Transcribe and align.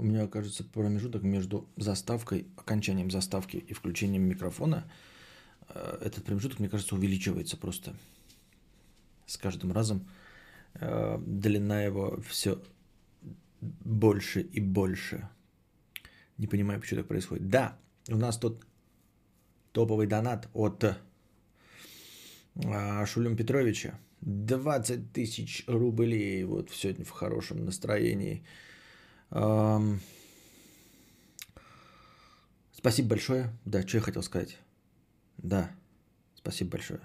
У 0.00 0.02
меня, 0.02 0.26
кажется, 0.28 0.64
промежуток 0.64 1.22
между 1.22 1.68
заставкой, 1.76 2.46
окончанием 2.56 3.10
заставки 3.10 3.58
и 3.58 3.74
включением 3.74 4.22
микрофона. 4.22 4.90
э, 5.68 5.98
Этот 6.00 6.24
промежуток, 6.24 6.58
мне 6.58 6.70
кажется, 6.70 6.94
увеличивается 6.94 7.58
просто 7.58 7.94
с 9.26 9.36
каждым 9.36 9.72
разом. 9.72 10.08
э, 10.80 11.18
Длина 11.26 11.82
его 11.82 12.18
все 12.26 12.56
больше 13.60 14.40
и 14.40 14.60
больше. 14.60 15.28
Не 16.38 16.46
понимаю, 16.46 16.80
почему 16.80 17.00
так 17.00 17.08
происходит. 17.08 17.50
Да, 17.50 17.76
у 18.08 18.16
нас 18.16 18.38
тут 18.38 18.64
топовый 19.72 20.06
донат 20.06 20.48
от 20.54 20.96
а, 22.64 23.06
Шулем 23.06 23.36
Петровича. 23.36 23.98
20 24.22 25.12
тысяч 25.12 25.64
рублей 25.66 26.42
вот 26.44 26.70
сегодня 26.70 27.04
в 27.04 27.10
хорошем 27.10 27.66
настроении. 27.66 28.42
Спасибо 32.72 33.08
большое. 33.08 33.50
Да, 33.64 33.86
что 33.86 33.98
я 33.98 34.02
хотел 34.02 34.22
сказать? 34.22 34.58
Да, 35.38 35.70
спасибо 36.34 36.72
большое. 36.72 37.00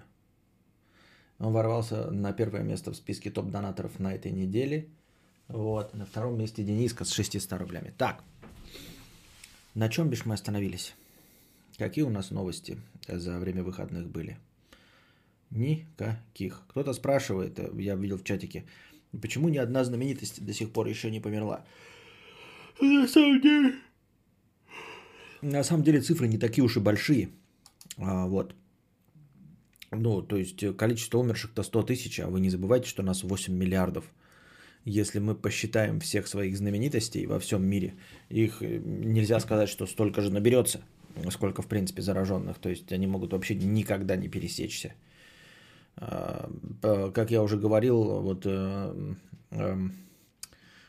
Он 1.38 1.53
ворвался 1.53 2.09
на 2.11 2.33
первое 2.33 2.63
место 2.63 2.91
в 2.91 2.95
списке 2.95 3.30
топ-донаторов 3.30 3.99
на 3.99 4.13
этой 4.13 4.31
неделе. 4.31 4.88
Вот. 5.47 5.93
На 5.93 6.05
втором 6.05 6.38
месте 6.38 6.63
Дениска 6.63 7.05
с 7.05 7.11
600 7.11 7.53
рублями. 7.59 7.93
Так, 7.97 8.23
на 9.73 9.89
чем 9.89 10.09
бишь 10.09 10.25
мы 10.25 10.33
остановились? 10.33 10.95
Какие 11.77 12.05
у 12.05 12.09
нас 12.09 12.31
новости 12.31 12.80
за 13.07 13.38
время 13.38 13.63
выходных 13.63 14.07
были? 14.07 14.39
Никаких. 15.52 16.63
Кто-то 16.69 16.94
спрашивает, 16.94 17.59
я 17.77 17.95
видел 17.95 18.17
в 18.17 18.23
чатике, 18.23 18.66
почему 19.21 19.49
ни 19.49 19.57
одна 19.57 19.83
знаменитость 19.83 20.44
до 20.44 20.53
сих 20.53 20.71
пор 20.71 20.88
еще 20.88 21.11
не 21.11 21.19
померла? 21.19 21.66
На 22.81 23.07
самом 23.07 23.41
деле... 23.41 23.73
На 25.41 25.63
самом 25.63 25.83
деле 25.83 26.02
цифры 26.02 26.27
не 26.27 26.38
такие 26.38 26.63
уж 26.63 26.77
и 26.77 26.80
большие. 26.80 27.30
А, 27.97 28.25
вот. 28.27 28.55
Ну, 29.91 30.22
то 30.22 30.36
есть 30.36 30.63
э, 30.63 30.73
количество 30.73 31.19
умерших-то 31.19 31.63
100 31.63 31.83
тысяч, 31.83 32.19
а 32.19 32.27
вы 32.27 32.39
не 32.39 32.50
забывайте, 32.50 32.88
что 32.88 33.03
нас 33.03 33.23
8 33.23 33.53
миллиардов. 33.53 34.05
Если 34.83 35.19
мы 35.19 35.35
посчитаем 35.35 36.00
всех 36.00 36.27
своих 36.27 36.58
знаменитостей 36.58 37.25
во 37.27 37.39
всем 37.39 37.63
мире, 37.66 37.94
их 38.30 38.61
э, 38.61 38.81
нельзя 38.83 39.39
сказать, 39.39 39.69
что 39.69 39.85
столько 39.85 40.22
же 40.22 40.31
наберется, 40.31 40.81
сколько 41.30 41.61
в 41.61 41.67
принципе 41.67 42.02
зараженных. 42.02 42.59
То 42.59 42.69
есть 42.69 42.91
они 42.91 43.07
могут 43.07 43.31
вообще 43.31 43.55
никогда 43.55 44.16
не 44.16 44.30
пересечься. 44.30 44.94
А, 45.97 46.50
Как 47.13 47.31
я 47.31 47.41
уже 47.41 47.57
говорил, 47.57 48.22
вот 48.22 48.45
э, 48.45 49.13
эм, 49.52 49.94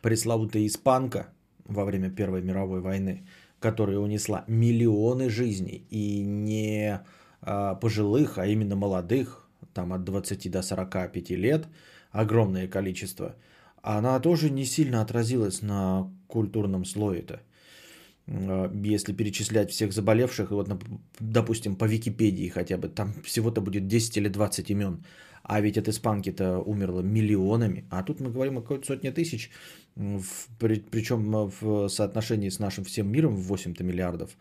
пресловутая 0.02 0.66
испанка 0.66 1.28
во 1.68 1.84
время 1.84 2.10
Первой 2.10 2.42
мировой 2.42 2.80
войны, 2.80 3.26
которая 3.60 3.98
унесла 3.98 4.44
миллионы 4.46 5.30
жизней 5.30 5.86
и 5.90 6.22
не 6.22 7.00
а, 7.42 7.74
пожилых, 7.74 8.38
а 8.38 8.46
именно 8.46 8.76
молодых, 8.76 9.48
там 9.72 9.92
от 9.92 10.04
20 10.04 10.50
до 10.50 10.62
45 10.62 11.30
лет, 11.30 11.66
огромное 12.10 12.68
количество, 12.68 13.34
она 13.82 14.18
тоже 14.20 14.50
не 14.50 14.64
сильно 14.64 15.00
отразилась 15.02 15.62
на 15.62 16.10
культурном 16.26 16.84
слое-то. 16.84 17.40
А, 18.26 18.70
Если 18.74 19.12
перечислять 19.12 19.70
всех 19.70 19.92
заболевших, 19.92 20.50
вот, 20.50 20.68
допустим, 21.20 21.76
по 21.76 21.84
Википедии 21.84 22.48
хотя 22.48 22.76
бы, 22.78 22.88
там 22.88 23.14
всего-то 23.22 23.60
будет 23.60 23.86
10 23.86 24.16
или 24.16 24.28
20 24.28 24.70
имен. 24.70 25.04
А 25.48 25.60
ведь 25.60 25.78
от 25.78 25.88
испанки-то 25.88 26.58
умерло 26.58 27.02
миллионами. 27.02 27.84
А 27.88 28.02
тут 28.02 28.20
мы 28.20 28.30
говорим 28.30 28.58
о 28.58 28.62
какой-то 28.62 28.86
сотне 28.86 29.12
тысяч, 29.12 29.50
причем 29.94 31.50
в 31.60 31.88
соотношении 31.88 32.48
с 32.48 32.58
нашим 32.58 32.82
всем 32.82 33.08
миром 33.08 33.36
в 33.36 33.42
8 33.42 33.74
миллиардов. 33.80 34.36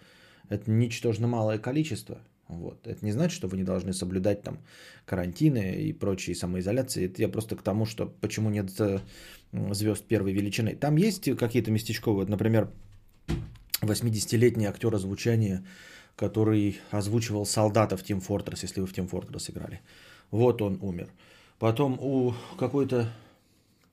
Это 0.50 0.72
ничтожно 0.72 1.28
малое 1.28 1.60
количество. 1.60 2.18
Вот. 2.48 2.88
Это 2.88 3.06
не 3.06 3.12
значит, 3.12 3.36
что 3.36 3.48
вы 3.48 3.58
не 3.58 3.64
должны 3.64 3.94
соблюдать 3.94 4.42
там 4.42 4.58
карантины 5.06 5.76
и 5.76 5.94
прочие 5.94 6.36
самоизоляции. 6.36 7.06
Это 7.06 7.22
я 7.22 7.30
просто 7.30 7.56
к 7.56 7.62
тому, 7.62 7.86
что 7.86 8.08
почему 8.22 8.50
нет 8.50 8.72
э, 8.80 9.00
звезд 9.52 10.06
первой 10.06 10.34
величины. 10.34 10.76
Там 10.76 10.96
есть 10.96 11.30
какие-то 11.38 11.70
местечковые, 11.70 12.26
например, 12.28 12.70
80-летний 13.82 14.66
актер 14.66 14.96
озвучания, 14.96 15.64
который 16.16 16.80
озвучивал 16.90 17.46
солдата 17.46 17.96
в 17.96 18.04
Team 18.04 18.26
Fortress, 18.28 18.60
если 18.64 18.82
вы 18.82 18.88
в 18.88 18.94
Team 18.94 19.08
Fortress 19.08 19.52
играли. 19.52 19.82
Вот 20.32 20.62
он 20.62 20.78
умер. 20.82 21.10
Потом 21.60 21.98
у 22.02 22.34
какой-то, 22.58 23.12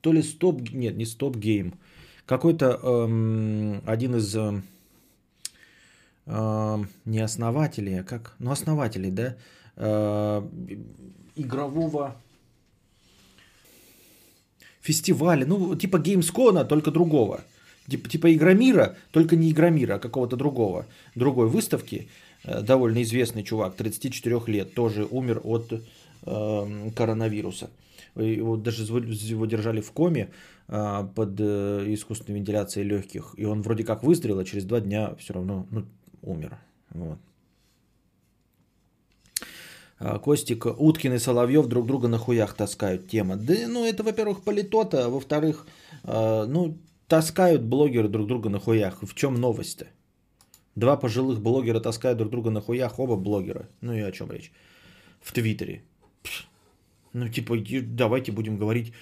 то 0.01 0.11
ли 0.11 0.21
стоп, 0.21 0.61
нет, 0.71 0.97
не 0.97 1.05
стоп 1.05 1.37
гейм, 1.37 1.73
какой-то 2.25 2.79
эм, 2.83 3.81
один 3.85 4.15
из 4.15 4.35
эм, 4.35 4.63
эм, 6.25 6.89
не 7.05 7.19
основателей, 7.19 8.01
а 8.01 8.03
как, 8.03 8.35
ну 8.39 8.51
основателей, 8.51 9.11
да, 9.11 9.35
э, 9.77 10.47
игрового 11.35 12.15
фестиваля, 14.81 15.45
ну 15.45 15.75
типа 15.75 15.97
Gamescom, 15.97 16.65
только 16.65 16.91
другого. 16.91 17.41
Типа, 17.87 18.09
типа 18.09 18.33
Игромира, 18.33 18.95
только 19.11 19.35
не 19.35 19.51
Игромира, 19.51 19.95
а 19.95 19.99
какого-то 19.99 20.37
другого, 20.37 20.85
другой 21.15 21.47
выставки. 21.47 22.07
Э, 22.43 22.61
Довольно 22.61 23.01
известный 23.03 23.43
чувак, 23.43 23.75
34 23.75 24.41
лет, 24.47 24.73
тоже 24.73 25.05
умер 25.05 25.41
от 25.43 25.81
коронавируса. 26.23 27.69
Его 28.15 28.57
даже 28.57 28.83
его 28.83 29.45
держали 29.45 29.81
в 29.81 29.91
коме 29.91 30.29
э, 30.67 31.07
под 31.15 31.39
э, 31.39 31.85
искусственной 31.93 32.39
вентиляцией 32.39 32.87
легких. 32.87 33.33
И 33.37 33.45
он 33.45 33.61
вроде 33.61 33.83
как 33.83 34.03
выздоровел, 34.03 34.39
а 34.39 34.45
через 34.45 34.65
два 34.65 34.81
дня 34.81 35.15
все 35.15 35.33
равно 35.33 35.65
ну, 35.71 35.85
умер. 36.21 36.57
Вот. 36.91 37.17
Костик, 40.21 40.65
Уткин 40.65 41.13
и 41.13 41.17
Соловьев 41.17 41.67
друг 41.67 41.87
друга 41.87 42.07
на 42.07 42.17
хуях 42.17 42.53
таскают. 42.53 43.07
Тема. 43.07 43.35
Да, 43.35 43.53
ну, 43.67 43.85
это, 43.85 44.03
во-первых, 44.03 44.43
политота, 44.43 45.05
а 45.05 45.09
во-вторых, 45.09 45.65
э, 46.03 46.45
ну, 46.45 46.77
таскают 47.07 47.63
блогеры 47.63 48.09
друг 48.09 48.27
друга 48.27 48.49
на 48.49 48.59
хуях. 48.59 49.01
В 49.01 49.13
чем 49.15 49.35
новость-то? 49.35 49.87
Два 50.75 50.97
пожилых 50.97 51.39
блогера 51.41 51.79
таскают 51.79 52.17
друг 52.17 52.31
друга 52.31 52.49
на 52.49 52.61
хуях, 52.61 52.99
оба 52.99 53.15
блогера. 53.15 53.69
Ну 53.81 53.93
и 53.93 54.01
о 54.01 54.11
чем 54.11 54.31
речь? 54.31 54.51
В 55.21 55.31
Твиттере. 55.31 55.83
Ну, 57.13 57.29
типа, 57.29 57.55
давайте 57.83 58.31
будем 58.31 58.57
говорить, 58.57 58.93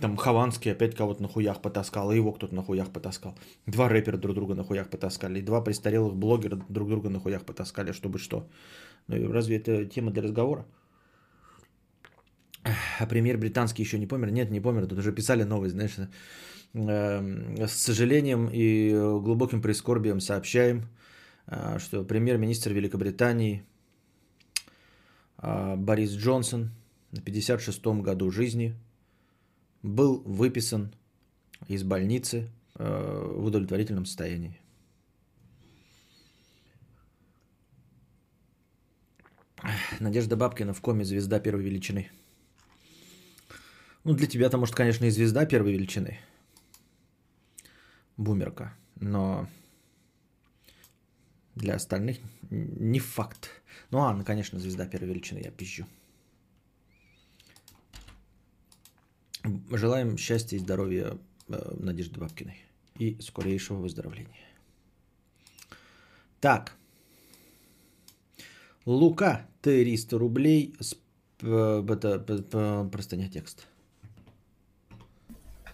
там 0.00 0.16
Хованский 0.16 0.72
опять 0.72 0.96
кого-то 0.96 1.22
на 1.22 1.28
хуях 1.28 1.62
потаскал, 1.62 2.10
и 2.10 2.16
его 2.16 2.32
кто-то 2.32 2.54
на 2.54 2.62
хуях 2.62 2.92
потаскал. 2.92 3.34
Два 3.66 3.88
рэпера 3.88 4.16
друг 4.16 4.34
друга 4.34 4.54
на 4.54 4.64
хуях 4.64 4.90
потаскали, 4.90 5.38
и 5.38 5.42
два 5.42 5.64
престарелых 5.64 6.16
блогера 6.16 6.56
друг 6.68 6.88
друга 6.88 7.10
на 7.10 7.20
хуях 7.20 7.44
потаскали, 7.44 7.92
чтобы 7.92 8.18
что. 8.18 8.48
Ну, 9.08 9.32
разве 9.32 9.56
это 9.56 9.86
тема 9.86 10.10
для 10.10 10.22
разговора? 10.22 10.66
А 12.98 13.06
премьер 13.06 13.38
британский 13.38 13.82
еще 13.82 13.98
не 13.98 14.06
помер? 14.06 14.30
Нет, 14.30 14.50
не 14.50 14.60
помер. 14.60 14.86
Тут 14.86 14.98
уже 14.98 15.12
писали 15.12 15.44
новость, 15.44 15.74
знаешь. 15.74 15.96
эм, 16.74 17.56
С 17.58 17.72
сожалением 17.72 18.48
и 18.52 18.90
глубоким 19.22 19.60
прискорбием 19.60 20.20
сообщаем, 20.20 20.88
а, 21.46 21.78
что 21.78 22.04
премьер-министр 22.04 22.72
Великобритании 22.72 23.62
а, 25.36 25.76
Борис 25.76 26.12
Джонсон 26.12 26.70
на 27.14 27.20
56-м 27.20 28.02
году 28.02 28.30
жизни 28.30 28.74
был 29.82 30.20
выписан 30.24 30.92
из 31.68 31.84
больницы 31.84 32.50
э, 32.74 33.32
в 33.36 33.44
удовлетворительном 33.44 34.04
состоянии. 34.04 34.58
Надежда 40.00 40.36
Бабкина 40.36 40.74
в 40.74 40.80
коме 40.80 41.04
звезда 41.04 41.38
первой 41.38 41.62
величины. 41.62 42.10
Ну, 44.02 44.14
для 44.14 44.26
тебя-то, 44.26 44.58
может, 44.58 44.74
конечно, 44.74 45.04
и 45.04 45.10
звезда 45.10 45.46
первой 45.46 45.72
величины. 45.72 46.18
Бумерка. 48.16 48.76
Но 48.96 49.48
для 51.54 51.76
остальных 51.76 52.18
не 52.50 52.98
факт. 52.98 53.62
Ну, 53.90 54.00
Анна, 54.00 54.24
конечно, 54.24 54.58
звезда 54.58 54.86
первой 54.86 55.08
величины, 55.10 55.38
я 55.38 55.50
пизжу. 55.52 55.86
Желаем 59.70 60.16
счастья 60.16 60.56
и 60.56 60.60
здоровья 60.60 61.18
э, 61.48 61.76
Надежды 61.78 62.18
Бабкиной. 62.18 62.56
И 62.98 63.20
скорейшего 63.20 63.78
выздоровления. 63.78 64.28
Так. 66.40 66.74
Лука, 68.86 69.46
300 69.62 70.18
рублей. 70.18 70.74
С, 70.80 70.96
э, 71.42 71.84
это, 71.88 72.18
п- 72.18 72.88
простыня 72.90 73.28
текст. 73.28 73.66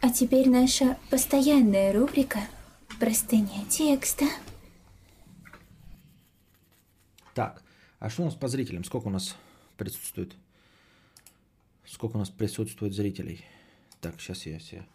А 0.00 0.10
теперь 0.10 0.48
наша 0.48 0.98
постоянная 1.10 1.92
рубрика 1.92 2.40
«Простыня 2.98 3.64
текста». 3.68 4.24
Так, 7.34 7.62
а 7.98 8.08
что 8.10 8.22
у 8.22 8.24
нас 8.24 8.34
по 8.34 8.48
зрителям? 8.48 8.82
Сколько 8.82 9.08
у 9.08 9.10
нас 9.10 9.36
присутствует? 9.76 10.34
Сколько 11.86 12.16
у 12.16 12.18
нас 12.18 12.30
присутствует 12.30 12.94
зрителей? 12.94 13.44
Так, 14.00 14.20
сейчас 14.20 14.46
я 14.46 14.58
себе 14.58 14.86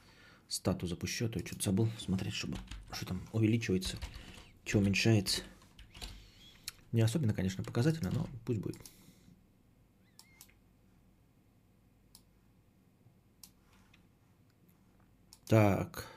стату 0.48 0.88
запущу, 0.88 1.26
а 1.26 1.30
то 1.30 1.40
я 1.40 1.46
что-то 1.46 1.64
забыл 1.64 1.90
смотреть, 2.00 2.34
чтобы 2.34 2.58
что 2.92 3.06
там 3.06 3.22
увеличивается, 3.34 3.98
что 4.64 4.80
уменьшается. 4.80 5.42
Не 6.92 7.02
особенно, 7.02 7.34
конечно, 7.34 7.64
показательно, 7.64 8.12
но 8.12 8.28
пусть 8.46 8.62
будет. 8.62 8.78
Так. 15.48 16.08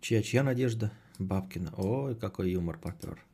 Чья, 0.00 0.22
чья 0.22 0.42
надежда? 0.42 0.92
Бабкина. 1.18 1.74
Ой, 1.76 2.14
какой 2.14 2.52
юмор 2.52 2.78
попер. 2.78 3.24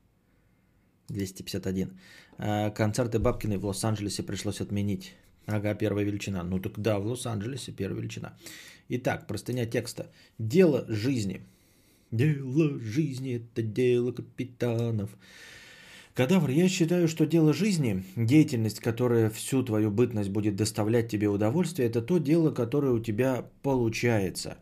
251. 1.08 2.00
А, 2.38 2.70
концерты 2.70 3.18
Бабкиной 3.18 3.58
в 3.58 3.66
Лос-Анджелесе 3.66 4.22
пришлось 4.22 4.60
отменить. 4.60 5.14
Ага, 5.46 5.74
первая 5.74 6.04
величина. 6.04 6.42
Ну 6.42 6.58
так 6.58 6.78
да, 6.78 6.98
в 6.98 7.06
Лос-Анджелесе 7.06 7.72
первая 7.72 8.00
величина. 8.00 8.36
Итак, 8.88 9.26
простыня 9.26 9.66
текста. 9.66 10.10
Дело 10.38 10.84
жизни. 10.88 11.40
Дело 12.10 12.78
жизни– 12.78 13.34
это 13.54 13.62
дело 13.62 14.12
капитанов. 14.12 15.10
Кадавр, 16.14 16.50
я 16.50 16.68
считаю, 16.68 17.08
что 17.08 17.26
дело 17.26 17.52
жизни, 17.52 18.04
деятельность, 18.16 18.78
которая 18.78 19.30
всю 19.30 19.64
твою 19.64 19.90
бытность 19.90 20.30
будет 20.30 20.54
доставлять 20.54 21.08
тебе 21.08 21.28
удовольствие, 21.28 21.88
это 21.88 22.02
то 22.02 22.18
дело, 22.18 22.52
которое 22.52 22.92
у 22.92 23.00
тебя 23.00 23.44
получается. 23.62 24.56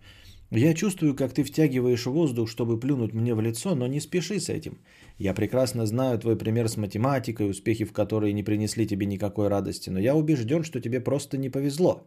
Я 0.55 0.75
чувствую, 0.75 1.17
как 1.17 1.33
ты 1.33 1.45
втягиваешь 1.45 2.05
воздух, 2.05 2.47
чтобы 2.47 2.79
плюнуть 2.79 3.15
мне 3.15 3.35
в 3.35 3.41
лицо, 3.41 3.75
но 3.75 3.87
не 3.87 4.01
спеши 4.01 4.39
с 4.39 4.51
этим. 4.51 4.79
Я 5.19 5.33
прекрасно 5.33 5.87
знаю 5.87 6.19
твой 6.19 6.37
пример 6.37 6.69
с 6.69 6.77
математикой, 6.77 7.49
успехи 7.49 7.85
в 7.85 7.93
которой 7.93 8.35
не 8.35 8.43
принесли 8.43 8.87
тебе 8.87 9.07
никакой 9.07 9.49
радости, 9.49 9.89
но 9.91 9.99
я 9.99 10.15
убежден, 10.15 10.63
что 10.63 10.81
тебе 10.81 11.01
просто 11.01 11.39
не 11.39 11.49
повезло. 11.49 12.07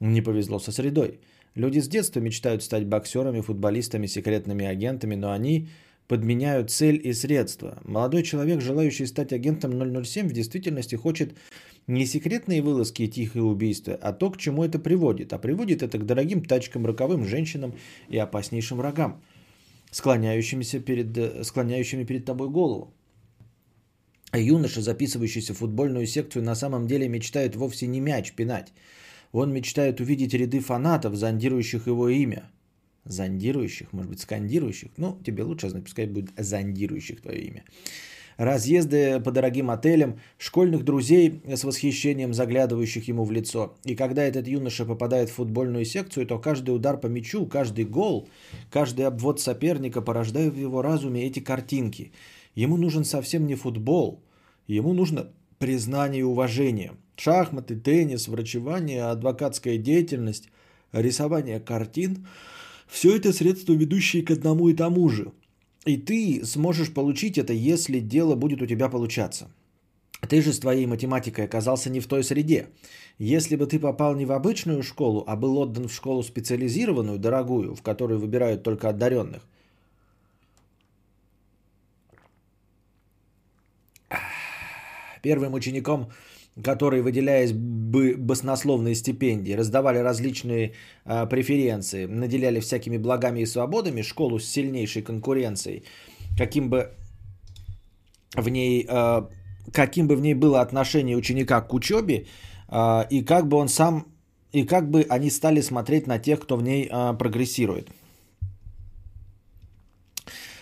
Не 0.00 0.20
повезло 0.20 0.58
со 0.58 0.72
средой. 0.72 1.20
Люди 1.54 1.78
с 1.78 1.86
детства 1.86 2.18
мечтают 2.18 2.64
стать 2.64 2.86
боксерами, 2.86 3.40
футболистами, 3.40 4.08
секретными 4.08 4.66
агентами, 4.66 5.14
но 5.14 5.30
они 5.30 5.68
подменяют 6.08 6.70
цель 6.70 7.00
и 7.02 7.12
средства. 7.14 7.78
Молодой 7.84 8.22
человек, 8.22 8.60
желающий 8.60 9.06
стать 9.06 9.32
агентом 9.32 9.72
007, 10.04 10.28
в 10.28 10.32
действительности 10.32 10.96
хочет 10.96 11.34
не 11.86 12.06
секретные 12.06 12.62
вылазки 12.62 13.02
и 13.02 13.08
тихие 13.08 13.42
убийства, 13.44 13.98
а 14.00 14.12
то, 14.12 14.30
к 14.30 14.38
чему 14.38 14.64
это 14.64 14.78
приводит. 14.78 15.32
А 15.32 15.38
приводит 15.38 15.82
это 15.82 15.98
к 15.98 16.06
дорогим 16.06 16.42
тачкам, 16.44 16.86
роковым 16.86 17.24
женщинам 17.24 17.74
и 18.08 18.18
опаснейшим 18.18 18.78
врагам, 18.78 19.22
склоняющимися 19.90 20.80
перед, 20.80 21.46
склоняющими 21.46 22.04
перед 22.04 22.24
тобой 22.24 22.48
голову. 22.48 22.94
А 24.30 24.38
юноша, 24.38 24.80
записывающийся 24.80 25.54
в 25.54 25.58
футбольную 25.58 26.06
секцию, 26.06 26.42
на 26.42 26.54
самом 26.54 26.86
деле 26.86 27.08
мечтает 27.08 27.54
вовсе 27.54 27.86
не 27.86 28.00
мяч 28.00 28.32
пинать. 28.32 28.72
Он 29.32 29.52
мечтает 29.52 30.00
увидеть 30.00 30.34
ряды 30.34 30.60
фанатов, 30.60 31.14
зондирующих 31.14 31.86
его 31.86 32.08
имя. 32.08 32.50
Зондирующих, 33.04 33.92
может 33.92 34.10
быть, 34.10 34.20
скандирующих. 34.20 34.90
Ну, 34.96 35.18
тебе 35.24 35.42
лучше 35.42 35.68
знать, 35.68 35.84
пускай 35.84 36.06
будет 36.06 36.30
зондирующих 36.38 37.20
твое 37.20 37.40
имя. 37.42 37.64
Разъезды 38.36 39.20
по 39.20 39.30
дорогим 39.30 39.70
отелям, 39.70 40.18
школьных 40.38 40.84
друзей 40.84 41.40
с 41.46 41.62
восхищением 41.64 42.34
заглядывающих 42.34 43.06
ему 43.06 43.24
в 43.24 43.30
лицо. 43.30 43.76
И 43.84 43.94
когда 43.94 44.24
этот 44.24 44.48
юноша 44.48 44.84
попадает 44.84 45.30
в 45.30 45.34
футбольную 45.34 45.84
секцию, 45.84 46.26
то 46.26 46.38
каждый 46.38 46.74
удар 46.74 46.98
по 46.98 47.06
мячу, 47.06 47.46
каждый 47.46 47.84
гол, 47.84 48.28
каждый 48.70 49.06
обвод 49.06 49.40
соперника 49.40 50.00
порождают 50.02 50.54
в 50.54 50.58
его 50.58 50.82
разуме 50.82 51.26
эти 51.26 51.38
картинки. 51.40 52.12
Ему 52.54 52.76
нужен 52.76 53.04
совсем 53.04 53.46
не 53.46 53.54
футбол, 53.54 54.22
ему 54.66 54.92
нужно 54.94 55.28
признание 55.58 56.20
и 56.20 56.24
уважение. 56.24 56.92
Шахматы, 57.16 57.76
теннис, 57.76 58.26
врачевание, 58.26 59.04
адвокатская 59.04 59.76
деятельность, 59.76 60.48
рисование 60.92 61.60
картин– 61.60 62.26
все 62.86 63.16
это 63.16 63.32
средства, 63.32 63.72
ведущие 63.72 64.22
к 64.22 64.30
одному 64.30 64.68
и 64.68 64.74
тому 64.74 65.08
же. 65.08 65.32
И 65.84 65.96
ты 65.96 66.44
сможешь 66.44 66.92
получить 66.92 67.38
это, 67.38 67.52
если 67.52 68.00
дело 68.00 68.36
будет 68.36 68.62
у 68.62 68.66
тебя 68.66 68.88
получаться. 68.88 69.50
Ты 70.28 70.40
же 70.40 70.52
с 70.52 70.58
твоей 70.58 70.86
математикой 70.86 71.44
оказался 71.44 71.90
не 71.90 72.00
в 72.00 72.06
той 72.06 72.24
среде. 72.24 72.68
Если 73.18 73.56
бы 73.56 73.66
ты 73.66 73.78
попал 73.78 74.14
не 74.14 74.24
в 74.24 74.32
обычную 74.32 74.82
школу, 74.82 75.24
а 75.26 75.36
был 75.36 75.58
отдан 75.58 75.88
в 75.88 75.94
школу 75.94 76.22
специализированную, 76.22 77.18
дорогую, 77.18 77.74
в 77.74 77.82
которую 77.82 78.18
выбирают 78.20 78.62
только 78.62 78.88
одаренных, 78.88 79.42
первым 85.22 85.54
учеником 85.54 86.10
которые, 86.62 87.02
выделяясь 87.02 87.52
бы 87.52 88.14
баснословные 88.16 88.94
стипендии, 88.94 89.52
раздавали 89.52 89.98
различные 89.98 90.72
э, 91.04 91.26
преференции, 91.26 92.06
наделяли 92.06 92.60
всякими 92.60 92.98
благами 92.98 93.40
и 93.40 93.46
свободами 93.46 94.02
школу 94.02 94.38
с 94.38 94.44
сильнейшей 94.44 95.02
конкуренцией, 95.02 95.82
каким 96.38 96.70
бы 96.70 96.90
в 98.36 98.48
ней, 98.48 98.86
э, 98.88 99.22
каким 99.72 100.06
бы 100.06 100.16
в 100.16 100.20
ней 100.20 100.34
было 100.34 100.60
отношение 100.60 101.16
ученика 101.16 101.60
к 101.60 101.74
учебе, 101.74 102.26
э, 102.68 103.06
и 103.10 103.24
как 103.24 103.48
бы 103.48 103.56
он 103.56 103.68
сам, 103.68 104.06
и 104.52 104.64
как 104.64 104.90
бы 104.90 105.06
они 105.10 105.30
стали 105.30 105.60
смотреть 105.60 106.06
на 106.06 106.18
тех, 106.18 106.40
кто 106.40 106.56
в 106.56 106.62
ней 106.62 106.88
э, 106.88 107.18
прогрессирует. 107.18 107.88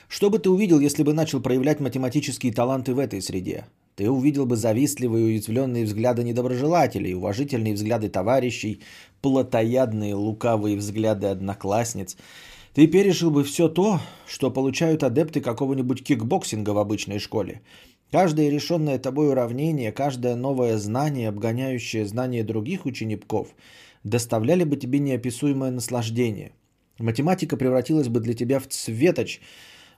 Что 0.08 0.30
бы 0.30 0.38
ты 0.38 0.48
увидел, 0.48 0.80
если 0.80 1.02
бы 1.02 1.12
начал 1.12 1.42
проявлять 1.42 1.80
математические 1.80 2.52
таланты 2.52 2.94
в 2.94 2.98
этой 2.98 3.20
среде? 3.20 3.64
Ты 3.94 4.08
увидел 4.10 4.46
бы 4.46 4.56
завистливые 4.56 5.26
уязвленные 5.26 5.84
взгляды 5.84 6.24
недоброжелателей, 6.24 7.14
уважительные 7.14 7.74
взгляды 7.74 8.08
товарищей, 8.08 8.80
плотоядные 9.20 10.14
лукавые 10.14 10.76
взгляды 10.76 11.26
одноклассниц. 11.26 12.16
Ты 12.72 12.86
пережил 12.86 13.30
бы 13.30 13.44
все 13.44 13.68
то, 13.68 14.00
что 14.26 14.50
получают 14.50 15.02
адепты 15.02 15.42
какого-нибудь 15.42 16.02
кикбоксинга 16.02 16.70
в 16.70 16.78
обычной 16.78 17.18
школе. 17.18 17.60
Каждое 18.10 18.48
решенное 18.48 18.98
тобой 18.98 19.28
уравнение, 19.28 19.92
каждое 19.92 20.36
новое 20.36 20.78
знание, 20.78 21.28
обгоняющее 21.28 22.06
знания 22.06 22.42
других 22.42 22.86
учеников, 22.86 23.48
доставляли 24.04 24.64
бы 24.64 24.76
тебе 24.76 25.00
неописуемое 25.00 25.70
наслаждение. 25.70 26.52
Математика 26.98 27.58
превратилась 27.58 28.08
бы 28.08 28.20
для 28.20 28.32
тебя 28.32 28.58
в 28.58 28.68
цветоч, 28.68 29.40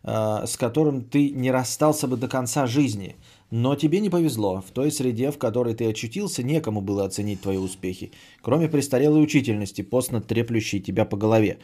а, 0.02 0.46
с 0.46 0.56
которым 0.56 1.04
ты 1.04 1.30
не 1.30 1.52
расстался 1.52 2.08
бы 2.08 2.16
до 2.16 2.26
конца 2.26 2.66
жизни– 2.66 3.14
но 3.50 3.76
тебе 3.76 4.00
не 4.00 4.10
повезло. 4.10 4.62
В 4.66 4.70
той 4.70 4.90
среде, 4.90 5.30
в 5.30 5.38
которой 5.38 5.74
ты 5.74 5.88
очутился, 5.88 6.42
некому 6.42 6.80
было 6.80 7.04
оценить 7.04 7.40
твои 7.40 7.56
успехи, 7.56 8.12
кроме 8.42 8.68
престарелой 8.68 9.22
учительности, 9.22 9.82
постно 9.82 10.20
треплющей 10.20 10.80
тебя 10.80 11.04
по 11.04 11.16
голове. 11.16 11.58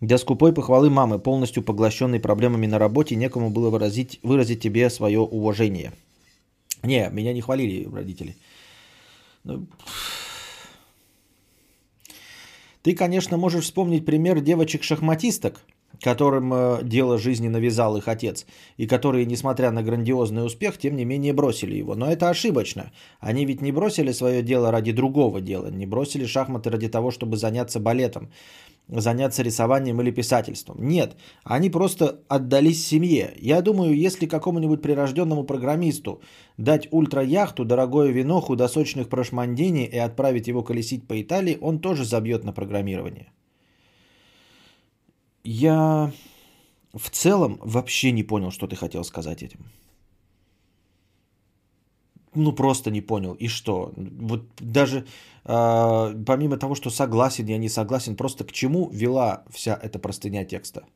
Для 0.00 0.18
скупой 0.18 0.52
похвалы 0.52 0.90
мамы, 0.90 1.18
полностью 1.18 1.62
поглощенной 1.62 2.20
проблемами 2.20 2.66
на 2.66 2.78
работе, 2.78 3.14
некому 3.14 3.50
было 3.50 3.70
выразить, 3.70 4.18
выразить 4.22 4.60
тебе 4.60 4.90
свое 4.90 5.20
уважение. 5.20 5.92
Не, 6.82 7.08
меня 7.12 7.32
не 7.32 7.40
хвалили 7.40 7.88
родители. 7.92 8.36
Ну... 9.44 9.66
Ты, 12.82 12.96
конечно, 12.96 13.36
можешь 13.36 13.64
вспомнить 13.64 14.04
пример 14.04 14.40
девочек-шахматисток, 14.40 15.60
которым 16.00 16.52
э, 16.52 16.80
дело 16.82 17.18
жизни 17.18 17.48
навязал 17.48 17.96
их 17.96 18.08
отец, 18.08 18.46
и 18.76 18.86
которые, 18.86 19.26
несмотря 19.26 19.70
на 19.70 19.82
грандиозный 19.82 20.44
успех, 20.44 20.78
тем 20.78 20.96
не 20.96 21.04
менее 21.04 21.32
бросили 21.32 21.76
его. 21.76 21.94
Но 21.94 22.10
это 22.10 22.28
ошибочно. 22.28 22.92
Они 23.20 23.44
ведь 23.44 23.62
не 23.62 23.72
бросили 23.72 24.12
свое 24.12 24.42
дело 24.42 24.70
ради 24.70 24.92
другого 24.92 25.40
дела, 25.40 25.68
не 25.70 25.86
бросили 25.86 26.26
шахматы 26.26 26.70
ради 26.70 26.88
того, 26.88 27.10
чтобы 27.10 27.36
заняться 27.36 27.80
балетом, 27.80 28.30
заняться 28.88 29.42
рисованием 29.42 30.00
или 30.00 30.10
писательством. 30.10 30.76
Нет, 30.80 31.16
они 31.44 31.70
просто 31.70 32.20
отдались 32.28 32.86
семье. 32.86 33.34
Я 33.38 33.62
думаю, 33.62 33.96
если 33.96 34.26
какому-нибудь 34.26 34.82
прирожденному 34.82 35.44
программисту 35.44 36.20
дать 36.56 36.88
ультра-яхту, 36.90 37.64
дорогое 37.64 38.10
вино, 38.10 38.40
худосочных 38.40 39.08
прошмандений 39.08 39.84
и 39.84 39.98
отправить 39.98 40.48
его 40.48 40.62
колесить 40.62 41.06
по 41.06 41.20
Италии, 41.20 41.58
он 41.60 41.80
тоже 41.80 42.04
забьет 42.04 42.44
на 42.44 42.52
программирование. 42.52 43.32
Я 45.44 46.12
в 46.94 47.10
целом 47.10 47.58
вообще 47.62 48.12
не 48.12 48.22
понял, 48.22 48.50
что 48.50 48.66
ты 48.66 48.76
хотел 48.76 49.04
сказать 49.04 49.42
этим. 49.42 49.60
Ну, 52.34 52.52
просто 52.52 52.90
не 52.90 53.02
понял. 53.02 53.34
И 53.34 53.48
что? 53.48 53.92
Вот 53.96 54.42
даже 54.58 55.04
э, 55.44 56.24
помимо 56.26 56.56
того, 56.56 56.74
что 56.74 56.90
согласен, 56.90 57.46
я 57.46 57.58
не 57.58 57.68
согласен, 57.68 58.16
просто 58.16 58.44
к 58.44 58.52
чему 58.52 58.88
вела 58.90 59.44
вся 59.50 59.78
эта 59.82 59.98
простыня 59.98 60.44
текста? 60.44 60.86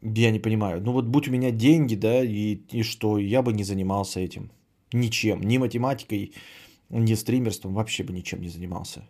Я 0.00 0.30
не 0.30 0.38
понимаю. 0.38 0.80
Ну 0.80 0.92
вот 0.92 1.06
будь 1.06 1.28
у 1.28 1.30
меня 1.30 1.50
деньги, 1.50 1.96
да, 1.96 2.24
и, 2.24 2.60
и 2.70 2.82
что, 2.82 3.18
я 3.18 3.42
бы 3.42 3.52
не 3.52 3.64
занимался 3.64 4.20
этим. 4.20 4.50
Ничем. 4.92 5.42
Ни 5.42 5.58
математикой, 5.58 6.32
ни 6.88 7.14
стримерством, 7.14 7.74
вообще 7.74 8.04
бы 8.04 8.12
ничем 8.12 8.40
не 8.40 8.48
занимался. 8.48 9.02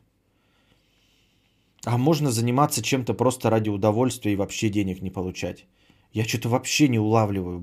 А 1.84 1.96
можно 1.96 2.30
заниматься 2.30 2.82
чем-то 2.82 3.14
просто 3.14 3.50
ради 3.50 3.68
удовольствия 3.68 4.32
и 4.32 4.36
вообще 4.36 4.68
денег 4.68 5.02
не 5.02 5.10
получать. 5.10 5.66
Я 6.12 6.24
что-то 6.24 6.48
вообще 6.48 6.88
не 6.88 6.98
улавливаю. 6.98 7.62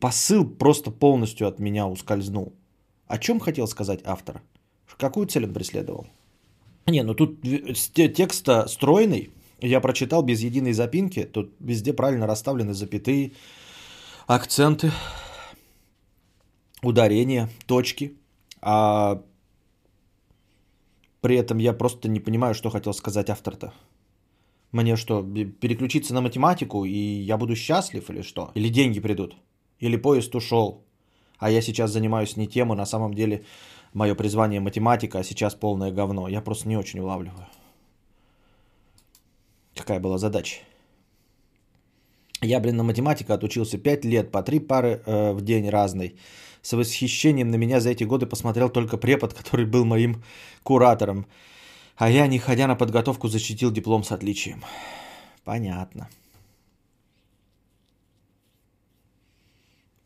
Посыл 0.00 0.44
просто 0.48 0.90
полностью 0.90 1.48
от 1.48 1.58
меня 1.58 1.86
ускользнул. 1.86 2.52
О 3.06 3.18
чем 3.18 3.40
хотел 3.40 3.66
сказать 3.66 4.00
автор? 4.04 4.42
Какую 4.98 5.26
цель 5.26 5.44
он 5.44 5.52
преследовал? 5.54 6.06
Не, 6.86 7.02
ну 7.02 7.14
тут 7.14 7.40
текст 7.42 8.48
стройный, 8.66 9.30
я 9.60 9.80
прочитал 9.80 10.22
без 10.22 10.40
единой 10.42 10.72
запинки, 10.72 11.24
тут 11.24 11.54
везде 11.58 11.92
правильно 11.92 12.26
расставлены 12.26 12.74
запятые, 12.74 13.32
акценты, 14.26 14.92
ударения, 16.82 17.48
точки. 17.66 18.16
А 18.60 19.22
при 21.24 21.36
этом 21.36 21.58
я 21.58 21.72
просто 21.72 22.08
не 22.08 22.20
понимаю, 22.20 22.54
что 22.54 22.70
хотел 22.70 22.92
сказать 22.92 23.30
автор-то. 23.30 23.72
Мне 24.72 24.96
что, 24.96 25.22
переключиться 25.60 26.12
на 26.12 26.20
математику, 26.20 26.84
и 26.84 26.98
я 27.28 27.38
буду 27.38 27.56
счастлив 27.56 28.10
или 28.10 28.22
что? 28.22 28.50
Или 28.54 28.68
деньги 28.68 29.00
придут? 29.00 29.34
Или 29.80 29.96
поезд 29.96 30.34
ушел? 30.34 30.84
А 31.38 31.50
я 31.50 31.62
сейчас 31.62 31.92
занимаюсь 31.92 32.36
не 32.36 32.46
тем, 32.46 32.72
и 32.72 32.76
на 32.76 32.86
самом 32.86 33.14
деле 33.14 33.44
мое 33.94 34.14
призвание 34.14 34.60
математика, 34.60 35.18
а 35.18 35.24
сейчас 35.24 35.54
полное 35.54 35.92
говно. 35.92 36.28
Я 36.28 36.42
просто 36.42 36.68
не 36.68 36.76
очень 36.76 37.00
улавливаю. 37.00 37.46
Какая 39.74 40.00
была 40.00 40.18
задача? 40.18 40.56
Я, 42.42 42.60
блин, 42.60 42.76
на 42.76 42.84
математика 42.84 43.32
отучился 43.32 43.78
5 43.78 44.04
лет, 44.04 44.30
по 44.30 44.42
3 44.42 44.60
пары 44.60 45.02
э, 45.06 45.32
в 45.32 45.40
день 45.40 45.70
разной. 45.70 46.16
С 46.64 46.72
восхищением 46.72 47.50
на 47.50 47.56
меня 47.56 47.78
за 47.78 47.90
эти 47.90 48.04
годы 48.04 48.24
посмотрел 48.24 48.70
только 48.70 48.96
препод, 48.96 49.34
который 49.34 49.66
был 49.66 49.84
моим 49.84 50.22
куратором. 50.62 51.26
А 51.96 52.08
я, 52.08 52.26
не 52.26 52.38
ходя 52.38 52.66
на 52.66 52.74
подготовку, 52.74 53.28
защитил 53.28 53.70
диплом 53.70 54.02
с 54.02 54.12
отличием. 54.12 54.64
Понятно. 55.44 56.08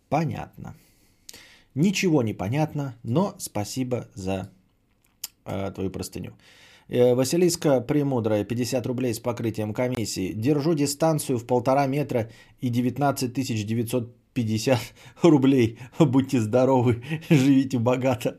Понятно. 0.09 0.75
Ничего 1.77 2.23
не 2.23 2.35
понятно, 2.35 2.97
но 3.05 3.37
спасибо 3.39 4.09
за 4.15 4.51
э, 5.45 5.71
твою 5.73 5.91
простыню. 5.91 6.33
Э, 6.89 7.15
Василиска 7.15 7.81
Премудрая, 7.81 8.45
50 8.45 8.85
рублей 8.87 9.15
с 9.15 9.21
покрытием 9.21 9.73
комиссии. 9.73 10.33
Держу 10.33 10.75
дистанцию 10.75 11.39
в 11.39 11.47
полтора 11.47 11.87
метра 11.87 12.29
и 12.61 12.69
19 12.69 13.33
950 14.35 14.79
рублей. 15.23 15.79
Будьте 15.99 16.41
здоровы, 16.41 17.03
живите 17.31 17.79
богато. 17.79 18.39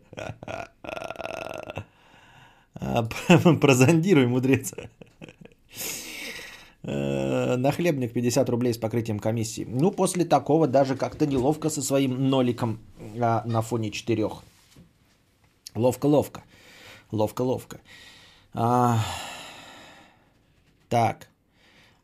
Прозондируй, 3.61 4.27
мудрец. 4.27 4.73
Э, 6.83 7.57
нахлебник 7.57 8.13
50 8.13 8.49
рублей 8.49 8.73
с 8.73 8.77
покрытием 8.77 9.19
комиссии. 9.19 9.67
Ну, 9.69 9.91
после 9.91 10.25
такого 10.25 10.67
даже 10.67 10.95
как-то 10.95 11.25
неловко 11.25 11.69
со 11.69 11.81
своим 11.81 12.29
ноликом 12.29 12.79
а, 13.19 13.43
на 13.45 13.61
фоне 13.61 13.91
четырех. 13.91 14.43
Ловко-ловко. 15.75 16.43
Ловко-ловко. 17.11 17.81
А, 18.53 18.99
так. 20.87 21.29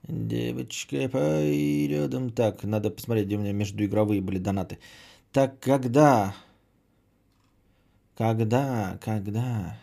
Девочка 0.08 1.10
по 1.10 1.18
рядом. 1.88 2.30
Так, 2.30 2.64
надо 2.64 2.92
посмотреть, 2.92 3.26
где 3.26 3.38
у 3.38 3.40
меня 3.40 3.54
междуигровые 3.54 4.22
были 4.22 4.38
донаты. 4.38 4.78
Так, 5.32 5.60
когда? 5.60 6.36
Когда? 8.16 9.00
Когда? 9.02 9.80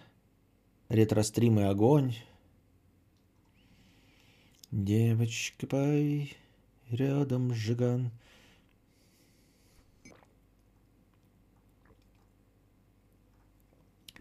Ретро-стримы 0.89 1.69
огонь. 1.69 2.15
Девочка 4.71 5.67
пой, 5.67 6.37
рядом 6.91 7.53
жиган. 7.53 8.11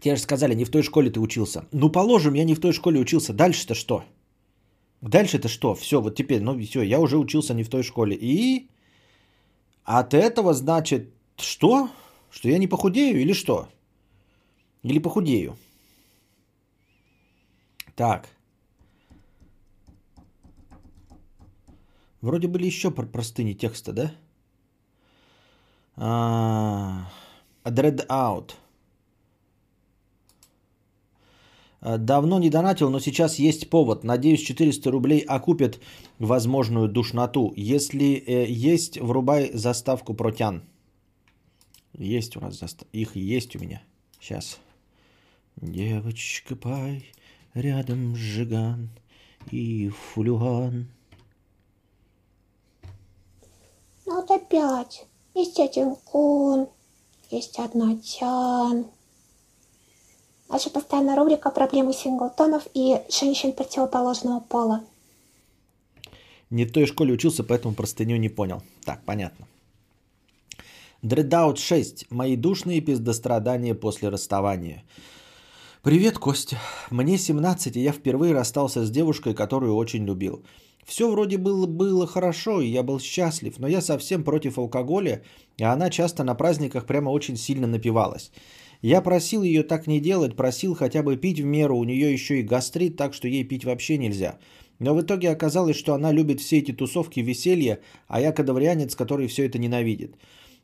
Тебе 0.00 0.16
же 0.16 0.22
сказали, 0.22 0.54
не 0.54 0.64
в 0.64 0.70
той 0.70 0.82
школе 0.82 1.10
ты 1.10 1.20
учился. 1.20 1.64
Ну, 1.70 1.88
положим, 1.88 2.34
я 2.34 2.44
не 2.44 2.54
в 2.54 2.60
той 2.60 2.72
школе 2.72 3.00
учился. 3.00 3.32
Дальше-то 3.32 3.74
что? 3.74 4.04
Дальше-то 5.02 5.48
что? 5.48 5.74
Все, 5.74 6.00
вот 6.00 6.14
теперь, 6.14 6.42
ну 6.42 6.58
все, 6.58 6.82
я 6.82 7.00
уже 7.00 7.18
учился 7.18 7.54
не 7.54 7.64
в 7.64 7.68
той 7.68 7.82
школе. 7.82 8.16
И 8.20 8.68
от 9.84 10.14
этого 10.14 10.54
значит 10.54 11.12
что? 11.36 11.88
Что 12.30 12.48
я 12.48 12.58
не 12.58 12.68
похудею 12.68 13.20
или 13.20 13.34
что? 13.34 13.68
Или 14.84 15.00
похудею? 15.00 15.56
Так. 17.96 18.28
Вроде 22.20 22.46
были 22.46 22.66
еще 22.66 22.92
простыни 22.92 23.54
текста, 23.54 23.92
да? 23.92 24.12
А, 25.96 27.10
Dread 27.64 28.06
Out. 28.06 28.52
Э, 28.52 28.54
давно 31.82 32.38
не 32.38 32.48
донатил, 32.48 32.90
но 32.90 33.00
сейчас 33.00 33.38
есть 33.38 33.68
повод. 33.68 34.04
Надеюсь, 34.04 34.42
400 34.42 34.90
рублей 34.90 35.20
окупят 35.20 35.80
возможную 36.18 36.88
душноту. 36.88 37.52
Если 37.56 38.14
э, 38.14 38.46
есть, 38.48 39.00
врубай 39.00 39.50
заставку 39.52 40.14
протян. 40.14 40.62
Есть 41.92 42.36
у 42.36 42.40
нас 42.40 42.58
застав... 42.58 42.88
Их 42.92 43.16
есть 43.16 43.56
у 43.56 43.58
меня. 43.58 43.82
Сейчас. 44.20 44.58
Девочка 45.56 46.56
пай, 46.56 47.04
рядом 47.54 48.16
жиган 48.16 48.88
и 49.50 49.88
фулюган. 49.88 50.88
Ну 54.06 54.20
вот 54.20 54.30
опять. 54.30 55.06
Есть 55.34 55.58
один 55.58 55.96
кун, 55.96 56.68
есть 57.30 57.58
одна 57.58 57.96
тян. 57.96 58.86
Наша 60.52 60.68
постоянная 60.68 61.16
рубрика 61.16 61.50
«Проблемы 61.50 61.94
синглтонов 61.94 62.64
и 62.74 63.00
женщин 63.08 63.54
противоположного 63.54 64.40
пола». 64.40 64.82
Не 66.50 66.66
в 66.66 66.72
той 66.72 66.84
школе 66.84 67.14
учился, 67.14 67.42
поэтому 67.42 67.74
простыню 67.74 68.18
не 68.18 68.28
понял. 68.28 68.62
Так, 68.84 69.02
понятно. 69.06 69.48
Дредаут 71.00 71.58
6. 71.58 72.10
Мои 72.10 72.36
душные 72.36 72.82
пиздострадания 72.82 73.74
после 73.74 74.10
расставания. 74.10 74.84
Привет, 75.82 76.18
Костя. 76.18 76.58
Мне 76.90 77.16
17, 77.16 77.78
и 77.78 77.80
я 77.80 77.92
впервые 77.92 78.34
расстался 78.34 78.84
с 78.84 78.90
девушкой, 78.90 79.32
которую 79.32 79.74
очень 79.74 80.04
любил. 80.04 80.44
Все 80.84 81.10
вроде 81.10 81.38
было, 81.38 81.66
было 81.66 82.06
хорошо, 82.06 82.60
и 82.60 82.68
я 82.68 82.82
был 82.82 83.00
счастлив, 83.00 83.58
но 83.58 83.68
я 83.68 83.80
совсем 83.80 84.22
против 84.22 84.58
алкоголя, 84.58 85.22
и 85.56 85.64
она 85.64 85.88
часто 85.88 86.24
на 86.24 86.34
праздниках 86.34 86.84
прямо 86.84 87.08
очень 87.08 87.38
сильно 87.38 87.66
напивалась. 87.66 88.30
Я 88.82 89.00
просил 89.00 89.44
ее 89.44 89.62
так 89.62 89.86
не 89.86 90.00
делать, 90.00 90.34
просил 90.36 90.74
хотя 90.74 91.02
бы 91.04 91.16
пить 91.16 91.40
в 91.40 91.44
меру, 91.44 91.78
у 91.78 91.84
нее 91.84 92.12
еще 92.12 92.40
и 92.40 92.42
гастрит, 92.42 92.96
так 92.96 93.14
что 93.14 93.28
ей 93.28 93.44
пить 93.44 93.64
вообще 93.64 93.96
нельзя. 93.96 94.38
Но 94.80 94.94
в 94.94 95.00
итоге 95.00 95.30
оказалось, 95.30 95.76
что 95.76 95.94
она 95.94 96.10
любит 96.12 96.40
все 96.40 96.58
эти 96.58 96.72
тусовки, 96.72 97.20
веселье, 97.20 97.78
а 98.08 98.20
я 98.20 98.32
кадаврианец, 98.32 98.96
который 98.96 99.28
все 99.28 99.46
это 99.46 99.58
ненавидит. 99.58 100.16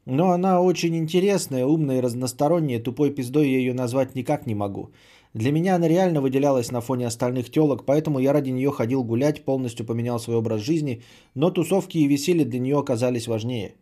Но 0.04 0.30
она 0.30 0.60
очень 0.60 0.96
интересная, 0.96 1.64
умная 1.64 1.98
и 1.98 2.00
разносторонняя, 2.00 2.82
тупой 2.82 3.14
пиздой 3.14 3.50
я 3.50 3.58
ее 3.58 3.72
назвать 3.72 4.16
никак 4.16 4.46
не 4.46 4.54
могу. 4.54 4.90
Для 5.34 5.52
меня 5.52 5.76
она 5.76 5.86
реально 5.86 6.20
выделялась 6.20 6.72
на 6.72 6.80
фоне 6.80 7.06
остальных 7.06 7.50
телок, 7.50 7.84
поэтому 7.86 8.18
я 8.18 8.32
ради 8.32 8.50
нее 8.50 8.72
ходил 8.72 9.04
гулять, 9.04 9.44
полностью 9.44 9.86
поменял 9.86 10.18
свой 10.18 10.38
образ 10.38 10.62
жизни, 10.62 11.02
но 11.34 11.50
тусовки 11.52 11.98
и 11.98 12.08
веселье 12.08 12.44
для 12.44 12.58
нее 12.58 12.78
оказались 12.78 13.28
важнее. 13.28 13.74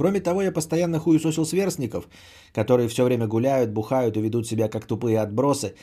Кроме 0.00 0.20
того, 0.20 0.40
я 0.40 0.50
постоянно 0.50 0.98
хуесосил 0.98 1.44
сверстников, 1.44 2.08
которые 2.54 2.88
все 2.88 3.04
время 3.04 3.26
гуляют, 3.26 3.70
бухают 3.70 4.16
и 4.16 4.22
ведут 4.22 4.46
себя 4.46 4.68
как 4.68 4.86
тупые 4.86 5.20
отбросы. 5.20 5.74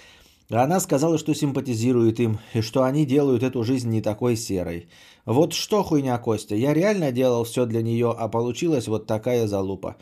А 0.50 0.64
она 0.64 0.80
сказала, 0.80 1.20
что 1.20 1.36
симпатизирует 1.36 2.20
им, 2.20 2.40
и 2.56 2.62
что 2.62 2.82
они 2.82 3.06
делают 3.06 3.44
эту 3.44 3.64
жизнь 3.64 3.90
не 3.92 4.02
такой 4.02 4.36
серой. 4.36 4.88
Вот 5.26 5.54
что 5.54 5.84
хуйня, 5.84 6.18
Костя, 6.18 6.56
я 6.56 6.74
реально 6.74 7.12
делал 7.12 7.44
все 7.44 7.68
для 7.68 7.84
нее, 7.84 8.08
а 8.18 8.28
получилась 8.28 8.88
вот 8.88 9.06
такая 9.06 9.46
залупа. 9.46 9.98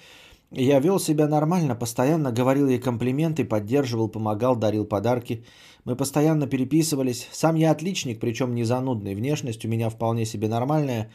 Я 0.51 0.79
вел 0.79 0.97
себя 0.97 1.27
нормально, 1.27 1.75
постоянно 1.75 2.31
говорил 2.31 2.69
ей 2.69 2.79
комплименты, 2.79 3.43
поддерживал, 3.43 4.07
помогал, 4.07 4.55
дарил 4.55 4.85
подарки. 4.85 5.43
Мы 5.83 5.97
постоянно 5.97 6.47
переписывались. 6.47 7.27
Сам 7.33 7.55
я 7.55 7.71
отличник, 7.71 8.21
причем 8.21 8.55
не 8.55 8.63
занудный. 8.63 9.13
Внешность 9.13 9.65
у 9.65 9.67
меня 9.67 9.89
вполне 9.89 10.25
себе 10.25 10.47
нормальная. 10.47 11.09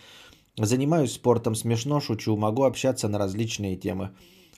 Занимаюсь 0.60 1.12
спортом, 1.12 1.54
смешно 1.54 2.00
шучу, 2.00 2.36
могу 2.36 2.64
общаться 2.64 3.08
на 3.08 3.18
различные 3.18 3.76
темы. 3.76 4.10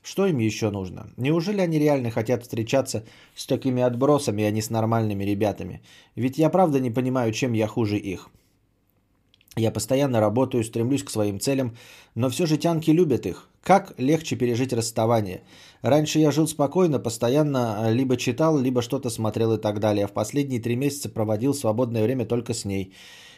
Что 0.03 0.27
им 0.27 0.39
еще 0.39 0.71
нужно? 0.71 1.07
Неужели 1.17 1.61
они 1.61 1.79
реально 1.79 2.11
хотят 2.11 2.43
встречаться 2.43 3.05
с 3.37 3.47
такими 3.47 3.85
отбросами, 3.85 4.43
а 4.43 4.51
не 4.51 4.63
с 4.63 4.71
нормальными 4.71 5.23
ребятами? 5.23 5.81
Ведь 6.17 6.39
я 6.39 6.51
правда 6.51 6.81
не 6.81 6.91
понимаю, 6.91 7.33
чем 7.33 7.53
я 7.53 7.69
хуже 7.69 7.99
их. 7.99 8.31
Я 9.57 9.71
постоянно 9.71 10.19
работаю, 10.19 10.65
стремлюсь 10.65 11.05
к 11.05 11.11
своим 11.11 11.39
целям, 11.39 11.77
но 12.17 12.31
все 12.31 12.47
же 12.47 12.57
тянки 12.57 12.91
любят 12.91 13.27
их. 13.27 13.49
Как 13.63 13.95
легче 13.97 14.35
пережить 14.35 14.73
расставание? 14.73 15.43
Раньше 15.83 16.19
я 16.19 16.33
жил 16.33 16.49
спокойно, 16.49 16.99
постоянно 16.99 17.93
либо 17.93 18.17
читал, 18.17 18.59
либо 18.59 18.83
что-то 18.83 19.09
смотрел 19.09 19.53
и 19.53 19.61
так 19.61 19.79
далее. 19.79 20.07
А 20.07 20.09
в 20.09 20.13
последние 20.13 20.61
три 20.61 20.75
месяца 20.75 21.09
проводил 21.09 21.55
свободное 21.55 22.03
время 22.03 22.25
только 22.25 22.55
с 22.55 22.65
ней. 22.65 22.93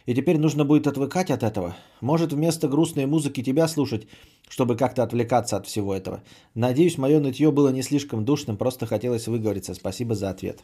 И 0.07 0.15
теперь 0.15 0.39
нужно 0.39 0.65
будет 0.65 0.87
отвыкать 0.87 1.31
от 1.31 1.43
этого. 1.43 1.75
Может, 2.01 2.33
вместо 2.33 2.69
грустной 2.69 3.07
музыки 3.07 3.43
тебя 3.43 3.69
слушать, 3.69 4.07
чтобы 4.49 4.77
как-то 4.77 5.03
отвлекаться 5.03 5.57
от 5.57 5.67
всего 5.67 5.95
этого. 5.95 6.23
Надеюсь, 6.55 6.99
мое 6.99 7.21
нытье 7.21 7.51
было 7.51 7.71
не 7.71 7.83
слишком 7.83 8.25
душным, 8.25 8.57
просто 8.57 8.87
хотелось 8.87 9.29
выговориться. 9.29 9.75
Спасибо 9.75 10.15
за 10.15 10.29
ответ. 10.29 10.63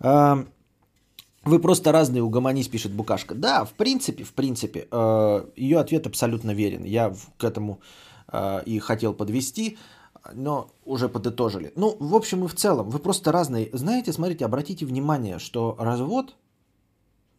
А, 0.00 0.44
вы 1.44 1.58
просто 1.58 1.90
разные 1.90 2.22
угомонись, 2.22 2.68
пишет 2.68 2.92
Букашка. 2.92 3.34
Да, 3.34 3.64
в 3.64 3.72
принципе, 3.72 4.24
в 4.24 4.34
принципе, 4.34 4.86
э, 4.90 5.44
ее 5.56 5.78
ответ 5.78 6.06
абсолютно 6.06 6.50
верен. 6.50 6.84
Я 6.84 7.14
к 7.38 7.44
этому 7.44 7.80
э, 8.30 8.62
и 8.66 8.78
хотел 8.78 9.14
подвести, 9.14 9.78
но 10.34 10.70
уже 10.84 11.08
подытожили. 11.08 11.72
Ну, 11.76 11.96
в 11.98 12.14
общем 12.14 12.44
и 12.44 12.48
в 12.48 12.54
целом, 12.54 12.90
вы 12.90 12.98
просто 12.98 13.32
разные. 13.32 13.70
Знаете, 13.72 14.12
смотрите, 14.12 14.44
обратите 14.44 14.84
внимание, 14.84 15.38
что 15.38 15.74
развод 15.78 16.34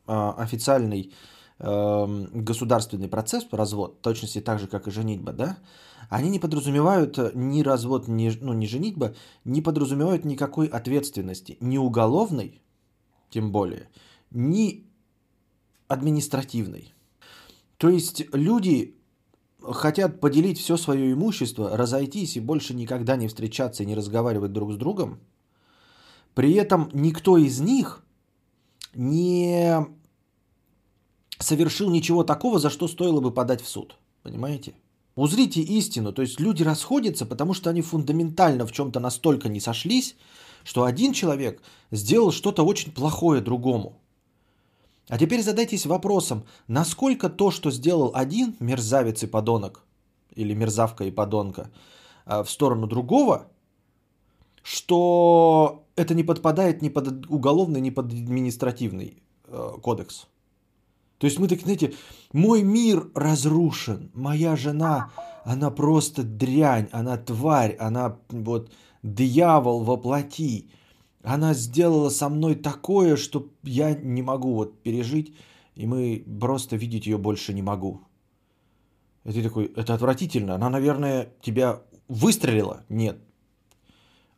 официальный 0.09 1.13
государственный 1.59 3.09
процесс, 3.09 3.45
развод, 3.51 3.97
в 3.99 4.01
точности 4.01 4.39
так 4.39 4.59
же, 4.59 4.67
как 4.67 4.87
и 4.87 4.91
женитьба, 4.91 5.33
да, 5.33 5.57
они 6.09 6.29
не 6.29 6.39
подразумевают 6.39 7.35
ни 7.35 7.61
развод, 7.63 8.07
ни, 8.07 8.31
ну, 8.41 8.53
ни 8.53 8.65
женитьба, 8.65 9.13
не 9.43 9.61
подразумевают 9.61 10.25
никакой 10.25 10.67
ответственности, 10.67 11.57
ни 11.59 11.77
уголовной, 11.77 12.61
тем 13.29 13.51
более, 13.51 13.89
ни 14.31 14.85
административной. 15.89 16.93
То 17.77 17.89
есть 17.89 18.33
люди 18.33 18.95
хотят 19.61 20.21
поделить 20.21 20.59
все 20.59 20.77
свое 20.77 21.11
имущество, 21.11 21.75
разойтись 21.75 22.37
и 22.37 22.39
больше 22.39 22.73
никогда 22.73 23.17
не 23.17 23.27
встречаться 23.27 23.83
и 23.83 23.85
не 23.85 23.95
разговаривать 23.95 24.53
друг 24.53 24.71
с 24.71 24.77
другом. 24.77 25.19
При 26.35 26.53
этом 26.53 26.89
никто 26.93 27.37
из 27.37 27.59
них 27.59 28.03
не 28.95 29.85
совершил 31.39 31.89
ничего 31.89 32.23
такого, 32.23 32.59
за 32.59 32.69
что 32.69 32.87
стоило 32.87 33.21
бы 33.21 33.31
подать 33.31 33.61
в 33.61 33.67
суд. 33.67 33.95
Понимаете? 34.23 34.73
Узрите 35.15 35.61
истину. 35.61 36.13
То 36.13 36.21
есть 36.21 36.39
люди 36.39 36.63
расходятся, 36.63 37.25
потому 37.25 37.53
что 37.53 37.69
они 37.69 37.81
фундаментально 37.81 38.65
в 38.65 38.71
чем-то 38.71 38.99
настолько 38.99 39.49
не 39.49 39.59
сошлись, 39.59 40.15
что 40.63 40.83
один 40.83 41.13
человек 41.13 41.61
сделал 41.91 42.31
что-то 42.31 42.63
очень 42.63 42.91
плохое 42.91 43.41
другому. 43.41 43.99
А 45.07 45.17
теперь 45.17 45.41
задайтесь 45.41 45.85
вопросом, 45.85 46.43
насколько 46.67 47.29
то, 47.29 47.49
что 47.49 47.71
сделал 47.71 48.11
один 48.13 48.55
мерзавец 48.59 49.23
и 49.23 49.27
подонок, 49.27 49.83
или 50.35 50.53
мерзавка 50.53 51.03
и 51.05 51.11
подонка, 51.11 51.71
а, 52.25 52.43
в 52.43 52.49
сторону 52.51 52.85
другого, 52.85 53.47
что 54.61 55.83
это 55.95 56.13
не 56.13 56.23
подпадает 56.23 56.81
ни 56.81 56.89
под 56.89 57.25
уголовный, 57.29 57.81
ни 57.81 57.89
под 57.89 58.13
административный 58.13 59.23
э, 59.47 59.71
кодекс. 59.81 60.27
То 61.19 61.27
есть 61.27 61.37
мы 61.37 61.47
так, 61.47 61.59
знаете, 61.59 61.93
мой 62.31 62.63
мир 62.63 63.09
разрушен, 63.13 64.09
моя 64.13 64.55
жена, 64.55 65.11
она 65.43 65.69
просто 65.69 66.23
дрянь, 66.23 66.87
она 66.93 67.17
тварь, 67.17 67.75
она 67.77 68.17
вот 68.29 68.71
дьявол 69.03 69.83
воплоти. 69.83 70.71
Она 71.21 71.53
сделала 71.53 72.09
со 72.09 72.29
мной 72.29 72.55
такое, 72.55 73.17
что 73.17 73.49
я 73.63 73.93
не 73.93 74.21
могу 74.21 74.53
вот 74.53 74.81
пережить, 74.81 75.35
и 75.75 75.85
мы 75.85 76.23
просто 76.39 76.77
видеть 76.77 77.05
ее 77.05 77.17
больше 77.17 77.53
не 77.53 77.61
могу. 77.61 78.01
И 79.25 79.33
ты 79.33 79.43
такой, 79.43 79.65
это 79.65 79.93
отвратительно. 79.93 80.55
Она, 80.55 80.69
наверное, 80.69 81.33
тебя 81.41 81.81
выстрелила? 82.07 82.85
Нет. 82.87 83.19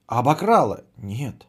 Обокрала? 0.07 0.83
Нет. 0.97 1.45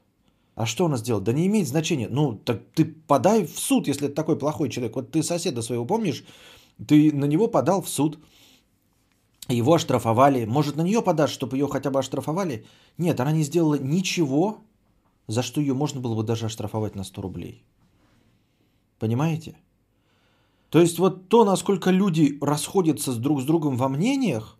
А 0.55 0.67
что 0.67 0.87
она 0.87 0.97
сделала? 0.97 1.25
Да 1.25 1.33
не 1.33 1.47
имеет 1.47 1.69
значения. 1.69 2.09
Ну, 2.11 2.35
так 2.35 2.63
ты 2.75 2.85
подай 2.85 3.47
в 3.47 3.59
суд, 3.59 3.89
если 3.89 4.07
это 4.07 4.15
такой 4.15 4.39
плохой 4.39 4.69
человек. 4.69 4.97
Вот 4.97 5.11
ты 5.11 5.23
соседа 5.23 5.63
своего 5.63 5.87
помнишь? 5.87 6.25
Ты 6.87 7.13
на 7.13 7.25
него 7.25 7.49
подал 7.49 7.81
в 7.81 7.89
суд. 7.89 8.19
Его 9.49 9.75
оштрафовали. 9.75 10.45
Может, 10.45 10.77
на 10.77 10.83
нее 10.83 11.03
подашь, 11.03 11.31
чтобы 11.31 11.57
ее 11.57 11.69
хотя 11.69 11.91
бы 11.91 11.99
оштрафовали? 11.99 12.65
Нет, 12.99 13.21
она 13.21 13.33
не 13.33 13.45
сделала 13.45 13.79
ничего, 13.79 14.59
за 15.27 15.43
что 15.43 15.61
ее 15.61 15.75
можно 15.75 16.01
было 16.01 16.15
бы 16.15 16.23
даже 16.23 16.47
оштрафовать 16.47 16.95
на 16.95 17.05
100 17.05 17.23
рублей. 17.23 17.65
Понимаете? 18.99 19.57
То 20.69 20.81
есть 20.81 20.99
вот 20.99 21.29
то, 21.29 21.45
насколько 21.45 21.91
люди 21.91 22.38
расходятся 22.41 23.12
друг 23.15 23.41
с 23.41 23.45
другом 23.45 23.77
во 23.77 23.88
мнениях, 23.88 24.57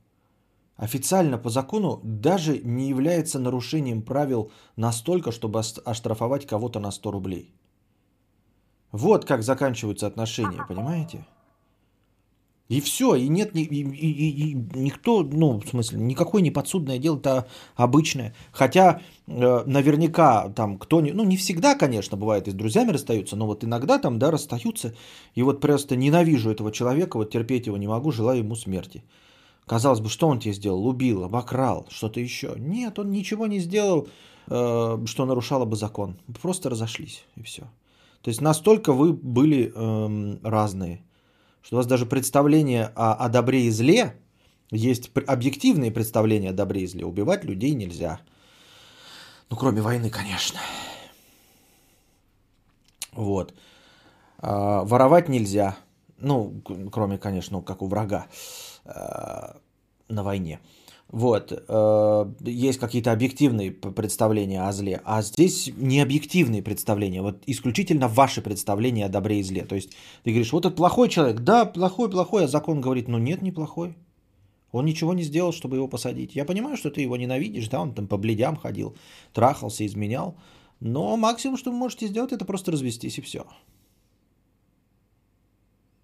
официально 0.77 1.39
по 1.39 1.51
закону 1.51 2.01
даже 2.03 2.59
не 2.59 2.89
является 2.89 3.39
нарушением 3.39 4.03
правил 4.03 4.51
настолько, 4.77 5.33
чтобы 5.33 5.61
оштрафовать 5.61 6.47
кого-то 6.47 6.81
на 6.81 6.91
100 6.91 7.11
рублей. 7.11 7.55
Вот 8.91 9.25
как 9.25 9.43
заканчиваются 9.43 10.07
отношения, 10.07 10.65
понимаете? 10.69 11.27
И 12.73 12.81
все, 12.81 13.17
и 13.17 13.29
нет, 13.29 13.55
и, 13.55 13.65
и, 13.65 13.83
и, 13.83 14.53
и 14.53 14.55
никто, 14.55 15.23
ну, 15.23 15.61
в 15.61 15.69
смысле, 15.69 15.99
никакое 15.99 16.41
неподсудное 16.41 16.99
дело, 16.99 17.19
это 17.19 17.47
обычное. 17.77 18.35
Хотя 18.51 19.03
э, 19.27 19.63
наверняка 19.67 20.49
там 20.49 20.79
кто, 20.79 21.03
не, 21.03 21.13
ну, 21.13 21.23
не 21.25 21.37
всегда, 21.37 21.75
конечно, 21.75 22.17
бывает, 22.17 22.49
и 22.49 22.51
с 22.51 22.55
друзьями 22.55 22.93
расстаются, 22.93 23.37
но 23.37 23.47
вот 23.47 23.63
иногда 23.63 23.99
там, 23.99 24.19
да, 24.19 24.31
расстаются, 24.31 24.95
и 25.35 25.43
вот 25.43 25.61
просто 25.61 25.97
ненавижу 25.97 26.51
этого 26.51 26.73
человека, 26.73 27.19
вот 27.19 27.31
терпеть 27.31 27.67
его 27.67 27.77
не 27.77 27.89
могу, 27.89 28.11
желаю 28.11 28.39
ему 28.39 28.57
смерти. 28.57 29.05
Казалось 29.67 30.01
бы, 30.01 30.09
что 30.09 30.29
он 30.29 30.41
тебе 30.41 30.55
сделал? 30.55 30.87
Убил, 30.87 31.25
обокрал, 31.25 31.87
что-то 31.91 32.21
еще. 32.21 32.55
Нет, 32.59 32.99
он 32.99 33.11
ничего 33.11 33.47
не 33.47 33.61
сделал, 33.61 34.09
э, 34.49 34.99
что 35.07 35.25
нарушало 35.25 35.65
бы 35.65 35.77
закон. 35.77 36.19
Просто 36.41 36.71
разошлись, 36.71 37.25
и 37.37 37.43
все. 37.43 37.63
То 38.23 38.29
есть 38.29 38.41
настолько 38.41 38.93
вы 38.93 39.13
были 39.13 39.73
э, 39.75 40.39
разные– 40.43 41.05
что 41.63 41.77
у 41.77 41.79
вас 41.79 41.87
даже 41.87 42.07
представление 42.07 42.93
о, 42.95 43.15
о 43.15 43.29
добре 43.29 43.67
и 43.67 43.71
зле, 43.71 44.15
есть 44.71 45.11
объективные 45.27 45.91
представления 45.91 46.51
о 46.51 46.53
добре 46.53 46.83
и 46.83 46.87
зле. 46.87 47.05
Убивать 47.05 47.45
людей 47.45 47.75
нельзя. 47.75 48.21
Ну, 49.49 49.57
кроме 49.57 49.81
войны, 49.81 50.11
конечно. 50.11 50.59
Вот. 53.13 53.55
А, 54.39 54.83
воровать 54.85 55.29
нельзя. 55.29 55.77
Ну, 56.19 56.63
кроме, 56.91 57.19
конечно, 57.19 57.63
как 57.63 57.83
у 57.83 57.87
врага 57.87 58.27
на 58.85 60.23
войне. 60.23 60.61
Вот. 61.13 61.53
Э, 61.69 62.33
есть 62.41 62.79
какие-то 62.79 63.13
объективные 63.13 63.71
представления 63.71 64.63
о 64.63 64.73
зле, 64.73 65.03
а 65.05 65.21
здесь 65.21 65.71
не 65.77 66.01
объективные 66.01 66.63
представления, 66.63 67.21
вот 67.21 67.43
исключительно 67.47 68.09
ваши 68.09 68.41
представления 68.41 69.05
о 69.05 69.11
добре 69.11 69.41
и 69.41 69.43
зле. 69.43 69.65
То 69.65 69.75
есть 69.75 69.91
ты 70.25 70.31
говоришь, 70.31 70.53
вот 70.53 70.65
этот 70.65 70.77
плохой 70.77 71.11
человек, 71.11 71.41
да, 71.41 71.67
плохой, 71.67 72.11
плохой, 72.11 72.45
а 72.45 72.49
закон 72.49 72.81
говорит, 72.81 73.09
ну 73.09 73.19
нет, 73.19 73.43
не 73.43 73.53
плохой. 73.53 73.95
Он 74.73 74.87
ничего 74.87 75.13
не 75.13 75.23
сделал, 75.23 75.53
чтобы 75.53 75.77
его 75.77 75.87
посадить. 75.87 76.35
Я 76.35 76.47
понимаю, 76.47 76.79
что 76.79 76.91
ты 76.91 77.03
его 77.03 77.19
ненавидишь, 77.19 77.69
да, 77.69 77.83
он 77.83 77.93
там 77.93 78.09
по 78.09 78.17
бледям 78.17 78.57
ходил, 78.57 78.97
трахался, 79.35 79.85
изменял. 79.85 80.35
Но 80.81 81.19
максимум, 81.19 81.59
что 81.59 81.71
вы 81.71 81.77
можете 81.77 82.07
сделать, 82.07 82.33
это 82.33 82.47
просто 82.47 82.73
развестись 82.73 83.19
и 83.19 83.21
все. 83.21 83.45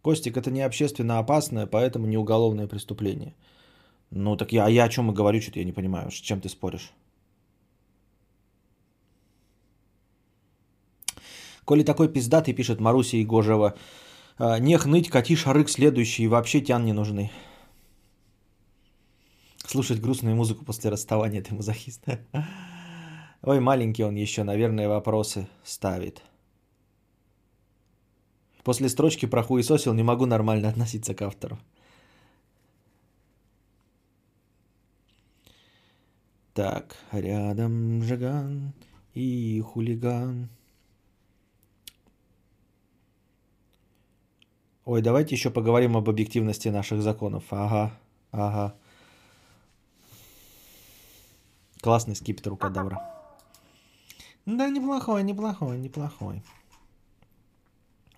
Костик, 0.02 0.36
это 0.36 0.50
не 0.50 0.62
общественно 0.62 1.18
опасное, 1.18 1.66
поэтому 1.66 2.06
не 2.06 2.16
уголовное 2.16 2.68
преступление. 2.68 3.34
Ну 4.10 4.36
так 4.36 4.52
я, 4.52 4.66
а 4.66 4.70
я 4.70 4.84
о 4.84 4.88
чем 4.88 5.10
и 5.10 5.14
говорю, 5.14 5.40
что-то 5.40 5.58
я 5.58 5.64
не 5.64 5.72
понимаю, 5.72 6.10
с 6.10 6.14
чем 6.14 6.40
ты 6.40 6.48
споришь? 6.48 6.92
Коли 11.64 11.82
такой 11.82 12.08
пиздатый, 12.08 12.54
пишет 12.54 12.80
Маруся 12.80 13.18
Егожева, 13.18 13.74
«А, 14.38 14.58
не 14.58 14.78
хныть, 14.78 15.10
кати 15.10 15.34
шарык 15.34 15.68
следующий, 15.68 16.28
вообще 16.28 16.60
тян 16.60 16.84
не 16.84 16.92
нужны. 16.92 17.30
Слушать 19.66 20.00
грустную 20.00 20.36
музыку 20.36 20.64
после 20.64 20.90
расставания 20.90 21.42
ты 21.42 21.54
мазохист. 21.54 22.04
Ой, 23.42 23.60
маленький 23.60 24.04
он 24.04 24.14
еще, 24.14 24.44
наверное, 24.44 24.88
вопросы 24.88 25.48
ставит. 25.64 26.22
После 28.68 28.90
строчки 28.90 29.24
про 29.24 29.42
хуесосил 29.42 29.94
не 29.94 30.02
могу 30.02 30.26
нормально 30.26 30.68
относиться 30.68 31.14
к 31.14 31.22
автору. 31.22 31.58
Так, 36.52 36.94
рядом 37.10 38.02
Жиган 38.02 38.74
и 39.14 39.62
хулиган. 39.62 40.50
Ой, 44.84 45.00
давайте 45.00 45.34
еще 45.34 45.48
поговорим 45.48 45.96
об 45.96 46.10
объективности 46.10 46.68
наших 46.68 47.00
законов. 47.00 47.44
Ага, 47.48 47.98
ага. 48.32 48.74
Классный 51.80 52.16
скипетр 52.16 52.52
у 52.52 52.58
кадавра. 52.58 53.00
Да, 54.44 54.68
неплохой, 54.68 55.22
неплохой, 55.22 55.78
неплохой. 55.78 56.42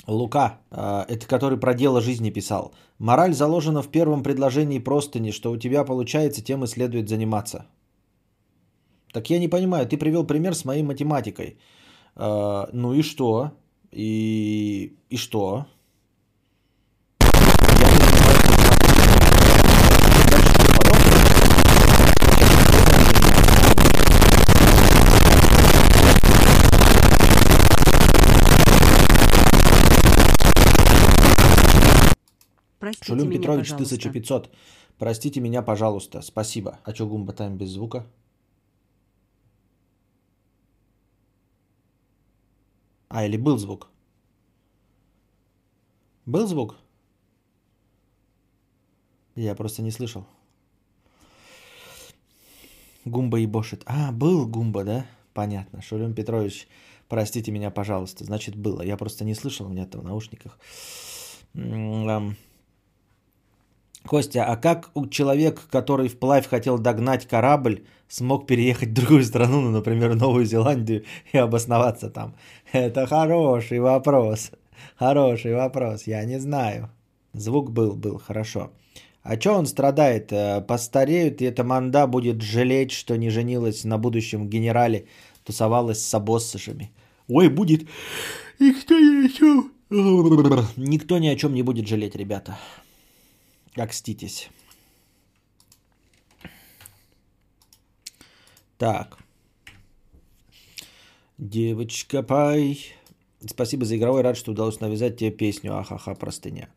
Лука, 0.06 0.58
э, 0.70 1.04
это 1.08 1.26
который 1.26 1.58
про 1.58 1.74
дело 1.74 2.00
жизни 2.00 2.30
писал. 2.30 2.72
Мораль 2.98 3.32
заложена 3.32 3.82
в 3.82 3.88
первом 3.88 4.22
предложении 4.22 4.78
простыни, 4.78 5.30
что 5.32 5.50
у 5.52 5.56
тебя 5.56 5.84
получается, 5.84 6.42
тем 6.42 6.64
и 6.64 6.66
следует 6.66 7.08
заниматься. 7.08 7.66
Так 9.12 9.30
я 9.30 9.38
не 9.38 9.48
понимаю, 9.48 9.86
ты 9.86 9.96
привел 9.96 10.26
пример 10.26 10.54
с 10.54 10.64
моей 10.64 10.82
математикой. 10.82 11.58
Э, 12.16 12.66
ну 12.72 12.94
и 12.94 13.02
что? 13.02 13.52
И, 13.92 14.96
и 15.10 15.16
что? 15.16 15.66
Я 17.20 17.90
не 17.90 17.98
занимаюсь 17.98 18.44
математикой. 18.48 18.90
Дальше 20.30 20.50
что 20.54 20.72
подобное? 20.76 21.30
Простите 32.80 33.06
Шулюм 33.06 33.28
меня, 33.28 33.38
Петрович, 33.38 33.70
пожалуйста. 33.70 33.94
1500. 33.94 34.50
Простите 34.98 35.40
меня, 35.40 35.62
пожалуйста. 35.62 36.22
Спасибо. 36.22 36.80
А 36.84 36.94
что 36.94 37.06
Гумба 37.06 37.34
Тайм 37.34 37.58
без 37.58 37.68
звука? 37.68 38.06
А, 43.10 43.26
или 43.26 43.36
был 43.36 43.58
звук? 43.58 43.88
Был 46.24 46.46
звук? 46.46 46.76
Я 49.34 49.54
просто 49.54 49.82
не 49.82 49.90
слышал. 49.90 50.26
Гумба 53.04 53.38
ебошит. 53.38 53.82
А, 53.84 54.10
был 54.10 54.46
Гумба, 54.46 54.84
да? 54.84 55.06
Понятно. 55.34 55.82
Шулюм 55.82 56.14
Петрович, 56.14 56.66
простите 57.08 57.52
меня, 57.52 57.70
пожалуйста. 57.70 58.24
Значит, 58.24 58.56
было. 58.56 58.80
Я 58.80 58.96
просто 58.96 59.24
не 59.24 59.34
слышал, 59.34 59.66
у 59.66 59.68
меня 59.68 59.82
это 59.82 59.98
в 59.98 60.04
наушниках. 60.04 60.58
Костя, 64.10 64.44
а 64.44 64.56
как 64.56 64.90
человек, 65.10 65.68
который 65.70 66.08
вплавь 66.08 66.48
хотел 66.48 66.78
догнать 66.78 67.28
корабль, 67.28 67.84
смог 68.08 68.44
переехать 68.48 68.88
в 68.88 68.92
другую 68.92 69.22
страну, 69.22 69.60
ну, 69.60 69.70
например, 69.70 70.16
Новую 70.16 70.46
Зеландию, 70.46 71.04
и 71.32 71.38
обосноваться 71.38 72.10
там? 72.10 72.34
Это 72.72 73.06
хороший 73.06 73.78
вопрос. 73.78 74.50
Хороший 74.96 75.54
вопрос, 75.54 76.08
я 76.08 76.24
не 76.24 76.40
знаю. 76.40 76.88
Звук 77.34 77.70
был, 77.70 77.94
был, 77.94 78.18
хорошо. 78.18 78.72
А 79.22 79.38
что 79.38 79.52
он 79.52 79.66
страдает? 79.66 80.32
Э, 80.32 80.60
Постареют, 80.60 81.40
и 81.40 81.44
эта 81.44 81.62
манда 81.62 82.08
будет 82.08 82.42
жалеть, 82.42 82.90
что 82.90 83.16
не 83.16 83.30
женилась 83.30 83.84
на 83.84 83.96
будущем 83.96 84.48
генерале, 84.48 85.06
тусовалась 85.44 86.04
с 86.04 86.14
обоссышами. 86.14 86.90
Ой, 87.28 87.48
будет. 87.48 87.88
Никто 88.58 88.98
ни 88.98 89.26
о 89.26 89.28
чем. 89.28 89.72
Никто 90.76 91.18
ни 91.18 91.28
о 91.28 91.36
чем 91.36 91.54
не 91.54 91.62
будет 91.62 91.86
жалеть, 91.86 92.16
ребята. 92.16 92.56
Окститесь. 93.80 94.50
Так. 98.78 99.18
Девочка 101.38 102.22
Пай. 102.22 102.78
Спасибо 103.46 103.84
за 103.84 103.96
игровой. 103.96 104.22
Рад, 104.22 104.36
что 104.36 104.52
удалось 104.52 104.80
навязать 104.80 105.16
тебе 105.16 105.30
песню. 105.30 105.78
Ахаха, 105.78 106.14
простыня. 106.14 106.68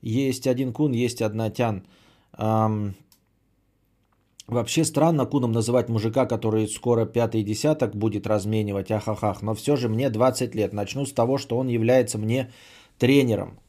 Есть 0.00 0.46
один 0.46 0.72
кун, 0.72 0.92
есть 0.92 1.22
одна 1.22 1.50
тян. 1.50 1.86
Вообще 4.48 4.84
странно 4.84 5.26
куном 5.26 5.52
называть 5.52 5.88
мужика, 5.88 6.26
который 6.26 6.66
скоро 6.68 7.06
пятый 7.06 7.44
десяток 7.44 7.94
будет 7.94 8.26
разменивать, 8.26 8.90
ахахах. 8.90 9.42
Но 9.42 9.54
все 9.54 9.76
же 9.76 9.88
мне 9.88 10.10
20 10.10 10.54
лет. 10.56 10.72
Начну 10.72 11.06
с 11.06 11.12
того, 11.12 11.38
что 11.38 11.56
он 11.56 11.68
является 11.68 12.18
мне 12.18 12.52
тренером. 12.98 13.60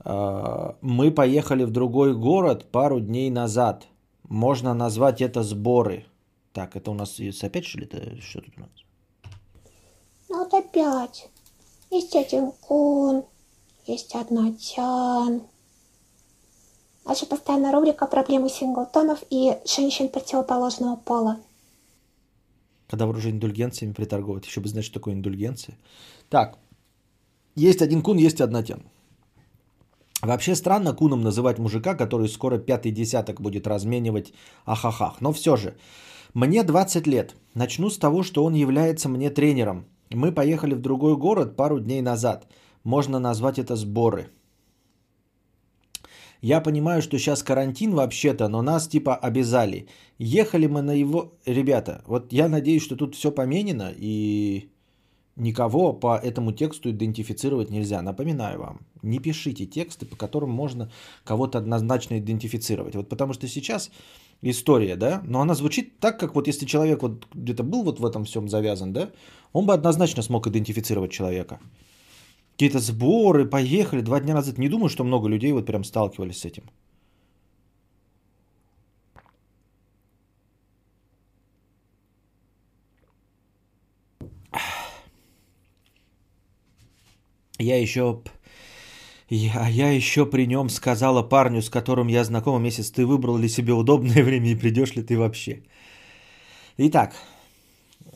А, 0.00 0.76
Мы 0.80 1.10
поехали 1.10 1.64
в 1.64 1.70
другой 1.70 2.14
город 2.14 2.70
пару 2.70 3.00
дней 3.00 3.30
назад. 3.30 3.86
Можно 4.24 4.74
назвать 4.74 5.20
это 5.20 5.42
сборы. 5.42 6.06
Так, 6.52 6.76
это 6.76 6.90
у 6.90 6.94
нас 6.94 7.20
опять 7.42 7.64
что 7.64 7.78
ли? 7.78 7.84
Это 7.84 8.20
что 8.20 8.40
тут 8.40 8.54
у 8.56 8.60
нас? 8.60 8.70
Ну 10.28 10.38
вот 10.38 10.54
опять. 10.54 11.30
Есть 11.90 12.14
один 12.16 12.52
кун, 12.52 13.24
есть 13.86 14.14
одна 14.14 14.52
тян. 14.52 15.42
Наша 17.06 17.24
постоянная 17.24 17.72
рубрика 17.72 18.06
«Проблемы 18.06 18.50
синглтонов 18.50 19.24
и 19.30 19.56
женщин 19.64 20.10
противоположного 20.10 20.96
пола». 20.96 21.38
Когда 22.86 23.06
вы 23.06 23.16
уже 23.16 23.30
индульгенциями 23.30 23.92
приторговывают. 23.92 24.44
Еще 24.44 24.60
бы 24.60 24.68
знать, 24.68 24.84
что 24.84 24.94
такое 24.94 25.14
индульгенция. 25.14 25.78
Так, 26.28 26.58
есть 27.58 27.82
один 27.82 28.02
кун, 28.02 28.18
есть 28.18 28.40
одна 28.40 28.62
тян. 28.62 28.82
Вообще 30.22 30.54
странно 30.56 30.94
куном 30.94 31.22
называть 31.22 31.58
мужика, 31.58 31.94
который 31.94 32.28
скоро 32.28 32.58
пятый 32.58 32.90
десяток 32.90 33.40
будет 33.40 33.66
разменивать 33.66 34.32
ахахах. 34.66 35.20
Но 35.20 35.32
все 35.32 35.56
же, 35.56 35.76
мне 36.34 36.62
20 36.62 37.06
лет. 37.06 37.34
Начну 37.54 37.90
с 37.90 37.98
того, 37.98 38.22
что 38.22 38.44
он 38.44 38.54
является 38.54 39.08
мне 39.08 39.30
тренером. 39.30 39.84
Мы 40.10 40.32
поехали 40.32 40.74
в 40.74 40.80
другой 40.80 41.16
город 41.16 41.56
пару 41.56 41.78
дней 41.80 42.02
назад. 42.02 42.46
Можно 42.84 43.20
назвать 43.20 43.58
это 43.58 43.76
сборы. 43.76 44.28
Я 46.40 46.60
понимаю, 46.60 47.02
что 47.02 47.18
сейчас 47.18 47.42
карантин 47.42 47.94
вообще-то, 47.94 48.48
но 48.48 48.62
нас 48.62 48.88
типа 48.88 49.16
обязали. 49.16 49.88
Ехали 50.18 50.66
мы 50.66 50.82
на 50.82 50.92
его... 50.92 51.32
Ребята, 51.46 52.02
вот 52.06 52.32
я 52.32 52.48
надеюсь, 52.48 52.82
что 52.82 52.96
тут 52.96 53.14
все 53.14 53.32
поменено 53.32 53.92
и 53.96 54.68
никого 55.38 55.92
по 55.92 56.16
этому 56.16 56.52
тексту 56.52 56.90
идентифицировать 56.90 57.70
нельзя. 57.70 58.02
Напоминаю 58.02 58.60
вам, 58.60 58.80
не 59.02 59.18
пишите 59.18 59.66
тексты, 59.66 60.06
по 60.06 60.16
которым 60.16 60.50
можно 60.50 60.90
кого-то 61.24 61.58
однозначно 61.58 62.18
идентифицировать. 62.18 62.94
Вот 62.94 63.08
потому 63.08 63.32
что 63.32 63.48
сейчас 63.48 63.90
история, 64.42 64.96
да, 64.96 65.22
но 65.24 65.40
она 65.40 65.54
звучит 65.54 65.98
так, 66.00 66.18
как 66.18 66.34
вот 66.34 66.46
если 66.46 66.66
человек 66.66 67.02
вот 67.02 67.26
где-то 67.34 67.62
был 67.62 67.82
вот 67.82 68.00
в 68.00 68.06
этом 68.06 68.24
всем 68.24 68.48
завязан, 68.48 68.92
да, 68.92 69.10
он 69.52 69.66
бы 69.66 69.74
однозначно 69.74 70.22
смог 70.22 70.46
идентифицировать 70.46 71.12
человека. 71.12 71.60
Какие-то 72.52 72.80
сборы, 72.80 73.46
поехали, 73.46 74.00
два 74.00 74.20
дня 74.20 74.34
назад. 74.34 74.58
Не 74.58 74.68
думаю, 74.68 74.88
что 74.88 75.04
много 75.04 75.28
людей 75.28 75.52
вот 75.52 75.66
прям 75.66 75.84
сталкивались 75.84 76.40
с 76.40 76.44
этим. 76.44 76.64
Я 87.58 87.80
еще... 87.80 88.22
Я, 89.30 89.68
я 89.68 89.90
еще 89.90 90.24
при 90.24 90.46
нем 90.46 90.70
сказала 90.70 91.22
парню, 91.22 91.60
с 91.60 91.68
которым 91.68 92.08
я 92.08 92.24
знакома 92.24 92.58
месяц, 92.58 92.90
ты 92.90 93.04
выбрал 93.04 93.36
ли 93.36 93.48
себе 93.48 93.72
удобное 93.72 94.22
время 94.24 94.50
и 94.50 94.54
придешь 94.54 94.96
ли 94.96 95.02
ты 95.02 95.18
вообще. 95.18 95.62
Итак, 96.78 97.14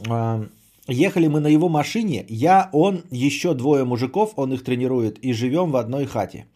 а, 0.08 0.46
ехали 0.88 1.26
мы 1.26 1.40
на 1.40 1.48
его 1.48 1.68
машине, 1.68 2.24
я, 2.28 2.70
он, 2.72 3.02
еще 3.10 3.54
двое 3.54 3.84
мужиков, 3.84 4.32
он 4.36 4.54
их 4.54 4.64
тренирует, 4.64 5.18
и 5.18 5.34
живем 5.34 5.70
в 5.70 5.76
одной 5.76 6.06
хате. 6.06 6.46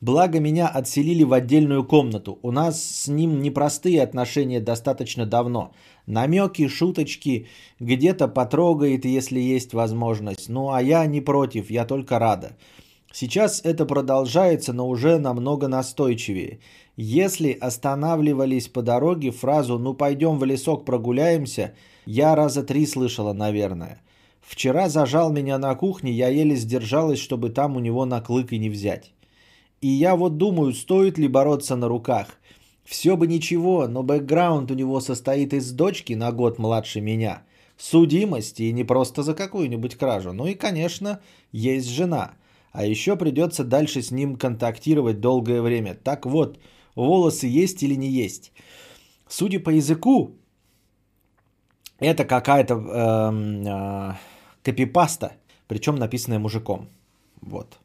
Благо 0.00 0.40
меня 0.40 0.68
отселили 0.68 1.24
в 1.24 1.32
отдельную 1.32 1.84
комнату. 1.84 2.38
У 2.42 2.50
нас 2.50 2.82
с 2.84 3.08
ним 3.08 3.40
непростые 3.40 4.02
отношения 4.02 4.60
достаточно 4.60 5.26
давно. 5.26 5.72
Намеки, 6.06 6.68
шуточки, 6.68 7.48
где-то 7.80 8.28
потрогает, 8.28 9.04
если 9.04 9.40
есть 9.40 9.74
возможность. 9.74 10.48
Ну 10.48 10.70
а 10.70 10.80
я 10.80 11.04
не 11.06 11.20
против, 11.20 11.70
я 11.70 11.84
только 11.84 12.18
рада. 12.18 12.56
Сейчас 13.12 13.60
это 13.64 13.86
продолжается, 13.86 14.72
но 14.72 14.88
уже 14.88 15.18
намного 15.18 15.68
настойчивее. 15.68 16.60
Если 16.96 17.52
останавливались 17.52 18.68
по 18.68 18.82
дороге 18.82 19.30
фразу 19.30 19.78
«ну 19.78 19.94
пойдем 19.94 20.38
в 20.38 20.44
лесок 20.44 20.84
прогуляемся», 20.84 21.74
я 22.06 22.36
раза 22.36 22.62
три 22.62 22.86
слышала, 22.86 23.32
наверное. 23.32 24.00
Вчера 24.40 24.88
зажал 24.88 25.32
меня 25.32 25.58
на 25.58 25.74
кухне, 25.74 26.12
я 26.12 26.28
еле 26.28 26.54
сдержалась, 26.56 27.18
чтобы 27.18 27.50
там 27.50 27.76
у 27.76 27.80
него 27.80 28.04
на 28.06 28.20
клык 28.20 28.52
и 28.52 28.58
не 28.58 28.70
взять. 28.70 29.12
И 29.80 29.88
я 29.88 30.14
вот 30.14 30.36
думаю, 30.36 30.72
стоит 30.72 31.18
ли 31.18 31.26
бороться 31.26 31.74
на 31.74 31.88
руках. 31.88 32.38
Все 32.86 33.16
бы 33.16 33.26
ничего, 33.26 33.88
но 33.88 34.04
бэкграунд 34.04 34.70
у 34.70 34.74
него 34.74 35.00
состоит 35.00 35.52
из 35.52 35.72
дочки 35.72 36.12
на 36.12 36.30
год 36.30 36.58
младше 36.58 37.00
меня, 37.00 37.42
судимости 37.76 38.62
и 38.62 38.72
не 38.72 38.84
просто 38.84 39.24
за 39.24 39.34
какую-нибудь 39.34 39.96
кражу, 39.96 40.32
ну 40.32 40.46
и, 40.46 40.54
конечно, 40.54 41.20
есть 41.50 41.88
жена. 41.88 42.34
А 42.70 42.86
еще 42.86 43.16
придется 43.16 43.64
дальше 43.64 44.02
с 44.02 44.12
ним 44.12 44.36
контактировать 44.36 45.20
долгое 45.20 45.62
время. 45.62 45.94
Так 45.94 46.26
вот, 46.26 46.60
волосы 46.94 47.48
есть 47.48 47.82
или 47.82 47.96
не 47.96 48.08
есть? 48.08 48.52
Судя 49.28 49.58
по 49.58 49.70
языку, 49.70 50.36
это 51.98 52.24
какая-то 52.24 52.74
эм, 52.74 53.66
э, 53.66 54.14
копипаста, 54.62 55.32
причем 55.66 55.96
написанная 55.96 56.38
мужиком. 56.38 56.88
Вот 57.40 57.78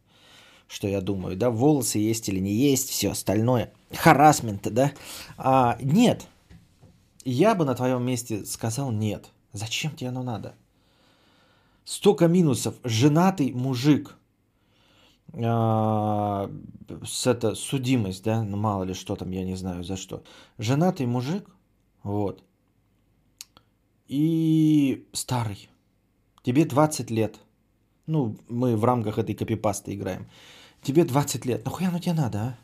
что 0.71 0.87
я 0.87 1.01
думаю, 1.01 1.35
да, 1.35 1.49
волосы 1.49 1.97
есть 1.97 2.29
или 2.29 2.39
не 2.39 2.53
есть, 2.53 2.89
все 2.89 3.09
остальное, 3.09 3.73
харасмент, 3.93 4.71
да. 4.73 4.91
А, 5.37 5.77
нет, 5.81 6.27
я 7.23 7.55
бы 7.55 7.65
на 7.65 7.75
твоем 7.75 8.03
месте 8.03 8.45
сказал 8.45 8.91
нет. 8.91 9.31
Зачем 9.53 9.95
тебе 9.95 10.09
оно 10.09 10.23
надо? 10.23 10.55
Столько 11.83 12.27
минусов. 12.27 12.75
Женатый 12.83 13.51
мужик. 13.51 14.15
А, 15.33 16.51
с 17.05 17.27
это 17.27 17.55
судимость, 17.55 18.23
да, 18.23 18.43
ну 18.43 18.57
мало 18.57 18.83
ли 18.83 18.93
что 18.93 19.15
там, 19.15 19.31
я 19.31 19.45
не 19.45 19.55
знаю 19.55 19.83
за 19.83 19.95
что. 19.95 20.23
Женатый 20.57 21.05
мужик, 21.05 21.49
вот. 22.03 22.43
И 24.07 25.07
старый. 25.13 25.69
Тебе 26.43 26.65
20 26.65 27.11
лет. 27.11 27.39
Ну, 28.07 28.35
мы 28.49 28.75
в 28.75 28.83
рамках 28.83 29.19
этой 29.19 29.35
копипасты 29.35 29.93
играем. 29.93 30.27
Тебе 30.81 31.05
20 31.05 31.45
лет. 31.45 31.63
Нахуя 31.63 31.89
оно 31.89 31.99
тебе 31.99 32.13
надо, 32.13 32.39
а? 32.39 32.57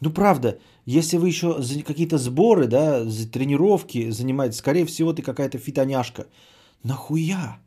Ну, 0.00 0.10
правда, 0.10 0.58
если 0.86 1.18
вы 1.18 1.28
еще 1.28 1.60
за 1.60 1.82
какие-то 1.82 2.18
сборы, 2.18 2.66
да, 2.66 3.04
за 3.04 3.28
тренировки 3.28 4.10
занимаетесь, 4.10 4.58
скорее 4.58 4.84
всего, 4.84 5.12
ты 5.12 5.22
какая-то 5.22 5.58
фитоняшка. 5.58 6.26
Нахуя? 6.84 7.58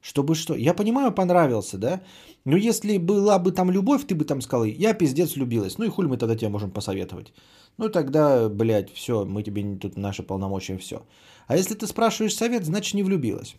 Чтобы 0.00 0.34
что? 0.34 0.54
Я 0.54 0.72
понимаю, 0.74 1.12
понравился, 1.12 1.76
да? 1.76 2.00
Но 2.46 2.56
если 2.56 2.96
была 2.98 3.38
бы 3.38 3.52
там 3.52 3.70
любовь, 3.70 4.06
ты 4.06 4.14
бы 4.14 4.24
там 4.24 4.40
сказал, 4.40 4.64
я 4.64 4.94
пиздец 4.94 5.36
влюбилась. 5.36 5.78
Ну 5.78 5.84
и 5.84 5.90
хуй 5.90 6.06
мы 6.06 6.16
тогда 6.16 6.36
тебе 6.36 6.48
можем 6.48 6.70
посоветовать. 6.70 7.34
Ну 7.76 7.90
тогда, 7.90 8.48
блядь, 8.48 8.90
все, 8.94 9.26
мы 9.26 9.42
тебе 9.42 9.76
тут 9.76 9.96
наши 9.96 10.22
полномочия, 10.22 10.78
все. 10.78 11.02
А 11.46 11.56
если 11.56 11.74
ты 11.74 11.86
спрашиваешь 11.86 12.34
совет, 12.34 12.64
значит 12.64 12.94
не 12.94 13.02
влюбилась. 13.02 13.56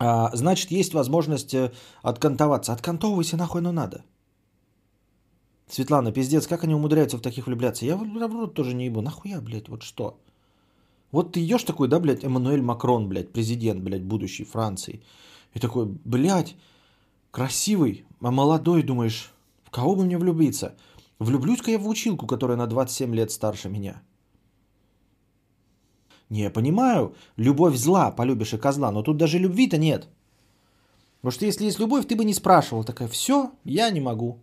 А, 0.00 0.30
значит, 0.34 0.72
есть 0.72 0.94
возможность 0.94 1.54
э, 1.54 1.70
откантоваться. 2.02 2.72
Откантовывайся 2.72 3.36
нахуй, 3.36 3.60
ну 3.60 3.70
надо. 3.70 4.02
Светлана, 5.70 6.10
пиздец, 6.10 6.48
как 6.48 6.64
они 6.64 6.74
умудряются 6.74 7.16
в 7.16 7.20
таких 7.20 7.46
влюбляться? 7.46 7.86
Я 7.86 7.96
в 7.96 8.32
рот 8.32 8.54
тоже 8.54 8.74
не 8.74 8.86
ебу. 8.86 9.02
Нахуя, 9.02 9.40
блядь, 9.40 9.68
вот 9.68 9.82
что? 9.82 10.18
Вот 11.12 11.32
ты 11.32 11.44
идешь 11.44 11.62
такой, 11.62 11.86
да, 11.86 12.00
блядь, 12.00 12.24
Эммануэль 12.24 12.60
Макрон, 12.60 13.08
блядь, 13.08 13.32
президент, 13.32 13.80
блядь, 13.82 14.02
будущей 14.02 14.44
Франции. 14.44 15.00
И 15.54 15.60
такой, 15.60 15.86
блядь, 16.04 16.56
красивый, 17.30 18.04
а 18.20 18.30
молодой, 18.30 18.82
думаешь, 18.82 19.32
в 19.64 19.70
кого 19.70 19.94
бы 19.94 20.04
мне 20.04 20.18
влюбиться? 20.18 20.74
Влюблюсь-ка 21.20 21.70
я 21.70 21.78
в 21.78 21.86
училку, 21.88 22.26
которая 22.26 22.56
на 22.56 22.66
27 22.66 23.14
лет 23.14 23.30
старше 23.30 23.68
меня. 23.68 24.02
Не, 26.30 26.42
я 26.42 26.50
понимаю, 26.50 27.14
любовь 27.36 27.76
зла, 27.76 28.10
полюбишь 28.10 28.54
и 28.54 28.58
козла, 28.58 28.90
но 28.90 29.02
тут 29.02 29.16
даже 29.16 29.38
любви-то 29.38 29.78
нет. 29.78 30.08
Потому 31.20 31.32
что 31.32 31.46
если 31.46 31.66
есть 31.66 31.78
любовь, 31.78 32.06
ты 32.06 32.16
бы 32.16 32.24
не 32.24 32.34
спрашивал. 32.34 32.82
Такая, 32.84 33.08
все, 33.08 33.52
я 33.64 33.90
не 33.90 34.00
могу. 34.00 34.38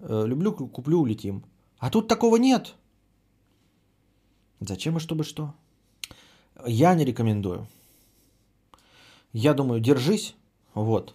Э, 0.00 0.24
люблю, 0.26 0.52
куплю, 0.52 1.00
улетим. 1.00 1.44
А 1.78 1.90
тут 1.90 2.08
такого 2.08 2.36
нет. 2.36 2.74
Зачем 4.60 4.96
и 4.96 5.00
чтобы 5.00 5.24
что? 5.24 5.54
Я 6.66 6.94
не 6.94 7.04
рекомендую. 7.04 7.68
Я 9.32 9.54
думаю, 9.54 9.80
держись, 9.80 10.34
вот. 10.74 11.14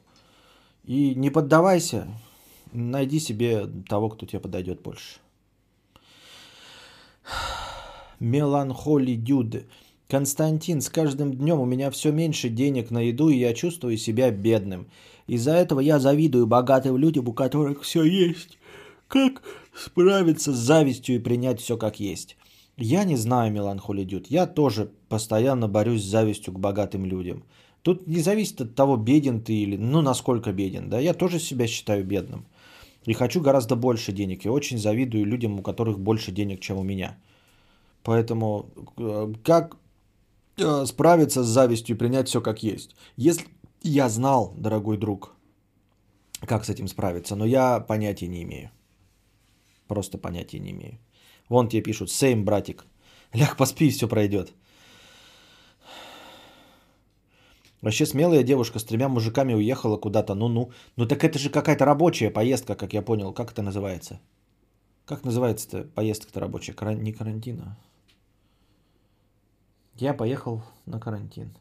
И 0.85 1.15
не 1.15 1.29
поддавайся. 1.29 2.07
Найди 2.71 3.19
себе 3.19 3.67
того, 3.87 4.09
кто 4.09 4.25
тебе 4.25 4.39
подойдет 4.39 4.81
больше. 4.81 5.19
Меланхоли 8.19 9.15
Дюд. 9.15 9.65
Константин, 10.07 10.81
с 10.81 10.89
каждым 10.89 11.33
днем 11.33 11.59
у 11.59 11.65
меня 11.65 11.89
все 11.91 12.11
меньше 12.11 12.49
денег 12.49 12.91
на 12.91 12.99
еду, 12.99 13.29
и 13.29 13.37
я 13.37 13.53
чувствую 13.53 13.97
себя 13.97 14.31
бедным. 14.31 14.87
Из-за 15.27 15.53
этого 15.53 15.79
я 15.79 15.99
завидую 15.99 16.45
богатым 16.45 16.97
людям, 16.97 17.27
у 17.27 17.33
которых 17.33 17.83
все 17.83 18.03
есть. 18.03 18.57
Как 19.13 19.43
справиться 19.75 20.51
с 20.51 20.55
завистью 20.55 21.15
и 21.15 21.19
принять 21.19 21.61
все 21.61 21.77
как 21.77 21.99
есть? 21.99 22.35
Я 22.77 23.03
не 23.03 23.15
знаю, 23.15 23.51
Меланхоли 23.51 24.03
Дюд. 24.05 24.25
Я 24.31 24.47
тоже 24.47 24.89
постоянно 25.07 25.67
борюсь 25.67 26.01
с 26.01 26.09
завистью 26.09 26.53
к 26.53 26.59
богатым 26.59 27.05
людям. 27.05 27.43
Тут 27.83 28.07
не 28.07 28.21
зависит 28.21 28.61
от 28.61 28.73
того, 28.73 28.97
беден 28.97 29.41
ты 29.41 29.53
или, 29.53 29.77
ну, 29.77 30.01
насколько 30.01 30.51
беден. 30.51 30.89
Да, 30.89 30.99
я 30.99 31.13
тоже 31.13 31.39
себя 31.39 31.67
считаю 31.67 32.03
бедным. 32.03 32.47
И 33.05 33.13
хочу 33.13 33.39
гораздо 33.39 33.75
больше 33.75 34.11
денег. 34.13 34.45
И 34.45 34.49
очень 34.49 34.79
завидую 34.79 35.25
людям, 35.25 35.59
у 35.59 35.61
которых 35.61 35.99
больше 35.99 36.31
денег, 36.31 36.59
чем 36.59 36.79
у 36.79 36.83
меня. 36.83 37.15
Поэтому 38.01 38.65
э, 38.97 39.33
как 39.43 39.77
э, 40.57 40.85
справиться 40.87 41.43
с 41.43 41.47
завистью 41.47 41.95
и 41.95 41.99
принять 41.99 42.29
все 42.29 42.41
как 42.41 42.63
есть? 42.63 42.95
Если 43.17 43.45
я 43.83 44.09
знал, 44.09 44.55
дорогой 44.57 44.97
друг, 44.97 45.35
как 46.39 46.65
с 46.65 46.69
этим 46.69 46.87
справиться, 46.87 47.35
но 47.35 47.45
я 47.45 47.79
понятия 47.79 48.27
не 48.27 48.41
имею. 48.41 48.71
Просто 49.87 50.17
понятия 50.17 50.59
не 50.59 50.71
имею. 50.71 50.99
Вон 51.49 51.67
тебе 51.67 51.83
пишут, 51.83 52.09
сейм, 52.09 52.45
братик. 52.45 52.85
Ляг 53.33 53.57
поспи, 53.57 53.89
все 53.89 54.07
пройдет. 54.07 54.53
Вообще 57.81 58.05
смелая 58.05 58.43
девушка 58.43 58.79
с 58.79 58.85
тремя 58.85 59.09
мужиками 59.09 59.53
уехала 59.53 59.97
куда-то. 59.97 60.35
Ну-ну. 60.35 60.71
Ну 60.95 61.05
так 61.05 61.23
это 61.23 61.37
же 61.37 61.49
какая-то 61.49 61.83
рабочая 61.85 62.29
поездка, 62.29 62.75
как 62.75 62.93
я 62.93 63.01
понял. 63.01 63.33
Как 63.33 63.51
это 63.51 63.61
называется? 63.61 64.21
Как 65.05 65.25
называется-то 65.25 65.83
поездка-то 65.83 66.39
рабочая? 66.39 66.73
Каран... 66.73 67.03
Не 67.03 67.11
карантина. 67.11 67.77
Я 69.95 70.13
поехал 70.13 70.63
на 70.85 70.99
карантин. 70.99 71.53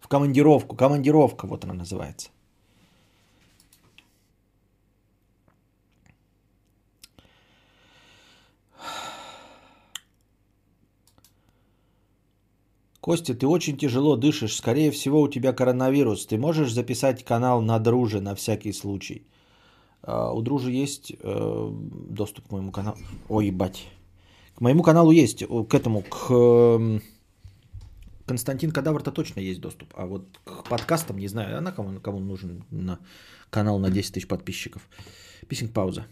В 0.00 0.08
командировку. 0.08 0.74
Командировка, 0.74 1.46
вот 1.46 1.64
она 1.64 1.74
называется. 1.74 2.30
Костя, 13.06 13.34
ты 13.34 13.46
очень 13.46 13.76
тяжело 13.78 14.16
дышишь. 14.16 14.56
Скорее 14.56 14.90
всего, 14.90 15.20
у 15.20 15.28
тебя 15.28 15.52
коронавирус. 15.52 16.26
Ты 16.26 16.38
можешь 16.38 16.72
записать 16.72 17.24
канал 17.24 17.62
на 17.62 17.78
Друже 17.78 18.20
на 18.20 18.34
всякий 18.34 18.72
случай? 18.72 19.22
А, 20.02 20.32
у 20.32 20.42
Дружи 20.42 20.72
есть 20.72 21.12
э, 21.22 21.70
доступ 22.10 22.48
к 22.48 22.50
моему 22.50 22.72
каналу. 22.72 22.98
Ой, 23.28 23.46
ебать. 23.46 23.86
К 24.56 24.60
моему 24.60 24.82
каналу 24.82 25.12
есть. 25.12 25.44
К 25.46 25.74
этому, 25.74 26.02
к... 26.02 26.30
Э, 26.30 27.00
Константин 28.26 28.72
Кадавр-то 28.72 29.12
точно 29.12 29.38
есть 29.38 29.60
доступ. 29.60 29.94
А 29.94 30.06
вот 30.06 30.40
к 30.44 30.68
подкастам 30.68 31.18
не 31.18 31.28
знаю. 31.28 31.58
Она 31.58 31.70
кому, 31.70 32.00
кому 32.00 32.18
нужен 32.18 32.64
на 32.72 32.98
канал 33.50 33.78
на 33.78 33.88
10 33.88 34.14
тысяч 34.14 34.26
подписчиков. 34.26 34.82
Писинг 35.46 35.72
пауза. 35.72 36.06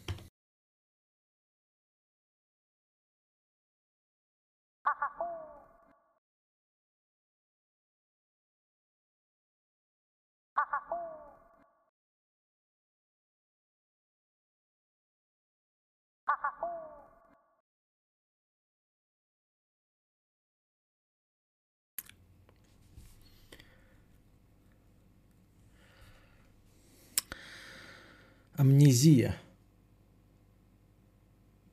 Амнезия. 28.64 29.36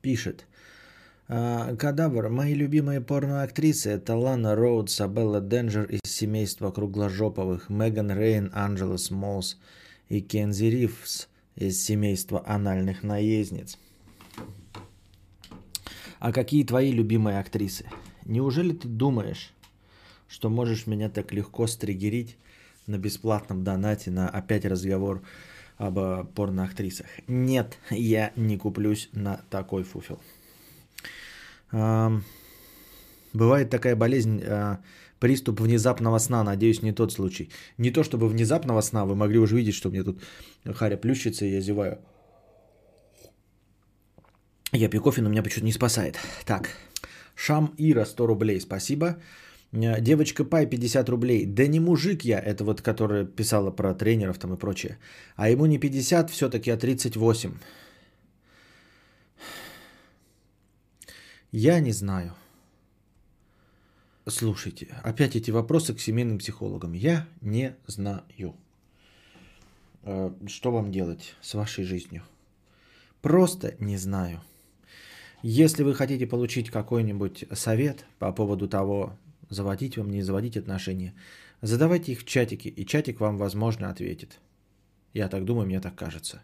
Пишет. 0.02 0.46
«А, 1.26 1.74
Кадавр. 1.74 2.28
Мои 2.28 2.52
любимые 2.52 3.00
порноактрисы 3.00 3.88
это 3.88 4.14
Лана 4.14 4.54
Роуд, 4.54 4.90
Сабелла 4.90 5.40
Денджер 5.40 5.84
из 5.84 6.00
семейства 6.04 6.70
кругложоповых, 6.70 7.70
Меган 7.70 8.10
Рейн, 8.12 8.50
Анджела 8.52 8.98
Смолс 8.98 9.58
и 10.10 10.20
Кензи 10.20 10.66
Ривз 10.66 11.28
из 11.56 11.82
семейства 11.82 12.44
анальных 12.46 13.02
наездниц. 13.02 13.78
А 16.18 16.30
какие 16.30 16.62
твои 16.62 16.92
любимые 16.92 17.38
актрисы? 17.38 17.86
Неужели 18.26 18.74
ты 18.74 18.86
думаешь, 18.86 19.54
что 20.28 20.50
можешь 20.50 20.86
меня 20.86 21.08
так 21.08 21.32
легко 21.32 21.66
стригерить 21.66 22.36
на 22.86 22.98
бесплатном 22.98 23.64
донате 23.64 24.10
на 24.10 24.28
опять 24.28 24.66
разговор 24.66 25.22
об 25.82 25.98
э, 25.98 26.24
порноактрисах. 26.34 27.06
Нет, 27.26 27.78
я 27.90 28.32
не 28.36 28.56
куплюсь 28.56 29.08
на 29.12 29.40
такой 29.50 29.82
фуфел. 29.82 30.20
Бывает 33.32 33.70
такая 33.70 33.96
болезнь, 33.96 34.42
э, 34.44 34.76
приступ 35.18 35.60
внезапного 35.60 36.18
сна, 36.18 36.44
надеюсь, 36.44 36.82
не 36.82 36.92
тот 36.92 37.12
случай. 37.12 37.50
Не 37.78 37.90
то 37.90 38.04
чтобы 38.04 38.28
внезапного 38.28 38.82
сна, 38.82 39.04
вы 39.04 39.14
могли 39.16 39.38
уже 39.38 39.56
видеть, 39.56 39.74
что 39.74 39.90
мне 39.90 40.04
тут 40.04 40.22
Харя 40.64 40.96
плющится, 40.96 41.46
и 41.46 41.50
я 41.50 41.60
зеваю. 41.60 41.98
Я 44.72 44.88
пью 44.88 45.02
кофе, 45.02 45.22
но 45.22 45.30
меня 45.30 45.42
почему-то 45.42 45.66
не 45.66 45.72
спасает. 45.72 46.18
Так, 46.44 46.70
Шам 47.34 47.74
Ира 47.78 48.04
100 48.04 48.26
рублей, 48.26 48.60
спасибо. 48.60 49.06
Э, 49.06 49.20
девочка 49.72 50.44
Пай 50.44 50.66
50 50.66 51.08
рублей. 51.08 51.46
Да 51.46 51.66
не 51.66 51.80
мужик 51.80 52.22
я, 52.22 52.38
это 52.38 52.64
вот 52.64 52.82
которая 52.82 53.24
писала 53.24 53.70
про 53.70 53.94
тренеров 53.94 54.38
там 54.38 54.54
и 54.54 54.56
прочее. 54.56 54.98
А 55.36 55.48
ему 55.48 55.66
не 55.66 55.78
50, 55.78 56.30
все-таки 56.30 56.70
а 56.70 56.76
38. 56.76 57.54
Я 61.52 61.80
не 61.80 61.92
знаю. 61.92 62.34
Слушайте, 64.26 64.88
опять 65.02 65.36
эти 65.36 65.50
вопросы 65.50 65.94
к 65.94 66.00
семейным 66.00 66.38
психологам. 66.38 66.92
Я 66.92 67.26
не 67.40 67.74
знаю, 67.86 68.22
э, 70.04 70.32
что 70.46 70.70
вам 70.70 70.92
делать 70.92 71.34
с 71.40 71.54
вашей 71.54 71.84
жизнью. 71.84 72.22
Просто 73.20 73.74
не 73.80 73.96
знаю. 73.96 74.42
Если 75.42 75.82
вы 75.82 75.94
хотите 75.94 76.26
получить 76.26 76.70
какой-нибудь 76.70 77.46
совет 77.52 78.04
по 78.20 78.30
поводу 78.32 78.68
того, 78.68 79.18
заводить 79.52 79.96
вам, 79.96 80.10
не 80.10 80.22
заводить 80.22 80.56
отношения, 80.56 81.14
задавайте 81.62 82.12
их 82.12 82.20
в 82.20 82.24
чатике, 82.24 82.68
и 82.68 82.86
чатик 82.86 83.20
вам, 83.20 83.38
возможно, 83.38 83.90
ответит. 83.90 84.40
Я 85.14 85.28
так 85.28 85.44
думаю, 85.44 85.66
мне 85.66 85.80
так 85.80 85.94
кажется. 85.94 86.42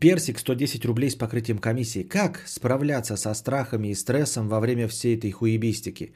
Персик 0.00 0.38
110 0.38 0.84
рублей 0.84 1.10
с 1.10 1.14
покрытием 1.14 1.58
комиссии. 1.58 2.02
Как 2.02 2.42
справляться 2.46 3.16
со 3.16 3.34
страхами 3.34 3.88
и 3.88 3.94
стрессом 3.94 4.48
во 4.48 4.60
время 4.60 4.88
всей 4.88 5.16
этой 5.16 5.30
хуебистики? 5.30 6.12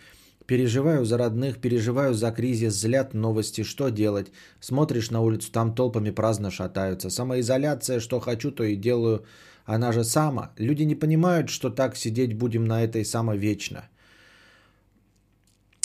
Переживаю 0.46 1.04
за 1.04 1.16
родных, 1.18 1.60
переживаю 1.60 2.14
за 2.14 2.32
кризис, 2.32 2.74
злят 2.74 3.14
новости. 3.14 3.62
Что 3.62 3.90
делать? 3.90 4.32
Смотришь 4.58 5.10
на 5.10 5.20
улицу, 5.20 5.52
там 5.52 5.74
толпами 5.74 6.10
праздно 6.10 6.50
шатаются. 6.50 7.10
Самоизоляция, 7.10 8.00
что 8.00 8.18
хочу, 8.18 8.50
то 8.50 8.64
и 8.64 8.74
делаю. 8.74 9.24
Она 9.64 9.92
же 9.92 10.02
сама. 10.02 10.50
Люди 10.58 10.82
не 10.82 10.96
понимают, 10.96 11.48
что 11.48 11.70
так 11.70 11.96
сидеть 11.96 12.34
будем 12.34 12.64
на 12.64 12.82
этой 12.82 13.04
самой 13.04 13.38
вечно. 13.38 13.88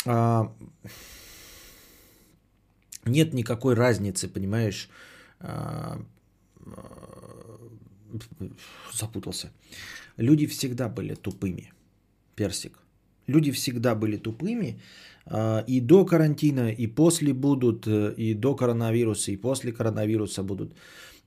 А... 0.06 0.52
Нет 3.06 3.34
никакой 3.34 3.76
разницы, 3.76 4.28
понимаешь? 4.28 4.90
А 5.40 6.00
запутался. 8.94 9.52
Люди 10.18 10.48
всегда 10.48 10.90
были 10.90 11.16
тупыми. 11.16 11.72
Персик. 12.36 12.80
Люди 13.28 13.52
всегда 13.52 13.96
были 13.96 14.18
тупыми. 14.18 14.80
А, 15.26 15.64
и 15.68 15.82
до 15.82 16.06
карантина, 16.06 16.72
и 16.72 16.88
после 16.88 17.34
будут, 17.34 17.88
э, 17.88 18.14
и 18.18 18.34
до 18.34 18.56
коронавируса, 18.56 19.32
и 19.32 19.38
после 19.38 19.72
коронавируса 19.72 20.44
будут. 20.44 20.74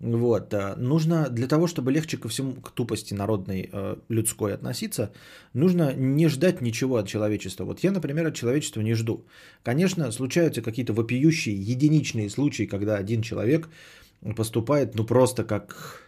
Вот. 0.00 0.54
А, 0.54 0.76
нужно 0.76 1.28
для 1.28 1.48
того, 1.48 1.66
чтобы 1.66 1.92
легче 1.92 2.16
ко 2.18 2.28
всему, 2.28 2.52
к 2.52 2.70
тупости 2.70 3.14
народной, 3.14 3.68
э, 3.72 3.96
людской 4.08 4.54
относиться, 4.54 5.10
нужно 5.54 5.92
не 5.96 6.28
ждать 6.28 6.60
ничего 6.60 6.96
от 6.96 7.08
человечества. 7.08 7.64
Вот 7.64 7.80
я, 7.84 7.90
например, 7.90 8.26
от 8.26 8.34
человечества 8.34 8.82
не 8.82 8.94
жду. 8.94 9.26
Конечно, 9.64 10.12
случаются 10.12 10.62
какие-то 10.62 10.92
вопиющие, 10.92 11.56
единичные 11.56 12.30
случаи, 12.30 12.66
когда 12.66 12.96
один 12.96 13.22
человек 13.22 13.68
поступает, 14.36 14.94
ну, 14.94 15.04
просто 15.04 15.44
как 15.44 16.02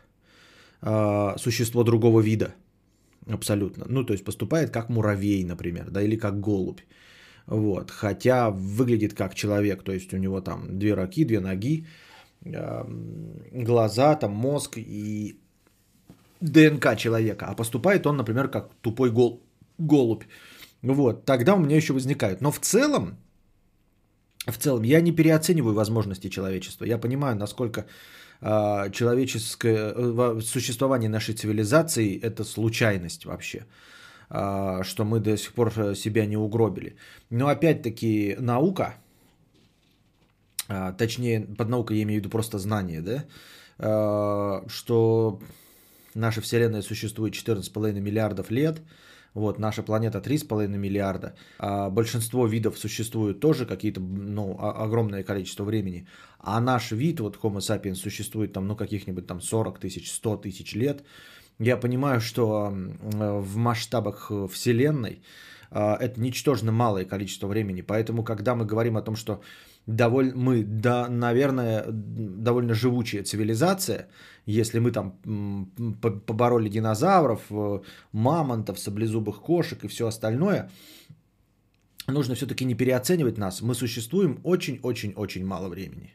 э, 0.82 1.34
существо 1.38 1.82
другого 1.84 2.20
вида. 2.20 2.54
Абсолютно. 3.26 3.86
Ну, 3.88 4.04
то 4.04 4.12
есть 4.12 4.24
поступает 4.24 4.70
как 4.70 4.88
муравей, 4.88 5.44
например, 5.44 5.90
да, 5.90 6.02
или 6.02 6.16
как 6.16 6.40
голубь. 6.40 6.80
Вот. 7.46 7.90
Хотя 7.90 8.50
выглядит 8.50 9.14
как 9.14 9.34
человек, 9.34 9.82
то 9.82 9.92
есть 9.92 10.14
у 10.14 10.16
него 10.16 10.40
там 10.40 10.78
две 10.78 10.94
руки, 10.94 11.24
две 11.24 11.40
ноги, 11.40 11.84
э, 11.84 12.09
глаза, 12.42 14.16
там 14.16 14.32
мозг 14.32 14.78
и 14.78 15.38
ДНК 16.40 16.96
человека. 16.96 17.46
А 17.46 17.54
поступает 17.54 18.06
он, 18.06 18.16
например, 18.16 18.48
как 18.48 18.74
тупой 18.80 19.10
гол- 19.10 19.42
голубь. 19.78 20.24
Вот. 20.82 21.24
Тогда 21.24 21.54
у 21.54 21.58
меня 21.58 21.76
еще 21.76 21.92
возникают. 21.92 22.40
Но 22.40 22.50
в 22.50 22.58
целом, 22.58 23.18
в 24.46 24.56
целом, 24.56 24.84
я 24.84 25.00
не 25.00 25.12
переоцениваю 25.12 25.74
возможности 25.74 26.28
человечества. 26.28 26.86
Я 26.86 26.98
понимаю, 26.98 27.36
насколько 27.36 27.84
а, 28.40 28.88
человеческое 28.90 29.92
э, 29.94 30.40
существование 30.40 31.10
нашей 31.10 31.34
цивилизации– 31.34 32.18
это 32.22 32.44
случайность 32.44 33.26
вообще, 33.26 33.66
а, 34.30 34.82
что 34.82 35.04
мы 35.04 35.20
до 35.20 35.36
сих 35.36 35.52
пор 35.52 35.72
э, 35.76 35.94
себя 35.94 36.24
не 36.26 36.38
угробили. 36.38 36.96
Но 37.30 37.48
опять-таки 37.48 38.36
наука, 38.40 38.94
а, 40.70 40.92
точнее, 40.92 41.40
под 41.40 41.68
наукой 41.68 41.96
я 41.96 42.02
имею 42.02 42.20
в 42.20 42.24
виду 42.24 42.30
просто 42.30 42.58
знание, 42.58 43.02
да, 43.02 43.24
что 44.68 45.40
наша 46.14 46.40
Вселенная 46.40 46.82
существует 46.82 47.34
14,5 47.34 48.00
миллиардов 48.00 48.50
лет– 48.50 48.80
вот, 49.34 49.58
наша 49.58 49.82
планета 49.82 50.18
3,5 50.18 50.76
миллиарда. 50.76 51.34
А 51.58 51.90
большинство 51.90 52.46
видов 52.46 52.78
существует 52.78 53.40
тоже 53.40 53.66
какие-то, 53.66 54.00
ну, 54.00 54.56
огромное 54.58 55.22
количество 55.22 55.64
времени. 55.64 56.06
А 56.38 56.60
наш 56.60 56.90
вид, 56.90 57.20
вот 57.20 57.38
Homo 57.42 57.58
sapiens, 57.58 57.94
существует 57.94 58.52
там, 58.52 58.66
ну, 58.66 58.76
каких-нибудь 58.76 59.26
там 59.26 59.40
40 59.40 59.78
тысяч, 59.78 60.10
100 60.10 60.36
тысяч 60.38 60.74
лет. 60.74 61.04
Я 61.58 61.76
понимаю, 61.76 62.20
что 62.20 62.72
в 62.72 63.56
масштабах 63.56 64.32
Вселенной 64.50 65.22
а, 65.70 65.96
это 66.00 66.20
ничтожно 66.20 66.72
малое 66.72 67.04
количество 67.04 67.46
времени. 67.46 67.82
Поэтому, 67.82 68.24
когда 68.24 68.54
мы 68.54 68.64
говорим 68.64 68.96
о 68.96 69.02
том, 69.02 69.14
что 69.14 69.42
довольно, 69.86 70.36
мы, 70.36 70.64
да, 70.64 71.08
наверное, 71.08 71.84
довольно 71.88 72.74
живучая 72.74 73.24
цивилизация, 73.24 74.08
если 74.46 74.80
мы 74.80 74.92
там 74.92 75.12
побороли 76.26 76.68
динозавров, 76.68 77.40
э, 77.50 77.80
мамонтов, 78.12 78.78
саблезубых 78.78 79.40
кошек 79.40 79.84
и 79.84 79.88
все 79.88 80.06
остальное, 80.06 80.70
нужно 82.08 82.34
все-таки 82.34 82.64
не 82.64 82.74
переоценивать 82.74 83.38
нас. 83.38 83.62
Мы 83.62 83.74
существуем 83.74 84.40
очень-очень-очень 84.44 85.44
мало 85.44 85.68
времени. 85.68 86.14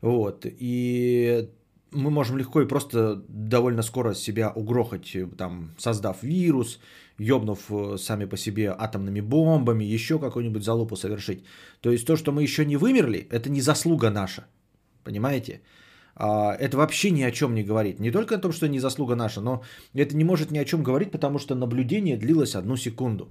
Вот. 0.00 0.46
И 0.46 1.48
мы 1.92 2.10
можем 2.10 2.36
легко 2.38 2.60
и 2.60 2.68
просто 2.68 3.22
довольно 3.28 3.82
скоро 3.82 4.14
себя 4.14 4.52
угрохать, 4.54 5.16
э, 5.16 5.26
там, 5.36 5.74
создав 5.78 6.22
вирус, 6.22 6.80
ёбнув 7.18 7.70
э, 7.70 7.98
сами 7.98 8.26
по 8.26 8.36
себе 8.36 8.74
атомными 8.78 9.20
бомбами, 9.20 9.94
еще 9.94 10.18
какую-нибудь 10.18 10.62
залупу 10.62 10.96
совершить. 10.96 11.44
То 11.80 11.90
есть 11.90 12.06
то, 12.06 12.16
что 12.16 12.32
мы 12.32 12.42
еще 12.42 12.64
не 12.64 12.76
вымерли, 12.76 13.26
это 13.30 13.50
не 13.50 13.60
заслуга 13.60 14.10
наша. 14.10 14.46
Понимаете? 15.04 15.60
А, 16.14 16.54
это 16.54 16.76
вообще 16.76 17.10
ни 17.10 17.22
о 17.22 17.30
чем 17.30 17.54
не 17.54 17.62
говорит. 17.62 18.00
Не 18.00 18.10
только 18.10 18.34
о 18.34 18.38
том, 18.38 18.52
что 18.52 18.68
не 18.68 18.80
заслуга 18.80 19.14
наша, 19.14 19.40
но 19.40 19.62
это 19.94 20.16
не 20.16 20.24
может 20.24 20.50
ни 20.50 20.58
о 20.58 20.64
чем 20.64 20.82
говорить, 20.82 21.10
потому 21.10 21.38
что 21.38 21.54
наблюдение 21.54 22.16
длилось 22.16 22.54
одну 22.54 22.76
секунду. 22.76 23.28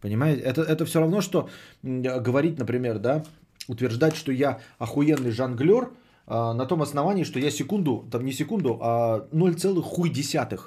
Понимаете? 0.00 0.42
Это, 0.42 0.62
это 0.62 0.84
все 0.84 1.00
равно, 1.00 1.22
что 1.22 1.48
говорить, 1.82 2.58
например, 2.58 2.98
да, 2.98 3.24
утверждать, 3.68 4.16
что 4.16 4.32
я 4.32 4.58
охуенный 4.78 5.30
жонглер 5.30 5.90
на 6.26 6.66
том 6.66 6.80
основании, 6.82 7.24
что 7.24 7.38
я 7.38 7.50
секунду, 7.50 8.08
там 8.10 8.24
не 8.24 8.32
секунду, 8.32 8.78
а 8.80 9.26
0,1 9.32 10.60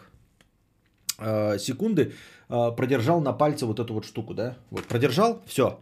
а, 1.20 1.58
секунды 1.58 2.14
а, 2.50 2.72
продержал 2.72 3.22
на 3.22 3.34
пальце 3.34 3.66
вот 3.66 3.80
эту 3.80 3.94
вот 3.94 4.06
штуку, 4.06 4.34
да? 4.34 4.58
Вот, 4.70 4.86
продержал, 4.86 5.42
все. 5.46 5.80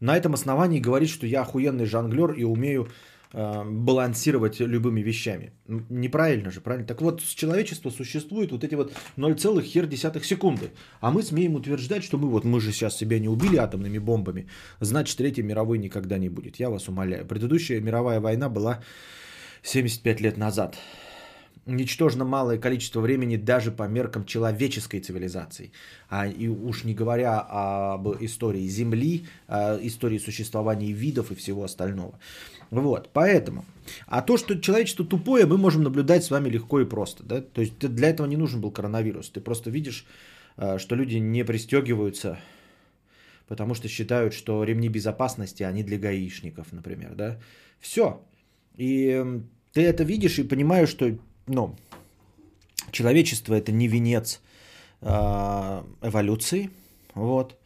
На 0.00 0.16
этом 0.16 0.34
основании 0.34 0.80
говорит, 0.80 1.08
что 1.08 1.26
я 1.26 1.42
охуенный 1.42 1.86
жонглер 1.86 2.32
и 2.32 2.44
умею 2.44 2.88
балансировать 3.34 4.60
любыми 4.60 5.00
вещами. 5.00 5.50
Неправильно 5.90 6.50
же, 6.50 6.60
правильно? 6.60 6.86
Так 6.86 7.02
вот, 7.02 7.20
человечество 7.20 7.90
существует 7.90 8.52
вот 8.52 8.62
эти 8.62 8.76
вот 8.76 8.92
0,1 9.16 10.24
секунды. 10.24 10.70
А 11.00 11.10
мы 11.10 11.22
смеем 11.22 11.54
утверждать, 11.54 12.04
что 12.04 12.16
мы 12.16 12.28
вот, 12.28 12.44
мы 12.44 12.60
же 12.60 12.72
сейчас 12.72 12.96
себя 12.96 13.18
не 13.18 13.28
убили 13.28 13.56
атомными 13.56 13.98
бомбами, 13.98 14.46
значит, 14.80 15.16
Третьей 15.16 15.42
мировой 15.42 15.78
никогда 15.78 16.18
не 16.18 16.28
будет. 16.28 16.60
Я 16.60 16.70
вас 16.70 16.88
умоляю. 16.88 17.26
Предыдущая 17.26 17.80
мировая 17.80 18.20
война 18.20 18.48
была 18.48 18.82
75 19.62 20.20
лет 20.20 20.36
назад 20.36 20.76
ничтожно 21.66 22.24
малое 22.24 22.58
количество 22.58 23.00
времени 23.00 23.36
даже 23.36 23.70
по 23.70 23.84
меркам 23.84 24.24
человеческой 24.24 25.00
цивилизации. 25.00 25.72
А 26.08 26.26
и 26.26 26.48
уж 26.48 26.84
не 26.84 26.94
говоря 26.94 27.40
об 27.40 28.08
истории 28.22 28.66
Земли, 28.68 29.26
истории 29.48 30.18
существования 30.18 30.92
видов 30.92 31.30
и 31.30 31.34
всего 31.34 31.64
остального. 31.64 32.18
Вот, 32.74 33.10
поэтому. 33.12 33.64
А 34.06 34.20
то, 34.20 34.36
что 34.36 34.60
человечество 34.60 35.04
тупое, 35.04 35.46
мы 35.46 35.56
можем 35.58 35.84
наблюдать 35.84 36.24
с 36.24 36.30
вами 36.30 36.48
легко 36.48 36.80
и 36.80 36.84
просто. 36.84 37.22
Да? 37.22 37.40
То 37.40 37.60
есть 37.60 37.78
для 37.78 38.08
этого 38.08 38.26
не 38.26 38.36
нужен 38.36 38.60
был 38.60 38.72
коронавирус. 38.72 39.30
Ты 39.30 39.40
просто 39.40 39.70
видишь, 39.70 40.06
а, 40.56 40.78
что 40.80 40.96
люди 40.96 41.18
не 41.18 41.44
пристегиваются, 41.44 42.40
потому 43.46 43.74
что 43.74 43.88
считают, 43.88 44.34
что 44.34 44.64
ремни 44.64 44.88
безопасности, 44.88 45.62
они 45.62 45.84
для 45.84 45.98
гаишников, 45.98 46.72
например. 46.72 47.14
Да? 47.14 47.38
Все. 47.78 48.20
И 48.76 49.24
ты 49.72 49.82
это 49.82 50.02
видишь 50.02 50.40
и 50.40 50.42
понимаешь, 50.42 50.88
что 50.88 51.16
ну, 51.46 51.76
человечество 52.90 53.54
это 53.54 53.70
не 53.70 53.86
венец 53.86 54.40
э, 55.00 55.06
эволюции, 56.02 56.70
вот, 57.14 57.56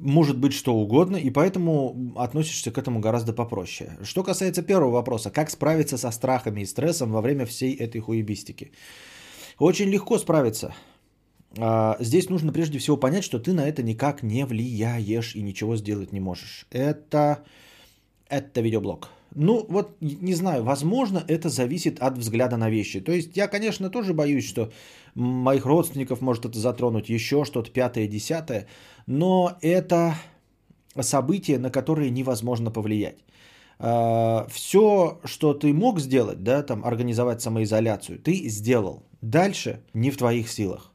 может 0.00 0.38
быть 0.38 0.52
что 0.52 0.74
угодно, 0.74 1.16
и 1.16 1.30
поэтому 1.30 2.12
относишься 2.16 2.70
к 2.72 2.78
этому 2.78 3.00
гораздо 3.00 3.32
попроще. 3.32 3.98
Что 4.02 4.24
касается 4.24 4.62
первого 4.62 4.90
вопроса, 4.90 5.30
как 5.30 5.50
справиться 5.50 5.98
со 5.98 6.10
страхами 6.10 6.62
и 6.62 6.66
стрессом 6.66 7.12
во 7.12 7.20
время 7.20 7.44
всей 7.46 7.74
этой 7.74 8.00
хуебистики? 8.00 8.72
Очень 9.58 9.90
легко 9.90 10.18
справиться. 10.18 10.74
А, 11.58 11.96
здесь 12.00 12.30
нужно 12.30 12.52
прежде 12.52 12.78
всего 12.78 12.96
понять, 12.96 13.24
что 13.24 13.38
ты 13.38 13.52
на 13.52 13.68
это 13.68 13.82
никак 13.82 14.22
не 14.22 14.46
влияешь 14.46 15.36
и 15.36 15.42
ничего 15.42 15.76
сделать 15.76 16.12
не 16.12 16.20
можешь. 16.20 16.66
Это, 16.70 17.44
это 18.28 18.60
видеоблог. 18.62 19.10
Ну, 19.34 19.64
вот 19.68 19.96
не 20.00 20.34
знаю, 20.34 20.64
возможно, 20.64 21.22
это 21.28 21.48
зависит 21.48 22.00
от 22.00 22.18
взгляда 22.18 22.56
на 22.56 22.68
вещи. 22.70 23.00
То 23.00 23.12
есть 23.12 23.36
я, 23.36 23.46
конечно, 23.46 23.90
тоже 23.90 24.12
боюсь, 24.12 24.48
что 24.48 24.72
моих 25.14 25.66
родственников 25.66 26.20
может 26.20 26.46
это 26.46 26.58
затронуть, 26.58 27.08
еще 27.08 27.44
что-то, 27.44 27.70
пятое, 27.70 28.08
десятое. 28.08 28.66
Но 29.12 29.58
это 29.60 30.14
события, 31.00 31.58
на 31.58 31.70
которые 31.70 32.10
невозможно 32.10 32.70
повлиять. 32.70 33.18
Все, 33.80 35.18
что 35.24 35.52
ты 35.52 35.72
мог 35.72 35.98
сделать, 35.98 36.44
да, 36.44 36.62
там, 36.62 36.84
организовать 36.84 37.42
самоизоляцию, 37.42 38.20
ты 38.20 38.48
сделал. 38.48 39.02
Дальше 39.20 39.80
не 39.94 40.12
в 40.12 40.16
твоих 40.16 40.48
силах. 40.48 40.92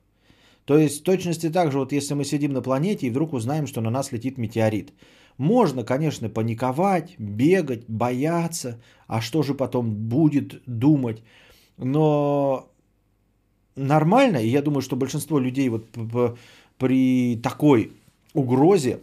То 0.64 0.78
есть, 0.78 1.02
в 1.02 1.04
точности 1.04 1.50
так 1.50 1.74
же, 1.74 1.80
вот 1.80 1.92
если 1.92 2.14
мы 2.14 2.24
сидим 2.24 2.54
на 2.54 2.62
планете 2.62 3.08
и 3.08 3.10
вдруг 3.10 3.34
узнаем, 3.34 3.68
что 3.68 3.82
на 3.82 3.90
нас 3.90 4.14
летит 4.14 4.38
метеорит. 4.38 4.94
Можно, 5.38 5.84
конечно, 5.84 6.30
паниковать, 6.30 7.16
бегать, 7.20 7.84
бояться, 7.90 8.80
а 9.08 9.20
что 9.20 9.44
же 9.44 9.56
потом 9.56 9.94
будет 9.94 10.64
думать. 10.66 11.22
Но 11.76 12.70
нормально, 13.76 14.38
и 14.38 14.48
я 14.48 14.62
думаю, 14.62 14.82
что 14.82 14.96
большинство 14.96 15.38
людей 15.38 15.68
вот 15.68 15.86
при 16.78 17.36
такой 17.44 17.92
угрозе, 18.36 19.00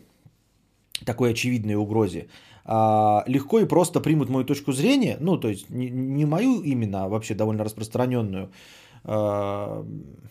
такой 1.05 1.31
очевидной 1.31 1.75
угрозе, 1.75 2.29
а, 2.65 3.25
легко 3.27 3.61
и 3.61 3.67
просто 3.67 4.01
примут 4.01 4.29
мою 4.29 4.45
точку 4.45 4.73
зрения, 4.73 5.17
ну, 5.21 5.37
то 5.37 5.49
есть 5.49 5.71
не, 5.71 6.27
мою 6.27 6.63
именно, 6.63 7.05
а 7.05 7.09
вообще 7.09 7.35
довольно 7.35 7.65
распространенную 7.65 8.51
а, 9.05 9.85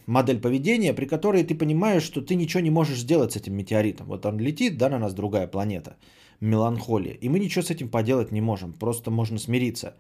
модель 0.06 0.40
поведения, 0.40 0.94
при 0.94 1.06
которой 1.06 1.44
ты 1.44 1.56
понимаешь, 1.56 2.04
что 2.04 2.22
ты 2.22 2.36
ничего 2.36 2.64
не 2.64 2.72
можешь 2.72 3.00
сделать 3.00 3.34
с 3.34 3.36
этим 3.36 3.56
метеоритом. 3.56 4.08
Вот 4.08 4.26
он 4.26 4.40
летит, 4.40 4.78
да, 4.78 4.90
на 4.90 5.00
нас 5.00 5.14
другая 5.14 5.48
планета, 5.48 5.98
меланхолия, 6.40 7.14
и 7.14 7.30
мы 7.30 7.40
ничего 7.40 7.64
с 7.64 7.72
этим 7.72 7.90
поделать 7.90 8.32
не 8.32 8.42
можем, 8.42 8.74
просто 8.74 9.12
можно 9.12 9.38
смириться. 9.38 9.94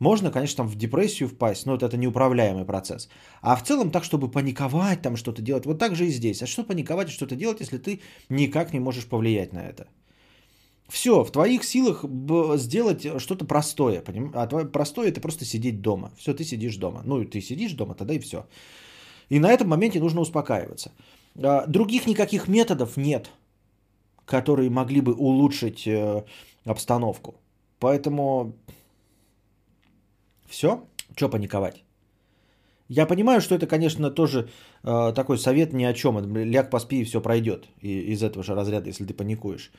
Можно, 0.00 0.30
конечно, 0.30 0.56
там 0.56 0.68
в 0.68 0.76
депрессию 0.76 1.28
впасть, 1.28 1.66
но 1.66 1.72
вот 1.72 1.82
это 1.82 1.96
неуправляемый 1.98 2.64
процесс. 2.64 3.08
А 3.42 3.54
в 3.54 3.62
целом 3.62 3.90
так, 3.90 4.02
чтобы 4.02 4.30
паниковать, 4.30 5.02
там 5.02 5.16
что-то 5.16 5.42
делать, 5.42 5.66
вот 5.66 5.78
так 5.78 5.94
же 5.94 6.06
и 6.06 6.10
здесь. 6.10 6.42
А 6.42 6.46
что 6.46 6.64
паниковать 6.64 7.08
и 7.08 7.12
что-то 7.12 7.36
делать, 7.36 7.60
если 7.60 7.76
ты 7.76 8.00
никак 8.30 8.72
не 8.72 8.80
можешь 8.80 9.06
повлиять 9.06 9.52
на 9.52 9.58
это? 9.58 9.86
Все, 10.88 11.22
в 11.22 11.30
твоих 11.30 11.64
силах 11.64 12.04
сделать 12.56 13.06
что-то 13.20 13.44
простое. 13.44 14.00
Поним? 14.00 14.32
А 14.34 14.46
твое 14.46 14.66
простое 14.66 15.08
это 15.08 15.20
просто 15.20 15.44
сидеть 15.44 15.82
дома. 15.82 16.10
Все, 16.16 16.32
ты 16.32 16.44
сидишь 16.44 16.76
дома. 16.76 17.02
Ну, 17.04 17.24
ты 17.24 17.42
сидишь 17.42 17.72
дома, 17.72 17.94
тогда 17.94 18.14
и 18.14 18.18
все. 18.18 18.46
И 19.28 19.38
на 19.38 19.52
этом 19.52 19.68
моменте 19.68 20.00
нужно 20.00 20.22
успокаиваться. 20.22 20.92
А, 21.36 21.66
других 21.66 22.06
никаких 22.06 22.48
методов 22.48 22.96
нет, 22.96 23.30
которые 24.24 24.70
могли 24.70 25.02
бы 25.02 25.12
улучшить 25.12 25.86
э, 25.86 26.24
обстановку. 26.64 27.34
Поэтому 27.78 28.54
все, 30.50 30.84
что 31.16 31.28
паниковать? 31.28 31.84
Я 32.88 33.06
понимаю, 33.06 33.40
что 33.40 33.54
это, 33.54 33.68
конечно, 33.68 34.10
тоже 34.10 34.48
э, 34.82 35.12
такой 35.14 35.38
совет 35.38 35.72
ни 35.72 35.84
о 35.84 35.92
чем. 35.92 36.18
Ляг 36.36 36.70
поспи 36.70 37.00
и 37.00 37.04
все 37.04 37.20
пройдет. 37.20 37.68
И, 37.80 38.12
из 38.12 38.22
этого 38.22 38.42
же 38.42 38.54
разряда, 38.54 38.88
если 38.88 39.06
ты 39.06 39.14
паникуешь. 39.14 39.70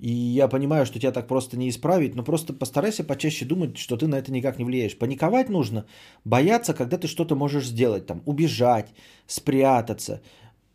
И 0.00 0.10
я 0.10 0.48
понимаю, 0.48 0.86
что 0.86 0.98
тебя 0.98 1.12
так 1.12 1.28
просто 1.28 1.58
не 1.58 1.68
исправить, 1.68 2.14
но 2.14 2.24
просто 2.24 2.54
постарайся 2.54 3.04
почаще 3.04 3.44
думать, 3.44 3.76
что 3.76 3.96
ты 3.96 4.06
на 4.06 4.16
это 4.16 4.32
никак 4.32 4.58
не 4.58 4.64
влияешь. 4.64 4.98
Паниковать 4.98 5.50
нужно, 5.50 5.84
бояться, 6.24 6.72
когда 6.74 6.96
ты 6.96 7.06
что-то 7.06 7.36
можешь 7.36 7.66
сделать, 7.66 8.06
там, 8.06 8.22
убежать, 8.24 8.88
спрятаться, 9.26 10.22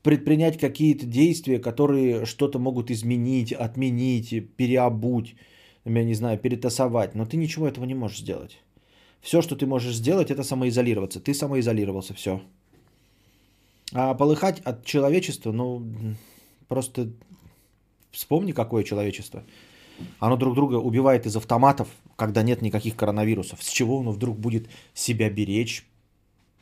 предпринять 0.03 0.59
какие-то 0.59 1.05
действия, 1.05 1.59
которые 1.59 2.25
что-то 2.25 2.59
могут 2.59 2.91
изменить, 2.91 3.51
отменить, 3.51 4.55
переобуть, 4.55 5.35
я 5.85 6.03
не 6.03 6.13
знаю, 6.13 6.37
перетасовать, 6.37 7.15
но 7.15 7.25
ты 7.25 7.37
ничего 7.37 7.67
этого 7.67 7.85
не 7.85 7.95
можешь 7.95 8.19
сделать. 8.19 8.61
Все, 9.21 9.41
что 9.41 9.55
ты 9.55 9.65
можешь 9.65 9.95
сделать, 9.95 10.31
это 10.31 10.43
самоизолироваться. 10.43 11.19
Ты 11.19 11.33
самоизолировался, 11.33 12.13
все. 12.13 12.41
А 13.91 14.13
полыхать 14.13 14.59
от 14.61 14.85
человечества, 14.85 15.51
ну, 15.51 15.83
просто 16.67 17.09
Вспомни, 18.11 18.53
какое 18.53 18.83
человечество. 18.83 19.43
Оно 20.19 20.37
друг 20.37 20.55
друга 20.55 20.75
убивает 20.75 21.25
из 21.25 21.35
автоматов, 21.35 21.89
когда 22.15 22.41
нет 22.41 22.61
никаких 22.61 22.95
коронавирусов. 22.95 23.61
С 23.61 23.69
чего 23.69 23.99
оно 23.99 24.11
вдруг 24.11 24.39
будет 24.39 24.67
себя 24.93 25.29
беречь 25.29 25.85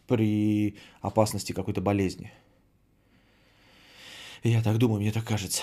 при 0.07 0.75
опасности 1.01 1.53
какой-то 1.53 1.81
болезни? 1.81 2.31
Я 4.43 4.61
так 4.61 4.77
думаю, 4.77 5.01
мне 5.01 5.11
так 5.11 5.25
кажется. 5.25 5.61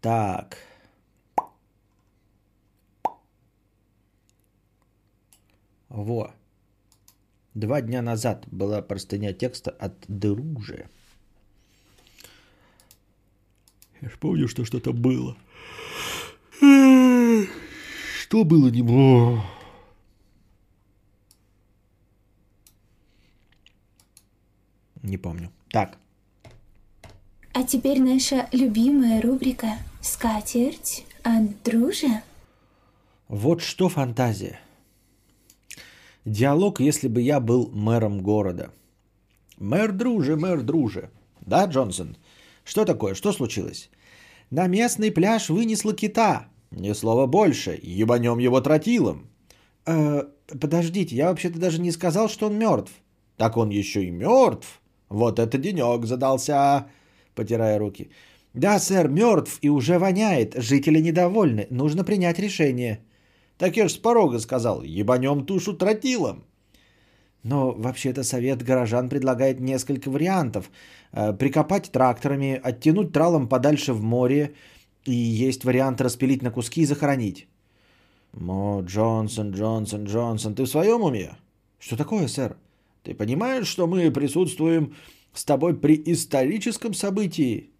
Так. 0.00 0.58
Во. 5.96 6.34
Два 7.54 7.80
дня 7.80 8.02
назад 8.02 8.44
была 8.48 8.82
простыня 8.82 9.32
текста 9.32 9.70
от 9.70 9.94
Друже. 10.08 10.90
Я 14.02 14.10
ж 14.10 14.18
помню, 14.20 14.46
что 14.46 14.66
что-то 14.66 14.92
было. 14.92 15.38
Что 18.20 18.44
было 18.44 18.68
не 18.68 18.82
было? 18.82 19.42
Не 25.02 25.16
помню. 25.16 25.50
Так. 25.70 25.96
А 27.54 27.62
теперь 27.62 28.02
наша 28.02 28.50
любимая 28.52 29.22
рубрика 29.22 29.78
«Скатерть 30.02 31.06
от 31.22 31.62
дружи». 31.62 32.22
Вот 33.28 33.62
что 33.62 33.88
фантазия. 33.88 34.60
Диалог, 36.26 36.80
если 36.80 37.06
бы 37.06 37.22
я 37.22 37.38
был 37.38 37.70
мэром 37.72 38.20
города. 38.20 38.70
Мэр 39.58 39.92
друже, 39.92 40.36
мэр 40.36 40.62
друже. 40.62 41.10
Да, 41.40 41.66
Джонсон? 41.66 42.16
Что 42.64 42.84
такое? 42.84 43.14
Что 43.14 43.32
случилось? 43.32 43.90
На 44.50 44.66
местный 44.66 45.12
пляж 45.12 45.50
вынесло 45.50 45.94
кита. 45.94 46.46
Ни 46.72 46.94
слова 46.94 47.26
больше. 47.26 47.78
Ебанем 47.80 48.38
его 48.38 48.60
тротилом. 48.60 49.28
Э, 49.86 50.24
подождите, 50.60 51.14
я 51.14 51.28
вообще-то 51.28 51.60
даже 51.60 51.80
не 51.80 51.92
сказал, 51.92 52.28
что 52.28 52.46
он 52.46 52.58
мертв. 52.58 52.92
Так 53.36 53.56
он 53.56 53.70
еще 53.70 54.04
и 54.04 54.10
мертв. 54.10 54.80
Вот 55.08 55.38
это 55.38 55.58
денек 55.58 56.06
задался, 56.06 56.86
потирая 57.36 57.78
руки. 57.78 58.10
Да, 58.52 58.80
сэр, 58.80 59.08
мертв 59.08 59.58
и 59.62 59.70
уже 59.70 60.00
воняет. 60.00 60.54
Жители 60.56 61.00
недовольны. 61.00 61.68
Нужно 61.70 62.02
принять 62.02 62.40
решение. 62.40 62.98
Так 63.58 63.76
я 63.76 63.88
ж 63.88 63.92
с 63.92 63.96
порога 63.96 64.38
сказал, 64.38 64.82
ебанем 64.82 65.46
тушу 65.46 65.72
тротилом. 65.72 66.44
Но 67.42 67.72
вообще-то 67.72 68.24
совет 68.24 68.62
горожан 68.62 69.08
предлагает 69.08 69.60
несколько 69.60 70.10
вариантов. 70.10 70.70
Э, 71.12 71.32
прикопать 71.32 71.90
тракторами, 71.92 72.60
оттянуть 72.62 73.12
тралом 73.12 73.48
подальше 73.48 73.92
в 73.92 74.02
море, 74.02 74.54
и 75.04 75.14
есть 75.14 75.64
вариант 75.64 76.00
распилить 76.00 76.42
на 76.42 76.50
куски 76.50 76.80
и 76.82 76.86
захоронить. 76.86 77.46
Мо, 78.32 78.82
Джонсон, 78.84 79.52
Джонсон, 79.52 80.04
Джонсон, 80.04 80.54
ты 80.54 80.64
в 80.64 80.68
своем 80.68 81.02
уме? 81.02 81.36
Что 81.78 81.96
такое, 81.96 82.28
сэр? 82.28 82.56
Ты 83.02 83.14
понимаешь, 83.14 83.68
что 83.68 83.86
мы 83.86 84.10
присутствуем 84.10 84.94
с 85.32 85.44
тобой 85.44 85.80
при 85.80 86.02
историческом 86.06 86.94
событии? 86.94 87.70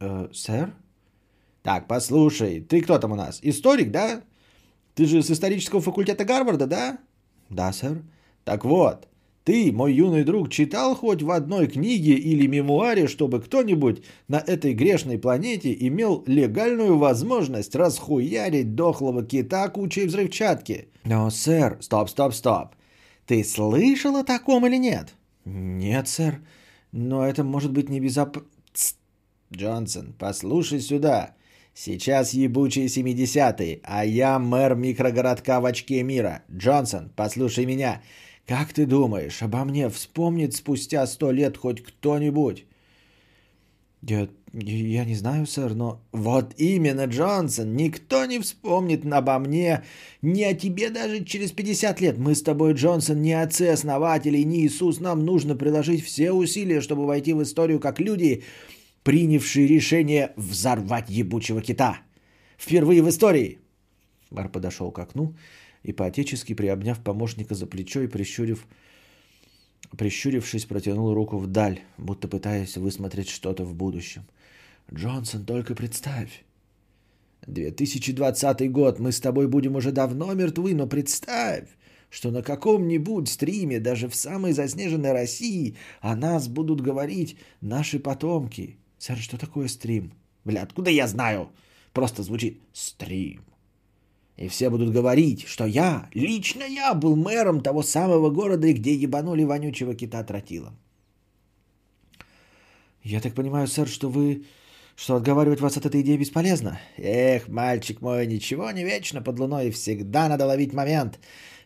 Э, 0.00 0.28
сэр? 0.32 0.72
Так, 1.62 1.86
послушай, 1.86 2.60
ты 2.60 2.80
кто 2.80 2.98
там 2.98 3.12
у 3.12 3.16
нас? 3.16 3.40
Историк, 3.42 3.90
да? 3.90 4.22
Ты 4.96 5.04
же 5.04 5.22
с 5.22 5.30
исторического 5.30 5.82
факультета 5.82 6.24
Гарварда, 6.24 6.66
да? 6.66 6.98
Да, 7.50 7.70
сэр. 7.70 8.02
Так 8.44 8.64
вот, 8.64 9.06
ты, 9.44 9.70
мой 9.70 9.92
юный 9.92 10.24
друг, 10.24 10.48
читал 10.50 10.96
хоть 10.96 11.22
в 11.22 11.30
одной 11.30 11.66
книге 11.66 12.14
или 12.14 12.46
мемуаре, 12.46 13.06
чтобы 13.06 13.42
кто-нибудь 13.42 14.02
на 14.26 14.36
этой 14.36 14.72
грешной 14.72 15.18
планете 15.18 15.76
имел 15.78 16.24
легальную 16.26 16.96
возможность 16.96 17.76
расхуярить 17.76 18.74
дохлого 18.74 19.22
кита 19.22 19.68
кучей 19.68 20.06
взрывчатки? 20.06 20.88
Но, 21.04 21.28
сэр, 21.28 21.76
стоп, 21.80 22.08
стоп, 22.08 22.32
стоп. 22.32 22.68
Ты 23.26 23.44
слышал 23.44 24.16
о 24.16 24.24
таком 24.24 24.66
или 24.66 24.76
нет? 24.76 25.14
Нет, 25.44 26.08
сэр. 26.08 26.40
Но 26.90 27.26
это 27.26 27.44
может 27.44 27.70
быть 27.70 27.90
не 27.90 28.00
безопасно. 28.00 28.48
Джонсон, 29.52 30.14
послушай 30.18 30.80
сюда. 30.80 31.34
Сейчас 31.78 32.32
ебучие 32.32 32.86
70-е, 32.86 33.80
а 33.82 34.02
я 34.06 34.38
мэр 34.38 34.74
микрогородка 34.74 35.60
в 35.60 35.66
очке 35.66 36.02
мира. 36.02 36.42
Джонсон, 36.50 37.10
послушай 37.14 37.66
меня. 37.66 38.00
Как 38.46 38.72
ты 38.72 38.86
думаешь, 38.86 39.42
обо 39.42 39.62
мне 39.64 39.90
вспомнит 39.90 40.54
спустя 40.54 41.06
сто 41.06 41.30
лет 41.30 41.58
хоть 41.58 41.82
кто-нибудь? 41.82 42.64
Я, 44.00 44.28
я 44.54 45.04
не 45.04 45.14
знаю, 45.14 45.46
сэр, 45.46 45.74
но... 45.74 46.00
Вот 46.12 46.54
именно, 46.56 47.04
Джонсон, 47.04 47.76
никто 47.76 48.24
не 48.24 48.38
вспомнит 48.38 49.04
обо 49.12 49.38
мне, 49.38 49.82
не 50.22 50.44
о 50.44 50.54
тебе 50.54 50.88
даже 50.88 51.24
через 51.24 51.52
50 51.52 52.00
лет. 52.00 52.16
Мы 52.16 52.34
с 52.34 52.42
тобой, 52.42 52.72
Джонсон, 52.72 53.20
не 53.20 53.34
отцы-основатели, 53.34 54.38
не 54.46 54.64
Иисус. 54.64 55.00
Нам 55.00 55.26
нужно 55.26 55.56
приложить 55.56 56.02
все 56.02 56.32
усилия, 56.32 56.80
чтобы 56.80 57.04
войти 57.04 57.34
в 57.34 57.42
историю 57.42 57.80
как 57.80 58.00
люди, 58.00 58.44
принявшие 59.06 59.68
решение 59.68 60.32
взорвать 60.36 61.08
ебучего 61.10 61.62
кита. 61.62 62.00
Впервые 62.58 63.04
в 63.04 63.08
истории. 63.08 63.60
Бар 64.32 64.48
подошел 64.48 64.90
к 64.90 64.98
окну 64.98 65.36
и 65.84 65.92
поотечески 65.92 66.54
приобняв 66.54 66.98
помощника 66.98 67.54
за 67.54 67.66
плечо 67.66 68.00
и 68.00 68.08
прищурив, 68.08 68.66
прищурившись, 69.96 70.64
протянул 70.64 71.14
руку 71.14 71.38
вдаль, 71.38 71.78
будто 71.98 72.26
пытаясь 72.26 72.76
высмотреть 72.76 73.28
что-то 73.28 73.64
в 73.64 73.76
будущем. 73.76 74.24
Джонсон, 74.92 75.44
только 75.44 75.76
представь. 75.76 76.44
2020 77.46 78.72
год, 78.72 78.98
мы 78.98 79.12
с 79.12 79.20
тобой 79.20 79.46
будем 79.46 79.76
уже 79.76 79.92
давно 79.92 80.34
мертвы, 80.34 80.74
но 80.74 80.88
представь, 80.88 81.68
что 82.10 82.32
на 82.32 82.42
каком-нибудь 82.42 83.28
стриме, 83.28 83.78
даже 83.78 84.08
в 84.08 84.16
самой 84.16 84.52
заснеженной 84.52 85.12
России, 85.12 85.76
о 86.00 86.16
нас 86.16 86.48
будут 86.48 86.80
говорить 86.80 87.36
наши 87.60 88.00
потомки. 88.00 88.78
Сэр, 88.98 89.18
что 89.18 89.38
такое 89.38 89.68
стрим? 89.68 90.12
Бля, 90.44 90.62
откуда 90.62 90.90
я 90.90 91.06
знаю? 91.06 91.50
Просто 91.92 92.22
звучит 92.22 92.60
стрим. 92.72 93.42
И 94.36 94.48
все 94.48 94.68
будут 94.68 94.92
говорить, 94.92 95.46
что 95.46 95.64
я, 95.64 96.10
лично 96.12 96.62
я, 96.62 96.94
был 96.94 97.16
мэром 97.16 97.62
того 97.62 97.82
самого 97.82 98.30
города, 98.30 98.70
где 98.72 98.94
ебанули 98.94 99.44
вонючего 99.44 99.94
кита 99.94 100.22
тротилом. 100.24 100.78
Я 103.02 103.20
так 103.20 103.34
понимаю, 103.34 103.66
сэр, 103.66 103.88
что 103.88 104.08
вы... 104.08 104.44
Что 104.94 105.16
отговаривать 105.16 105.60
вас 105.60 105.76
от 105.76 105.84
этой 105.84 106.00
идеи 106.00 106.16
бесполезно? 106.16 106.80
Эх, 106.96 107.48
мальчик 107.48 108.00
мой, 108.00 108.26
ничего 108.26 108.70
не 108.70 108.82
вечно 108.82 109.20
под 109.20 109.38
луной, 109.38 109.70
всегда 109.70 110.28
надо 110.28 110.46
ловить 110.46 110.72
момент. 110.72 111.18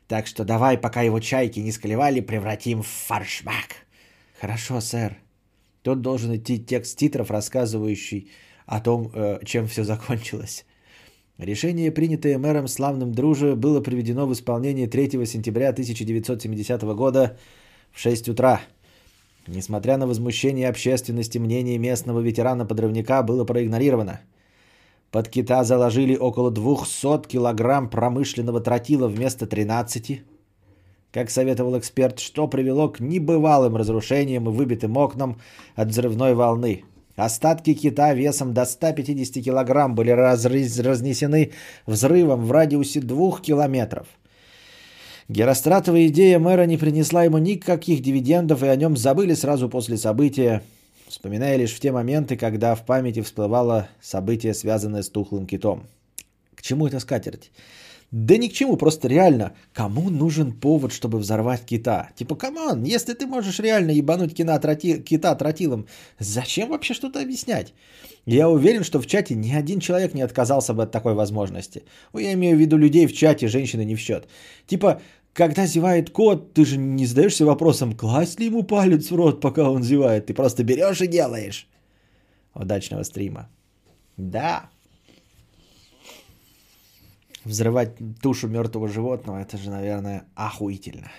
Так 0.09 0.27
что 0.27 0.45
давай, 0.45 0.77
пока 0.77 1.03
его 1.03 1.21
чайки 1.21 1.61
не 1.61 1.71
склевали, 1.71 2.21
превратим 2.21 2.83
в 2.83 2.89
фаршмак. 2.89 3.87
Хорошо, 4.41 4.81
сэр. 4.81 5.17
Тут 5.83 6.03
должен 6.03 6.35
идти 6.35 6.59
текст 6.59 6.99
титров, 6.99 7.31
рассказывающий 7.31 8.31
о 8.67 8.81
том, 8.81 9.11
э, 9.15 9.41
чем 9.45 9.67
все 9.67 9.85
закончилось. 9.85 10.65
Решение, 11.39 11.91
принятое 11.91 12.39
мэром 12.39 12.69
Славным 12.69 13.13
Друже, 13.13 13.57
было 13.57 13.81
приведено 13.81 14.27
в 14.27 14.33
исполнение 14.33 14.87
3 14.87 15.27
сентября 15.27 15.71
1970 15.71 16.95
года 16.95 17.39
в 17.93 17.99
6 17.99 18.29
утра. 18.29 18.61
Несмотря 19.47 19.97
на 19.97 20.07
возмущение 20.07 20.69
общественности, 20.69 21.39
мнение 21.39 21.79
местного 21.79 22.21
ветерана-подрывника 22.21 23.23
было 23.23 23.45
проигнорировано. 23.45 24.21
Под 25.11 25.29
кита 25.29 25.65
заложили 25.65 26.15
около 26.15 26.51
200 26.51 27.27
килограмм 27.27 27.89
промышленного 27.89 28.61
тротила 28.61 29.09
вместо 29.09 29.47
13. 29.47 30.23
Как 31.13 31.29
советовал 31.29 31.77
эксперт, 31.79 32.21
что 32.21 32.47
привело 32.47 32.89
к 32.89 33.01
небывалым 33.01 33.77
разрушениям 33.77 34.49
и 34.49 34.53
выбитым 34.53 34.97
окнам 34.97 35.41
от 35.75 35.89
взрывной 35.89 36.35
волны. 36.35 36.85
Остатки 37.17 37.75
кита 37.75 38.15
весом 38.15 38.55
до 38.55 38.65
150 38.65 39.45
килограмм 39.45 39.95
были 39.95 40.11
разнесены 40.11 41.53
взрывом 41.87 42.45
в 42.45 42.53
радиусе 42.53 43.01
двух 43.01 43.43
километров. 43.43 44.07
Геростратовая 45.29 46.07
идея 46.07 46.39
мэра 46.39 46.65
не 46.65 46.77
принесла 46.77 47.25
ему 47.25 47.39
никаких 47.39 48.03
дивидендов, 48.03 48.63
и 48.63 48.69
о 48.69 48.77
нем 48.77 48.97
забыли 48.97 49.35
сразу 49.35 49.69
после 49.69 49.97
события, 49.97 50.63
вспоминая 51.09 51.57
лишь 51.57 51.73
в 51.73 51.81
те 51.81 51.93
моменты, 51.93 52.37
когда 52.37 52.75
в 52.75 52.87
памяти 52.87 53.21
всплывало 53.21 53.89
событие, 54.01 54.55
связанное 54.55 55.03
с 55.03 55.09
тухлым 55.09 55.47
китом. 55.47 55.87
К 56.55 56.63
чему 56.63 56.87
это 56.87 57.01
скатерть? 57.01 57.51
Да 58.11 58.37
ни 58.37 58.49
к 58.49 58.53
чему, 58.53 58.77
просто 58.77 59.07
реально, 59.09 59.53
кому 59.73 60.11
нужен 60.11 60.53
повод, 60.53 60.93
чтобы 60.93 61.19
взорвать 61.19 61.65
кита? 61.65 62.11
Типа, 62.17 62.35
come 62.35 62.62
on, 62.62 62.83
если 62.83 63.15
ты 63.15 63.27
можешь 63.27 63.61
реально 63.61 63.93
ебануть 63.93 64.35
кина 64.35 64.59
троти, 64.59 64.99
кита 64.99 65.35
тротилом, 65.37 65.87
зачем 66.19 66.71
вообще 66.71 66.93
что-то 66.93 67.21
объяснять? 67.23 67.73
Я 68.27 68.49
уверен, 68.49 68.83
что 68.83 69.01
в 69.01 69.07
чате 69.07 69.37
ни 69.37 69.53
один 69.53 69.79
человек 69.79 70.15
не 70.15 70.23
отказался 70.23 70.75
бы 70.75 70.83
от 70.83 70.91
такой 70.91 71.15
возможности. 71.15 71.85
Ну, 72.13 72.21
я 72.21 72.33
имею 72.33 72.57
в 72.57 72.61
виду 72.61 72.77
людей 72.77 73.07
в 73.07 73.13
чате, 73.13 73.47
женщины 73.47 73.85
не 73.85 73.95
в 73.95 74.01
счет. 74.01 74.27
Типа, 74.67 75.01
когда 75.33 75.67
зевает 75.67 76.11
кот, 76.11 76.53
ты 76.53 76.65
же 76.65 76.79
не 76.79 77.07
задаешься 77.07 77.47
вопросом, 77.47 77.97
класть 77.97 78.41
ли 78.41 78.47
ему 78.47 78.65
палец 78.65 79.11
в 79.11 79.17
рот, 79.17 79.41
пока 79.41 79.71
он 79.71 79.85
зевает. 79.85 80.27
Ты 80.27 80.35
просто 80.35 80.65
берешь 80.65 81.01
и 81.01 81.07
делаешь. 81.07 81.69
Удачного 82.55 83.05
стрима. 83.05 83.49
Да, 84.17 84.69
взрывать 87.45 87.97
тушу 88.21 88.49
мертвого 88.49 88.89
животного, 88.89 89.39
это 89.39 89.57
же, 89.57 89.71
наверное, 89.71 90.25
охуительно. 90.35 91.11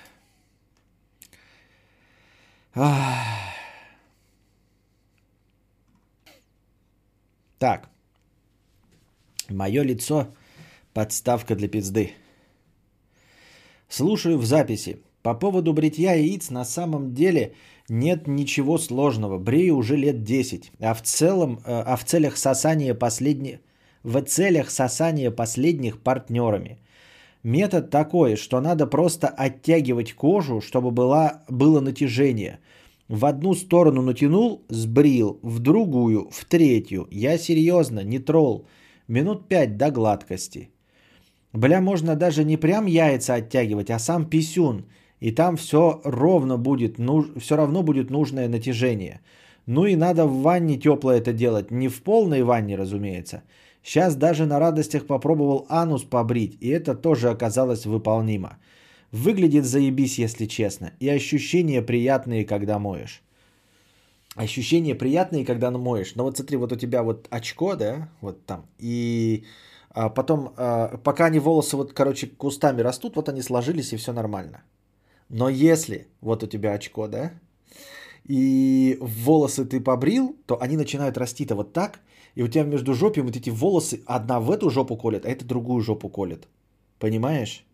Так. 7.60 7.90
Мое 9.50 9.84
лицо– 9.84 10.28
подставка 10.94 11.56
для 11.56 11.68
пизды. 11.68 12.14
Слушаю 13.90 14.38
в 14.38 14.46
записи. 14.46 15.02
По 15.22 15.36
поводу 15.36 15.74
бритья 15.74 16.14
яиц 16.14 16.50
на 16.50 16.66
самом 16.66 17.14
деле 17.14 17.54
нет 17.90 18.28
ничего 18.28 18.78
сложного. 18.78 19.38
Брею 19.38 19.76
уже 19.76 19.98
лет 19.98 20.24
10. 20.24 20.72
А 20.80 20.94
в 20.94 21.02
целом, 21.02 21.60
э, 21.66 21.72
а 21.72 21.96
в 21.96 22.06
целях 22.06 22.38
сосания 22.38 22.96
последних 22.96 23.60
в 24.04 24.22
целях 24.22 24.70
сосания 24.70 25.32
последних 25.32 26.02
партнерами. 26.02 26.80
Метод 27.44 27.90
такой, 27.90 28.36
что 28.36 28.62
надо 28.62 28.88
просто 28.88 29.28
оттягивать 29.28 30.14
кожу, 30.14 30.62
чтобы 30.62 30.92
была, 30.92 31.44
было 31.50 31.80
натяжение. 31.82 32.60
В 33.08 33.26
одну 33.26 33.56
сторону 33.56 34.02
натянул, 34.02 34.64
сбрил, 34.70 35.40
в 35.42 35.60
другую, 35.60 36.30
в 36.32 36.46
третью. 36.46 37.08
Я 37.12 37.38
серьезно, 37.38 38.04
не 38.04 38.20
тролл. 38.20 38.68
Минут 39.08 39.50
пять 39.50 39.78
до 39.78 39.92
гладкости. 39.92 40.70
Бля, 41.54 41.82
можно 41.82 42.16
даже 42.16 42.46
не 42.46 42.58
прям 42.58 42.86
яйца 42.86 43.34
оттягивать, 43.34 43.90
а 43.90 44.00
сам 44.00 44.26
писюн. 44.26 44.86
И 45.20 45.32
там 45.32 45.58
все 45.58 46.00
ровно 46.04 46.58
будет, 46.58 47.00
ну, 47.00 47.26
все 47.40 47.58
равно 47.58 47.84
будет 47.84 48.10
нужное 48.10 48.48
натяжение. 48.48 49.20
Ну 49.66 49.86
и 49.86 49.96
надо 49.96 50.26
в 50.26 50.42
ванне 50.42 50.78
теплое 50.78 51.18
это 51.18 51.34
делать. 51.34 51.72
Не 51.72 51.90
в 51.90 52.02
полной 52.04 52.44
ванне, 52.44 52.76
разумеется. 52.76 53.44
Сейчас 53.84 54.16
даже 54.16 54.46
на 54.46 54.60
радостях 54.60 55.08
попробовал 55.08 55.66
анус 55.70 56.04
побрить, 56.04 56.58
и 56.62 56.70
это 56.70 56.96
тоже 56.96 57.30
оказалось 57.30 57.86
выполнимо. 57.86 58.58
Выглядит 59.12 59.66
заебись, 59.66 60.20
если 60.20 60.46
честно. 60.46 60.92
И 61.00 61.10
ощущения 61.10 61.82
приятные, 61.82 62.46
когда 62.46 62.80
моешь. 62.80 63.22
Ощущения 64.36 64.96
приятные, 64.96 65.46
когда 65.46 65.72
моешь. 65.72 66.16
Но 66.16 66.24
вот 66.24 66.38
смотри, 66.38 66.58
вот 66.58 66.72
у 66.72 66.76
тебя 66.76 67.04
вот 67.04 67.28
очко, 67.30 67.76
да, 67.76 68.10
вот 68.22 68.46
там. 68.46 68.66
И 68.78 69.44
а 69.94 70.10
потом, 70.10 70.54
а, 70.58 70.98
пока 71.04 71.26
они 71.26 71.40
волосы 71.40 71.76
вот, 71.76 71.94
короче, 71.94 72.28
кустами 72.28 72.82
растут, 72.82 73.16
вот 73.16 73.30
они 73.30 73.42
сложились 73.42 73.94
и 73.94 73.98
все 73.98 74.14
нормально. 74.14 74.64
Но 75.30 75.50
если 75.50 76.08
вот 76.22 76.44
у 76.44 76.48
тебя 76.48 76.74
очко, 76.74 77.08
да, 77.08 77.32
и 78.24 78.98
волосы 79.02 79.66
ты 79.66 79.82
побрил, 79.82 80.38
то 80.46 80.62
они 80.62 80.78
начинают 80.78 81.18
расти-то 81.18 81.56
вот 81.56 81.74
так, 81.74 82.00
и 82.36 82.44
у 82.44 82.48
тебя 82.48 82.64
между 82.64 82.94
жопами 82.94 83.26
вот 83.26 83.36
эти 83.36 83.50
волосы, 83.50 84.02
одна 84.06 84.40
в 84.40 84.52
эту 84.52 84.70
жопу 84.70 84.96
колет, 84.96 85.26
а 85.26 85.30
это 85.30 85.46
другую 85.46 85.82
жопу 85.82 86.10
колет. 86.10 86.48
Понимаешь? 87.00 87.66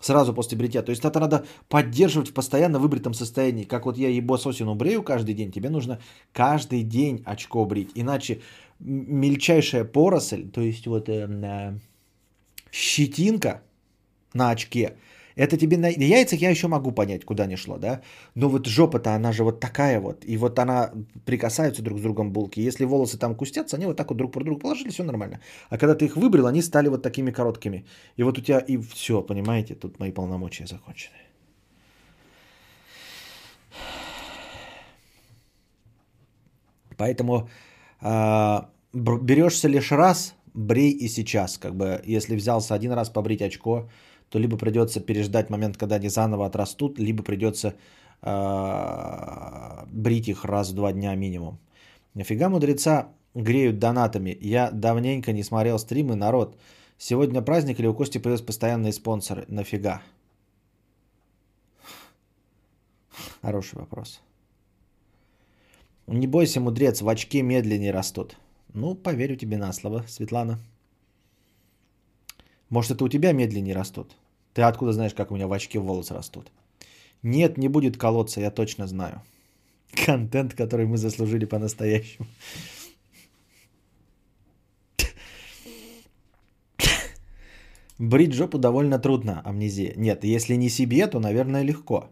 Сразу 0.00 0.32
после 0.32 0.56
бритья. 0.56 0.82
То 0.82 0.90
есть 0.90 1.04
это 1.04 1.18
надо 1.18 1.44
поддерживать 1.68 2.28
в 2.28 2.34
постоянно 2.34 2.78
выбритом 2.78 3.14
состоянии. 3.14 3.64
Как 3.64 3.84
вот 3.84 3.98
я 3.98 4.08
ебососину 4.08 4.74
брею 4.74 5.02
каждый 5.02 5.34
день, 5.34 5.50
тебе 5.50 5.70
нужно 5.70 5.98
каждый 6.32 6.82
день 6.84 7.22
очко 7.26 7.64
брить. 7.64 7.90
Иначе 7.94 8.40
мельчайшая 8.78 9.84
поросль, 9.84 10.48
то 10.48 10.60
есть 10.60 10.86
вот 10.86 11.08
э, 11.08 11.26
э, 11.28 11.78
щетинка 12.70 13.62
на 14.34 14.50
очке– 14.50 14.96
это 15.38 15.56
тебе 15.56 15.78
на 15.78 15.88
яйцах 15.88 16.40
я 16.40 16.50
еще 16.50 16.68
могу 16.68 16.92
понять, 16.92 17.24
куда 17.24 17.46
не 17.46 17.56
шло, 17.56 17.78
да? 17.78 18.00
Но 18.34 18.48
вот 18.48 18.66
жопа-то, 18.66 19.14
она 19.14 19.32
же 19.32 19.44
вот 19.44 19.60
такая 19.60 20.00
вот. 20.00 20.24
И 20.24 20.36
вот 20.36 20.58
она 20.58 20.90
прикасаются 21.24 21.82
друг 21.82 21.98
с 21.98 22.02
другом 22.02 22.32
булки. 22.32 22.68
Если 22.68 22.84
волосы 22.84 23.18
там 23.18 23.34
кустятся, 23.34 23.76
они 23.76 23.86
вот 23.86 23.96
так 23.96 24.08
вот 24.10 24.16
друг 24.16 24.32
про 24.32 24.44
друга 24.44 24.60
положили, 24.60 24.90
все 24.90 25.04
нормально. 25.04 25.40
А 25.70 25.78
когда 25.78 25.94
ты 25.94 26.04
их 26.06 26.16
выбрал, 26.16 26.46
они 26.46 26.62
стали 26.62 26.88
вот 26.88 27.02
такими 27.02 27.30
короткими. 27.30 27.84
И 28.18 28.24
вот 28.24 28.38
у 28.38 28.40
тебя 28.40 28.58
и 28.58 28.78
все, 28.78 29.22
понимаете, 29.22 29.74
тут 29.74 30.00
мои 30.00 30.12
полномочия 30.12 30.66
закончены. 30.66 31.16
Поэтому 36.96 37.48
э, 38.02 38.58
берешься 38.92 39.68
лишь 39.68 39.92
раз, 39.92 40.34
брей 40.54 40.90
и 40.90 41.08
сейчас. 41.08 41.58
Как 41.58 41.76
бы, 41.76 42.02
если 42.04 42.34
взялся 42.34 42.74
один 42.74 42.92
раз 42.92 43.08
побрить 43.08 43.42
очко, 43.42 43.88
то 44.30 44.38
либо 44.38 44.56
придется 44.56 45.00
переждать 45.00 45.50
момент, 45.50 45.76
когда 45.76 45.96
они 45.96 46.08
заново 46.08 46.46
отрастут, 46.46 46.98
либо 46.98 47.22
придется 47.22 47.74
э, 48.22 49.86
брить 49.92 50.28
их 50.28 50.44
раз 50.44 50.70
в 50.70 50.74
два 50.74 50.92
дня 50.92 51.14
минимум. 51.14 51.58
Нафига 52.14 52.48
мудреца 52.48 53.08
греют 53.34 53.78
донатами? 53.78 54.36
Я 54.40 54.70
давненько 54.70 55.32
не 55.32 55.42
смотрел 55.42 55.78
стримы, 55.78 56.16
народ. 56.16 56.56
Сегодня 56.98 57.42
праздник 57.42 57.80
или 57.80 57.86
у 57.86 57.94
Кости 57.94 58.18
появились 58.18 58.44
постоянные 58.44 58.92
спонсоры? 58.92 59.44
Нафига? 59.48 60.02
Хороший 63.42 63.78
вопрос. 63.78 64.20
Не 66.06 66.26
бойся, 66.26 66.60
мудрец, 66.60 67.02
в 67.02 67.08
очке 67.08 67.42
медленнее 67.42 67.92
растут. 67.92 68.36
Ну, 68.74 68.94
поверю 68.94 69.36
тебе 69.36 69.58
на 69.58 69.72
слово, 69.72 70.04
Светлана. 70.08 70.58
Может, 72.70 72.92
это 72.92 73.04
у 73.04 73.08
тебя 73.08 73.32
медленнее 73.32 73.74
растут? 73.74 74.16
Ты 74.54 74.62
откуда 74.62 74.92
знаешь, 74.92 75.14
как 75.14 75.30
у 75.30 75.34
меня 75.34 75.46
в 75.46 75.52
очке 75.52 75.78
волосы 75.78 76.14
растут? 76.14 76.50
Нет, 77.22 77.58
не 77.58 77.68
будет 77.68 77.96
колодца, 77.96 78.40
я 78.40 78.50
точно 78.50 78.86
знаю. 78.86 79.22
Контент, 80.06 80.54
который 80.54 80.86
мы 80.86 80.96
заслужили 80.96 81.44
по-настоящему. 81.46 82.26
Брить 87.98 88.32
жопу 88.32 88.58
довольно 88.58 88.98
трудно, 89.00 89.42
амнезия. 89.44 89.92
Нет, 89.96 90.22
если 90.22 90.54
не 90.54 90.68
себе, 90.68 91.08
то, 91.08 91.18
наверное, 91.18 91.64
легко. 91.64 92.10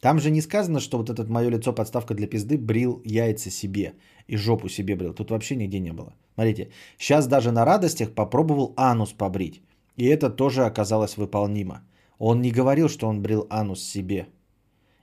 Там 0.00 0.20
же 0.20 0.30
не 0.30 0.42
сказано, 0.42 0.80
что 0.80 0.98
вот 0.98 1.08
этот 1.08 1.30
мое 1.30 1.48
лицо 1.48 1.72
подставка 1.72 2.12
для 2.14 2.26
пизды 2.26 2.58
брил 2.58 3.00
яйца 3.06 3.50
себе 3.50 3.94
и 4.26 4.36
жопу 4.36 4.68
себе 4.68 4.96
брил. 4.96 5.14
Тут 5.14 5.30
вообще 5.30 5.56
нигде 5.56 5.80
не 5.80 5.92
было. 5.94 6.12
Смотрите, 6.34 6.68
сейчас 6.98 7.26
даже 7.26 7.52
на 7.52 7.64
радостях 7.64 8.12
попробовал 8.12 8.74
анус 8.76 9.12
побрить. 9.12 9.62
И 9.96 10.06
это 10.06 10.30
тоже 10.30 10.64
оказалось 10.64 11.16
выполнимо. 11.16 11.82
Он 12.18 12.42
не 12.42 12.50
говорил, 12.50 12.88
что 12.88 13.06
он 13.08 13.22
брил 13.22 13.46
анус 13.50 13.82
себе. 13.82 14.26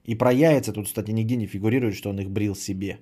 И 0.03 0.15
про 0.15 0.31
яйца 0.31 0.73
тут, 0.73 0.87
кстати, 0.87 1.11
нигде 1.11 1.35
не 1.35 1.45
фигурирует, 1.45 1.95
что 1.95 2.09
он 2.09 2.19
их 2.19 2.29
брил 2.29 2.55
себе. 2.55 2.99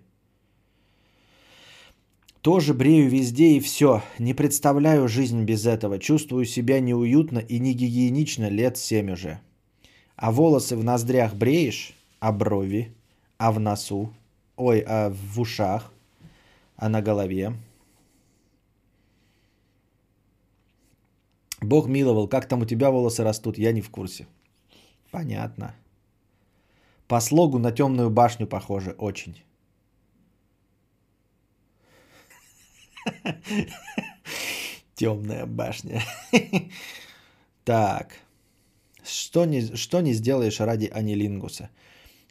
Тоже 2.42 2.74
брею 2.74 3.10
везде 3.10 3.58
и 3.58 3.60
все. 3.60 4.02
Не 4.18 4.34
представляю 4.34 5.08
жизнь 5.08 5.44
без 5.44 5.66
этого. 5.66 6.00
Чувствую 6.00 6.46
себя 6.46 6.80
неуютно 6.80 7.40
и 7.40 7.60
не 7.60 7.74
гигиенично 7.74 8.50
лет 8.50 8.78
семь 8.78 9.12
уже. 9.12 9.40
А 10.16 10.32
волосы 10.32 10.78
в 10.78 10.84
ноздрях 10.84 11.34
бреешь, 11.36 11.94
а 12.20 12.32
брови, 12.32 12.94
а 13.38 13.52
в 13.52 13.60
носу, 13.60 14.14
ой, 14.56 14.84
а 14.86 15.10
в 15.10 15.40
ушах, 15.40 15.94
а 16.76 16.90
на 16.90 17.02
голове. 17.02 17.54
Бог 21.62 21.88
миловал, 21.88 22.28
как 22.28 22.48
там 22.48 22.62
у 22.62 22.66
тебя 22.66 22.90
волосы 22.92 23.24
растут, 23.24 23.58
я 23.58 23.72
не 23.72 23.82
в 23.82 23.90
курсе. 23.90 24.28
Понятно. 25.12 25.76
По 27.08 27.20
слогу 27.22 27.60
на 27.60 27.72
темную 27.72 28.10
башню 28.10 28.48
похоже, 28.48 28.92
очень. 28.98 29.36
Темная 34.96 35.46
башня. 35.46 36.02
Так. 37.64 38.16
Что 39.04 39.46
не, 39.46 39.76
что 39.76 40.02
не 40.02 40.14
сделаешь 40.14 40.60
ради 40.60 40.88
анилингуса? 40.88 41.70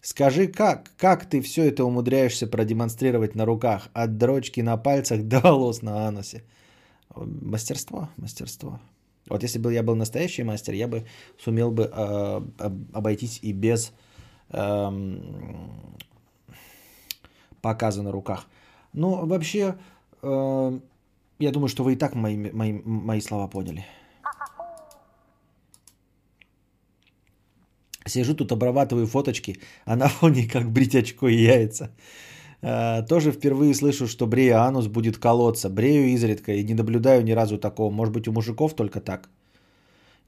Скажи, 0.02 0.46
как, 0.46 0.90
как 0.96 1.28
ты 1.28 1.40
все 1.40 1.64
это 1.64 1.84
умудряешься 1.84 2.46
продемонстрировать 2.46 3.34
на 3.34 3.46
руках, 3.46 3.88
от 3.92 4.16
дрочки 4.16 4.60
на 4.62 4.76
пальцах 4.76 5.22
до 5.22 5.40
волос 5.40 5.82
на 5.82 6.08
анусе? 6.08 6.44
Мастерство, 7.16 8.08
мастерство. 8.16 8.80
Вот 9.28 9.42
если 9.42 9.58
бы 9.58 9.72
я 9.72 9.82
был 9.82 9.94
настоящий 9.94 10.44
мастер, 10.44 10.74
я 10.74 10.88
бы 10.88 11.04
сумел 11.38 11.70
бы 11.70 11.90
э, 11.92 12.40
обойтись 12.92 13.40
и 13.42 13.52
без 13.52 13.92
э, 14.50 14.90
показа 17.60 18.02
на 18.02 18.12
руках. 18.12 18.46
Ну, 18.92 19.26
вообще, 19.26 19.76
э, 20.22 20.80
я 21.38 21.50
думаю, 21.50 21.68
что 21.68 21.84
вы 21.84 21.92
и 21.92 21.96
так 21.96 22.14
мои, 22.14 22.36
мои, 22.36 22.72
мои 22.84 23.20
слова 23.20 23.48
поняли. 23.48 23.84
Сижу 28.06 28.34
тут, 28.34 28.52
обрабатываю 28.52 29.06
фоточки, 29.06 29.60
а 29.84 29.96
на 29.96 30.08
фоне 30.08 30.48
как 30.48 30.70
брить 30.70 30.94
очко 30.94 31.28
и 31.28 31.36
яйца. 31.36 31.90
А, 32.62 33.02
тоже 33.02 33.32
впервые 33.32 33.74
слышу, 33.74 34.06
что 34.06 34.26
брея 34.26 34.62
анус 34.62 34.86
будет 34.86 35.18
колоться. 35.18 35.68
Брею 35.70 36.08
изредка 36.08 36.52
и 36.52 36.64
не 36.64 36.74
наблюдаю 36.74 37.24
ни 37.24 37.32
разу 37.32 37.58
такого. 37.58 37.90
Может 37.90 38.14
быть, 38.14 38.28
у 38.28 38.32
мужиков 38.32 38.74
только 38.74 39.00
так? 39.00 39.28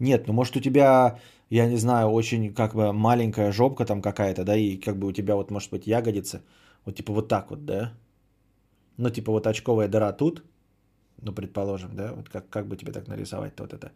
Нет, 0.00 0.26
ну 0.26 0.32
может 0.32 0.56
у 0.56 0.60
тебя, 0.60 1.18
я 1.50 1.68
не 1.68 1.76
знаю, 1.76 2.08
очень 2.08 2.54
как 2.54 2.74
бы 2.74 2.92
маленькая 2.92 3.52
жопка 3.52 3.84
там 3.84 4.00
какая-то, 4.02 4.44
да, 4.44 4.56
и 4.56 4.76
как 4.76 4.98
бы 4.98 5.08
у 5.08 5.12
тебя 5.12 5.36
вот 5.36 5.50
может 5.50 5.70
быть 5.70 5.86
ягодица, 5.86 6.42
вот 6.86 6.96
типа 6.96 7.12
вот 7.12 7.28
так 7.28 7.50
вот, 7.50 7.66
да? 7.66 7.92
Ну 8.96 9.10
типа 9.10 9.30
вот 9.30 9.46
очковая 9.46 9.88
дыра 9.88 10.12
тут, 10.12 10.42
ну 11.20 11.32
предположим, 11.32 11.90
да, 11.94 12.14
вот 12.14 12.30
как, 12.30 12.48
как 12.48 12.66
бы 12.66 12.76
тебе 12.78 12.92
так 12.92 13.08
нарисовать 13.08 13.60
вот 13.60 13.74
это. 13.74 13.92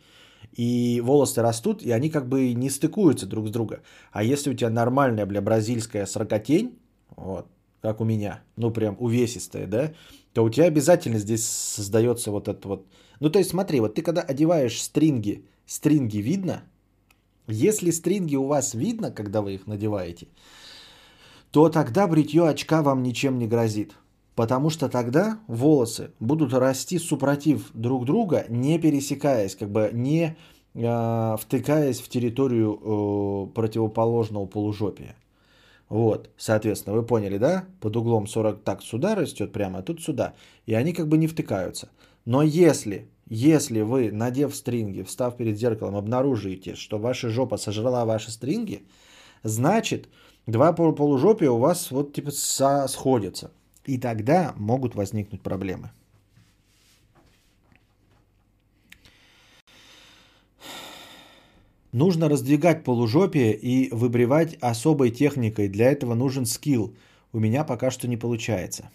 И 0.53 1.01
волосы 1.03 1.41
растут, 1.41 1.82
и 1.82 1.91
они 1.91 2.11
как 2.11 2.28
бы 2.28 2.53
не 2.53 2.68
стыкуются 2.68 3.26
друг 3.26 3.49
с 3.49 3.51
другом. 3.51 3.78
А 4.12 4.22
если 4.22 4.51
у 4.51 4.55
тебя 4.55 4.68
нормальная, 4.68 5.24
бля, 5.24 5.41
бразильская 5.41 6.05
сорокотень, 6.05 6.78
вот, 7.16 7.47
как 7.85 8.01
у 8.01 8.05
меня, 8.05 8.43
ну 8.57 8.70
прям 8.70 8.97
увесистая, 8.99 9.66
да, 9.66 9.93
то 10.32 10.43
у 10.43 10.49
тебя 10.49 10.64
обязательно 10.64 11.18
здесь 11.18 11.47
создается 11.47 12.30
вот 12.30 12.49
это 12.49 12.66
вот. 12.66 12.87
Ну 13.20 13.28
то 13.28 13.39
есть 13.39 13.51
смотри, 13.51 13.80
вот 13.80 13.95
ты 13.95 14.01
когда 14.01 14.22
одеваешь 14.22 14.80
стринги, 14.80 15.45
стринги 15.66 16.16
видно? 16.16 16.62
Если 17.47 17.91
стринги 17.91 18.37
у 18.37 18.47
вас 18.47 18.72
видно, 18.72 19.11
когда 19.11 19.43
вы 19.43 19.57
их 19.57 19.66
надеваете, 19.66 20.28
то 21.51 21.68
тогда 21.68 22.09
бритье 22.09 22.49
очка 22.49 22.80
вам 22.82 23.03
ничем 23.03 23.39
не 23.39 23.47
грозит. 23.47 23.93
Потому 24.35 24.70
что 24.70 24.89
тогда 24.89 25.39
волосы 25.47 26.11
будут 26.20 26.55
расти 26.55 26.99
супротив 26.99 27.70
друг 27.74 28.07
друга, 28.07 28.47
не 28.49 28.78
пересекаясь, 28.78 29.57
как 29.57 29.70
бы 29.70 29.91
не 29.93 30.39
э, 30.72 31.37
втыкаясь 31.39 32.01
в 32.01 32.09
территорию 32.09 32.72
э, 32.72 33.55
противоположного 33.55 34.47
полужопия. 34.47 35.16
Вот, 35.95 36.30
соответственно, 36.36 36.97
вы 36.97 37.07
поняли, 37.07 37.38
да? 37.38 37.66
Под 37.80 37.97
углом 37.97 38.26
40 38.26 38.64
так 38.64 38.82
сюда 38.82 39.14
растет 39.14 39.53
прямо, 39.53 39.78
а 39.78 39.82
тут 39.82 40.03
сюда. 40.03 40.34
И 40.66 40.74
они 40.74 40.92
как 40.92 41.07
бы 41.07 41.16
не 41.16 41.28
втыкаются. 41.28 41.88
Но 42.24 42.42
если, 42.42 43.07
если 43.28 43.80
вы, 43.82 44.11
надев 44.11 44.57
стринги, 44.57 45.03
встав 45.03 45.36
перед 45.36 45.57
зеркалом, 45.57 45.95
обнаружите, 45.95 46.74
что 46.74 46.99
ваша 46.99 47.28
жопа 47.28 47.59
сожрала 47.59 48.05
ваши 48.05 48.32
стринги, 48.32 48.82
значит, 49.45 50.09
два 50.49 50.72
полужопия 50.72 51.53
у 51.53 51.59
вас 51.59 51.92
вот 51.92 52.12
типа 52.12 52.32
сходятся. 52.88 53.53
И 53.84 53.97
тогда 53.97 54.53
могут 54.57 54.97
возникнуть 54.97 55.42
проблемы. 55.42 55.92
Нужно 61.95 62.28
раздвигать 62.28 62.82
полужопие 62.82 63.55
и 63.55 63.88
выбривать 63.95 64.59
особой 64.61 65.12
техникой. 65.12 65.68
Для 65.68 65.92
этого 65.92 66.16
нужен 66.16 66.45
скилл. 66.45 66.97
У 67.32 67.38
меня 67.38 67.62
пока 67.62 67.92
что 67.92 68.09
не 68.09 68.16
получается. 68.16 68.90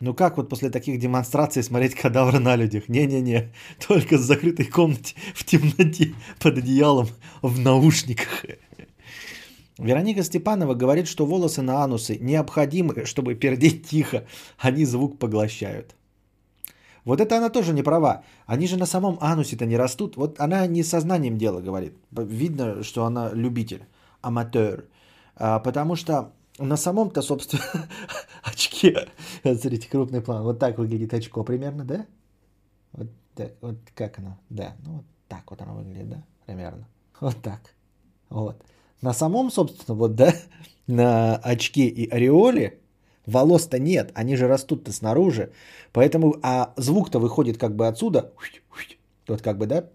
Ну 0.00 0.14
как 0.14 0.36
вот 0.36 0.48
после 0.48 0.70
таких 0.70 0.98
демонстраций 0.98 1.62
смотреть 1.62 1.94
кадавры 1.94 2.40
на 2.40 2.56
людях? 2.56 2.88
Не-не-не, 2.88 3.52
только 3.86 4.16
в 4.16 4.22
закрытой 4.22 4.66
комнате, 4.66 5.14
в 5.32 5.44
темноте, 5.44 6.12
под 6.40 6.58
одеялом, 6.58 7.06
в 7.40 7.60
наушниках. 7.60 8.44
Вероника 9.78 10.24
Степанова 10.24 10.74
говорит, 10.74 11.06
что 11.06 11.24
волосы 11.24 11.62
на 11.62 11.84
анусы 11.84 12.16
необходимы, 12.16 13.04
чтобы 13.04 13.36
пердеть 13.36 13.86
тихо. 13.86 14.26
Они 14.58 14.84
звук 14.84 15.20
поглощают. 15.20 15.94
Вот 17.08 17.22
это 17.22 17.38
она 17.38 17.48
тоже 17.48 17.72
не 17.72 17.82
права. 17.82 18.22
Они 18.44 18.66
же 18.66 18.76
на 18.76 18.84
самом 18.84 19.16
анусе-то 19.22 19.64
не 19.64 19.78
растут. 19.78 20.16
Вот 20.16 20.38
она 20.40 20.66
не 20.66 20.82
сознанием 20.82 21.38
дела 21.38 21.62
говорит. 21.62 21.94
Видно, 22.10 22.82
что 22.82 23.06
она 23.06 23.30
любитель, 23.32 23.86
аматер. 24.20 24.84
А, 25.34 25.58
потому 25.58 25.96
что 25.96 26.32
на 26.58 26.76
самом-то, 26.76 27.22
собственно, 27.22 27.62
очке, 28.42 29.08
смотрите, 29.42 29.88
крупный 29.88 30.20
план, 30.20 30.42
вот 30.42 30.58
так 30.58 30.76
выглядит 30.76 31.14
очко 31.14 31.44
примерно, 31.44 31.84
да? 31.84 32.06
Вот, 32.92 33.08
так, 33.34 33.52
вот 33.62 33.76
как 33.94 34.18
оно, 34.18 34.36
да, 34.50 34.76
ну 34.84 34.96
вот 34.96 35.04
так 35.28 35.50
вот 35.50 35.62
оно 35.62 35.76
выглядит, 35.76 36.10
да, 36.10 36.22
примерно. 36.44 36.86
Вот 37.20 37.40
так, 37.40 37.60
вот. 38.28 38.62
На 39.00 39.14
самом, 39.14 39.50
собственно, 39.50 39.96
вот, 39.96 40.14
да, 40.14 40.34
на 40.86 41.36
очке 41.36 41.86
и 41.86 42.06
ореоле 42.06 42.80
волос-то 43.28 43.78
нет, 43.78 44.10
они 44.14 44.36
же 44.36 44.48
растут-то 44.48 44.92
снаружи, 44.92 45.50
поэтому, 45.92 46.36
а 46.42 46.72
звук-то 46.76 47.18
выходит 47.18 47.58
как 47.58 47.76
бы 47.76 47.86
отсюда, 47.86 48.32
вот 49.28 49.42
как 49.42 49.58
бы, 49.58 49.66
да, 49.66 49.88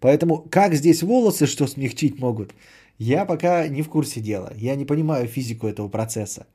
поэтому 0.00 0.46
как 0.50 0.74
здесь 0.74 1.02
волосы 1.02 1.46
что 1.46 1.66
смягчить 1.66 2.18
могут, 2.18 2.52
я 2.98 3.24
пока 3.26 3.68
не 3.68 3.82
в 3.82 3.88
курсе 3.88 4.20
дела, 4.20 4.52
я 4.56 4.76
не 4.76 4.84
понимаю 4.84 5.26
физику 5.26 5.66
этого 5.66 5.88
процесса. 5.88 6.46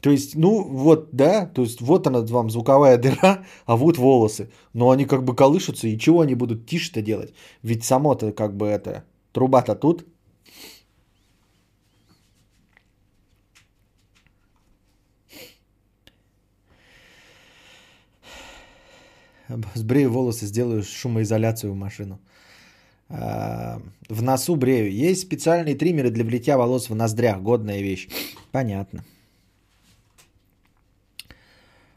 То 0.00 0.10
есть, 0.10 0.36
ну 0.36 0.62
вот, 0.62 1.08
да, 1.12 1.46
то 1.46 1.62
есть 1.62 1.80
вот 1.80 2.06
она 2.06 2.20
вам 2.20 2.50
звуковая 2.50 2.98
дыра, 2.98 3.44
а 3.66 3.76
вот 3.76 3.98
волосы. 3.98 4.48
Но 4.72 4.90
они 4.90 5.06
как 5.06 5.24
бы 5.24 5.34
колышутся, 5.34 5.88
и 5.88 5.98
чего 5.98 6.20
они 6.20 6.36
будут 6.36 6.66
тише-то 6.66 7.02
делать? 7.02 7.34
Ведь 7.64 7.84
само-то 7.84 8.30
как 8.30 8.56
бы 8.56 8.68
это, 8.68 9.02
Труба-то 9.32 9.74
тут. 9.74 10.04
Сбрею 19.74 20.10
волосы, 20.10 20.46
сделаю 20.46 20.82
шумоизоляцию 20.82 21.72
в 21.72 21.76
машину. 21.76 22.20
А, 23.08 23.80
в 24.08 24.22
носу 24.22 24.56
брею. 24.56 24.92
Есть 24.92 25.22
специальные 25.22 25.74
триммеры 25.74 26.10
для 26.10 26.24
бритья 26.24 26.56
волос 26.56 26.88
в 26.88 26.94
ноздрях. 26.94 27.42
Годная 27.42 27.80
вещь. 27.82 28.08
Понятно. 28.52 29.04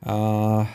А, 0.02 0.68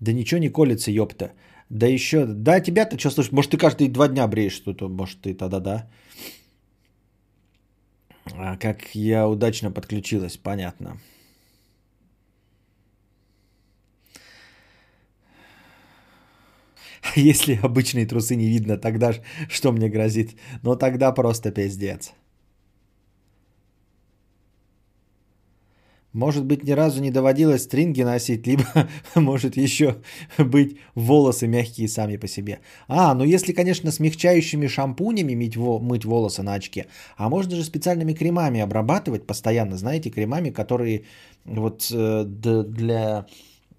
да 0.00 0.12
ничего 0.12 0.40
не 0.40 0.48
колется, 0.48 0.90
ёпта. 0.90 1.32
Да 1.68 1.86
еще, 1.86 2.26
да, 2.26 2.60
тебя-то 2.60 2.98
что 2.98 3.10
слушай, 3.10 3.34
может, 3.34 3.50
ты 3.50 3.58
каждые 3.58 3.90
два 3.90 4.08
дня 4.08 4.26
бреешь 4.28 4.52
что-то, 4.52 4.88
может, 4.88 5.20
ты 5.20 5.34
тогда, 5.34 5.60
да. 5.60 5.90
А 8.34 8.56
как 8.56 8.94
я 8.94 9.28
удачно 9.28 9.70
подключилась, 9.72 10.36
понятно. 10.36 10.96
если 17.16 17.58
обычные 17.62 18.06
трусы 18.06 18.36
не 18.36 18.48
видно, 18.48 18.78
тогда 18.78 19.12
что 19.48 19.72
мне 19.72 19.88
грозит? 19.88 20.36
Ну 20.62 20.76
тогда 20.76 21.12
просто 21.12 21.50
пиздец. 21.50 22.12
Может 26.16 26.46
быть, 26.46 26.64
ни 26.64 26.70
разу 26.72 27.02
не 27.02 27.10
доводилось 27.10 27.64
стринги 27.64 28.02
носить, 28.02 28.46
либо 28.46 28.64
может 29.14 29.58
еще 29.58 29.96
быть 30.38 30.78
волосы 30.94 31.46
мягкие 31.46 31.88
сами 31.88 32.16
по 32.16 32.26
себе. 32.26 32.60
А, 32.88 33.14
ну 33.14 33.24
если, 33.24 33.52
конечно, 33.52 33.92
смягчающими 33.92 34.66
шампунями 34.66 35.34
мыть, 35.34 35.56
мыть 35.56 36.04
волосы 36.06 36.42
на 36.42 36.54
очке, 36.54 36.86
а 37.18 37.28
можно 37.28 37.54
же 37.56 37.64
специальными 37.64 38.14
кремами 38.14 38.60
обрабатывать 38.60 39.26
постоянно, 39.26 39.76
знаете, 39.76 40.08
кремами, 40.08 40.48
которые 40.48 41.04
вот 41.44 41.90
э, 41.92 42.24
для 42.24 43.26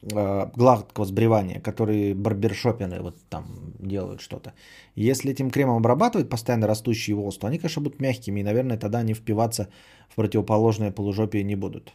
гладкого 0.02 1.06
сбривания, 1.06 1.60
которые 1.60 2.14
барбершопины 2.14 3.02
вот 3.02 3.18
там 3.30 3.74
делают 3.80 4.22
что-то. 4.22 4.54
Если 4.96 5.32
этим 5.32 5.50
кремом 5.50 5.78
обрабатывать 5.78 6.30
постоянно 6.30 6.68
растущие 6.68 7.16
волосы, 7.16 7.40
то 7.40 7.48
они, 7.48 7.58
конечно, 7.58 7.82
будут 7.82 8.00
мягкими, 8.00 8.40
и, 8.40 8.44
наверное, 8.44 8.78
тогда 8.78 9.00
они 9.00 9.14
впиваться 9.14 9.70
в 10.10 10.16
противоположное 10.16 10.92
полужопие 10.92 11.44
не 11.44 11.56
будут. 11.56 11.92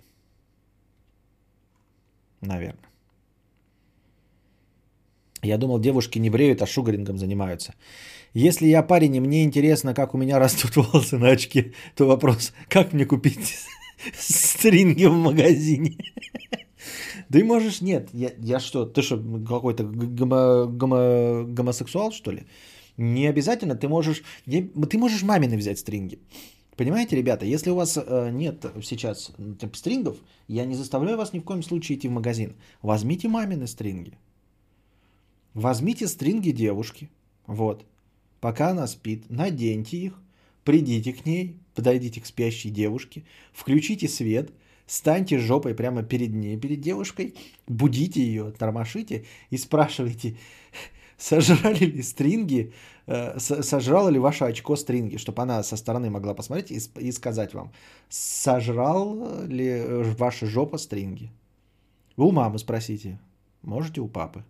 Наверное. 2.40 2.88
Я 5.42 5.58
думал, 5.58 5.80
девушки 5.80 6.20
не 6.20 6.30
бреют, 6.30 6.62
а 6.62 6.66
шугарингом 6.66 7.18
занимаются. 7.18 7.74
Если 8.34 8.66
я 8.66 8.82
парень, 8.82 9.16
и 9.16 9.20
мне 9.20 9.44
интересно, 9.44 9.94
как 9.94 10.14
у 10.14 10.18
меня 10.18 10.38
растут 10.38 10.76
волосы 10.76 11.18
на 11.18 11.30
очке, 11.30 11.72
то 11.96 12.06
вопрос, 12.06 12.52
как 12.68 12.92
мне 12.92 13.04
купить 13.04 13.56
стринги 14.18 15.06
в 15.06 15.14
магазине? 15.14 15.96
И 17.34 17.42
можешь, 17.42 17.80
нет, 17.80 18.10
я, 18.12 18.30
я 18.38 18.60
что, 18.60 18.84
ты 18.84 19.02
что, 19.02 19.16
какой-то 19.48 19.84
гомо, 19.84 20.66
гомо, 20.66 21.44
гомосексуал, 21.44 22.12
что 22.12 22.32
ли? 22.32 22.46
Не 22.96 23.26
обязательно, 23.26 23.74
ты 23.74 23.88
можешь, 23.88 24.22
не, 24.46 24.62
ты 24.62 24.98
можешь 24.98 25.22
мамины 25.22 25.56
взять 25.56 25.78
стринги. 25.78 26.18
Понимаете, 26.76 27.16
ребята, 27.16 27.46
если 27.46 27.70
у 27.70 27.74
вас 27.74 27.98
э, 27.98 28.30
нет 28.32 28.64
сейчас 28.82 29.32
стрингов, 29.74 30.16
я 30.48 30.64
не 30.64 30.74
заставляю 30.74 31.16
вас 31.16 31.32
ни 31.32 31.38
в 31.38 31.44
коем 31.44 31.62
случае 31.62 31.98
идти 31.98 32.08
в 32.08 32.12
магазин. 32.12 32.54
Возьмите 32.82 33.28
мамины 33.28 33.66
стринги. 33.66 34.12
Возьмите 35.54 36.08
стринги 36.08 36.50
девушки. 36.50 37.10
Вот. 37.46 37.84
Пока 38.40 38.70
она 38.70 38.86
спит, 38.86 39.24
наденьте 39.28 39.96
их, 39.96 40.18
придите 40.64 41.12
к 41.12 41.26
ней, 41.26 41.56
подойдите 41.74 42.20
к 42.20 42.26
спящей 42.26 42.70
девушке, 42.70 43.24
включите 43.52 44.08
свет, 44.08 44.50
станьте 44.92 45.38
жопой 45.38 45.74
прямо 45.74 46.02
перед 46.02 46.34
ней, 46.34 46.60
перед 46.60 46.80
девушкой, 46.80 47.34
будите 47.66 48.20
ее, 48.20 48.52
тормошите 48.52 49.24
и 49.50 49.56
спрашивайте, 49.58 50.36
сожрали 51.16 51.86
ли 51.86 52.02
стринги, 52.02 52.72
э, 53.06 53.38
сожрало 53.38 54.10
ли 54.10 54.18
ваше 54.18 54.44
очко 54.44 54.76
стринги, 54.76 55.16
чтобы 55.16 55.42
она 55.42 55.62
со 55.62 55.76
стороны 55.76 56.10
могла 56.10 56.34
посмотреть 56.34 56.70
и, 57.00 57.12
сказать 57.12 57.54
вам, 57.54 57.72
сожрал 58.10 59.46
ли 59.48 59.82
ваша 60.18 60.46
жопа 60.46 60.78
стринги. 60.78 61.30
Вы 62.16 62.26
у 62.26 62.32
мамы 62.32 62.58
спросите, 62.58 63.18
можете 63.62 64.00
у 64.00 64.08
папы. 64.08 64.44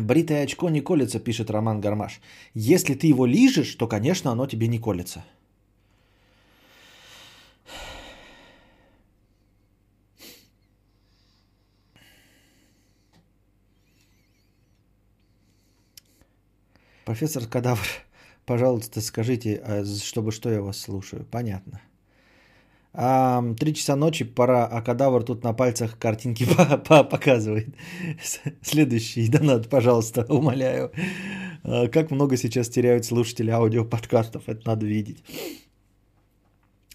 Бритое 0.00 0.42
очко 0.44 0.68
не 0.68 0.80
колется, 0.80 1.20
пишет 1.20 1.50
Роман 1.50 1.80
Гармаш. 1.80 2.20
Если 2.54 2.94
ты 2.94 3.06
его 3.06 3.26
лижешь, 3.26 3.74
то, 3.74 3.86
конечно, 3.86 4.30
оно 4.30 4.46
тебе 4.46 4.68
не 4.68 4.78
колется. 4.78 5.24
Профессор 17.04 17.46
Кадавр, 17.46 17.86
пожалуйста, 18.46 19.00
скажите, 19.00 19.62
а 19.64 19.84
чтобы 19.84 20.32
что 20.32 20.50
я 20.50 20.60
вас 20.60 20.80
слушаю. 20.80 21.24
Понятно. 21.30 21.80
Три 22.96 23.74
часа 23.74 23.94
ночи, 23.94 24.24
пора, 24.24 24.66
а 24.66 24.80
кадавр 24.80 25.22
тут 25.22 25.44
на 25.44 25.52
пальцах 25.52 25.98
картинки 25.98 26.46
показывает. 26.88 27.68
Следующий 28.62 29.28
донат, 29.28 29.68
пожалуйста, 29.68 30.24
умоляю. 30.30 30.90
А, 31.62 31.88
как 31.88 32.10
много 32.10 32.38
сейчас 32.38 32.70
теряют 32.70 33.04
слушатели 33.04 33.50
аудиоподкастов, 33.50 34.48
это 34.48 34.62
надо 34.66 34.86
видеть. 34.86 35.22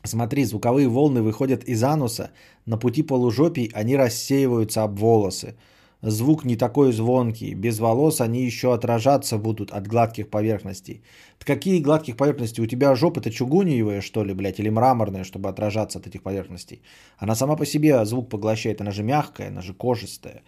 Смотри, 0.03 0.43
звуковые 0.43 0.87
волны 0.87 1.21
выходят 1.21 1.63
из 1.65 1.83
ануса, 1.83 2.31
на 2.65 2.77
пути 2.77 3.03
полужопий 3.03 3.69
они 3.71 3.95
рассеиваются 3.95 4.81
об 4.81 4.97
волосы 4.97 5.55
звук 6.01 6.45
не 6.45 6.55
такой 6.55 6.91
звонкий. 6.91 7.53
Без 7.55 7.79
волос 7.79 8.21
они 8.21 8.45
еще 8.45 8.73
отражаться 8.73 9.37
будут 9.37 9.71
от 9.71 9.87
гладких 9.87 10.29
поверхностей. 10.29 11.01
Какие 11.39 11.81
гладких 11.81 12.17
поверхностей? 12.17 12.63
У 12.63 12.67
тебя 12.67 12.95
жопа-то 12.95 13.31
чугуниевая, 13.31 14.01
что 14.01 14.23
ли, 14.23 14.33
блядь, 14.33 14.59
или 14.59 14.69
мраморная, 14.69 15.23
чтобы 15.23 15.49
отражаться 15.49 15.99
от 15.99 16.07
этих 16.07 16.21
поверхностей? 16.21 16.81
Она 17.17 17.35
сама 17.35 17.55
по 17.55 17.65
себе 17.65 18.05
звук 18.05 18.29
поглощает, 18.29 18.81
она 18.81 18.91
же 18.91 19.03
мягкая, 19.03 19.47
она 19.47 19.61
же 19.61 19.73
кожистая. 19.73 20.41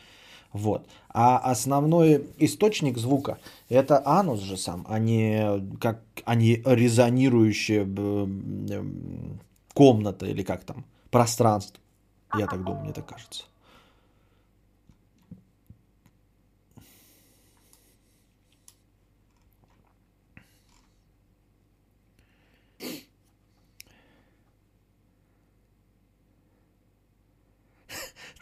Вот. 0.53 0.87
А 1.09 1.37
основной 1.51 2.27
источник 2.37 2.97
звука– 2.99 3.37
это 3.69 4.01
анус 4.05 4.41
же 4.41 4.55
сам, 4.57 4.85
а 4.87 4.99
не, 4.99 5.77
как, 5.79 6.01
а 6.25 6.35
не 6.35 6.61
резонирующая 6.65 7.87
комната 9.73 10.27
или 10.27 10.43
как 10.43 10.63
там, 10.63 10.85
пространство. 11.09 11.79
Я 12.37 12.45
так 12.47 12.63
думаю, 12.63 12.83
мне 12.83 12.93
так 12.93 13.07
кажется. 13.07 13.43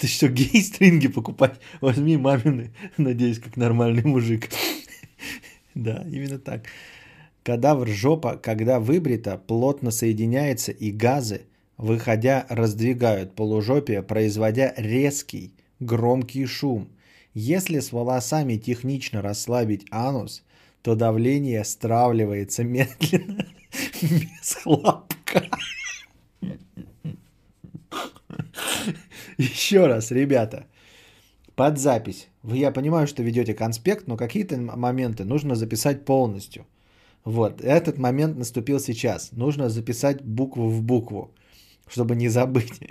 Ты 0.02 0.08
что, 0.08 0.30
гей-стринги 0.30 1.10
покупать? 1.10 1.60
Возьми 1.80 2.18
мамины, 2.18 2.72
надеюсь, 2.98 3.38
как 3.38 3.56
нормальный 3.56 4.04
мужик. 4.04 4.50
Да, 5.74 6.04
именно 6.12 6.38
так. 6.38 6.66
Кадавр 7.44 7.88
жопа, 7.88 8.36
когда 8.36 8.80
выбрита, 8.80 9.38
плотно 9.38 9.92
соединяется 9.92 10.74
и 10.74 10.92
газы, 10.92 11.44
выходя, 11.78 12.46
раздвигают 12.50 13.36
полужопие, 13.36 14.02
производя 14.02 14.74
резкий, 14.76 15.54
громкий 15.80 16.46
шум. 16.46 16.90
Если 17.34 17.80
с 17.80 17.94
волосами 17.94 18.58
технично 18.58 19.22
расслабить 19.22 19.86
анус, 19.92 20.44
то 20.82 20.96
давление 20.96 21.64
стравливается 21.64 22.66
медленно, 22.66 23.46
без 24.02 24.56
хлопка. 24.56 25.48
Еще 29.38 29.88
раз, 29.88 30.12
ребята, 30.12 30.68
под 31.56 31.78
запись. 31.78 32.28
Я 32.44 32.72
понимаю, 32.72 33.08
что 33.08 33.24
ведете 33.24 33.54
конспект, 33.54 34.08
но 34.08 34.18
какие-то 34.18 34.58
моменты 34.58 35.24
нужно 35.26 35.56
записать 35.56 36.06
полностью. 36.06 36.66
Вот, 37.24 37.62
этот 37.62 37.98
момент 37.98 38.38
наступил 38.38 38.80
сейчас. 38.80 39.32
Нужно 39.32 39.70
записать 39.70 40.24
букву 40.24 40.70
в 40.70 40.82
букву, 40.82 41.34
чтобы 41.88 42.16
не 42.16 42.30
забыть. 42.30 42.80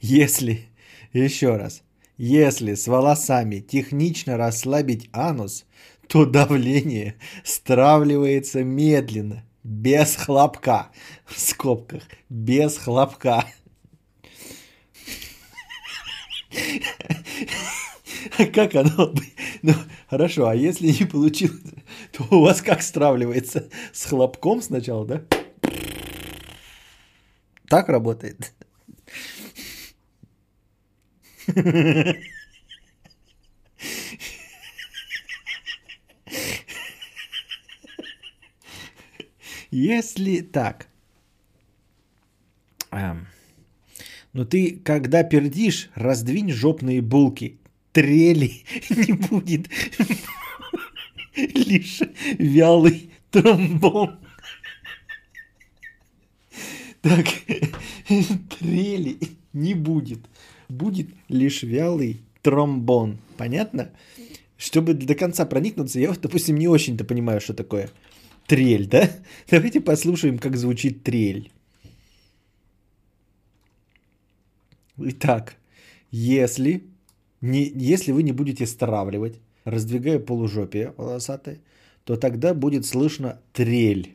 Если, 0.00 0.66
еще 1.14 1.56
раз, 1.56 1.82
если 2.18 2.74
с 2.74 2.86
волосами 2.86 3.60
технично 3.60 4.36
расслабить 4.36 5.08
анус, 5.12 5.64
то 6.08 6.26
давление 6.26 7.14
стравливается 7.42 8.62
медленно– 8.64 9.44
без 9.64 10.14
хлопка. 10.16 10.90
В 11.24 11.40
скобках. 11.40 12.02
Без 12.28 12.76
хлопка. 12.78 13.44
Как 18.54 18.74
оно? 18.74 19.12
Ну, 19.62 19.74
хорошо, 20.08 20.48
а 20.48 20.54
если 20.54 20.88
не 20.88 21.06
получилось, 21.06 21.60
то 22.12 22.24
у 22.30 22.42
вас 22.42 22.60
как 22.60 22.82
стравливается? 22.82 23.68
С 23.92 24.04
хлопком 24.04 24.60
сначала, 24.62 25.06
да? 25.06 25.22
Так 27.68 27.88
работает. 27.88 28.52
Если 39.74 40.40
так, 40.40 40.86
эм, 42.92 43.26
ну 44.32 44.44
ты, 44.44 44.80
когда 44.84 45.24
пердишь, 45.24 45.90
раздвинь 45.96 46.52
жопные 46.52 47.02
булки. 47.02 47.58
Трели 47.90 48.62
не 48.90 49.14
будет. 49.14 49.68
Лишь 51.34 52.02
вялый 52.38 53.10
тромбон. 53.32 54.20
Так, 57.02 57.26
трели 58.60 59.18
не 59.52 59.74
будет. 59.74 60.20
Будет 60.68 61.08
лишь 61.28 61.64
вялый 61.64 62.20
тромбон. 62.42 63.18
Понятно? 63.36 63.90
Чтобы 64.56 64.94
до 64.94 65.16
конца 65.16 65.44
проникнуться, 65.44 65.98
я 65.98 66.12
допустим, 66.12 66.58
не 66.58 66.68
очень-то 66.68 67.04
понимаю, 67.04 67.40
что 67.40 67.54
такое 67.54 67.90
трель, 68.46 68.86
да? 68.86 69.10
Давайте 69.50 69.80
послушаем, 69.80 70.38
как 70.38 70.56
звучит 70.56 71.02
трель. 71.02 71.50
Итак, 74.96 75.56
если, 76.10 76.84
не, 77.40 77.64
если 77.64 78.12
вы 78.12 78.22
не 78.22 78.32
будете 78.32 78.66
стравливать, 78.66 79.40
раздвигая 79.64 80.20
полужопие 80.20 80.94
волосатое, 80.96 81.58
то 82.04 82.16
тогда 82.16 82.54
будет 82.54 82.86
слышно 82.86 83.40
трель. 83.52 84.14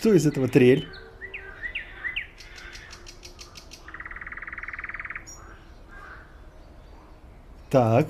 Что 0.00 0.14
из 0.14 0.26
этого 0.26 0.48
трель? 0.48 0.88
Так. 7.68 8.08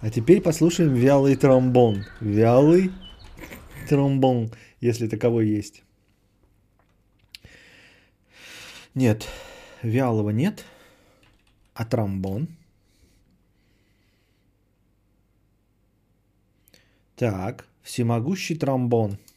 А 0.00 0.10
теперь 0.10 0.40
послушаем 0.40 0.92
вялый 0.92 1.36
тромбон. 1.36 2.06
Вялый 2.18 2.90
тромбон, 3.88 4.50
если 4.80 5.06
таковой 5.06 5.46
есть. 5.46 5.84
Нет, 8.96 9.28
вялого 9.82 10.30
нет, 10.30 10.64
а 11.72 11.84
тромбон. 11.84 12.48
Так, 17.14 17.68
всемогущий 17.84 18.56
тромбон– 18.56 19.18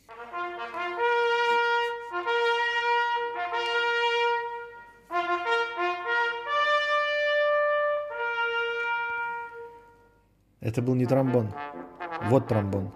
Это 10.64 10.82
был 10.82 10.95
не 10.95 11.05
тромбон. 11.05 11.53
Вот 12.30 12.47
тромбон. 12.47 12.91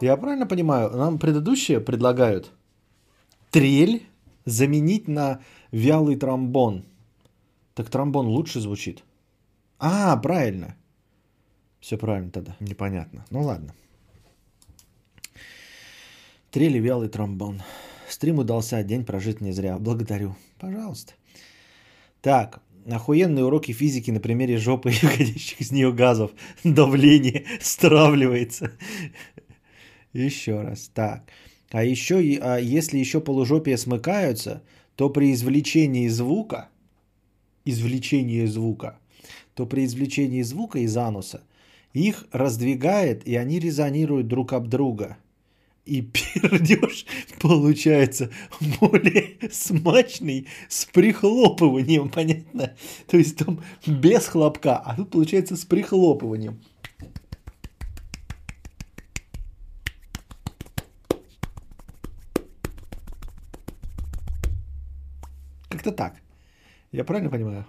Я 0.00 0.16
правильно 0.18 0.46
понимаю, 0.46 0.90
нам 0.90 1.18
предыдущие 1.18 1.80
предлагают 1.80 2.52
трель 3.50 4.06
заменить 4.44 5.08
на 5.08 5.40
вялый 5.72 6.16
тромбон. 6.16 6.84
Так 7.74 7.88
тромбон 7.88 8.26
лучше 8.26 8.60
звучит. 8.60 9.02
А, 9.78 10.16
правильно. 10.18 10.76
Все 11.80 11.96
правильно 11.96 12.30
тогда. 12.30 12.56
Непонятно. 12.60 13.24
Ну 13.30 13.42
ладно. 13.42 13.74
Трели 16.50 16.78
вялый 16.78 17.08
тромбон. 17.08 17.62
Стрим 18.08 18.38
удался, 18.38 18.82
день 18.82 19.04
прожит 19.04 19.40
не 19.40 19.52
зря. 19.52 19.78
Благодарю. 19.78 20.34
Пожалуйста. 20.58 21.14
Так, 22.20 22.60
Охуенные 22.86 23.44
уроки 23.44 23.72
физики 23.72 24.10
на 24.10 24.20
примере 24.20 24.58
жопы 24.58 24.90
и 25.02 25.06
выходящих 25.06 25.60
из 25.60 25.72
нее 25.72 25.92
газов. 25.92 26.32
Давление 26.64 27.44
стравливается. 27.60 28.72
Еще 30.12 30.60
раз. 30.60 30.90
Так. 30.94 31.24
А 31.70 31.82
еще, 31.82 32.16
а 32.40 32.58
если 32.58 32.98
еще 32.98 33.20
полужопия 33.20 33.76
смыкаются, 33.76 34.62
то 34.96 35.10
при 35.10 35.32
извлечении 35.32 36.06
звука, 36.08 36.68
извлечении 37.64 38.44
звука, 38.46 38.98
то 39.54 39.66
при 39.66 39.84
извлечении 39.84 40.42
звука 40.42 40.78
из 40.78 40.96
ануса 40.96 41.42
их 41.92 42.26
раздвигает, 42.30 43.26
и 43.26 43.34
они 43.36 43.58
резонируют 43.58 44.28
друг 44.28 44.52
об 44.52 44.68
друга 44.68 45.16
и 45.84 46.02
пердеж 46.02 47.06
получается 47.40 48.30
более 48.80 49.36
смачный 49.50 50.46
с 50.68 50.86
прихлопыванием, 50.86 52.08
понятно? 52.08 52.74
То 53.06 53.16
есть 53.16 53.36
там 53.38 53.62
без 53.86 54.26
хлопка, 54.26 54.78
а 54.78 54.96
тут 54.96 55.10
получается 55.10 55.56
с 55.56 55.64
прихлопыванием. 55.64 56.60
Как-то 65.68 65.92
так. 65.92 66.14
Я 66.92 67.04
правильно 67.04 67.30
понимаю? 67.30 67.66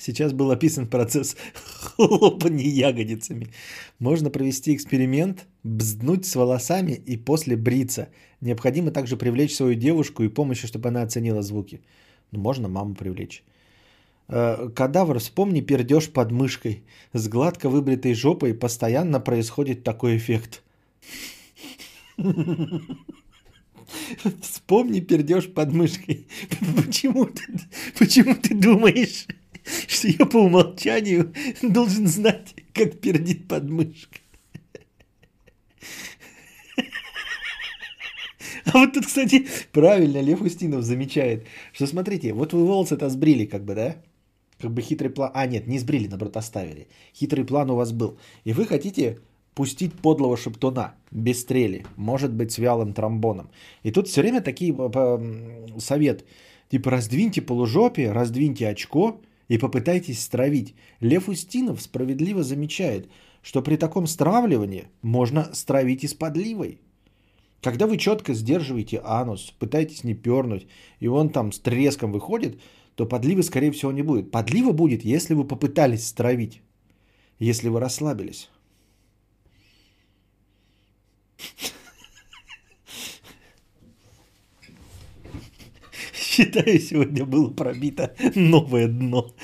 Сейчас 0.00 0.32
был 0.32 0.50
описан 0.50 0.86
процесс 0.86 1.36
хлопания 1.96 2.66
ягодицами. 2.66 3.48
Можно 3.98 4.30
провести 4.30 4.74
эксперимент, 4.74 5.46
бзднуть 5.62 6.24
с 6.24 6.34
волосами 6.36 6.92
и 6.92 7.18
после 7.18 7.56
бриться. 7.56 8.08
Необходимо 8.40 8.90
также 8.92 9.16
привлечь 9.18 9.54
свою 9.54 9.74
девушку 9.74 10.22
и 10.22 10.28
помощь, 10.28 10.64
чтобы 10.64 10.88
она 10.88 11.02
оценила 11.02 11.42
звуки. 11.42 11.82
Ну, 12.32 12.40
можно 12.40 12.68
маму 12.68 12.94
привлечь. 12.94 13.44
Э, 14.28 14.70
кадавр, 14.74 15.18
вспомни 15.18 15.60
пердеж 15.60 16.08
под 16.08 16.32
мышкой. 16.32 16.82
С 17.12 17.28
гладко 17.28 17.68
выбритой 17.68 18.14
жопой 18.14 18.54
постоянно 18.54 19.20
происходит 19.20 19.84
такой 19.84 20.16
эффект. 20.16 20.62
Вспомни 24.40 25.00
пердеж 25.00 25.52
под 25.52 25.72
мышкой. 25.72 26.26
Почему 26.76 27.26
ты, 27.26 27.42
почему 27.98 28.34
ты 28.34 28.54
думаешь, 28.54 29.26
что 29.88 30.08
я 30.08 30.26
по 30.26 30.38
умолчанию 30.38 31.32
должен 31.62 32.06
знать, 32.06 32.54
как 32.72 33.00
пердит 33.00 33.48
подмышка. 33.48 34.18
А 38.66 38.78
вот 38.78 38.92
тут, 38.92 39.06
кстати, 39.06 39.46
правильно 39.72 40.20
Лев 40.20 40.42
Устинов 40.42 40.84
замечает, 40.84 41.46
что 41.72 41.86
смотрите, 41.86 42.32
вот 42.32 42.52
вы 42.52 42.64
волосы-то 42.66 43.08
сбрили 43.08 43.46
как 43.46 43.64
бы, 43.64 43.74
да? 43.74 43.96
Как 44.60 44.70
бы 44.70 44.82
хитрый 44.82 45.10
план... 45.10 45.30
А, 45.34 45.46
нет, 45.46 45.66
не 45.66 45.78
сбрили, 45.78 46.06
наоборот, 46.06 46.36
оставили. 46.36 46.86
Хитрый 47.14 47.44
план 47.44 47.70
у 47.70 47.76
вас 47.76 47.92
был. 47.92 48.18
И 48.44 48.52
вы 48.52 48.66
хотите 48.66 49.18
пустить 49.54 49.94
подлого 49.94 50.36
шептуна 50.36 50.94
без 51.10 51.40
стрели, 51.40 51.84
может 51.96 52.32
быть, 52.32 52.52
с 52.52 52.58
вялым 52.58 52.92
тромбоном. 52.92 53.50
И 53.82 53.90
тут 53.90 54.08
все 54.08 54.20
время 54.20 54.40
такие 54.40 54.74
совет. 55.78 56.24
Типа 56.70 56.90
раздвиньте 56.90 57.42
полужопие, 57.42 58.12
раздвиньте 58.12 58.68
очко, 58.68 59.20
и 59.50 59.58
попытайтесь 59.58 60.22
стравить. 60.22 60.74
Лев 61.00 61.28
Устинов 61.28 61.82
справедливо 61.82 62.44
замечает, 62.44 63.10
что 63.42 63.62
при 63.62 63.76
таком 63.76 64.06
стравливании 64.06 64.84
можно 65.02 65.52
стравить 65.54 66.04
и 66.04 66.08
с 66.08 66.14
подливой. 66.14 66.78
Когда 67.60 67.88
вы 67.88 67.98
четко 67.98 68.32
сдерживаете 68.32 69.00
анус, 69.04 69.52
пытаетесь 69.58 70.04
не 70.04 70.14
пернуть, 70.14 70.68
и 71.00 71.08
он 71.08 71.30
там 71.30 71.50
с 71.50 71.58
треском 71.58 72.12
выходит, 72.12 72.60
то 72.94 73.06
подливы, 73.06 73.42
скорее 73.42 73.72
всего, 73.72 73.90
не 73.90 74.02
будет. 74.02 74.30
Подлива 74.30 74.70
будет, 74.70 75.04
если 75.04 75.34
вы 75.34 75.44
попытались 75.44 76.06
стравить, 76.06 76.62
если 77.40 77.68
вы 77.68 77.80
расслабились. 77.80 78.50
Считаю, 86.40 86.80
сегодня 86.80 87.26
было 87.26 87.50
пробито 87.50 88.16
новое 88.34 88.88
дно. 88.88 89.34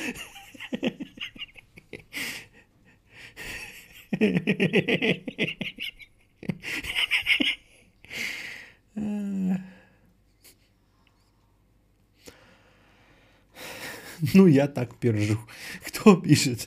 Ну, 14.33 14.47
я 14.47 14.67
так 14.67 14.99
пержу. 14.99 15.39
Кто 15.85 16.17
пишет? 16.17 16.67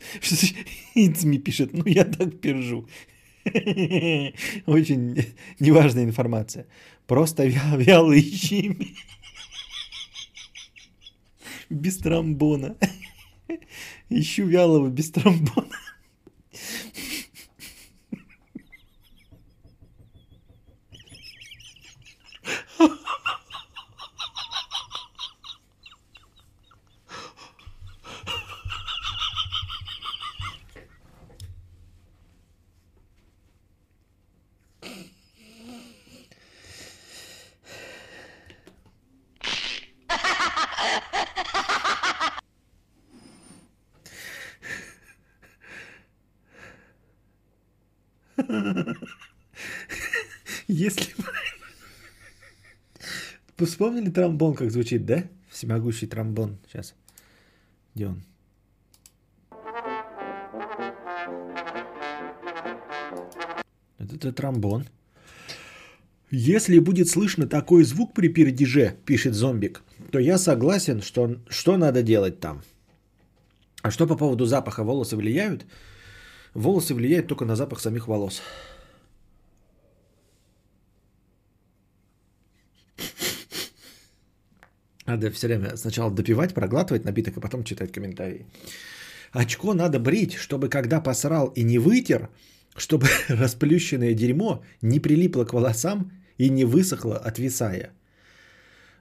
Инцми 0.94 1.40
пишет, 1.40 1.74
ну, 1.74 1.84
я 1.88 2.06
так 2.06 2.40
пержу. 2.40 2.88
Очень 4.68 5.26
неважная 5.60 6.04
информация. 6.04 6.68
Просто 7.08 7.48
вялый 7.48 8.22
щими 8.22 8.96
без 11.70 11.98
тромбона. 11.98 12.76
Ищу 14.10 14.46
вялого 14.46 14.90
без 14.90 15.12
тромбона. 15.12 15.76
Если 50.68 51.14
бы... 51.18 51.26
Вспомнили 53.90 54.12
тромбон, 54.12 54.54
как 54.54 54.72
звучит, 54.72 55.06
да? 55.06 55.24
Всемогущий 55.50 56.06
тромбон. 56.06 56.60
Сейчас. 56.68 56.94
Где 57.96 58.08
он? 58.08 58.22
Это, 63.98 64.32
тромбон. 64.32 64.86
Если 66.30 66.78
будет 66.78 67.10
слышно 67.10 67.48
такой 67.48 67.84
звук 67.84 68.14
при 68.14 68.28
пердеже, 68.28 68.96
пишет 69.06 69.34
зомбик, 69.34 69.82
то 70.12 70.20
я 70.20 70.38
согласен, 70.38 71.02
что, 71.02 71.38
что 71.50 71.78
надо 71.78 72.04
делать 72.04 72.40
там. 72.40 72.62
А 73.82 73.90
что 73.90 74.06
по 74.06 74.16
поводу 74.16 74.46
запаха 74.46 74.84
волосы 74.84 75.16
влияют? 75.16 75.66
Волосы 76.54 76.94
влияют 76.94 77.28
только 77.28 77.46
на 77.46 77.56
запах 77.56 77.80
самих 77.80 78.08
волос. 78.08 78.44
Надо 85.10 85.32
все 85.32 85.48
время 85.48 85.76
сначала 85.76 86.12
допивать, 86.12 86.54
проглатывать 86.54 87.06
напиток, 87.06 87.38
а 87.38 87.42
потом 87.42 87.64
читать 87.64 87.92
комментарии. 87.92 88.46
Очко 89.32 89.74
надо 89.74 90.00
брить, 90.00 90.36
чтобы 90.36 90.70
когда 90.70 91.02
посрал 91.02 91.48
и 91.56 91.64
не 91.64 91.80
вытер, 91.80 92.30
чтобы 92.78 93.08
расплющенное 93.30 94.14
дерьмо 94.14 94.64
не 94.84 95.00
прилипло 95.00 95.46
к 95.46 95.54
волосам 95.54 96.12
и 96.38 96.50
не 96.50 96.66
высохло, 96.66 97.18
отвисая. 97.18 97.90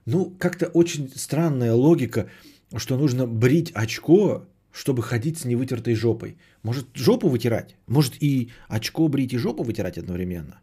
Ну, 0.07 0.35
как-то 0.39 0.71
очень 0.73 1.11
странная 1.15 1.75
логика, 1.75 2.31
что 2.77 2.97
нужно 2.97 3.27
брить 3.27 3.73
очко, 3.75 4.47
чтобы 4.73 5.03
ходить 5.03 5.39
с 5.39 5.45
невытертой 5.45 5.95
жопой. 5.95 6.37
Может, 6.63 6.87
жопу 6.95 7.29
вытирать? 7.29 7.77
Может, 7.87 8.23
и 8.23 8.51
очко 8.69 9.09
брить, 9.09 9.35
и 9.35 9.39
жопу 9.39 9.63
вытирать 9.63 9.99
одновременно? 9.99 10.59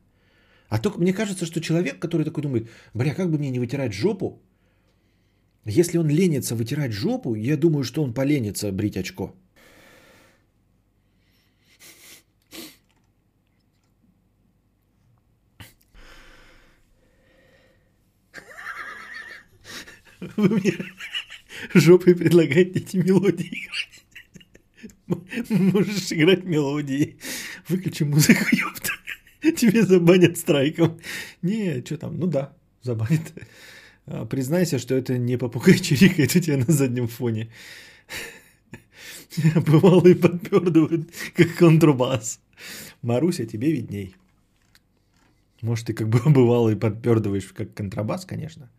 А 0.69 0.79
только 0.79 0.99
мне 0.99 1.13
кажется, 1.13 1.45
что 1.45 1.61
человек, 1.61 1.99
который 1.99 2.25
такой 2.25 2.41
думает, 2.41 2.67
бля, 2.95 3.13
как 3.13 3.29
бы 3.29 3.37
мне 3.37 3.51
не 3.51 3.59
вытирать 3.59 3.93
жопу, 3.93 4.41
если 5.66 5.97
он 5.97 6.07
ленится 6.07 6.55
вытирать 6.55 6.91
жопу, 6.91 7.36
я 7.36 7.57
думаю, 7.57 7.84
что 7.84 8.03
он 8.03 8.13
поленится 8.13 8.72
брить 8.72 8.97
очко. 8.97 9.36
Вы 20.38 20.49
мне 20.49 20.74
жопой 21.74 22.16
предлагаете 22.16 22.80
эти 22.80 22.97
мелодии. 22.97 23.70
Можешь 25.49 26.11
играть 26.11 26.43
мелодии. 26.43 27.18
Выключи 27.68 28.03
музыку, 28.03 28.45
ёпта. 28.51 28.91
Тебе 29.55 29.84
забанят 29.84 30.38
страйком. 30.38 30.99
Не, 31.41 31.84
что 31.86 31.97
там, 31.97 32.20
ну 32.20 32.28
да, 32.28 32.55
забанят. 32.82 33.34
А, 34.08 34.26
признайся, 34.26 34.80
что 34.80 34.95
это 34.95 35.18
не 35.18 35.38
попугай 35.38 35.80
чирикает 35.80 36.36
у 36.36 36.39
тебя 36.39 36.58
на 36.58 36.72
заднем 36.72 37.08
фоне. 37.08 37.49
Бывалые 39.56 40.16
подпердывают, 40.16 41.10
как 41.36 41.56
контрабас. 41.56 42.39
Маруся, 43.01 43.45
тебе 43.45 43.72
видней. 43.72 44.16
Может, 45.62 45.88
ты 45.88 45.93
как 45.93 46.10
бы 46.10 46.20
бывалый 46.26 46.76
подпердываешь, 46.76 47.51
как 47.53 47.74
контрабас, 47.74 48.26
конечно. 48.26 48.70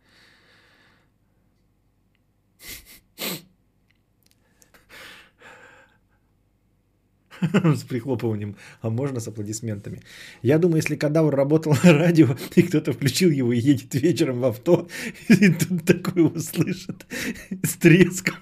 с 7.75 7.83
прихлопыванием, 7.83 8.55
а 8.81 8.89
можно 8.89 9.19
с 9.19 9.27
аплодисментами. 9.27 10.01
Я 10.41 10.57
думаю, 10.57 10.77
если 10.77 10.95
кадавр 10.95 11.35
работал 11.35 11.75
на 11.83 11.93
радио, 11.93 12.35
и 12.55 12.61
кто-то 12.61 12.93
включил 12.93 13.31
его 13.31 13.53
и 13.53 13.59
едет 13.59 13.93
вечером 13.95 14.39
в 14.39 14.45
авто, 14.45 14.87
и 15.29 15.49
тут 15.49 15.85
такое 15.85 16.23
услышит 16.23 17.05
с 17.63 17.75
треском. 17.75 18.35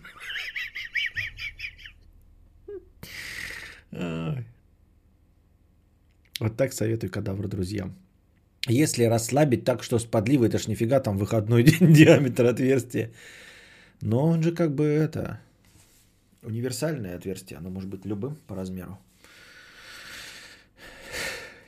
Вот 6.40 6.58
так 6.58 6.74
советую 6.74 7.12
кадавру 7.12 7.48
друзьям. 7.48 7.96
Если 8.68 9.04
расслабить 9.04 9.64
так, 9.64 9.84
что 9.84 10.00
с 10.00 10.06
подливой, 10.06 10.50
это 10.50 10.58
ж 10.58 10.68
нифига 10.68 11.00
там 11.00 11.18
выходной 11.18 11.64
диаметр 11.80 12.46
отверстия. 12.46 13.12
Но 14.02 14.28
он 14.28 14.44
же 14.44 14.52
как 14.52 14.76
бы 14.76 14.84
это 14.84 15.40
универсальное 16.46 17.16
отверстие, 17.16 17.58
оно 17.58 17.70
может 17.70 17.90
быть 17.90 18.06
любым 18.06 18.36
по 18.48 18.56
размеру. 18.56 19.00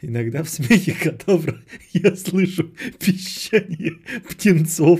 Иногда 0.02 0.44
в 0.44 0.50
смехе 0.50 0.94
котов 0.94 1.46
я 1.94 2.16
слышу 2.16 2.76
пищание 3.00 3.94
птенцов. 4.30 5.00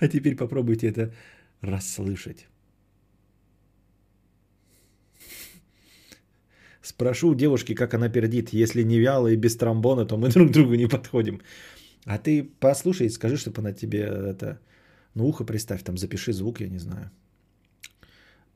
А 0.00 0.08
теперь 0.08 0.36
попробуйте 0.36 0.88
это 0.88 1.12
расслышать. 1.60 2.46
Спрошу 6.82 7.30
у 7.30 7.34
девушки, 7.34 7.74
как 7.74 7.94
она 7.94 8.08
пердит. 8.08 8.50
Если 8.50 8.84
не 8.84 9.00
вяло 9.00 9.26
и 9.26 9.36
без 9.36 9.56
тромбона, 9.56 10.06
то 10.06 10.16
мы 10.16 10.28
друг 10.28 10.50
другу 10.52 10.74
не 10.74 10.86
подходим. 10.86 11.40
А 12.04 12.18
ты 12.18 12.44
послушай 12.44 13.06
и 13.06 13.10
скажи, 13.10 13.36
чтобы 13.36 13.60
она 13.60 13.72
тебе 13.72 14.00
это... 14.00 14.60
Ну, 15.14 15.26
ухо 15.26 15.44
приставь, 15.44 15.82
там 15.82 15.96
запиши 15.96 16.32
звук, 16.32 16.60
я 16.60 16.68
не 16.68 16.78
знаю 16.78 17.10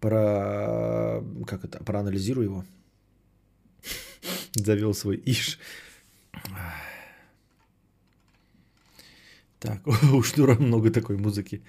про... 0.01 1.23
Как 1.47 1.65
это? 1.65 1.85
Проанализирую 1.85 2.45
его. 2.45 2.65
Завел 4.55 4.95
свой 4.95 5.23
иш. 5.27 5.59
Так, 9.61 9.87
у 10.13 10.23
Шнура 10.23 10.55
много 10.55 10.91
такой 10.91 11.17
музыки. 11.17 11.63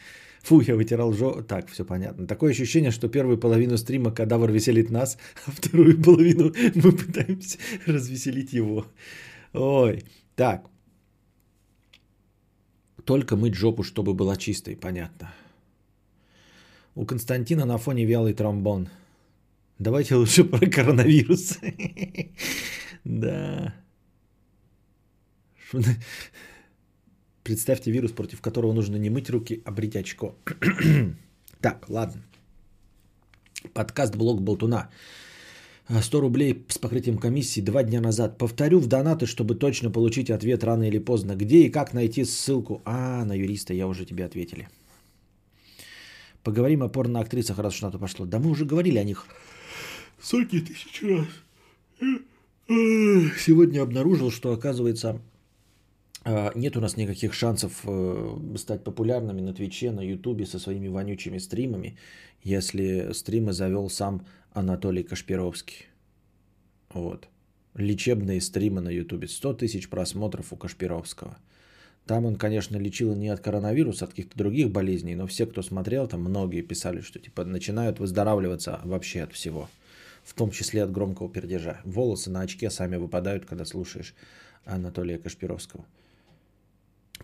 Фу, 0.43 0.61
я 0.61 0.75
вытирал 0.75 1.13
жо... 1.13 1.41
Так, 1.41 1.69
все 1.69 1.85
понятно. 1.85 2.25
Такое 2.25 2.51
ощущение, 2.51 2.91
что 2.91 3.09
первую 3.09 3.37
половину 3.37 3.77
стрима 3.77 4.11
кадавр 4.11 4.51
веселит 4.51 4.89
нас, 4.89 5.17
а 5.45 5.51
вторую 5.51 6.01
половину 6.01 6.53
мы 6.75 6.91
пытаемся 6.91 7.57
развеселить 7.85 8.53
его. 8.53 8.85
Ой, 9.53 10.03
так. 10.35 10.67
Только 13.05 13.35
мыть 13.35 13.55
жопу, 13.55 13.83
чтобы 13.83 14.13
была 14.13 14.35
чистой, 14.35 14.75
понятно. 14.75 15.33
У 16.95 17.05
Константина 17.05 17.65
на 17.65 17.77
фоне 17.77 18.05
вялый 18.05 18.33
тромбон. 18.33 18.89
Давайте 19.79 20.15
лучше 20.15 20.43
про 20.49 20.69
коронавирус. 20.69 21.59
Да. 23.03 23.73
Представьте 27.43 27.91
вирус, 27.91 28.11
против 28.11 28.41
которого 28.41 28.73
нужно 28.73 28.97
не 28.97 29.09
мыть 29.09 29.29
руки, 29.29 29.61
а 29.65 29.71
брить 29.71 29.95
очко. 29.95 30.35
так, 31.61 31.89
ладно. 31.89 32.21
Подкаст 33.73 34.15
«Блог 34.15 34.41
Болтуна». 34.41 34.89
100 35.89 36.21
рублей 36.21 36.65
с 36.69 36.77
покрытием 36.77 37.17
комиссии 37.17 37.61
два 37.61 37.83
дня 37.83 38.01
назад. 38.01 38.37
Повторю 38.37 38.79
в 38.79 38.87
донаты, 38.87 39.25
чтобы 39.25 39.55
точно 39.55 39.91
получить 39.91 40.29
ответ 40.29 40.63
рано 40.63 40.83
или 40.83 40.99
поздно. 40.99 41.35
Где 41.35 41.63
и 41.65 41.71
как 41.71 41.93
найти 41.93 42.23
ссылку? 42.23 42.81
А, 42.85 43.25
на 43.25 43.33
юриста 43.33 43.73
я 43.73 43.87
уже 43.87 44.05
тебе 44.05 44.25
ответили. 44.25 44.67
Поговорим 46.43 46.81
о 46.81 46.89
порноактрисах, 46.89 47.59
раз 47.59 47.75
уж 47.75 47.81
на 47.81 47.91
то 47.91 47.99
пошло. 47.99 48.25
Да 48.25 48.39
мы 48.39 48.49
уже 48.49 48.65
говорили 48.65 48.97
о 48.97 49.03
них 49.03 49.27
сотни 50.19 50.59
тысяч 50.59 51.01
раз. 51.03 51.27
Сегодня 52.67 53.81
обнаружил, 53.81 54.31
что, 54.31 54.53
оказывается, 54.53 55.21
а, 56.23 56.51
нет 56.55 56.77
у 56.77 56.81
нас 56.81 56.97
никаких 56.97 57.33
шансов 57.33 57.81
э, 57.83 58.37
стать 58.57 58.83
популярными 58.83 59.41
на 59.41 59.53
Твиче, 59.53 59.91
на 59.91 60.01
Ютубе 60.01 60.45
со 60.45 60.57
своими 60.57 60.87
вонючими 60.87 61.37
стримами, 61.37 61.97
если 62.43 63.11
стримы 63.13 63.53
завел 63.53 63.89
сам 63.89 64.25
Анатолий 64.53 65.03
Кашпировский. 65.03 65.87
Вот. 66.93 67.27
Лечебные 67.75 68.41
стримы 68.41 68.81
на 68.81 68.89
Ютубе. 68.89 69.27
100 69.27 69.53
тысяч 69.55 69.89
просмотров 69.89 70.53
у 70.53 70.55
Кашпировского– 70.55 71.37
там 72.05 72.25
он, 72.25 72.35
конечно, 72.35 72.77
лечил 72.77 73.15
не 73.15 73.29
от 73.29 73.41
коронавируса, 73.41 74.05
а 74.05 74.07
от 74.07 74.11
каких-то 74.11 74.37
других 74.37 74.71
болезней, 74.71 75.15
но 75.15 75.27
все, 75.27 75.45
кто 75.45 75.61
смотрел, 75.61 76.07
там 76.07 76.21
многие 76.21 76.61
писали, 76.61 77.01
что 77.01 77.19
типа 77.19 77.45
начинают 77.45 77.99
выздоравливаться 77.99 78.81
вообще 78.83 79.21
от 79.21 79.33
всего, 79.33 79.69
в 80.23 80.33
том 80.33 80.51
числе 80.51 80.83
от 80.83 80.91
громкого 80.91 81.29
пердежа. 81.29 81.79
Волосы 81.85 82.29
на 82.29 82.41
очке 82.41 82.69
сами 82.69 82.95
выпадают, 82.95 83.45
когда 83.45 83.65
слушаешь 83.65 84.15
Анатолия 84.65 85.19
Кашпировского. 85.19 85.85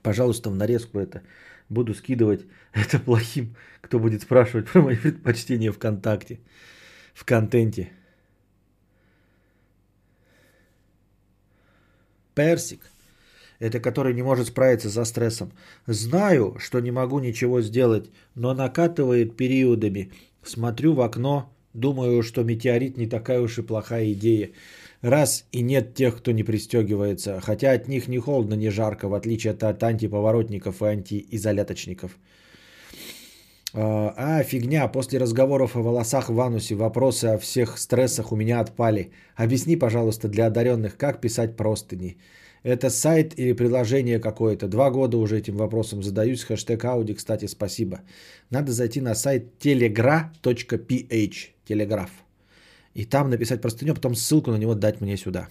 Пожалуйста, 0.04 0.52
в 0.52 0.56
нарезку 0.56 1.00
это 1.00 1.24
буду 1.70 1.96
скидывать 1.96 2.46
это 2.74 3.00
плохим, 3.00 3.56
кто 3.82 4.00
будет 4.00 4.22
спрашивать 4.22 4.70
про 4.70 4.82
мои 4.82 4.96
предпочтения 4.96 5.72
ВКонтакте, 5.72 6.40
в 7.16 7.26
контенте. 7.26 7.92
Персик– 12.36 12.82
это 13.60 13.80
который 13.80 14.14
не 14.14 14.24
может 14.24 14.48
справиться 14.48 14.90
со 14.90 15.06
стрессом. 15.06 15.52
Знаю, 15.88 16.56
что 16.60 16.80
не 16.80 16.92
могу 16.92 17.20
ничего 17.20 17.62
сделать, 17.62 18.10
но 18.36 18.54
накатывает 18.54 19.38
периодами. 19.38 20.12
Смотрю 20.44 20.94
в 20.94 21.02
окно 21.02 21.52
Думаю, 21.78 22.24
что 22.24 22.44
метеорит 22.44 22.98
не 22.98 23.06
такая 23.06 23.40
уж 23.40 23.60
и 23.60 23.62
плохая 23.62 24.12
идея. 24.14 24.50
Раз 25.02 25.46
и 25.52 25.62
нет 25.62 25.94
тех, 25.94 26.18
кто 26.18 26.32
не 26.32 26.44
пристегивается, 26.44 27.40
хотя 27.40 27.72
от 27.74 27.88
них 27.88 28.08
ни 28.08 28.18
холодно, 28.18 28.56
ни 28.56 28.70
жарко, 28.70 29.08
в 29.08 29.14
отличие 29.14 29.54
от 29.54 29.84
антиповоротников 29.84 30.82
и 30.82 30.86
антиизоляточников. 30.86 32.18
А, 33.74 34.14
а, 34.18 34.44
фигня, 34.44 34.88
после 34.88 35.20
разговоров 35.20 35.76
о 35.76 35.84
волосах 35.84 36.30
в 36.30 36.40
анусе 36.40 36.74
вопросы 36.74 37.26
о 37.26 37.38
всех 37.38 37.78
стрессах 37.78 38.32
у 38.32 38.36
меня 38.36 38.60
отпали. 38.60 39.12
Объясни, 39.36 39.76
пожалуйста, 39.76 40.28
для 40.28 40.48
одаренных, 40.48 40.98
как 40.98 41.22
писать 41.22 41.56
простыни. 41.56 42.18
Это 42.64 42.90
сайт 42.90 43.34
или 43.40 43.54
приложение 43.54 44.20
какое-то. 44.20 44.68
Два 44.68 44.90
года 44.90 45.18
уже 45.18 45.38
этим 45.38 45.58
вопросом 45.58 46.04
задаюсь. 46.04 46.44
Хэштег 46.44 46.84
Ауди, 46.86 47.14
кстати, 47.14 47.48
спасибо. 47.48 48.02
Надо 48.50 48.72
зайти 48.72 49.02
на 49.02 49.16
сайт 49.16 49.44
telegra.ph. 49.60 51.36
Телеграф. 51.68 52.12
И 52.94 53.06
там 53.06 53.30
написать 53.30 53.62
простыню, 53.62 53.94
потом 53.94 54.16
ссылку 54.16 54.52
на 54.52 54.58
него 54.58 54.76
дать 54.76 55.02
мне 55.02 55.18
сюда. 55.18 55.48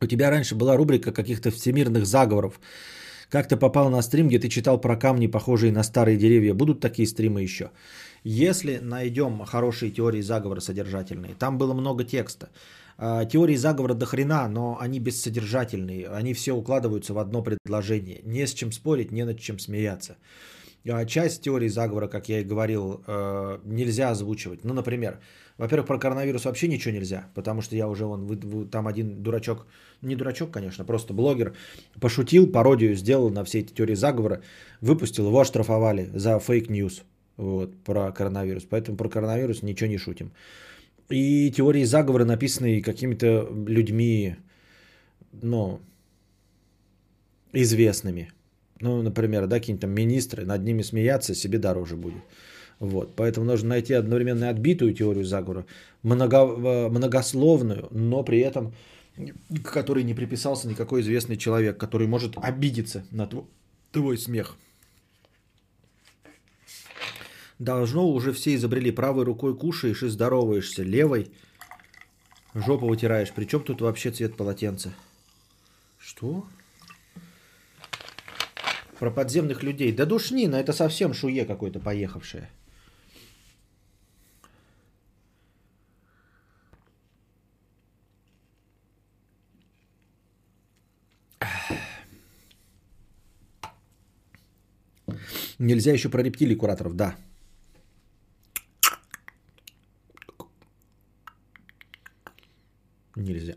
У 0.00 0.06
тебя 0.06 0.30
раньше 0.30 0.54
была 0.54 0.76
рубрика 0.76 1.12
каких-то 1.12 1.50
всемирных 1.50 2.06
заговоров. 2.06 2.60
Как 3.28 3.48
ты 3.48 3.56
попал 3.56 3.90
на 3.90 4.02
стрим, 4.02 4.28
где 4.28 4.38
ты 4.38 4.48
читал 4.48 4.80
про 4.80 4.96
камни, 4.96 5.26
похожие 5.26 5.72
на 5.72 5.82
старые 5.82 6.16
деревья? 6.16 6.54
Будут 6.54 6.80
такие 6.80 7.06
стримы 7.06 7.42
еще? 7.42 7.70
Если 8.24 8.78
найдем 8.78 9.44
хорошие 9.44 9.92
теории 9.92 10.22
заговора 10.22 10.60
содержательные, 10.60 11.34
там 11.34 11.58
было 11.58 11.74
много 11.74 12.04
текста. 12.04 12.48
А, 13.02 13.24
теории 13.24 13.56
заговора 13.56 13.94
до 13.94 14.04
хрена, 14.04 14.46
но 14.48 14.76
они 14.78 15.00
бессодержательные. 15.00 16.06
Они 16.08 16.34
все 16.34 16.52
укладываются 16.52 17.14
в 17.14 17.18
одно 17.18 17.42
предложение. 17.42 18.20
Не 18.24 18.46
с 18.46 18.52
чем 18.52 18.72
спорить, 18.72 19.10
не 19.10 19.24
над 19.24 19.40
чем 19.40 19.58
смеяться. 19.58 20.16
А, 20.86 21.06
часть 21.06 21.40
теории 21.40 21.68
заговора, 21.68 22.08
как 22.08 22.28
я 22.28 22.40
и 22.40 22.44
говорил, 22.44 23.02
э, 23.06 23.58
нельзя 23.64 24.10
озвучивать. 24.10 24.64
Ну, 24.64 24.74
например, 24.74 25.18
во-первых, 25.56 25.86
про 25.86 25.98
коронавирус 25.98 26.44
вообще 26.44 26.68
ничего 26.68 26.92
нельзя, 26.92 27.28
потому 27.34 27.62
что 27.62 27.74
я 27.74 27.88
уже 27.88 28.04
вон, 28.04 28.68
там 28.70 28.86
один 28.86 29.22
дурачок, 29.22 29.66
не 30.02 30.14
дурачок, 30.14 30.50
конечно, 30.50 30.84
просто 30.84 31.14
блогер, 31.14 31.54
пошутил, 32.00 32.52
пародию 32.52 32.94
сделал 32.96 33.30
на 33.30 33.44
все 33.44 33.60
эти 33.60 33.72
теории 33.72 33.94
заговора, 33.94 34.42
выпустил, 34.82 35.26
его 35.26 35.40
оштрафовали 35.40 36.10
за 36.12 36.38
fake 36.38 36.70
news 36.70 37.02
вот, 37.38 37.74
про 37.82 38.12
коронавирус. 38.12 38.64
Поэтому 38.68 38.98
про 38.98 39.08
коронавирус 39.08 39.62
ничего 39.62 39.88
не 39.88 39.96
шутим. 39.96 40.32
И 41.10 41.50
теории 41.50 41.84
заговора, 41.84 42.24
написанные 42.24 42.82
какими-то 42.82 43.48
людьми, 43.66 44.36
ну, 45.32 45.80
известными. 47.52 48.32
Ну, 48.80 49.02
например, 49.02 49.46
да, 49.46 49.58
какие-нибудь 49.58 49.82
там 49.82 49.90
министры, 49.90 50.44
над 50.44 50.64
ними 50.64 50.82
смеяться 50.82 51.34
себе 51.34 51.58
дороже 51.58 51.96
будет. 51.96 52.22
Вот, 52.78 53.14
поэтому 53.14 53.44
нужно 53.44 53.70
найти 53.70 53.92
одновременно 53.92 54.48
отбитую 54.48 54.94
теорию 54.94 55.24
заговора, 55.24 55.66
много, 56.02 56.38
э, 56.38 56.88
многословную, 56.88 57.88
но 57.90 58.22
при 58.22 58.38
этом 58.38 58.72
к 59.16 59.72
которой 59.72 60.02
не 60.02 60.14
приписался 60.14 60.68
никакой 60.68 61.02
известный 61.02 61.36
человек, 61.36 61.76
который 61.76 62.06
может 62.06 62.36
обидеться 62.36 63.04
на 63.10 63.26
твой, 63.26 63.44
твой 63.92 64.16
смех. 64.16 64.56
Должно 67.60 68.08
уже 68.08 68.32
все 68.32 68.54
изобрели. 68.54 68.90
Правой 68.90 69.24
рукой 69.24 69.54
кушаешь 69.54 70.02
и 70.02 70.08
здороваешься. 70.08 70.82
Левой 70.82 71.30
жопу 72.54 72.88
вытираешь. 72.88 73.32
Причем 73.34 73.62
тут 73.62 73.82
вообще 73.82 74.10
цвет 74.10 74.34
полотенца? 74.34 74.94
Что? 75.98 76.46
Про 78.98 79.10
подземных 79.10 79.62
людей. 79.62 79.92
Да 79.92 80.06
душнина, 80.06 80.56
это 80.56 80.72
совсем 80.72 81.12
шуе 81.12 81.44
какой-то 81.44 81.80
поехавшее. 81.80 82.48
Нельзя 95.58 95.92
еще 95.92 96.08
про 96.08 96.22
рептилий 96.22 96.56
кураторов, 96.56 96.96
да. 96.96 97.16
Нельзя. 103.20 103.54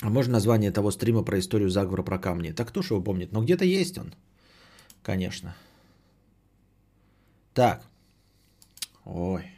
А 0.00 0.10
можно 0.10 0.32
название 0.32 0.70
того 0.70 0.90
стрима 0.92 1.24
про 1.24 1.38
историю 1.38 1.70
заговора 1.70 2.02
про 2.02 2.18
камни? 2.18 2.52
Так 2.52 2.68
кто 2.68 2.82
же 2.82 2.94
его 2.94 3.02
помнит? 3.02 3.32
Но 3.32 3.42
где-то 3.42 3.64
есть 3.64 3.98
он. 3.98 4.14
Конечно. 5.02 5.56
Так. 7.54 7.84
Ой. 9.04 9.57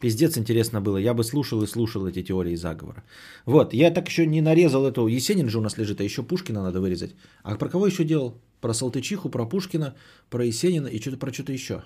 Пиздец 0.00 0.38
интересно 0.38 0.80
было. 0.80 0.96
Я 0.96 1.12
бы 1.12 1.24
слушал 1.24 1.62
и 1.62 1.66
слушал 1.66 2.06
эти 2.06 2.22
теории 2.22 2.56
заговора. 2.56 3.04
Вот, 3.44 3.74
я 3.74 3.90
так 3.90 4.08
еще 4.08 4.26
не 4.26 4.40
нарезал 4.40 4.86
эту. 4.86 5.06
Есенин 5.06 5.48
же 5.50 5.58
у 5.58 5.60
нас 5.60 5.78
лежит, 5.78 6.00
а 6.00 6.04
еще 6.04 6.22
Пушкина 6.22 6.62
надо 6.62 6.80
вырезать. 6.80 7.14
А 7.42 7.54
про 7.56 7.68
кого 7.68 7.86
еще 7.86 8.04
делал? 8.04 8.34
Про 8.60 8.72
Салтычиху, 8.72 9.28
про 9.28 9.46
Пушкина, 9.46 9.94
про 10.30 10.44
Есенина 10.44 10.86
и 10.88 11.00
что-то 11.00 11.18
про 11.18 11.32
что-то 11.32 11.52
еще. 11.52 11.82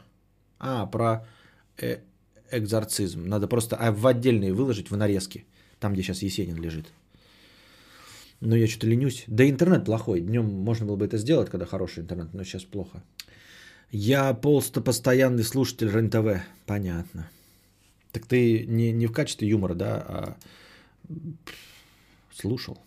А, 0.60 0.86
про 0.86 1.26
э- 1.82 1.98
экзорцизм. 2.52 3.24
Надо 3.26 3.48
просто 3.48 3.76
а, 3.76 3.90
в 3.90 4.06
отдельные 4.06 4.52
выложить 4.52 4.90
в 4.90 4.96
нарезки. 4.96 5.44
Там, 5.80 5.92
где 5.92 6.02
сейчас 6.02 6.22
Есенин 6.22 6.62
лежит. 6.62 6.86
Но 8.40 8.54
я 8.56 8.68
что-то 8.68 8.86
ленюсь. 8.86 9.24
Да 9.26 9.44
интернет 9.48 9.84
плохой. 9.84 10.20
Днем 10.20 10.44
можно 10.44 10.86
было 10.86 10.96
бы 10.96 11.04
это 11.04 11.18
сделать, 11.18 11.50
когда 11.50 11.66
хороший 11.66 12.02
интернет, 12.02 12.32
но 12.32 12.44
сейчас 12.44 12.62
плохо. 12.62 13.02
Я 13.90 14.34
полста 14.34 14.80
постоянный 14.80 15.42
слушатель 15.42 15.88
РЕН-ТВ. 15.88 16.42
Понятно. 16.66 17.28
Так 18.14 18.26
ты 18.26 18.64
не, 18.66 18.92
не 18.92 19.06
в 19.08 19.12
качестве 19.12 19.48
юмора, 19.48 19.74
да, 19.74 20.04
а 20.08 20.36
слушал. 22.32 22.78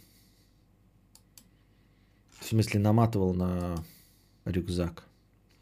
В 2.40 2.46
смысле, 2.46 2.80
наматывал 2.80 3.34
на 3.34 3.84
рюкзак. 4.46 5.04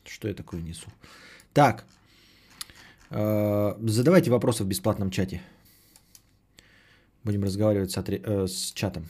Что 0.04 0.28
я 0.28 0.36
такое 0.36 0.62
несу? 0.62 0.88
Так. 1.52 1.84
Э, 3.10 3.74
задавайте 3.88 4.30
вопросы 4.30 4.64
в 4.64 4.68
бесплатном 4.68 5.10
чате. 5.10 5.42
Будем 7.24 7.44
разговаривать 7.44 7.90
с, 7.90 7.98
отре... 7.98 8.22
э, 8.24 8.46
с 8.46 8.72
чатом. 8.72 9.08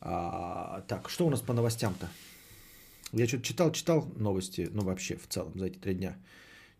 А, 0.00 0.82
так, 0.82 1.10
что 1.10 1.26
у 1.26 1.30
нас 1.30 1.40
по 1.40 1.52
новостям-то? 1.52 2.08
Я 3.10 3.26
что-то 3.26 3.42
читал, 3.42 3.72
читал 3.72 4.06
новости, 4.16 4.68
ну 4.72 4.82
вообще 4.82 5.16
в 5.16 5.26
целом 5.26 5.58
за 5.58 5.66
эти 5.66 5.78
три 5.78 5.94
дня. 5.94 6.16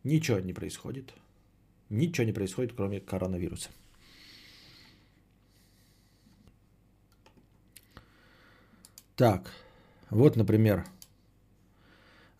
Ничего 0.04 0.38
не 0.38 0.52
происходит. 0.52 1.14
Ничего 1.90 2.26
не 2.26 2.32
происходит, 2.32 2.72
кроме 2.76 3.00
коронавируса. 3.00 3.70
Так, 9.16 9.50
вот, 10.10 10.36
например, 10.36 10.84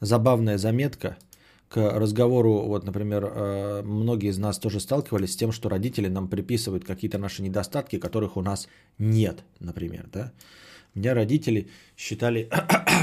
забавная 0.00 0.58
заметка 0.58 1.16
к 1.68 1.76
разговору, 1.76 2.62
вот, 2.66 2.84
например, 2.84 3.24
э, 3.24 3.82
многие 3.82 4.30
из 4.30 4.38
нас 4.38 4.58
тоже 4.58 4.80
сталкивались 4.80 5.32
с 5.32 5.36
тем, 5.36 5.52
что 5.52 5.68
родители 5.68 6.08
нам 6.08 6.28
приписывают 6.28 6.84
какие-то 6.84 7.18
наши 7.18 7.42
недостатки, 7.42 7.98
которых 7.98 8.36
у 8.36 8.42
нас 8.42 8.68
нет, 8.98 9.44
например, 9.60 10.08
да. 10.12 10.32
Меня 10.94 11.14
родители 11.14 11.68
считали 11.96 12.48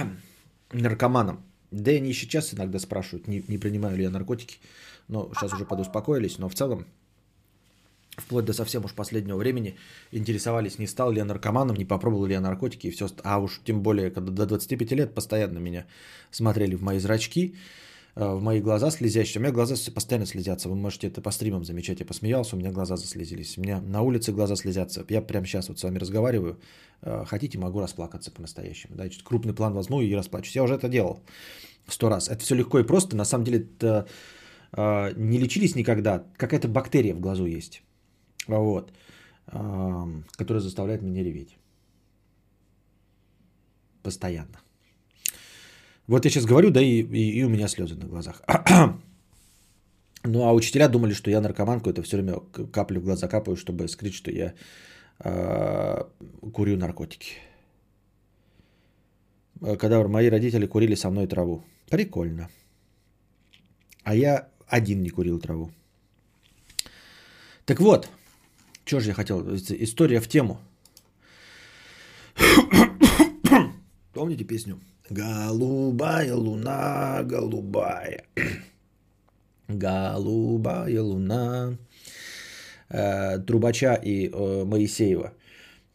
наркоманом. 0.74 1.44
Да 1.72 1.92
и 1.92 1.98
они 1.98 2.14
сейчас 2.14 2.54
иногда 2.54 2.80
спрашивают, 2.80 3.28
не, 3.28 3.44
не 3.48 3.58
принимаю 3.58 3.98
ли 3.98 4.04
я 4.04 4.10
наркотики. 4.10 4.58
Но 5.08 5.32
сейчас 5.36 5.54
уже 5.54 5.66
подуспокоились, 5.66 6.40
но 6.40 6.50
в 6.50 6.56
целом 6.56 6.86
вплоть 8.18 8.46
до 8.46 8.54
совсем 8.54 8.86
уж 8.86 8.94
последнего 8.94 9.38
времени 9.38 9.76
интересовались, 10.12 10.80
не 10.80 10.88
стал 10.88 11.12
ли 11.12 11.18
я 11.18 11.26
наркоманом, 11.26 11.76
не 11.76 11.86
попробовал 11.86 12.26
ли 12.26 12.34
я 12.34 12.42
наркотики 12.42 12.88
и 12.88 12.92
все. 12.92 13.08
А 13.24 13.40
уж 13.40 13.62
тем 13.64 13.82
более, 13.82 14.12
когда 14.12 14.32
до 14.32 14.46
25 14.46 14.92
лет 14.92 15.14
постоянно 15.14 15.60
меня 15.60 15.86
смотрели 16.32 16.76
в 16.76 16.82
мои 16.82 17.00
зрачки, 17.00 17.56
э, 18.16 18.26
в 18.26 18.42
мои 18.42 18.62
глаза 18.62 18.90
слезящие. 18.90 19.42
У 19.42 19.44
меня 19.44 19.54
глаза 19.54 19.76
постоянно 19.92 20.26
слезятся. 20.26 20.70
Вы 20.70 20.76
можете 20.76 21.08
это 21.08 21.22
по 21.22 21.32
стримам 21.32 21.66
замечать. 21.66 22.00
Я 22.00 22.06
посмеялся, 22.06 22.56
у 22.56 22.60
меня 22.60 22.72
глаза 22.72 22.96
заслезились. 22.96 23.58
У 23.58 23.62
меня 23.62 23.82
на 23.82 24.02
улице 24.02 24.32
глаза 24.32 24.56
слезятся. 24.56 25.06
Я 25.10 25.22
прямо 25.22 25.46
сейчас 25.46 25.70
вот 25.70 25.80
с 25.80 25.84
вами 25.84 25.98
разговариваю. 25.98 26.60
Э, 27.02 27.26
хотите, 27.28 27.58
могу 27.58 27.80
расплакаться 27.80 28.32
по-настоящему. 28.32 28.96
Да, 28.96 29.06
крупный 29.24 29.54
план 29.54 29.74
возьму 29.74 30.02
и 30.02 30.14
расплачусь. 30.16 30.56
Я 30.56 30.64
уже 30.64 30.76
это 30.76 30.88
делал 30.88 31.22
сто 31.88 32.10
раз. 32.10 32.30
Это 32.30 32.44
все 32.44 32.56
легко 32.56 32.80
и 32.80 32.84
просто. 32.84 33.16
На 33.16 33.26
самом 33.26 33.44
деле 33.44 33.60
это 33.60 34.08
не 34.78 35.40
лечились 35.40 35.76
никогда. 35.76 36.24
Какая-то 36.38 36.68
бактерия 36.68 37.16
в 37.16 37.20
глазу 37.20 37.46
есть. 37.46 37.82
Вот. 38.48 38.92
Э, 39.48 40.06
которая 40.38 40.62
заставляет 40.62 41.02
меня 41.02 41.24
реветь. 41.24 41.58
Постоянно. 44.04 44.60
Вот 46.08 46.26
я 46.26 46.32
сейчас 46.32 46.46
говорю, 46.46 46.72
да, 46.72 46.82
и, 46.82 47.02
и, 47.02 47.40
и 47.40 47.44
у 47.44 47.50
меня 47.50 47.68
слезы 47.68 47.96
на 47.96 48.06
глазах. 48.06 48.42
ну, 50.24 50.44
а 50.44 50.54
учителя 50.54 50.88
думали, 50.88 51.14
что 51.14 51.32
я 51.32 51.42
наркоман 51.42 51.80
какой-то, 51.80 52.04
все 52.04 52.18
время 52.18 52.40
капли 52.72 53.00
в 53.00 53.04
глаза 53.04 53.28
капаю, 53.28 53.56
чтобы 53.56 53.88
скрыть, 53.88 54.14
что 54.14 54.32
я 54.32 54.54
э, 55.20 56.04
курю 56.54 56.78
наркотики. 56.78 57.38
э, 59.62 59.78
когда 59.78 60.08
мои 60.08 60.30
родители 60.30 60.68
курили 60.68 60.96
со 60.96 61.10
мной 61.10 61.28
траву. 61.28 61.64
Прикольно. 61.90 62.50
А 64.04 64.16
я 64.16 64.50
один 64.68 65.02
не 65.04 65.10
курил 65.10 65.40
траву. 65.40 65.72
Так 67.66 67.80
вот, 67.80 68.10
что 68.86 69.00
же 69.00 69.10
я 69.10 69.14
хотел? 69.14 69.56
История 69.56 70.20
в 70.20 70.28
тему. 70.28 70.60
Помните 74.14 74.44
песню? 74.44 74.80
Голубая 75.10 76.36
луна, 76.36 77.24
голубая. 77.24 78.24
Голубая 79.68 81.02
луна. 81.02 81.78
Э, 82.90 83.40
Трубача 83.40 83.96
и 83.96 84.30
э, 84.30 84.64
Моисеева. 84.66 85.34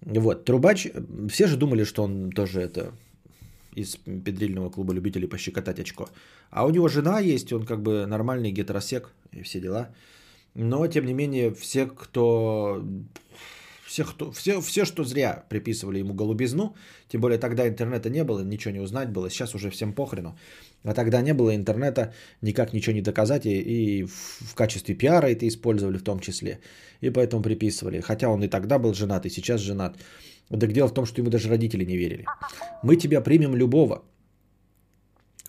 Вот, 0.00 0.44
Трубач, 0.44 0.88
все 1.28 1.46
же 1.46 1.56
думали, 1.56 1.84
что 1.84 2.02
он 2.02 2.30
тоже 2.30 2.60
это 2.60 2.92
из 3.74 3.96
педрильного 3.96 4.70
клуба 4.70 4.94
любителей 4.94 5.28
пощекотать 5.28 5.80
очко. 5.80 6.08
А 6.50 6.66
у 6.66 6.70
него 6.70 6.88
жена 6.88 7.20
есть, 7.20 7.52
он 7.52 7.64
как 7.64 7.82
бы 7.82 8.06
нормальный 8.06 8.52
гетеросек 8.52 9.10
и 9.32 9.42
все 9.42 9.60
дела. 9.60 9.88
Но, 10.54 10.86
тем 10.86 11.06
не 11.06 11.14
менее, 11.14 11.54
все, 11.54 11.86
кто... 11.86 12.82
Все, 13.86 14.04
кто, 14.04 14.30
все, 14.30 14.60
все, 14.60 14.84
что 14.84 15.02
зря 15.02 15.44
приписывали 15.48 15.98
ему 15.98 16.14
голубизну, 16.14 16.76
тем 17.08 17.20
более 17.20 17.38
тогда 17.38 17.66
интернета 17.66 18.08
не 18.08 18.22
было, 18.22 18.44
ничего 18.44 18.72
не 18.72 18.80
узнать 18.80 19.10
было, 19.10 19.28
сейчас 19.28 19.54
уже 19.54 19.68
всем 19.70 19.92
похрену. 19.92 20.38
А 20.84 20.94
тогда 20.94 21.20
не 21.22 21.34
было 21.34 21.56
интернета, 21.56 22.14
никак 22.40 22.72
ничего 22.72 22.94
не 22.94 23.02
доказать, 23.02 23.46
и, 23.46 23.60
и 23.60 24.04
в 24.04 24.54
качестве 24.54 24.94
пиара 24.94 25.26
это 25.26 25.44
использовали 25.48 25.98
в 25.98 26.04
том 26.04 26.20
числе. 26.20 26.60
И 27.00 27.10
поэтому 27.10 27.42
приписывали. 27.42 28.00
Хотя 28.00 28.28
он 28.28 28.44
и 28.44 28.48
тогда 28.48 28.78
был 28.78 28.94
женат, 28.94 29.26
и 29.26 29.30
сейчас 29.30 29.60
женат. 29.60 29.96
Так 30.50 30.72
дело 30.72 30.88
в 30.88 30.94
том, 30.94 31.06
что 31.06 31.20
ему 31.20 31.30
даже 31.30 31.48
родители 31.48 31.84
не 31.84 31.96
верили. 31.96 32.26
Мы 32.82 32.96
тебя 32.96 33.20
примем 33.20 33.54
любого. 33.54 34.02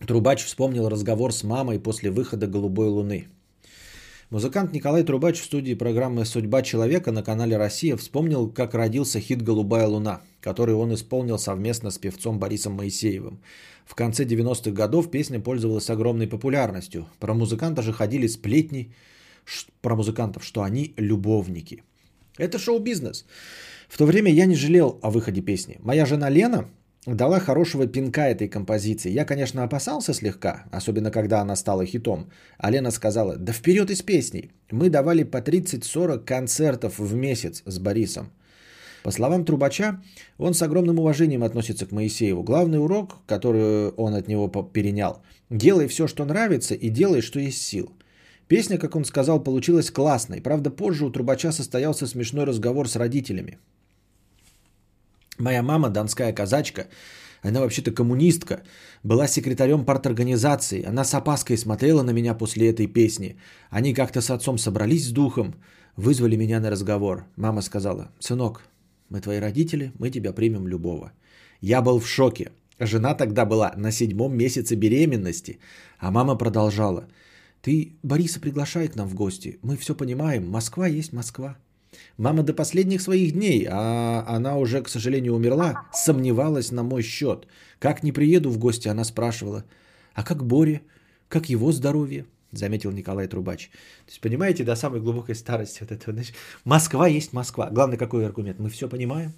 Трубач 0.07 0.43
вспомнил 0.43 0.89
разговор 0.89 1.31
с 1.31 1.43
мамой 1.43 1.79
после 1.79 2.11
выхода 2.11 2.47
«Голубой 2.47 2.87
луны». 2.87 3.27
Музыкант 4.29 4.73
Николай 4.73 5.03
Трубач 5.03 5.39
в 5.41 5.43
студии 5.43 5.73
программы 5.73 6.25
«Судьба 6.25 6.61
человека» 6.61 7.11
на 7.11 7.21
канале 7.21 7.57
«Россия» 7.57 7.97
вспомнил, 7.97 8.49
как 8.49 8.73
родился 8.73 9.19
хит 9.19 9.41
«Голубая 9.41 9.87
луна», 9.87 10.21
который 10.39 10.73
он 10.73 10.93
исполнил 10.93 11.37
совместно 11.37 11.91
с 11.91 11.97
певцом 11.97 12.39
Борисом 12.39 12.73
Моисеевым. 12.73 13.41
В 13.85 13.93
конце 13.93 14.23
90-х 14.23 14.71
годов 14.71 15.11
песня 15.11 15.39
пользовалась 15.39 15.89
огромной 15.89 16.27
популярностью. 16.27 17.07
Про 17.19 17.33
музыканта 17.33 17.81
же 17.81 17.91
ходили 17.91 18.27
сплетни 18.27 18.93
про 19.81 19.95
музыкантов, 19.95 20.45
что 20.45 20.61
они 20.61 20.93
любовники. 20.97 21.83
Это 22.37 22.57
шоу-бизнес. 22.57 23.25
В 23.91 23.97
то 23.97 24.05
время 24.05 24.31
я 24.31 24.45
не 24.45 24.55
жалел 24.55 24.99
о 25.01 25.09
выходе 25.09 25.41
песни. 25.41 25.77
Моя 25.83 26.05
жена 26.05 26.29
Лена 26.29 26.69
дала 27.05 27.39
хорошего 27.39 27.87
пинка 27.87 28.21
этой 28.21 28.47
композиции. 28.47 29.11
Я, 29.11 29.25
конечно, 29.25 29.63
опасался 29.63 30.13
слегка, 30.13 30.63
особенно 30.71 31.11
когда 31.11 31.41
она 31.41 31.57
стала 31.57 31.85
хитом. 31.85 32.29
А 32.57 32.71
Лена 32.71 32.91
сказала, 32.91 33.35
да 33.35 33.51
вперед 33.51 33.91
из 33.91 34.01
песней. 34.01 34.51
Мы 34.71 34.89
давали 34.89 35.23
по 35.23 35.41
30-40 35.41 36.19
концертов 36.19 36.99
в 36.99 37.13
месяц 37.15 37.63
с 37.65 37.79
Борисом. 37.79 38.31
По 39.03 39.11
словам 39.11 39.43
Трубача, 39.43 40.01
он 40.37 40.53
с 40.53 40.61
огромным 40.61 40.99
уважением 40.99 41.43
относится 41.43 41.85
к 41.85 41.91
Моисееву. 41.91 42.43
Главный 42.43 42.79
урок, 42.79 43.17
который 43.27 43.89
он 43.97 44.15
от 44.15 44.29
него 44.29 44.47
перенял– 44.47 45.21
делай 45.49 45.87
все, 45.87 46.07
что 46.07 46.23
нравится, 46.23 46.75
и 46.75 46.89
делай, 46.89 47.19
что 47.19 47.41
есть 47.41 47.61
сил. 47.61 47.91
Песня, 48.47 48.77
как 48.77 48.95
он 48.95 49.03
сказал, 49.03 49.43
получилась 49.43 49.91
классной. 49.91 50.41
Правда, 50.41 50.69
позже 50.69 51.05
у 51.05 51.11
Трубача 51.11 51.51
состоялся 51.51 52.07
смешной 52.07 52.45
разговор 52.45 52.87
с 52.87 52.95
родителями. 52.95 53.57
Моя 55.37 55.63
мама, 55.63 55.89
донская 55.89 56.33
казачка, 56.33 56.87
она 57.41 57.61
вообще-то 57.61 57.91
коммунистка, 57.91 58.61
была 59.03 59.27
секретарем 59.27 59.85
парторганизации. 59.85 60.83
Она 60.83 61.03
с 61.03 61.13
опаской 61.13 61.57
смотрела 61.57 62.03
на 62.03 62.11
меня 62.11 62.33
после 62.33 62.69
этой 62.69 62.87
песни. 62.87 63.37
Они 63.69 63.93
как-то 63.93 64.21
с 64.21 64.29
отцом 64.29 64.57
собрались 64.57 65.07
с 65.07 65.11
духом, 65.11 65.55
вызвали 65.95 66.35
меня 66.35 66.59
на 66.59 66.69
разговор. 66.69 67.25
Мама 67.35 67.61
сказала, 67.61 68.11
сынок, 68.19 68.61
мы 69.09 69.21
твои 69.21 69.39
родители, 69.39 69.91
мы 69.99 70.09
тебя 70.09 70.33
примем 70.33 70.67
любого. 70.67 71.11
Я 71.61 71.81
был 71.81 71.99
в 71.99 72.07
шоке. 72.07 72.51
Жена 72.79 73.13
тогда 73.13 73.45
была 73.45 73.73
на 73.77 73.91
седьмом 73.91 74.35
месяце 74.35 74.75
беременности, 74.75 75.59
а 75.99 76.11
мама 76.11 76.35
продолжала. 76.35 77.07
Ты 77.61 77.93
Бориса 78.03 78.39
приглашай 78.39 78.87
к 78.87 78.95
нам 78.95 79.07
в 79.07 79.13
гости. 79.13 79.59
Мы 79.61 79.77
все 79.77 79.93
понимаем. 79.93 80.49
Москва 80.49 80.87
есть 80.87 81.13
Москва. 81.13 81.57
Мама 82.17 82.43
до 82.43 82.53
последних 82.53 83.01
своих 83.01 83.33
дней, 83.33 83.67
а 83.69 84.23
она 84.27 84.57
уже, 84.57 84.81
к 84.81 84.89
сожалению, 84.89 85.33
умерла, 85.33 85.87
сомневалась 85.93 86.71
на 86.71 86.83
мой 86.83 87.01
счет. 87.01 87.47
Как 87.79 88.03
не 88.03 88.11
приеду 88.11 88.49
в 88.49 88.57
гости, 88.57 88.87
она 88.87 89.03
спрашивала, 89.03 89.65
а 90.13 90.23
как 90.23 90.45
Боре, 90.45 90.81
как 91.27 91.49
его 91.49 91.71
здоровье? 91.71 92.25
Заметил 92.51 92.91
Николай 92.91 93.27
Трубач. 93.27 93.69
То 94.05 94.11
есть, 94.11 94.21
понимаете, 94.21 94.63
до 94.63 94.75
самой 94.75 94.99
глубокой 94.99 95.35
старости 95.35 95.79
вот 95.81 95.91
это. 95.91 96.11
Значит, 96.11 96.35
Москва 96.65 97.07
есть 97.07 97.33
Москва. 97.33 97.69
Главное, 97.69 97.97
какой 97.97 98.25
аргумент? 98.25 98.59
Мы 98.59 98.69
все 98.69 98.89
понимаем. 98.89 99.31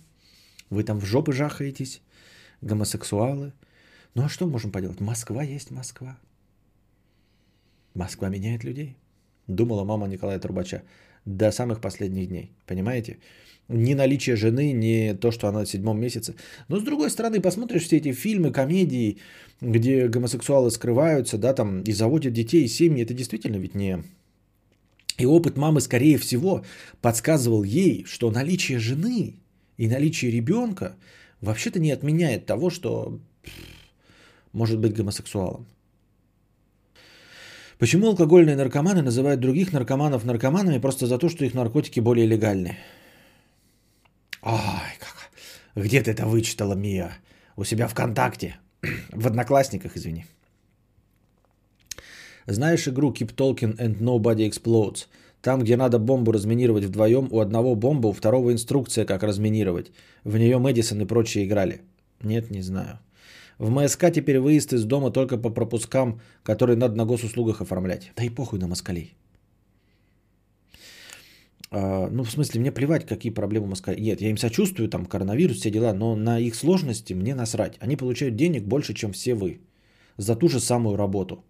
Вы 0.71 0.83
там 0.83 0.99
в 0.99 1.05
жопы 1.05 1.31
жахаетесь, 1.31 2.01
гомосексуалы. 2.61 3.53
Ну 4.15 4.23
а 4.23 4.29
что 4.29 4.47
можем 4.47 4.71
поделать? 4.71 4.99
Москва 4.99 5.43
есть 5.43 5.69
Москва. 5.69 6.17
Москва 7.93 8.29
меняет 8.29 8.63
людей. 8.63 8.97
Думала 9.45 9.83
мама 9.83 10.07
Николая 10.07 10.39
Трубача 10.39 10.81
до 11.25 11.51
самых 11.51 11.81
последних 11.81 12.27
дней. 12.27 12.51
Понимаете? 12.65 13.17
Ни 13.69 13.93
наличие 13.93 14.35
жены, 14.35 14.73
ни 14.73 15.13
то, 15.13 15.31
что 15.31 15.47
она 15.47 15.63
в 15.63 15.69
седьмом 15.69 15.99
месяце. 15.99 16.35
Но 16.67 16.79
с 16.79 16.83
другой 16.83 17.09
стороны, 17.09 17.39
посмотришь 17.41 17.83
все 17.83 17.97
эти 17.97 18.11
фильмы, 18.11 18.51
комедии, 18.51 19.19
где 19.61 20.07
гомосексуалы 20.07 20.69
скрываются, 20.69 21.37
да, 21.37 21.53
там, 21.53 21.81
и 21.83 21.93
заводят 21.93 22.33
детей, 22.33 22.65
и 22.65 22.67
семьи, 22.67 23.03
это 23.03 23.13
действительно 23.13 23.57
ведь 23.57 23.75
не... 23.75 24.03
И 25.17 25.25
опыт 25.25 25.57
мамы, 25.57 25.79
скорее 25.79 26.17
всего, 26.17 26.65
подсказывал 27.01 27.63
ей, 27.63 28.03
что 28.05 28.31
наличие 28.31 28.79
жены 28.79 29.35
и 29.77 29.87
наличие 29.87 30.31
ребенка 30.31 30.95
вообще-то 31.39 31.79
не 31.79 31.91
отменяет 31.91 32.45
того, 32.45 32.69
что 32.71 33.19
может 34.51 34.79
быть 34.79 34.95
гомосексуалом. 34.95 35.67
Почему 37.79 38.07
алкогольные 38.07 38.55
наркоманы 38.55 39.01
называют 39.01 39.39
других 39.39 39.73
наркоманов 39.73 40.25
наркоманами 40.25 40.79
просто 40.79 41.07
за 41.07 41.17
то, 41.17 41.29
что 41.29 41.45
их 41.45 41.53
наркотики 41.53 41.99
более 41.99 42.27
легальны? 42.27 42.77
Ай, 44.41 44.97
как... 44.99 45.31
Где 45.75 46.01
ты 46.01 46.11
это 46.11 46.25
вычитала, 46.25 46.75
Мия? 46.75 47.11
У 47.55 47.63
себя 47.63 47.87
ВКонтакте. 47.87 48.57
В 49.11 49.27
Одноклассниках, 49.27 49.97
извини. 49.97 50.25
Знаешь 52.45 52.87
игру 52.87 53.11
Keep 53.11 53.35
Talking 53.35 53.77
and 53.77 53.99
Nobody 53.99 54.49
Explodes? 54.49 55.07
Там, 55.41 55.61
где 55.61 55.75
надо 55.75 55.99
бомбу 55.99 56.31
разминировать 56.31 56.85
вдвоем, 56.85 57.27
у 57.31 57.39
одного 57.39 57.75
бомба, 57.75 58.07
у 58.07 58.13
второго 58.13 58.53
инструкция, 58.53 59.05
как 59.05 59.23
разминировать. 59.23 59.91
В 60.23 60.37
нее 60.37 60.57
Мэдисон 60.57 61.01
и 61.01 61.05
прочие 61.05 61.45
играли. 61.45 61.81
Нет, 62.21 62.49
не 62.49 62.61
знаю. 62.61 62.99
В 63.59 63.69
МСК 63.69 64.11
теперь 64.11 64.39
выезд 64.39 64.73
из 64.73 64.85
дома 64.85 65.11
только 65.11 65.37
по 65.37 65.49
пропускам, 65.49 66.19
которые 66.43 66.75
надо 66.75 66.95
на 66.95 67.05
госуслугах 67.05 67.61
оформлять. 67.61 68.11
Да 68.15 68.23
и 68.23 68.29
похуй 68.29 68.59
на 68.59 68.67
москалей. 68.67 69.13
А, 71.71 72.07
ну, 72.11 72.23
в 72.23 72.31
смысле, 72.31 72.61
мне 72.61 72.71
плевать, 72.71 73.05
какие 73.05 73.33
проблемы 73.33 73.67
москалей. 73.67 74.01
Нет, 74.01 74.21
я 74.21 74.29
им 74.29 74.37
сочувствую, 74.37 74.89
там, 74.89 75.05
коронавирус, 75.05 75.57
все 75.57 75.71
дела, 75.71 75.93
но 75.93 76.15
на 76.15 76.39
их 76.39 76.55
сложности 76.55 77.13
мне 77.13 77.35
насрать. 77.35 77.77
Они 77.79 77.95
получают 77.95 78.35
денег 78.35 78.63
больше, 78.63 78.93
чем 78.93 79.11
все 79.11 79.33
вы. 79.33 79.59
За 80.17 80.35
ту 80.35 80.49
же 80.49 80.59
самую 80.59 80.97
работу. 80.97 81.43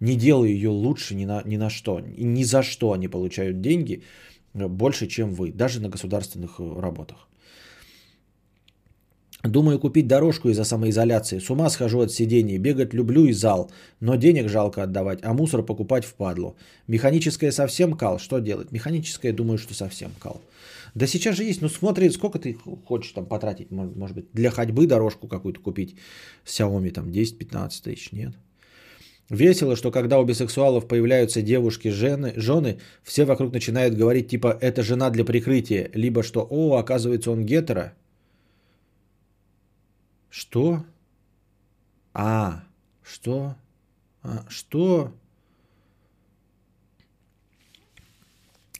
Не 0.00 0.16
делая 0.16 0.50
ее 0.50 0.68
лучше 0.68 1.14
ни 1.14 1.24
на, 1.24 1.42
ни 1.46 1.56
на 1.56 1.70
что. 1.70 2.00
И 2.16 2.24
ни 2.24 2.44
за 2.44 2.62
что 2.62 2.92
они 2.92 3.08
получают 3.08 3.60
деньги 3.60 4.02
больше, 4.52 5.06
чем 5.06 5.32
вы. 5.32 5.52
Даже 5.52 5.80
на 5.80 5.88
государственных 5.88 6.60
э, 6.60 6.80
работах. 6.80 7.28
Думаю 9.48 9.78
купить 9.78 10.06
дорожку 10.06 10.48
из-за 10.48 10.64
самоизоляции. 10.64 11.38
С 11.38 11.50
ума 11.50 11.70
схожу 11.70 12.00
от 12.00 12.12
сидений. 12.12 12.58
Бегать 12.58 12.94
люблю 12.94 13.26
и 13.26 13.32
зал. 13.32 13.70
Но 14.00 14.16
денег 14.16 14.48
жалко 14.48 14.82
отдавать, 14.82 15.20
а 15.22 15.32
мусор 15.32 15.62
покупать 15.62 16.04
впадло. 16.04 16.54
Механическое 16.88 17.52
совсем 17.52 17.94
кал. 17.94 18.18
Что 18.18 18.38
делать? 18.38 18.72
Механическое, 18.72 19.32
думаю, 19.32 19.58
что 19.58 19.74
совсем 19.74 20.10
кал. 20.18 20.40
Да 20.94 21.06
сейчас 21.06 21.36
же 21.36 21.44
есть. 21.44 21.62
Ну 21.62 21.68
смотри, 21.68 22.10
сколько 22.10 22.38
ты 22.38 22.56
хочешь 22.86 23.12
там 23.12 23.26
потратить. 23.26 23.70
Может 23.70 24.16
быть, 24.16 24.26
для 24.32 24.50
ходьбы 24.50 24.86
дорожку 24.86 25.28
какую-то 25.28 25.60
купить. 25.60 25.96
Xiaomi 26.44 26.90
там 26.90 27.08
10-15 27.08 27.82
тысяч. 27.82 28.12
Нет. 28.12 28.32
Весело, 29.28 29.74
что 29.74 29.90
когда 29.90 30.20
у 30.20 30.24
бисексуалов 30.24 30.86
появляются 30.86 31.42
девушки, 31.42 31.88
жены, 31.88 32.32
жены, 32.36 32.78
все 33.02 33.24
вокруг 33.24 33.52
начинают 33.52 33.96
говорить 33.96 34.28
типа 34.28 34.56
«это 34.60 34.84
жена 34.84 35.10
для 35.10 35.24
прикрытия», 35.24 35.90
либо 35.94 36.22
что 36.22 36.46
«о, 36.48 36.76
оказывается 36.76 37.32
он 37.32 37.44
гетеро», 37.44 37.92
что? 40.30 40.84
А, 42.12 42.64
что? 43.02 43.56
А, 44.22 44.44
что? 44.48 45.14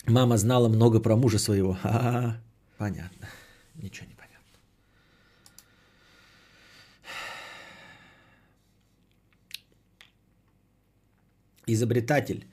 Мама 0.06 0.36
знала 0.36 0.68
много 0.68 1.00
про 1.00 1.16
мужа 1.16 1.38
своего. 1.38 1.78
А-а-а. 1.82 2.40
Понятно. 2.78 3.28
Ничего 3.74 4.06
не 4.06 4.14
понятно. 4.14 4.36
Изобретатель. 11.66 12.46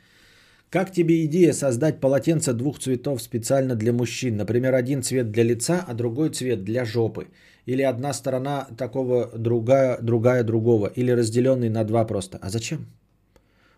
Как 0.74 0.92
тебе 0.92 1.24
идея 1.26 1.54
создать 1.54 2.00
полотенце 2.00 2.54
двух 2.54 2.80
цветов 2.80 3.22
специально 3.22 3.76
для 3.76 3.94
мужчин? 3.94 4.38
Например, 4.38 4.74
один 4.74 5.04
цвет 5.04 5.32
для 5.32 5.44
лица, 5.44 5.86
а 5.88 5.94
другой 5.94 6.30
цвет 6.30 6.64
для 6.64 6.84
жопы. 6.84 7.28
Или 7.68 7.84
одна 7.84 8.14
сторона 8.14 8.68
такого, 8.76 9.32
другая, 9.38 10.00
другая 10.02 10.44
другого. 10.44 10.92
Или 10.96 11.12
разделенный 11.12 11.70
на 11.70 11.84
два 11.84 12.06
просто. 12.06 12.40
А 12.42 12.50
зачем? 12.50 12.88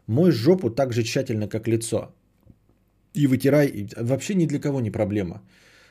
Мой 0.08 0.32
жопу 0.32 0.70
так 0.70 0.94
же 0.94 1.04
тщательно, 1.04 1.50
как 1.50 1.68
лицо. 1.68 2.14
И 3.14 3.28
вытирай. 3.28 3.90
Вообще 3.98 4.36
ни 4.36 4.46
для 4.46 4.60
кого 4.60 4.80
не 4.80 4.92
проблема. 4.92 5.42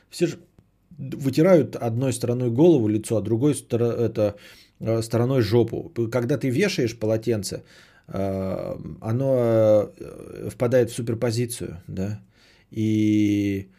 Все 0.09 0.25
же 0.25 0.37
вытирают 0.97 1.75
одной 1.75 2.13
стороной 2.13 2.49
голову, 2.49 2.87
лицо, 2.87 3.17
а 3.17 3.21
другой 3.21 3.53
это, 3.53 4.35
э, 4.79 5.01
стороной 5.03 5.41
жопу. 5.41 5.91
Когда 6.11 6.39
ты 6.39 6.49
вешаешь 6.49 6.97
полотенце, 6.97 7.61
оно 8.07 9.89
э, 9.97 10.49
впадает 10.49 10.91
в 10.91 10.93
суперпозицию, 10.93 11.81
да, 11.87 12.19
и 12.71 13.69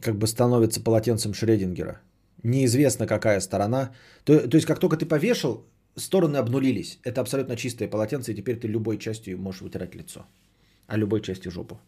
как 0.00 0.16
бы 0.16 0.26
становится 0.26 0.80
полотенцем 0.80 1.32
Шредингера. 1.32 2.00
Неизвестно, 2.42 3.06
какая 3.06 3.40
сторона. 3.40 3.90
То, 4.24 4.48
то 4.48 4.56
есть, 4.56 4.66
как 4.66 4.80
только 4.80 4.96
ты 4.96 5.06
повешал, 5.06 5.64
стороны 5.96 6.36
обнулились. 6.38 6.98
Это 7.04 7.20
абсолютно 7.20 7.56
чистое 7.56 7.88
полотенце, 7.88 8.32
и 8.32 8.34
теперь 8.34 8.56
ты 8.56 8.68
любой 8.68 8.98
частью 8.98 9.38
можешь 9.38 9.60
вытирать 9.62 9.94
лицо, 9.94 10.26
а 10.86 10.96
любой 10.98 11.20
частью 11.20 11.52
жопу. 11.52 11.78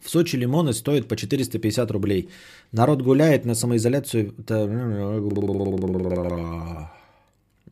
В 0.00 0.08
Сочи 0.08 0.36
лимоны 0.36 0.72
стоят 0.72 1.08
по 1.08 1.16
450 1.16 1.90
рублей. 1.90 2.28
Народ 2.72 3.02
гуляет 3.02 3.44
на 3.44 3.54
самоизоляцию. 3.54 4.34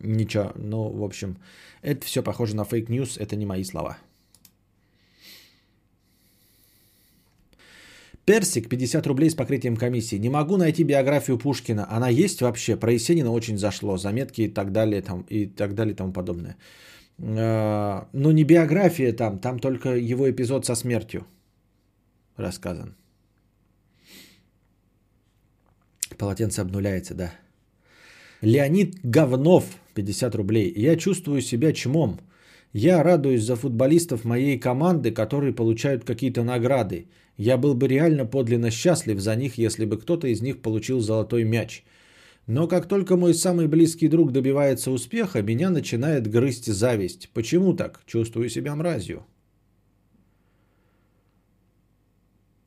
Ничего, 0.04 0.52
ну, 0.56 0.88
в 0.88 1.02
общем, 1.02 1.36
это 1.82 2.04
все 2.06 2.22
похоже 2.22 2.56
на 2.56 2.64
fake 2.64 2.88
news, 2.88 3.18
это 3.18 3.36
не 3.36 3.46
мои 3.46 3.64
слова. 3.64 3.96
Персик, 8.24 8.68
50 8.68 9.06
рублей 9.06 9.28
с 9.28 9.34
покрытием 9.34 9.76
комиссии. 9.76 10.16
Не 10.16 10.30
могу 10.30 10.56
найти 10.56 10.82
биографию 10.84 11.38
Пушкина. 11.38 11.86
Она 11.90 12.08
есть 12.08 12.40
вообще? 12.40 12.76
Про 12.76 12.92
Есенина 12.92 13.30
очень 13.30 13.58
зашло. 13.58 13.98
Заметки 13.98 14.42
и 14.42 14.48
так 14.48 14.72
далее, 14.72 15.02
там, 15.02 15.26
и 15.28 15.46
так 15.46 15.74
далее 15.74 15.92
и 15.92 15.96
тому 15.96 16.12
подобное. 16.12 16.56
А, 17.18 18.08
Но 18.12 18.30
ну, 18.30 18.30
не 18.32 18.44
биография 18.44 19.12
там, 19.12 19.38
там 19.38 19.58
только 19.58 19.90
его 19.96 20.30
эпизод 20.30 20.64
со 20.64 20.74
смертью 20.74 21.26
рассказан. 22.36 22.94
Полотенце 26.16 26.60
обнуляется, 26.62 27.14
да. 27.14 27.34
Леонид 28.40 28.96
Говнов, 29.02 29.64
50 29.94 30.34
рублей. 30.34 30.72
Я 30.76 30.96
чувствую 30.96 31.40
себя 31.40 31.72
чмом. 31.72 32.18
Я 32.72 33.02
радуюсь 33.02 33.44
за 33.44 33.56
футболистов 33.56 34.24
моей 34.24 34.58
команды, 34.58 35.12
которые 35.12 35.52
получают 35.52 36.04
какие-то 36.04 36.42
награды. 36.42 37.06
Я 37.36 37.56
был 37.56 37.74
бы 37.74 37.88
реально 37.88 38.26
подлинно 38.26 38.70
счастлив 38.70 39.20
за 39.20 39.36
них, 39.36 39.58
если 39.58 39.84
бы 39.84 39.96
кто-то 39.96 40.26
из 40.26 40.42
них 40.42 40.60
получил 40.60 41.00
золотой 41.00 41.44
мяч. 41.44 41.84
Но 42.46 42.68
как 42.68 42.88
только 42.88 43.16
мой 43.16 43.32
самый 43.34 43.68
близкий 43.68 44.08
друг 44.08 44.32
добивается 44.32 44.90
успеха, 44.90 45.42
меня 45.42 45.70
начинает 45.70 46.28
грызть 46.28 46.66
зависть. 46.66 47.30
Почему 47.32 47.74
так? 47.74 48.02
Чувствую 48.06 48.50
себя 48.50 48.74
мразью. 48.74 49.24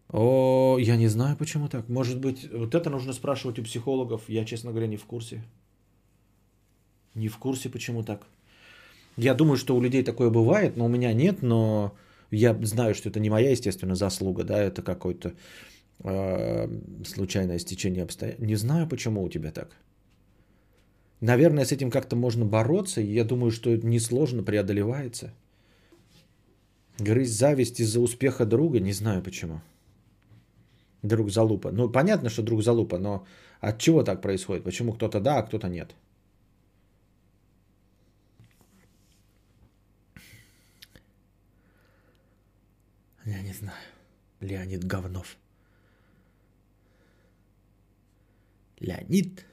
О, 0.10 0.78
я 0.80 0.95
не 0.95 1.08
знаю, 1.08 1.36
почему 1.38 1.68
так. 1.68 1.90
Может 1.90 2.20
быть, 2.20 2.49
вот 2.52 2.74
это 2.76 2.90
нужно 2.90 3.14
спрашивать 3.14 3.60
у 3.60 3.64
психологов. 3.64 4.24
Я, 4.30 4.45
честно 4.45 4.72
говоря, 4.72 4.88
не 4.88 4.98
в 4.98 5.06
курсе. 5.06 5.44
Не 7.18 7.27
в 7.27 7.38
курсе, 7.38 7.69
почему 7.69 8.03
так. 8.03 8.27
Я 9.18 9.34
думаю, 9.34 9.57
что 9.57 9.76
у 9.76 9.81
людей 9.81 10.03
такое 10.03 10.30
бывает, 10.30 10.77
но 10.77 10.85
у 10.85 10.89
меня 10.89 11.14
нет, 11.14 11.41
но 11.41 11.91
я 12.31 12.53
знаю, 12.64 12.94
что 12.94 13.10
это 13.10 13.19
не 13.19 13.30
моя, 13.30 13.52
естественно, 13.52 13.95
заслуга, 13.95 14.44
да, 14.44 14.61
это 14.61 14.84
какое-то 14.84 15.34
э, 16.03 16.68
случайное 17.06 17.60
стечение 17.60 18.03
обстоятельств. 18.03 18.48
Не 18.48 18.56
знаю, 18.56 18.88
почему 18.88 19.23
у 19.23 19.30
тебя 19.30 19.52
так. 19.52 19.69
Наверное, 21.22 21.65
с 21.65 21.72
этим 21.72 21.89
как-то 21.89 22.15
можно 22.15 22.45
бороться, 22.45 23.02
и 23.02 23.11
я 23.11 23.23
думаю, 23.23 23.52
что 23.52 23.76
несложно 23.76 24.44
преодолевается. 24.44 25.34
Грызть 26.99 27.39
зависть 27.39 27.80
из-за 27.80 27.99
успеха 27.99 28.45
друга, 28.45 28.80
не 28.80 28.94
знаю 28.94 29.23
почему. 29.23 29.61
Друг 31.02 31.31
залупа. 31.31 31.72
Ну, 31.72 31.89
понятно, 31.89 32.30
что 32.30 32.44
друг 32.44 32.61
залупа, 32.61 32.99
но 32.99 33.26
от 33.60 33.80
чего 33.80 34.03
так 34.03 34.22
происходит? 34.22 34.64
Почему 34.64 34.94
кто-то 34.94 35.19
да, 35.19 35.38
а 35.38 35.44
кто-то 35.44 35.68
нет? 35.68 35.95
Я 43.28 43.41
не 43.41 43.54
знаю. 43.54 43.78
Леонид 44.40 44.86
Говнов. 44.86 45.36
Леонид 48.80 49.45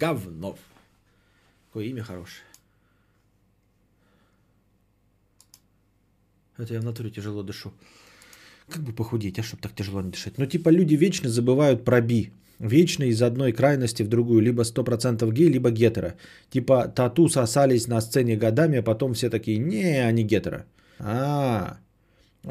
Говнов. 0.00 0.58
Какое 1.66 1.86
имя 1.86 2.04
хорошее. 2.04 2.44
Это 6.56 6.74
я 6.74 6.80
в 6.80 6.84
натуре 6.84 7.10
тяжело 7.10 7.42
дышу. 7.42 7.72
Как 8.68 8.82
бы 8.82 8.92
похудеть, 8.92 9.38
а 9.38 9.42
чтобы 9.42 9.62
так 9.62 9.74
тяжело 9.74 10.02
не 10.02 10.10
дышать? 10.10 10.38
Ну, 10.38 10.46
типа, 10.46 10.68
люди 10.68 10.94
вечно 10.94 11.28
забывают 11.28 11.84
про 11.84 12.00
би. 12.00 12.30
Вечно 12.60 13.04
из 13.04 13.20
одной 13.22 13.52
крайности 13.52 14.04
в 14.04 14.08
другую. 14.08 14.40
Либо 14.40 14.62
100% 14.62 15.32
гей, 15.32 15.48
либо 15.48 15.70
гетеро. 15.70 16.14
Типа, 16.50 16.86
тату 16.88 17.28
сосались 17.28 17.88
на 17.88 18.00
сцене 18.00 18.36
годами, 18.36 18.78
а 18.78 18.82
потом 18.82 19.14
все 19.14 19.30
такие, 19.30 19.58
не, 19.58 20.06
они 20.08 20.22
гетеро. 20.22 20.64
А, 20.98 21.78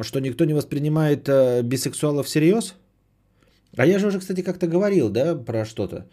что 0.03 0.19
никто 0.19 0.45
не 0.45 0.53
воспринимает 0.53 1.29
э, 1.29 1.61
бисексуалов 1.61 2.25
всерьез? 2.25 2.75
А 3.77 3.85
я 3.85 3.99
же 3.99 4.07
уже, 4.07 4.19
кстати, 4.19 4.41
как-то 4.41 4.67
говорил, 4.67 5.09
да, 5.09 5.35
про 5.35 5.65
что-то. 5.65 6.05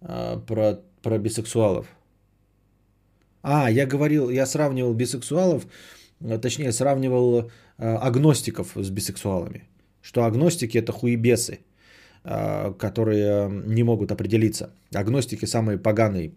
Э, 0.00 0.38
про, 0.46 0.80
про 1.02 1.18
бисексуалов. 1.18 1.86
А, 3.42 3.70
я 3.70 3.86
говорил, 3.86 4.30
я 4.30 4.46
сравнивал 4.46 4.94
бисексуалов 4.94 5.66
Э, 6.24 6.38
точнее, 6.38 6.72
сравнивал 6.72 7.40
э, 7.40 7.44
агностиков 7.78 8.76
с 8.76 8.90
бисексуалами. 8.90 9.68
Что 10.02 10.24
агностики 10.24 10.78
это 10.78 10.92
хуебесы, 10.92 11.60
э, 12.24 12.72
которые 12.78 13.50
не 13.66 13.82
могут 13.82 14.12
определиться. 14.12 14.70
Агностики 14.94 15.46
самые 15.46 15.78
поганые 15.78 16.32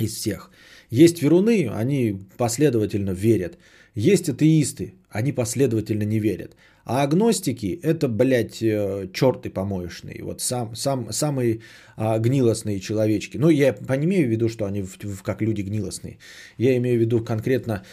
из 0.00 0.14
всех. 0.14 0.50
Есть 0.90 1.22
веруны, 1.22 1.70
они 1.70 2.20
последовательно 2.36 3.10
верят. 3.10 3.58
Есть 3.94 4.28
атеисты, 4.28 4.94
они 5.14 5.32
последовательно 5.32 6.04
не 6.04 6.18
верят. 6.18 6.56
А 6.84 7.02
агностики 7.02 7.78
это, 7.82 8.08
блядь, 8.08 8.58
черты 9.12 9.48
помоечные. 9.48 10.24
Вот 10.24 10.40
сам, 10.40 10.74
сам, 10.74 11.12
самые 11.12 11.60
а, 11.96 12.18
гнилостные 12.18 12.80
человечки. 12.80 13.38
Ну, 13.38 13.48
я 13.48 13.76
не 13.96 14.04
имею 14.04 14.26
в 14.26 14.30
виду, 14.30 14.48
что 14.48 14.64
они 14.66 14.82
в, 14.82 14.98
в, 15.04 15.22
как 15.22 15.40
люди 15.40 15.62
гнилостные. 15.62 16.18
Я 16.58 16.76
имею 16.76 16.98
в 16.98 17.00
виду 17.00 17.24
конкретно 17.24 17.84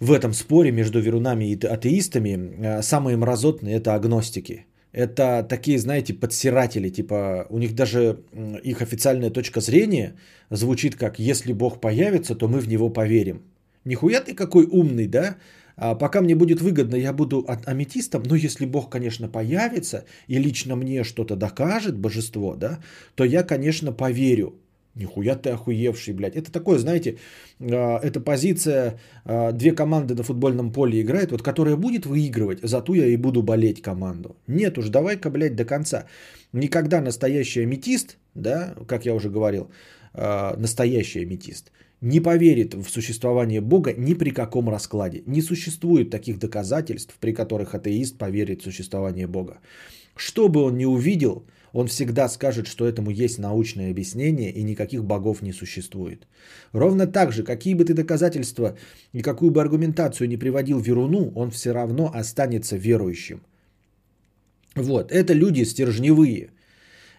в 0.00 0.12
этом 0.12 0.32
споре 0.32 0.70
между 0.70 1.00
верунами 1.00 1.44
и 1.44 1.66
атеистами 1.66 2.38
э, 2.38 2.82
самые 2.82 3.16
мразотные 3.16 3.76
это 3.76 3.94
агностики. 3.94 4.66
Это 4.92 5.42
такие, 5.48 5.78
знаете, 5.78 6.14
подсиратели, 6.14 6.88
типа 6.88 7.46
у 7.50 7.58
них 7.58 7.74
даже 7.74 8.20
их 8.62 8.80
официальная 8.80 9.30
точка 9.30 9.60
зрения 9.60 10.14
звучит 10.50 10.94
как 10.94 11.18
«если 11.18 11.52
Бог 11.52 11.80
появится, 11.80 12.36
то 12.36 12.46
мы 12.46 12.60
в 12.60 12.68
него 12.68 12.90
поверим». 12.90 13.42
Нихуя 13.84 14.20
ты 14.20 14.34
какой 14.34 14.66
умный, 14.66 15.08
да? 15.08 15.36
А 15.76 15.94
пока 15.94 16.20
мне 16.20 16.34
будет 16.34 16.60
выгодно, 16.60 16.96
я 16.96 17.12
буду 17.12 17.46
аметистом, 17.66 18.22
но 18.26 18.36
если 18.36 18.66
Бог, 18.66 18.90
конечно, 18.90 19.28
появится 19.28 20.04
и 20.28 20.38
лично 20.38 20.76
мне 20.76 21.04
что-то 21.04 21.36
докажет, 21.36 21.96
божество, 21.98 22.54
да, 22.56 22.78
то 23.14 23.24
я, 23.24 23.42
конечно, 23.42 23.92
поверю. 23.92 24.54
Нихуя 24.94 25.34
ты 25.34 25.50
охуевший, 25.50 26.14
блядь. 26.14 26.36
Это 26.36 26.52
такое, 26.52 26.78
знаете, 26.78 27.18
а, 27.60 27.98
это 27.98 28.20
позиция, 28.20 29.00
а, 29.24 29.50
две 29.50 29.72
команды 29.72 30.14
на 30.14 30.22
футбольном 30.22 30.72
поле 30.72 31.00
играют, 31.00 31.32
вот 31.32 31.42
которая 31.42 31.76
будет 31.76 32.06
выигрывать, 32.06 32.60
зато 32.62 32.94
я 32.94 33.06
и 33.06 33.16
буду 33.16 33.42
болеть 33.42 33.82
команду. 33.82 34.36
Нет 34.46 34.78
уж, 34.78 34.88
давай-ка, 34.90 35.30
блядь, 35.30 35.56
до 35.56 35.64
конца. 35.64 36.06
Никогда 36.52 37.00
настоящий 37.00 37.62
аметист, 37.62 38.18
да, 38.34 38.74
как 38.86 39.04
я 39.04 39.14
уже 39.14 39.30
говорил, 39.30 39.68
а, 40.12 40.56
настоящий 40.56 41.22
аметист, 41.22 41.72
не 42.04 42.20
поверит 42.20 42.74
в 42.74 42.90
существование 42.90 43.60
Бога 43.62 43.94
ни 43.96 44.14
при 44.14 44.30
каком 44.30 44.68
раскладе. 44.68 45.22
Не 45.26 45.40
существует 45.40 46.10
таких 46.10 46.38
доказательств, 46.38 47.16
при 47.18 47.32
которых 47.32 47.74
атеист 47.74 48.18
поверит 48.18 48.60
в 48.60 48.64
существование 48.64 49.26
Бога. 49.26 49.58
Что 50.14 50.48
бы 50.48 50.60
он 50.62 50.76
ни 50.76 50.84
увидел, 50.84 51.46
он 51.72 51.86
всегда 51.88 52.28
скажет, 52.28 52.66
что 52.66 52.84
этому 52.86 53.10
есть 53.10 53.38
научное 53.38 53.90
объяснение 53.90 54.52
и 54.52 54.62
никаких 54.62 55.02
богов 55.02 55.42
не 55.42 55.52
существует. 55.52 56.28
Ровно 56.72 57.06
так 57.06 57.32
же, 57.32 57.42
какие 57.42 57.74
бы 57.74 57.84
ты 57.84 57.94
доказательства 57.94 58.76
и 59.14 59.22
какую 59.22 59.50
бы 59.50 59.62
аргументацию 59.62 60.28
не 60.28 60.36
приводил 60.36 60.80
Веруну, 60.80 61.32
он 61.34 61.50
все 61.50 61.72
равно 61.72 62.10
останется 62.14 62.76
верующим. 62.76 63.40
Вот, 64.76 65.10
это 65.10 65.32
люди 65.32 65.64
стержневые. 65.64 66.50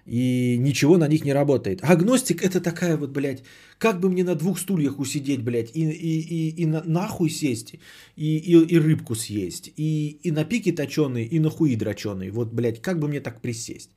И 0.05 0.57
ничего 0.59 0.97
на 0.97 1.07
них 1.07 1.25
не 1.25 1.33
работает. 1.33 1.83
Агностик 1.83 2.43
это 2.43 2.61
такая 2.61 2.95
вот, 2.95 3.09
блядь, 3.09 3.43
как 3.79 3.99
бы 3.99 4.09
мне 4.09 4.23
на 4.23 4.35
двух 4.35 4.59
стульях 4.59 4.99
усидеть, 4.99 5.43
блядь, 5.43 5.75
и, 5.75 5.81
и, 5.81 6.21
и, 6.21 6.61
и 6.61 6.65
на, 6.65 6.83
нахуй 6.85 7.29
сесть, 7.29 7.73
и, 8.15 8.37
и, 8.37 8.51
и 8.51 8.77
рыбку 8.79 9.15
съесть, 9.15 9.73
и, 9.77 10.19
и 10.23 10.31
на 10.31 10.45
пике 10.45 10.71
точеный, 10.71 11.25
и 11.25 11.39
на 11.39 11.49
хуи 11.49 11.75
дроченый. 11.75 12.29
Вот, 12.29 12.53
блядь, 12.53 12.81
как 12.81 12.99
бы 12.99 13.07
мне 13.07 13.19
так 13.19 13.41
присесть? 13.41 13.89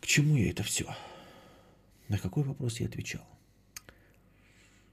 К 0.00 0.06
чему 0.06 0.36
я 0.36 0.50
это 0.50 0.62
все? 0.62 0.84
На 2.08 2.18
какой 2.18 2.42
вопрос 2.42 2.80
я 2.80 2.86
отвечал? 2.86 3.22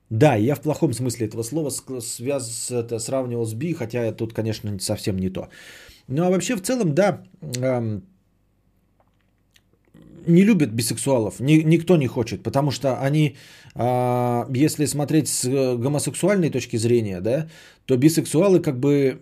Да, 0.09 0.35
я 0.35 0.55
в 0.55 0.61
плохом 0.61 0.93
смысле 0.93 1.27
этого 1.27 1.43
слова 1.43 1.69
связ, 1.69 2.71
это, 2.71 2.99
сравнивал 2.99 3.45
с 3.45 3.53
би, 3.53 3.73
хотя 3.73 4.11
тут, 4.11 4.33
конечно, 4.33 4.77
совсем 4.79 5.17
не 5.17 5.29
то. 5.29 5.49
Ну 6.07 6.23
а 6.23 6.29
вообще 6.29 6.55
в 6.55 6.61
целом, 6.61 6.93
да, 6.93 7.23
эм, 7.41 8.03
не 10.27 10.43
любят 10.43 10.71
бисексуалов, 10.71 11.39
ни, 11.39 11.63
никто 11.63 11.97
не 11.97 12.07
хочет, 12.07 12.43
потому 12.43 12.71
что 12.71 12.99
они, 12.99 13.35
э, 13.75 14.45
если 14.49 14.85
смотреть 14.85 15.27
с 15.27 15.77
гомосексуальной 15.77 16.49
точки 16.49 16.77
зрения, 16.77 17.21
да, 17.21 17.47
то 17.85 17.97
бисексуалы 17.97 18.59
как 18.59 18.79
бы 18.79 19.21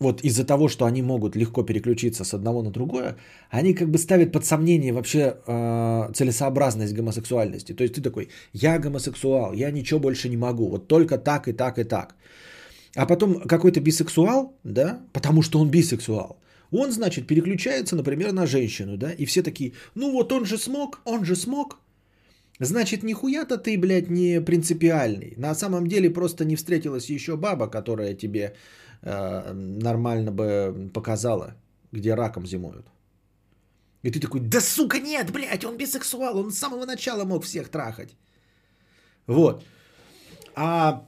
вот 0.00 0.20
из-за 0.22 0.44
того, 0.44 0.68
что 0.68 0.84
они 0.84 1.02
могут 1.02 1.36
легко 1.36 1.62
переключиться 1.62 2.24
с 2.24 2.34
одного 2.34 2.62
на 2.62 2.70
другое, 2.70 3.16
они 3.50 3.74
как 3.74 3.88
бы 3.88 3.98
ставят 3.98 4.32
под 4.32 4.44
сомнение 4.44 4.92
вообще 4.92 5.36
э, 5.46 6.10
целесообразность 6.14 6.94
гомосексуальности. 6.94 7.74
То 7.74 7.84
есть 7.84 7.94
ты 7.94 8.02
такой, 8.02 8.28
я 8.52 8.78
гомосексуал, 8.78 9.52
я 9.52 9.70
ничего 9.70 10.00
больше 10.00 10.28
не 10.28 10.36
могу, 10.36 10.68
вот 10.68 10.88
только 10.88 11.18
так 11.18 11.48
и 11.48 11.52
так 11.52 11.78
и 11.78 11.84
так. 11.84 12.16
А 12.96 13.06
потом 13.06 13.40
какой-то 13.40 13.80
бисексуал, 13.80 14.52
да, 14.64 15.00
потому 15.12 15.42
что 15.42 15.60
он 15.60 15.70
бисексуал, 15.70 16.36
он, 16.78 16.92
значит, 16.92 17.26
переключается, 17.26 17.96
например, 17.96 18.32
на 18.32 18.46
женщину, 18.46 18.96
да, 18.96 19.12
и 19.12 19.26
все 19.26 19.42
такие, 19.42 19.72
ну 19.94 20.12
вот 20.12 20.32
он 20.32 20.44
же 20.44 20.58
смог, 20.58 21.00
он 21.04 21.24
же 21.24 21.36
смог, 21.36 21.78
Значит, 22.60 23.02
нихуя-то 23.02 23.58
ты, 23.58 23.76
блядь, 23.76 24.10
не 24.10 24.40
принципиальный. 24.40 25.34
На 25.36 25.54
самом 25.54 25.88
деле 25.88 26.08
просто 26.10 26.44
не 26.44 26.54
встретилась 26.54 27.10
еще 27.10 27.36
баба, 27.36 27.66
которая 27.66 28.14
тебе 28.14 28.54
э, 29.02 29.52
нормально 29.52 30.30
бы 30.30 30.90
показала, 30.94 31.54
где 31.92 32.14
раком 32.14 32.46
зимуют. 32.46 32.86
И 34.04 34.10
ты 34.10 34.20
такой, 34.20 34.40
да 34.40 34.60
сука, 34.60 35.00
нет, 35.00 35.32
блядь, 35.32 35.64
он 35.64 35.76
бисексуал, 35.76 36.38
он 36.38 36.52
с 36.52 36.58
самого 36.58 36.86
начала 36.86 37.24
мог 37.24 37.42
всех 37.44 37.68
трахать. 37.68 38.14
Вот. 39.26 39.64
А 40.54 41.02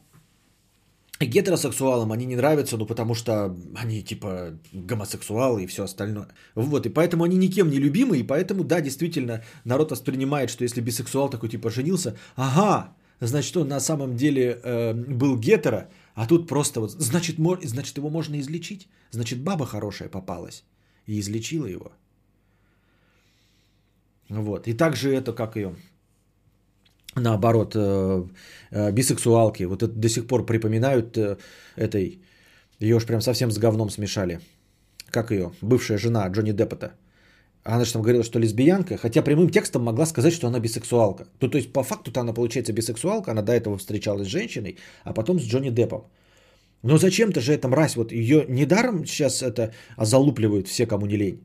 гетеросексуалам 1.20 2.12
они 2.12 2.26
не 2.26 2.36
нравятся, 2.36 2.76
ну 2.76 2.86
потому 2.86 3.14
что 3.14 3.56
они 3.74 4.02
типа 4.02 4.58
гомосексуалы 4.72 5.64
и 5.64 5.66
все 5.66 5.84
остальное. 5.84 6.28
Вот, 6.54 6.86
и 6.86 6.90
поэтому 6.90 7.24
они 7.24 7.38
никем 7.38 7.70
не 7.70 7.78
любимы, 7.78 8.18
и 8.18 8.22
поэтому, 8.22 8.64
да, 8.64 8.80
действительно, 8.80 9.42
народ 9.64 9.90
воспринимает, 9.90 10.50
что 10.50 10.64
если 10.64 10.80
бисексуал 10.80 11.30
такой 11.30 11.48
типа 11.48 11.70
женился, 11.70 12.16
ага, 12.36 12.94
значит, 13.20 13.56
он 13.56 13.68
на 13.68 13.80
самом 13.80 14.16
деле 14.16 14.60
э, 14.62 14.92
был 14.92 15.38
гетеро, 15.38 15.88
а 16.14 16.26
тут 16.26 16.48
просто 16.48 16.80
вот, 16.80 16.90
значит, 16.90 17.38
мо, 17.38 17.58
значит, 17.62 17.96
его 17.96 18.10
можно 18.10 18.38
излечить, 18.38 18.88
значит, 19.10 19.40
баба 19.40 19.66
хорошая 19.66 20.08
попалась 20.08 20.64
и 21.06 21.18
излечила 21.18 21.66
его. 21.66 21.92
Вот, 24.28 24.66
и 24.66 24.74
также 24.74 25.14
это, 25.14 25.32
как 25.32 25.56
ее, 25.56 25.76
наоборот, 27.16 27.74
э, 27.74 28.24
э, 28.70 28.92
бисексуалки. 28.92 29.64
Вот 29.64 29.82
это 29.82 29.92
до 29.92 30.08
сих 30.08 30.26
пор 30.26 30.46
припоминают 30.46 31.16
э, 31.16 31.36
этой, 31.76 32.20
ее 32.80 32.96
уж 32.96 33.06
прям 33.06 33.20
совсем 33.20 33.50
с 33.50 33.58
говном 33.58 33.90
смешали. 33.90 34.40
Как 35.10 35.30
ее? 35.30 35.52
Бывшая 35.62 35.98
жена 35.98 36.28
Джонни 36.28 36.52
Деппота. 36.52 36.92
Она 37.64 37.84
же 37.84 37.92
там 37.92 38.02
говорила, 38.02 38.24
что 38.24 38.38
лесбиянка, 38.38 38.96
хотя 38.96 39.22
прямым 39.22 39.50
текстом 39.50 39.82
могла 39.82 40.06
сказать, 40.06 40.32
что 40.32 40.46
она 40.46 40.60
бисексуалка. 40.60 41.24
То, 41.40 41.48
то 41.48 41.58
есть 41.58 41.72
по 41.72 41.82
факту-то 41.82 42.20
она 42.20 42.32
получается 42.32 42.72
бисексуалка, 42.72 43.32
она 43.32 43.42
до 43.42 43.52
этого 43.52 43.76
встречалась 43.76 44.28
с 44.28 44.30
женщиной, 44.30 44.76
а 45.04 45.12
потом 45.12 45.40
с 45.40 45.42
Джонни 45.42 45.70
Деппом. 45.70 46.04
Но 46.82 46.98
зачем-то 46.98 47.40
же 47.40 47.52
эта 47.52 47.68
мразь, 47.68 47.96
вот 47.96 48.12
ее 48.12 48.44
недаром 48.48 49.04
сейчас 49.06 49.42
это 49.42 49.72
залупливают 49.98 50.68
все, 50.68 50.86
кому 50.86 51.06
не 51.06 51.16
лень. 51.16 51.40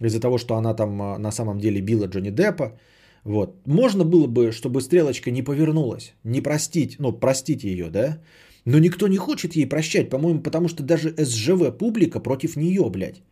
Из-за 0.00 0.20
того, 0.20 0.36
что 0.36 0.56
она 0.56 0.74
там 0.74 1.22
на 1.22 1.32
самом 1.32 1.58
деле 1.58 1.80
била 1.80 2.06
Джонни 2.06 2.30
Деппа, 2.30 2.72
вот. 3.26 3.66
Можно 3.66 4.04
было 4.04 4.28
бы, 4.28 4.52
чтобы 4.52 4.80
стрелочка 4.80 5.32
не 5.32 5.42
повернулась, 5.42 6.14
не 6.24 6.40
простить, 6.40 6.96
ну, 7.00 7.12
простить 7.12 7.64
ее, 7.64 7.90
да? 7.90 8.18
Но 8.64 8.78
никто 8.78 9.08
не 9.08 9.16
хочет 9.16 9.56
ей 9.56 9.66
прощать, 9.66 10.10
по-моему, 10.10 10.42
потому 10.42 10.68
что 10.68 10.82
даже 10.84 11.14
СЖВ 11.18 11.76
публика 11.76 12.20
против 12.20 12.56
нее, 12.56 12.88
блядь. 12.88 13.22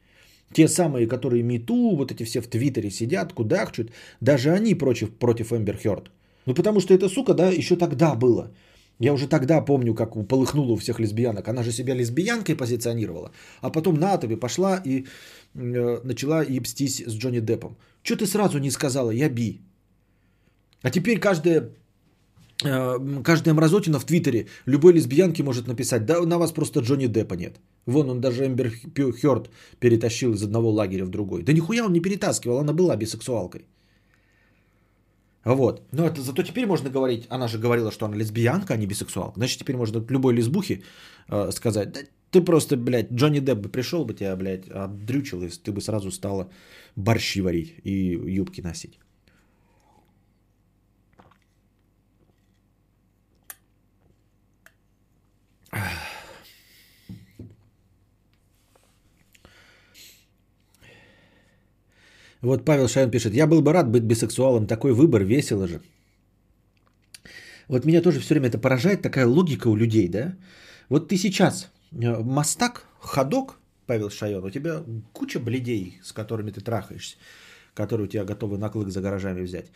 Те 0.53 0.67
самые, 0.69 1.07
которые 1.07 1.45
МИТУ, 1.45 1.97
вот 1.97 2.11
эти 2.11 2.25
все 2.25 2.41
в 2.41 2.49
Твиттере 2.49 2.91
сидят, 2.91 3.33
кудахчут, 3.33 3.93
даже 4.21 4.51
они 4.51 4.75
против, 4.75 5.11
против 5.11 5.53
Эмбер 5.53 5.77
Хёрд. 5.77 6.11
Ну, 6.47 6.55
потому 6.55 6.81
что 6.81 6.93
эта 6.93 7.09
сука, 7.09 7.35
да, 7.35 7.51
еще 7.51 7.77
тогда 7.77 8.17
было. 8.17 8.51
Я 8.99 9.13
уже 9.13 9.29
тогда 9.29 9.65
помню, 9.65 9.95
как 9.95 10.15
полыхнуло 10.29 10.73
у 10.73 10.77
всех 10.77 10.99
лесбиянок. 10.99 11.49
Она 11.49 11.63
же 11.63 11.71
себя 11.71 11.95
лесбиянкой 11.95 12.57
позиционировала. 12.57 13.31
А 13.61 13.71
потом 13.71 13.95
на 13.95 14.19
тебе 14.19 14.37
пошла 14.37 14.83
и 14.85 15.05
э, 15.55 16.01
начала 16.05 16.43
ебстись 16.43 17.01
с 17.07 17.15
Джонни 17.15 17.41
Деппом. 17.41 17.77
Что 18.03 18.17
ты 18.17 18.27
сразу 18.27 18.59
не 18.59 18.71
сказала, 18.71 19.13
я 19.13 19.29
би? 19.29 19.61
А 20.85 20.91
теперь 20.91 21.19
каждая, 21.19 21.71
э, 22.65 23.23
каждая 23.25 23.55
мразотина 23.55 23.99
в 23.99 24.05
Твиттере 24.05 24.47
любой 24.67 24.93
лесбиянке 24.93 25.43
может 25.43 25.67
написать, 25.67 26.05
да 26.07 26.21
на 26.27 26.39
вас 26.39 26.53
просто 26.53 26.81
Джонни 26.81 27.07
Деппа 27.07 27.35
нет. 27.35 27.57
Вон 27.87 28.11
он 28.11 28.21
даже 28.21 28.45
Эмбер 28.45 28.71
Хёрд 29.21 29.51
перетащил 29.81 30.33
из 30.35 30.43
одного 30.43 30.71
лагеря 30.71 31.05
в 31.05 31.09
другой. 31.09 31.43
Да 31.43 31.53
нихуя 31.53 31.85
он 31.85 31.93
не 31.93 32.01
перетаскивал, 32.01 32.59
она 32.59 32.73
была 32.73 32.97
бисексуалкой. 32.97 33.67
Вот. 35.45 35.83
Но 35.93 36.07
это 36.07 36.21
зато 36.21 36.43
теперь 36.43 36.67
можно 36.67 36.91
говорить, 36.91 37.27
она 37.31 37.49
же 37.49 37.59
говорила, 37.59 37.91
что 37.91 38.05
она 38.07 38.17
лесбиянка, 38.17 38.75
а 38.75 38.77
не 38.77 38.87
бисексуалка. 38.87 39.35
Значит, 39.37 39.61
теперь 39.61 39.77
можно 39.77 40.05
любой 40.11 40.35
лесбухе 40.35 40.83
э, 41.29 41.51
сказать, 41.53 41.93
да 41.93 42.01
ты 42.31 42.45
просто, 42.45 42.77
блядь, 42.77 43.11
Джонни 43.11 43.41
Депп 43.41 43.59
бы 43.59 43.69
пришел 43.71 44.05
бы 44.05 44.13
тебя, 44.13 44.37
блядь, 44.37 44.69
обдрючил, 44.71 45.43
и 45.43 45.49
ты 45.49 45.73
бы 45.73 45.81
сразу 45.81 46.11
стала 46.11 46.51
борщи 46.97 47.41
варить 47.41 47.75
и 47.85 48.21
юбки 48.39 48.61
носить. 48.61 48.99
Вот 62.45 62.65
Павел 62.65 62.89
Шайон 62.89 63.11
пишет, 63.11 63.35
я 63.35 63.47
был 63.47 63.63
бы 63.63 63.73
рад 63.73 63.91
быть 63.91 64.03
бисексуалом, 64.03 64.67
такой 64.67 64.93
выбор, 64.93 65.25
весело 65.25 65.67
же. 65.67 65.81
Вот 67.69 67.87
меня 67.87 68.03
тоже 68.03 68.21
все 68.21 68.35
время 68.35 68.49
это 68.49 68.59
поражает, 68.59 69.03
такая 69.03 69.27
логика 69.27 69.69
у 69.69 69.77
людей, 69.77 70.09
да? 70.09 70.37
Вот 70.91 71.09
ты 71.09 71.17
сейчас 71.17 71.71
э, 71.93 72.23
мастак, 72.23 72.87
ходок, 73.01 73.59
Павел 73.87 74.11
Шайон, 74.11 74.45
у 74.45 74.51
тебя 74.51 74.83
куча 75.13 75.41
бледей, 75.41 75.99
с 76.03 76.13
которыми 76.13 76.51
ты 76.51 76.61
трахаешься, 76.61 77.17
которые 77.75 78.07
у 78.07 78.11
тебя 78.11 78.25
готовы 78.25 78.59
на 78.59 78.69
клык 78.69 78.91
за 78.91 79.01
гаражами 79.01 79.41
взять. 79.41 79.67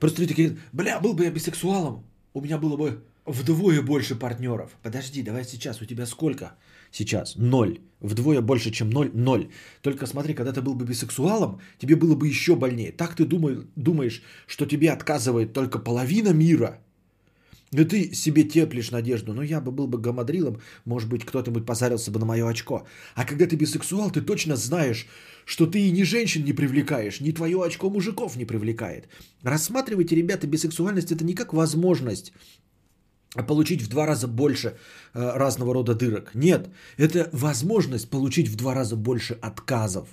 Просто 0.00 0.20
люди 0.20 0.34
такие, 0.34 0.56
бля, 0.72 0.98
был 0.98 1.14
бы 1.14 1.24
я 1.24 1.30
бисексуалом, 1.30 2.04
у 2.34 2.40
меня 2.40 2.58
было 2.58 2.76
бы 2.76 2.98
вдвое 3.26 3.80
больше 3.80 4.16
партнеров. 4.16 4.70
Подожди, 4.82 5.22
давай 5.22 5.44
сейчас, 5.44 5.80
у 5.82 5.84
тебя 5.84 6.06
сколько? 6.06 6.50
Сейчас 6.92 7.36
ноль. 7.36 7.78
Вдвое 8.00 8.40
больше, 8.40 8.70
чем 8.70 8.90
ноль, 8.90 9.10
ноль. 9.12 9.48
Только 9.82 10.06
смотри, 10.06 10.34
когда 10.34 10.52
ты 10.52 10.62
был 10.62 10.74
бы 10.74 10.84
бисексуалом, 10.84 11.60
тебе 11.78 11.96
было 11.96 12.14
бы 12.14 12.28
еще 12.28 12.54
больнее. 12.54 12.92
Так 12.92 13.16
ты 13.16 13.24
думаешь, 13.24 14.22
что 14.46 14.66
тебе 14.66 14.92
отказывает 14.92 15.52
только 15.52 15.78
половина 15.80 16.32
мира. 16.32 16.78
И 17.72 17.84
ты 17.84 18.14
себе 18.14 18.44
теплишь 18.44 18.90
надежду. 18.90 19.34
Ну, 19.34 19.42
я 19.42 19.60
бы 19.60 19.72
был 19.72 19.86
бы 19.88 19.98
гамадрилом, 19.98 20.60
может 20.86 21.08
быть, 21.08 21.24
кто-нибудь 21.24 21.66
позарился 21.66 22.10
бы 22.10 22.18
на 22.18 22.24
мое 22.24 22.48
очко. 22.48 22.86
А 23.14 23.24
когда 23.24 23.46
ты 23.46 23.56
бисексуал, 23.56 24.10
ты 24.10 24.22
точно 24.22 24.56
знаешь, 24.56 25.06
что 25.44 25.66
ты 25.66 25.80
и 25.80 25.90
ни 25.90 26.04
женщин 26.04 26.44
не 26.44 26.52
привлекаешь, 26.52 27.20
ни 27.20 27.32
твое 27.32 27.62
очко 27.62 27.90
мужиков 27.90 28.36
не 28.36 28.46
привлекает. 28.46 29.08
Рассматривайте, 29.42 30.16
ребята, 30.16 30.46
бисексуальность 30.46 31.12
это 31.12 31.24
не 31.24 31.34
как 31.34 31.52
возможность 31.52 32.32
получить 33.34 33.82
в 33.82 33.88
два 33.88 34.06
раза 34.06 34.26
больше 34.26 34.68
э, 35.14 35.38
разного 35.38 35.74
рода 35.74 35.94
дырок. 35.94 36.34
Нет, 36.34 36.68
это 36.96 37.28
возможность 37.32 38.10
получить 38.10 38.48
в 38.48 38.56
два 38.56 38.74
раза 38.74 38.96
больше 38.96 39.38
отказов. 39.42 40.08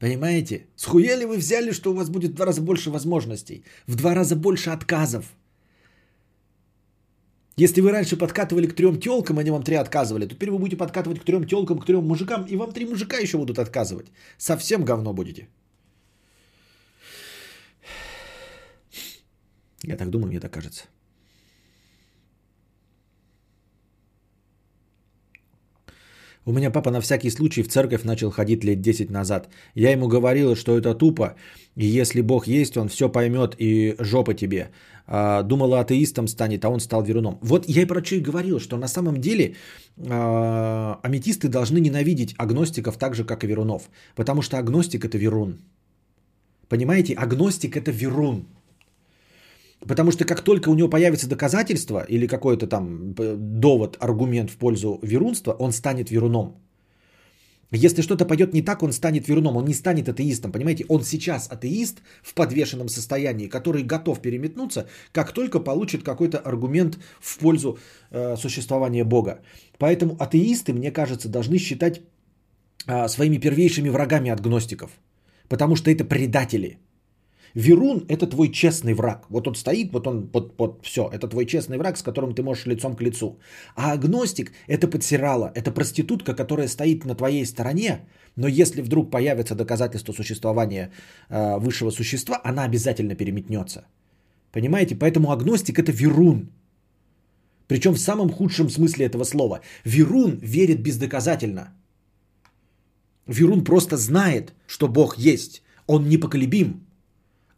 Понимаете? 0.00 0.66
Схуя 0.76 1.16
ли 1.16 1.24
вы 1.24 1.38
взяли, 1.38 1.72
что 1.72 1.90
у 1.90 1.94
вас 1.94 2.08
будет 2.08 2.30
в 2.30 2.34
два 2.34 2.46
раза 2.46 2.62
больше 2.62 2.90
возможностей? 2.90 3.64
В 3.86 3.96
два 3.96 4.14
раза 4.14 4.36
больше 4.36 4.70
отказов. 4.70 5.24
Если 7.56 7.80
вы 7.80 7.90
раньше 7.90 8.16
подкатывали 8.16 8.68
к 8.68 8.74
трем 8.74 9.00
телкам, 9.00 9.38
они 9.38 9.50
вам 9.50 9.62
три 9.62 9.74
отказывали, 9.74 10.26
то 10.26 10.34
теперь 10.34 10.50
вы 10.50 10.58
будете 10.58 10.76
подкатывать 10.76 11.20
к 11.20 11.24
трем 11.24 11.44
телкам, 11.44 11.78
к 11.80 11.86
трем 11.86 12.06
мужикам, 12.06 12.44
и 12.44 12.56
вам 12.56 12.72
три 12.72 12.86
мужика 12.86 13.18
еще 13.18 13.38
будут 13.38 13.58
отказывать. 13.58 14.06
Совсем 14.38 14.84
говно 14.84 15.12
будете. 15.12 15.48
Я 19.82 19.96
так 19.96 20.10
думаю, 20.10 20.28
мне 20.28 20.40
так 20.40 20.52
кажется. 20.52 20.84
У 26.48 26.52
меня 26.52 26.70
папа 26.70 26.90
на 26.90 27.00
всякий 27.00 27.30
случай 27.30 27.62
в 27.62 27.68
церковь 27.68 28.04
начал 28.04 28.30
ходить 28.30 28.64
лет 28.64 28.80
10 28.80 29.10
назад. 29.10 29.48
Я 29.74 29.92
ему 29.92 30.08
говорила, 30.08 30.56
что 30.56 30.78
это 30.78 30.94
тупо, 30.94 31.34
и 31.76 32.00
если 32.00 32.22
Бог 32.22 32.46
есть, 32.46 32.76
он 32.76 32.88
все 32.88 33.10
поймет 33.10 33.54
и 33.58 33.94
жопа 33.98 34.32
тебе. 34.32 34.70
А, 35.06 35.42
думала, 35.42 35.80
атеистом 35.80 36.26
станет, 36.26 36.64
а 36.64 36.70
он 36.70 36.80
стал 36.80 37.02
веруном. 37.02 37.38
Вот 37.42 37.68
я 37.68 37.82
и 37.82 37.86
про 37.86 38.02
что 38.02 38.14
и 38.14 38.20
говорил, 38.20 38.60
что 38.60 38.78
на 38.78 38.88
самом 38.88 39.20
деле 39.20 39.56
а, 39.98 40.98
аметисты 41.02 41.48
должны 41.48 41.80
ненавидеть 41.80 42.34
агностиков 42.38 42.96
так 42.96 43.14
же, 43.14 43.24
как 43.24 43.44
и 43.44 43.46
верунов. 43.46 43.90
Потому 44.14 44.40
что 44.40 44.56
агностик 44.56 45.04
это 45.04 45.18
верун. 45.18 45.58
Понимаете, 46.68 47.12
агностик 47.12 47.76
это 47.76 47.90
верун. 47.90 48.46
Потому 49.86 50.10
что 50.10 50.24
как 50.24 50.42
только 50.42 50.70
у 50.70 50.74
него 50.74 50.90
появится 50.90 51.28
доказательство 51.28 52.04
или 52.08 52.26
какой-то 52.26 52.66
там 52.66 53.14
довод, 53.60 53.96
аргумент 54.00 54.50
в 54.50 54.56
пользу 54.56 54.98
верунства, 55.02 55.52
он 55.58 55.72
станет 55.72 56.10
веруном. 56.10 56.56
Если 57.70 58.02
что-то 58.02 58.24
пойдет 58.24 58.54
не 58.54 58.62
так, 58.62 58.82
он 58.82 58.92
станет 58.92 59.28
веруном, 59.28 59.56
он 59.56 59.64
не 59.66 59.74
станет 59.74 60.08
атеистом, 60.08 60.52
понимаете? 60.52 60.86
Он 60.88 61.02
сейчас 61.02 61.48
атеист 61.50 62.00
в 62.22 62.34
подвешенном 62.34 62.88
состоянии, 62.88 63.48
который 63.48 63.82
готов 63.82 64.22
переметнуться, 64.22 64.88
как 65.12 65.32
только 65.32 65.60
получит 65.60 66.02
какой-то 66.02 66.38
аргумент 66.38 66.98
в 67.20 67.38
пользу 67.38 67.78
э, 68.10 68.36
существования 68.36 69.04
Бога. 69.04 69.40
Поэтому 69.78 70.16
атеисты, 70.18 70.72
мне 70.72 70.90
кажется, 70.90 71.28
должны 71.28 71.58
считать 71.58 72.00
э, 72.86 73.08
своими 73.08 73.36
первейшими 73.36 73.90
врагами 73.90 74.30
от 74.30 74.40
гностиков, 74.40 74.90
потому 75.48 75.76
что 75.76 75.90
это 75.90 76.04
предатели– 76.04 76.78
Верун– 77.54 78.04
это 78.08 78.26
твой 78.26 78.48
честный 78.48 78.94
враг. 78.94 79.26
Вот 79.30 79.48
он 79.48 79.54
стоит, 79.54 79.92
вот 79.92 80.06
он, 80.06 80.28
вот, 80.32 80.54
вот 80.58 80.80
все, 80.82 81.08
это 81.12 81.28
твой 81.28 81.46
честный 81.46 81.78
враг, 81.78 81.96
с 81.96 82.02
которым 82.02 82.34
ты 82.34 82.42
можешь 82.42 82.66
лицом 82.66 82.96
к 82.96 83.02
лицу. 83.02 83.38
А 83.74 83.92
агностик– 83.92 84.52
это 84.66 84.88
подсирала, 84.88 85.52
это 85.54 85.70
проститутка, 85.70 86.34
которая 86.34 86.68
стоит 86.68 87.04
на 87.04 87.14
твоей 87.14 87.46
стороне, 87.46 88.00
но 88.36 88.48
если 88.48 88.82
вдруг 88.82 89.10
появится 89.10 89.54
доказательство 89.54 90.12
существования 90.12 90.90
э, 91.28 91.58
высшего 91.58 91.90
существа, 91.90 92.40
она 92.44 92.64
обязательно 92.64 93.14
переметнется. 93.14 93.86
Понимаете? 94.52 94.96
Поэтому 94.96 95.30
агностик– 95.30 95.78
это 95.78 95.92
верун. 95.92 96.50
Причем 97.66 97.94
в 97.94 97.98
самом 97.98 98.30
худшем 98.30 98.70
смысле 98.70 99.06
этого 99.06 99.24
слова. 99.24 99.60
Верун 99.84 100.38
верит 100.42 100.82
бездоказательно. 100.82 101.74
Верун 103.26 103.64
просто 103.64 103.96
знает, 103.96 104.54
что 104.66 104.88
Бог 104.88 105.18
есть. 105.18 105.62
Он 105.86 106.08
непоколебим. 106.08 106.87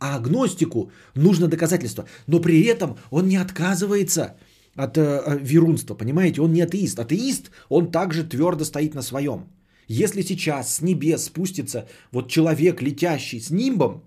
А 0.00 0.16
агностику 0.16 0.90
нужно 1.14 1.46
доказательство. 1.46 2.06
Но 2.26 2.40
при 2.40 2.62
этом 2.64 2.96
он 3.10 3.28
не 3.28 3.36
отказывается 3.36 4.36
от 4.74 4.96
э, 4.96 5.00
э, 5.00 5.38
верунства, 5.42 5.94
понимаете? 5.94 6.40
Он 6.40 6.52
не 6.52 6.62
атеист. 6.62 6.98
Атеист, 6.98 7.50
он 7.68 7.90
также 7.90 8.24
твердо 8.24 8.64
стоит 8.64 8.94
на 8.94 9.02
своем. 9.02 9.44
Если 9.88 10.22
сейчас 10.22 10.76
с 10.76 10.80
небес 10.80 11.24
спустится 11.24 11.86
вот 12.12 12.30
человек, 12.30 12.80
летящий 12.80 13.40
с 13.40 13.50
нимбом, 13.50 14.02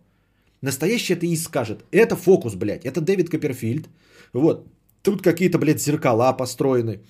настоящий 0.61 1.13
атеист 1.13 1.45
скажет, 1.45 1.85
это 1.91 2.15
фокус, 2.15 2.55
блядь, 2.55 2.85
это 2.85 3.01
Дэвид 3.01 3.29
Копперфильд. 3.29 3.87
Вот, 4.33 4.67
тут 5.03 5.21
какие-то, 5.21 5.59
блядь, 5.59 5.81
зеркала 5.81 6.33
построены, 6.33 7.01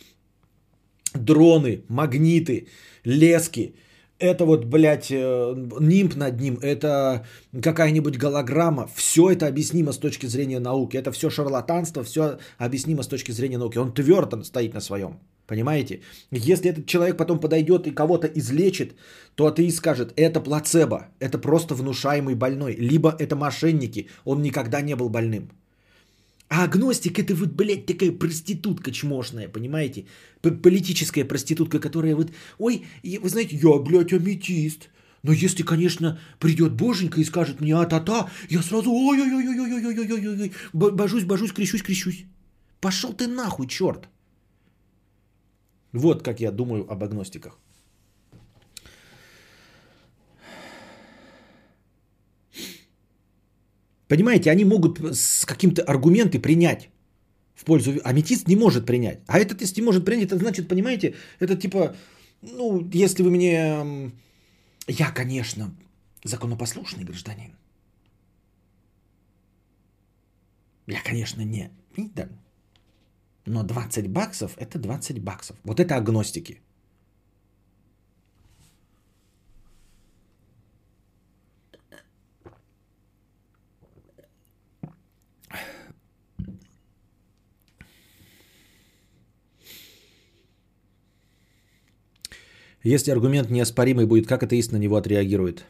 дроны, 1.14 1.84
магниты, 1.88 2.68
лески, 3.06 3.76
это 4.24 4.46
вот, 4.46 4.66
блядь, 4.66 5.12
э, 5.12 5.56
нимб 5.80 6.16
над 6.16 6.40
ним, 6.40 6.58
это 6.62 7.26
какая-нибудь 7.62 8.18
голограмма. 8.18 8.88
Все 8.96 9.30
это 9.30 9.48
объяснимо 9.48 9.92
с 9.92 9.98
точки 9.98 10.28
зрения 10.28 10.60
науки. 10.60 10.98
Это 10.98 11.12
все 11.12 11.30
шарлатанство, 11.30 12.04
все 12.04 12.38
объяснимо 12.58 13.04
с 13.04 13.08
точки 13.08 13.32
зрения 13.34 13.58
науки. 13.58 13.80
Он 13.80 13.94
твердо 13.94 14.44
стоит 14.44 14.74
на 14.74 14.82
своем. 14.82 15.20
Понимаете? 15.48 16.00
Если 16.32 16.70
этот 16.70 16.86
человек 16.86 17.18
потом 17.18 17.40
подойдет 17.40 17.88
и 17.88 17.92
кого-то 17.92 18.28
излечит, 18.28 18.96
то 19.36 19.46
атеист 19.46 19.78
скажет, 19.78 20.14
это 20.16 20.40
плацебо, 20.40 21.08
это 21.20 21.38
просто 21.38 21.76
внушаемый 21.76 22.36
больной, 22.36 22.76
либо 22.80 23.14
это 23.20 23.36
мошенники, 23.36 24.08
он 24.24 24.42
никогда 24.42 24.82
не 24.82 24.96
был 24.96 25.10
больным. 25.10 25.50
А 26.54 26.66
агностик 26.66 27.18
это 27.18 27.34
вот, 27.34 27.50
блядь, 27.54 27.88
такая 27.88 28.12
проститутка 28.12 28.92
чмошная, 28.92 29.50
понимаете? 29.50 30.06
Политическая 30.42 31.26
проститутка, 31.26 31.80
которая 31.80 32.16
вот, 32.16 32.32
ой, 32.60 32.86
вы 33.04 33.30
знаете, 33.30 33.56
я, 33.56 33.80
блядь, 33.80 34.14
аметист. 34.14 34.90
Но 35.24 35.34
если, 35.34 35.64
конечно, 35.64 36.20
придет 36.40 36.74
боженька 36.74 37.20
и 37.20 37.24
скажет 37.24 37.60
мне 37.60 37.74
а-та-та, 37.74 38.30
я 38.52 38.62
сразу 38.62 38.92
ой-ой-ой-ой-ой-ой-ой-ой, 38.92 40.52
божусь, 40.74 41.24
божусь, 41.24 41.54
крещусь, 41.54 41.82
крещусь. 41.82 42.26
Пошел 42.80 43.14
ты 43.14 43.28
нахуй, 43.28 43.68
черт. 43.68 44.08
Вот 45.92 46.22
как 46.22 46.40
я 46.40 46.52
думаю 46.52 46.86
об 46.88 47.04
агностиках. 47.04 47.58
Понимаете, 54.14 54.52
они 54.52 54.64
могут 54.64 55.00
с 55.00 55.44
каким-то 55.44 55.82
аргументы 55.82 56.40
принять 56.40 56.90
в 57.56 57.66
пользу... 57.66 58.00
Аметист 58.04 58.48
не 58.48 58.56
может 58.56 58.86
принять. 58.86 59.20
А 59.26 59.40
этот, 59.40 59.62
если 59.62 59.82
не 59.82 59.86
может 59.86 60.06
принять, 60.06 60.28
это 60.28 60.38
значит, 60.38 60.68
понимаете, 60.68 61.16
это 61.40 61.56
типа, 61.56 61.96
ну, 62.44 62.88
если 62.94 63.24
вы 63.24 63.32
мне... 63.32 64.12
Я, 64.88 65.12
конечно, 65.12 65.76
законопослушный 66.24 67.06
гражданин. 67.06 67.56
Я, 70.86 71.02
конечно, 71.02 71.42
не... 71.42 71.72
Да. 71.98 72.30
Но 73.46 73.64
20 73.64 74.10
баксов– 74.10 74.52
это 74.58 74.78
20 74.78 75.24
баксов. 75.24 75.58
Вот 75.64 75.80
это 75.80 75.96
агностики– 75.96 76.62
Если 92.84 93.12
аргумент 93.12 93.50
неоспоримый 93.50 94.06
будет, 94.06 94.28
как 94.28 94.44
атеист 94.44 94.72
на 94.72 94.78
него 94.78 94.98
отреагирует? 94.98 95.66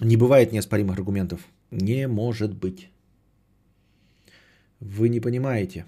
Не 0.00 0.16
бывает 0.16 0.52
неоспоримых 0.52 0.98
аргументов. 0.98 1.40
Не 1.70 2.06
может 2.06 2.54
быть. 2.54 2.90
Вы 4.80 5.08
не 5.08 5.20
понимаете. 5.20 5.86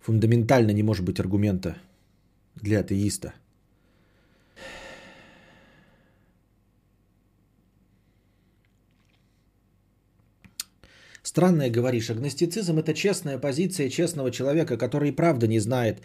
Фундаментально 0.00 0.72
не 0.72 0.82
может 0.82 1.04
быть 1.04 1.20
аргумента 1.20 1.76
для 2.54 2.80
атеиста. 2.80 3.34
Странное 11.22 11.68
говоришь. 11.68 12.08
Агностицизм 12.08 12.78
это 12.78 12.94
честная 12.94 13.38
позиция 13.38 13.90
честного 13.90 14.30
человека, 14.30 14.78
который 14.78 15.10
и 15.10 15.16
правда 15.16 15.46
не 15.46 15.58
знает, 15.60 16.00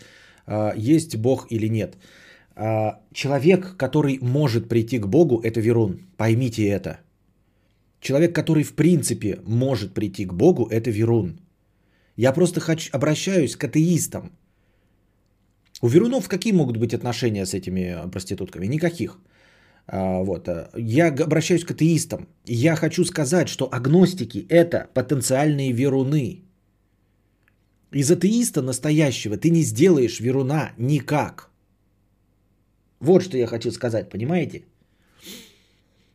а, 0.45 0.73
есть 0.76 1.15
Бог 1.15 1.48
или 1.49 1.69
нет. 1.69 1.95
А, 2.64 3.00
человек, 3.12 3.76
который 3.76 4.20
может 4.22 4.70
прийти 4.70 5.00
к 5.00 5.08
Богу, 5.08 5.42
это 5.44 5.60
верун. 5.60 6.00
Поймите 6.18 6.68
это. 6.68 7.00
Человек, 8.00 8.36
который 8.36 8.64
в 8.64 8.74
принципе 8.74 9.40
может 9.48 9.94
прийти 9.96 10.26
к 10.26 10.34
Богу, 10.34 10.68
это 10.68 10.92
верун. 10.92 11.40
Я 12.18 12.34
просто 12.34 12.60
хочу, 12.60 12.92
обращаюсь 12.94 13.56
к 13.56 13.64
атеистам. 13.64 14.32
У 15.82 15.88
верунов 15.88 16.30
какие 16.30 16.54
могут 16.54 16.78
быть 16.78 16.94
отношения 16.94 17.48
с 17.48 17.56
этими 17.56 17.98
проститутками? 18.12 18.68
Никаких. 18.68 19.18
А, 19.88 20.22
вот. 20.22 20.48
Я 20.78 21.08
обращаюсь 21.08 21.66
к 21.66 21.72
атеистам. 21.72 22.28
Я 22.46 22.76
хочу 22.76 23.06
сказать, 23.06 23.50
что 23.50 23.70
агностики– 23.72 24.46
это 24.50 24.88
потенциальные 24.94 25.72
веруны. 25.72 26.44
Из 27.92 28.12
атеиста 28.12 28.62
настоящего 28.62 29.36
ты 29.38 29.50
не 29.50 29.64
сделаешь 29.64 30.20
веруна 30.20 30.74
никак– 30.78 31.48
вот 33.02 33.23
что 33.23 33.38
я 33.38 33.48
хочу 33.48 33.72
сказать, 33.72 34.10
понимаете? 34.10 34.64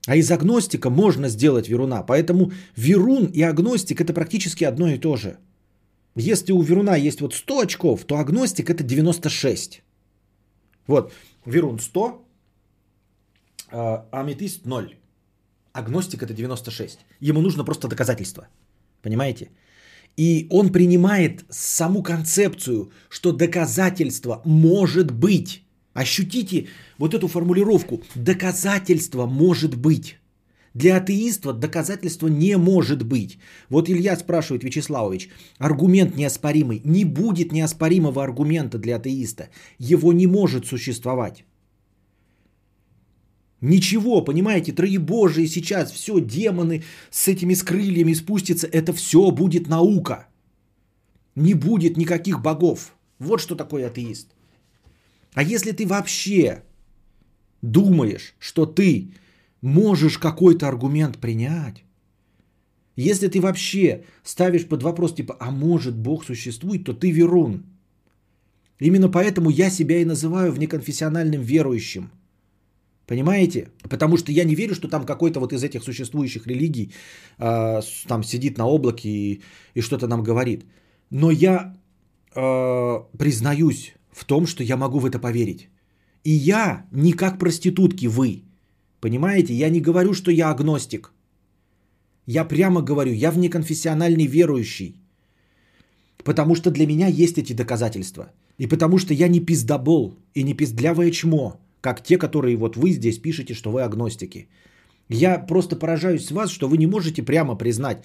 А 0.07 0.17
из 0.17 0.31
агностика 0.31 0.89
можно 0.91 1.29
сделать 1.29 1.69
веруна. 1.69 2.03
Поэтому 2.03 2.53
верун 2.77 3.27
и 3.27 3.43
агностик 3.43 4.01
это 4.01 4.13
практически 4.13 4.65
одно 4.65 4.89
и 4.89 4.99
то 4.99 5.17
же. 5.17 5.37
Если 6.15 6.53
у 6.53 6.63
веруна 6.63 6.97
есть 6.97 7.21
вот 7.21 7.35
100 7.35 7.61
очков, 7.61 8.05
то 8.05 8.17
агностик 8.17 8.71
это 8.71 8.85
96. 8.85 9.83
Вот, 10.87 11.13
верун 11.45 11.79
100, 11.79 12.25
а 13.73 14.07
аметист 14.13 14.65
0. 14.65 14.97
Агностик 15.73 16.23
это 16.23 16.33
96. 16.33 16.99
Ему 17.21 17.41
нужно 17.41 17.65
просто 17.65 17.89
доказательство. 17.89 18.49
Понимаете? 19.03 19.51
И 20.17 20.47
он 20.51 20.73
принимает 20.73 21.45
саму 21.51 22.03
концепцию, 22.03 22.91
что 23.11 23.33
доказательство 23.33 24.41
может 24.45 25.11
быть 25.11 25.66
Ощутите 25.97 26.67
вот 26.99 27.15
эту 27.15 27.27
формулировку. 27.27 28.03
Доказательство 28.15 29.27
может 29.27 29.75
быть. 29.77 30.19
Для 30.75 30.97
атеиста 30.97 31.55
доказательства 31.55 32.29
не 32.29 32.59
может 32.59 33.03
быть. 33.03 33.39
Вот 33.71 33.89
Илья 33.89 34.17
спрашивает, 34.17 34.63
Вячеславович, 34.63 35.31
аргумент 35.59 36.17
неоспоримый. 36.17 36.83
Не 36.85 37.05
будет 37.07 37.53
неоспоримого 37.53 38.23
аргумента 38.23 38.79
для 38.79 38.97
атеиста. 38.97 39.49
Его 39.79 40.13
не 40.13 40.27
может 40.27 40.67
существовать. 40.67 41.45
Ничего, 43.63 44.25
понимаете, 44.25 44.73
троебожие 44.73 45.49
сейчас, 45.49 45.91
все, 45.93 46.21
демоны 46.21 46.83
с 47.11 47.27
этими 47.27 47.55
с 47.55 47.63
крыльями 47.63 48.15
спустятся, 48.15 48.67
это 48.67 48.93
все 48.93 49.31
будет 49.31 49.69
наука. 49.69 50.27
Не 51.37 51.55
будет 51.55 51.97
никаких 51.97 52.43
богов. 52.43 52.93
Вот 53.19 53.41
что 53.41 53.57
такое 53.57 53.87
атеист. 53.87 54.36
А 55.37 55.43
если 55.43 55.73
ты 55.73 55.87
вообще 55.87 56.63
думаешь, 57.61 58.35
что 58.39 58.65
ты 58.65 59.11
можешь 59.61 60.17
какой-то 60.17 60.67
аргумент 60.67 61.19
принять, 61.19 61.85
если 62.97 63.29
ты 63.29 63.43
вообще 63.43 64.05
ставишь 64.25 64.67
под 64.67 64.83
вопрос, 64.83 65.15
типа, 65.15 65.37
а 65.39 65.51
может 65.51 65.95
Бог 65.95 66.25
существует, 66.25 66.85
то 66.85 66.95
ты 66.95 67.11
верун. 67.11 67.67
Именно 68.81 69.11
поэтому 69.11 69.51
я 69.51 69.69
себя 69.69 69.99
и 69.99 70.07
называю 70.07 70.53
внеконфессиональным 70.53 71.43
верующим. 71.43 72.11
Понимаете? 73.07 73.69
Потому 73.91 74.17
что 74.17 74.33
я 74.33 74.45
не 74.45 74.55
верю, 74.55 74.75
что 74.75 74.89
там 74.89 75.05
какой-то 75.05 75.41
вот 75.41 75.53
из 75.53 75.63
этих 75.63 75.83
существующих 75.83 76.47
религий 76.47 76.93
э, 77.39 77.83
там 78.09 78.23
сидит 78.25 78.57
на 78.57 78.65
облаке 78.67 79.09
и, 79.09 79.43
и 79.75 79.83
что-то 79.83 80.07
нам 80.07 80.23
говорит. 80.23 80.65
Но 81.11 81.31
я 81.31 81.77
э, 82.35 83.01
признаюсь 83.19 83.97
в 84.17 84.25
том, 84.25 84.47
что 84.47 84.63
я 84.63 84.77
могу 84.77 84.99
в 84.99 85.07
это 85.07 85.19
поверить. 85.19 85.69
И 86.25 86.31
я 86.31 86.87
не 86.93 87.13
как 87.13 87.39
проститутки 87.39 88.07
вы. 88.07 88.43
Понимаете? 89.01 89.53
Я 89.55 89.69
не 89.71 89.81
говорю, 89.81 90.15
что 90.15 90.31
я 90.31 90.51
агностик. 90.51 91.13
Я 92.27 92.45
прямо 92.45 92.81
говорю, 92.83 93.13
я 93.13 93.31
внеконфессиональный 93.31 94.27
верующий. 94.27 94.95
Потому 96.25 96.55
что 96.55 96.71
для 96.71 96.87
меня 96.87 97.09
есть 97.09 97.39
эти 97.39 97.53
доказательства. 97.53 98.33
И 98.59 98.67
потому 98.67 98.99
что 98.99 99.15
я 99.15 99.29
не 99.29 99.41
пиздобол 99.41 100.15
и 100.35 100.43
не 100.43 100.55
пиздлявое 100.55 101.11
чмо, 101.11 101.61
как 101.81 102.03
те, 102.03 102.17
которые 102.17 102.57
вот 102.57 102.77
вы 102.77 102.93
здесь 102.93 103.19
пишете, 103.19 103.55
что 103.55 103.71
вы 103.71 103.83
агностики. 103.83 104.49
Я 105.11 105.47
просто 105.47 105.77
поражаюсь 105.77 106.31
вас, 106.31 106.51
что 106.51 106.69
вы 106.69 106.79
не 106.79 106.87
можете 106.87 107.23
прямо 107.23 107.55
признать, 107.55 107.99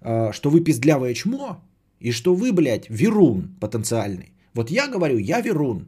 э, 0.00 0.32
что 0.32 0.50
вы 0.50 0.60
пиздлявое 0.60 1.14
чмо, 1.14 1.60
и 2.00 2.12
что 2.12 2.34
вы, 2.34 2.52
блядь, 2.52 2.88
верун 2.88 3.56
потенциальный. 3.60 4.35
Вот 4.56 4.70
я 4.70 4.88
говорю, 4.88 5.18
я 5.18 5.42
верун. 5.42 5.86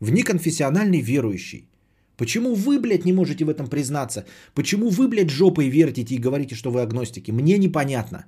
Внеконфессиональный 0.00 1.00
верующий. 1.00 1.68
Почему 2.16 2.54
вы, 2.54 2.78
блядь, 2.78 3.06
не 3.06 3.12
можете 3.12 3.44
в 3.44 3.48
этом 3.48 3.68
признаться? 3.68 4.24
Почему 4.54 4.90
вы, 4.90 5.08
блядь, 5.08 5.30
жопой 5.30 5.70
вертите 5.70 6.14
и 6.14 6.20
говорите, 6.20 6.54
что 6.54 6.70
вы 6.70 6.82
агностики? 6.82 7.30
Мне 7.32 7.58
непонятно. 7.58 8.26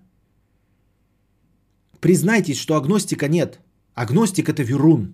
Признайтесь, 2.00 2.56
что 2.56 2.76
агностика 2.76 3.28
нет. 3.28 3.60
Агностик 3.94 4.48
это 4.48 4.62
верун. 4.62 5.12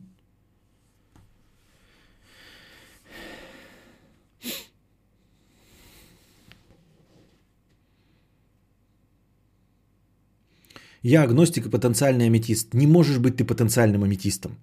Я 11.02 11.22
агностик 11.22 11.66
и 11.66 11.70
потенциальный 11.70 12.26
аметист. 12.26 12.74
Не 12.74 12.86
можешь 12.86 13.18
быть 13.18 13.36
ты 13.36 13.44
потенциальным 13.44 14.04
аметистом. 14.04 14.58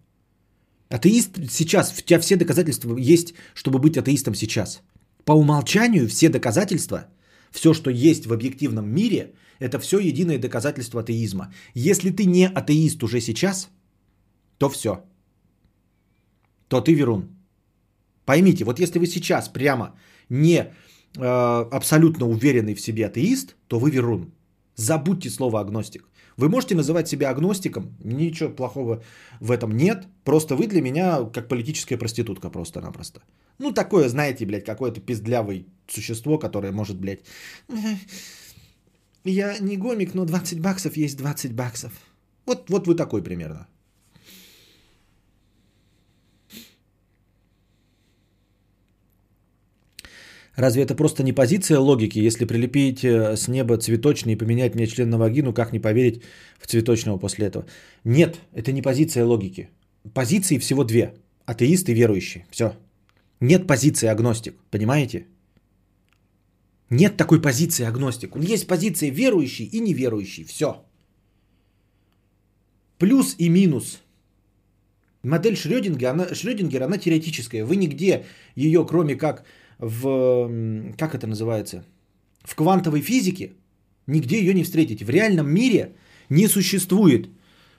Атеист 0.90 1.40
сейчас, 1.49 1.94
у 1.98 2.02
тебя 2.02 2.20
все 2.20 2.36
доказательства 2.36 2.95
есть, 2.98 3.34
чтобы 3.53 3.80
быть 3.80 3.98
атеистом 3.98 4.36
сейчас. 4.36 4.82
По 5.24 5.34
умолчанию 5.34 6.07
все 6.07 6.30
доказательства, 6.30 7.07
все, 7.52 7.74
что 7.74 7.90
есть 7.90 8.26
в 8.26 8.34
объективном 8.34 8.88
мире, 8.88 9.34
это 9.60 9.80
все 9.80 9.99
единое 9.99 10.38
доказательство 10.38 11.02
атеизма. 11.02 11.53
Если 11.74 12.12
ты 12.12 12.26
не 12.26 12.48
атеист 12.48 13.03
уже 13.03 13.22
сейчас, 13.22 13.70
то 14.57 14.70
все. 14.70 15.03
То 16.68 16.82
ты 16.82 16.94
верун. 16.94 17.30
Поймите, 18.26 18.66
вот 18.66 18.80
если 18.80 18.99
вы 18.99 19.07
сейчас 19.07 19.49
прямо 19.49 19.95
не 20.30 20.57
э, 21.18 21.70
абсолютно 21.72 22.28
уверенный 22.28 22.76
в 22.76 22.82
себе 22.82 23.06
атеист, 23.06 23.56
то 23.68 23.80
вы 23.80 23.91
верун. 23.91 24.34
Забудьте 24.76 25.30
слово 25.30 25.62
агностик. 25.62 26.03
Вы 26.38 26.49
можете 26.49 26.76
называть 26.76 27.07
себя 27.07 27.30
агностиком, 27.30 27.95
ничего 28.03 28.49
плохого 28.49 29.03
в 29.40 29.52
этом 29.52 29.72
нет. 29.72 30.07
Просто 30.24 30.56
вы 30.56 30.68
для 30.68 30.82
меня 30.82 31.24
как 31.34 31.48
политическая 31.48 31.98
проститутка 31.98 32.49
просто-напросто. 32.49 33.22
Ну, 33.60 33.72
такое, 33.72 34.10
знаете, 34.10 34.45
блядь, 34.45 34.66
какое-то 34.66 34.99
пиздлявое 35.02 35.66
существо, 35.88 36.38
которое 36.38 36.72
может, 36.72 36.98
блядь... 36.98 37.22
Я 39.24 39.57
не 39.60 39.78
гомик, 39.78 40.14
но 40.14 40.26
20 40.26 40.60
баксов 40.60 40.98
есть 40.98 41.18
20 41.18 41.53
баксов. 41.53 41.91
Вот, 42.45 42.70
вот 42.70 42.88
вы 42.88 42.95
такой 42.95 43.24
примерно. 43.24 43.68
Разве 50.56 50.84
это 50.84 50.95
просто 50.95 51.23
не 51.23 51.34
позиция 51.34 51.80
логики, 51.80 52.19
если 52.19 52.45
прилепить 52.45 53.03
э, 53.03 53.36
с 53.36 53.48
неба 53.48 53.77
цветочный 53.77 54.34
и 54.34 54.38
поменять 54.38 54.76
мне 54.76 54.88
член 54.88 55.10
на 55.10 55.18
вагину, 55.18 55.53
как 55.53 55.73
не 55.73 55.80
поверить 55.80 56.23
в 56.60 56.68
цветочного 56.68 57.18
после 57.18 57.48
этого? 57.48 57.65
Нет, 58.06 58.40
это 58.53 58.72
не 58.72 58.82
позиция 58.82 59.26
логики. 59.26 59.69
Позиции 60.14 60.57
всего 60.57 60.84
две. 60.84 61.14
Атеист 61.45 61.90
и 61.90 61.94
верующий. 61.94 62.45
Все. 62.52 62.73
Нет 63.41 63.68
позиции 63.68 64.07
агностик. 64.07 64.56
Понимаете? 64.72 65.26
Нет 66.90 67.18
такой 67.18 67.41
позиции 67.41 67.86
агностик. 67.86 68.36
Есть 68.38 68.68
позиция 68.68 69.10
верующий 69.10 69.65
и 69.65 69.80
неверующий. 69.82 70.45
Все. 70.45 70.86
Плюс 72.98 73.36
и 73.38 73.49
минус. 73.49 74.02
Модель 75.23 75.57
Шрёдингера, 75.57 76.11
она, 76.11 76.34
Шрёдингер, 76.34 76.84
она 76.84 76.98
теоретическая. 76.98 77.65
Вы 77.65 77.76
нигде 77.76 78.26
ее, 78.56 78.86
кроме 78.86 79.15
как 79.15 79.44
в, 79.80 80.93
как 80.97 81.15
это 81.15 81.27
называется, 81.27 81.85
в 82.43 82.56
квантовой 82.56 83.02
физике, 83.02 83.53
нигде 84.07 84.39
ее 84.39 84.53
не 84.53 84.64
встретите. 84.64 85.06
В 85.06 85.10
реальном 85.10 85.49
мире 85.49 85.95
не 86.30 86.47
существует 86.47 87.30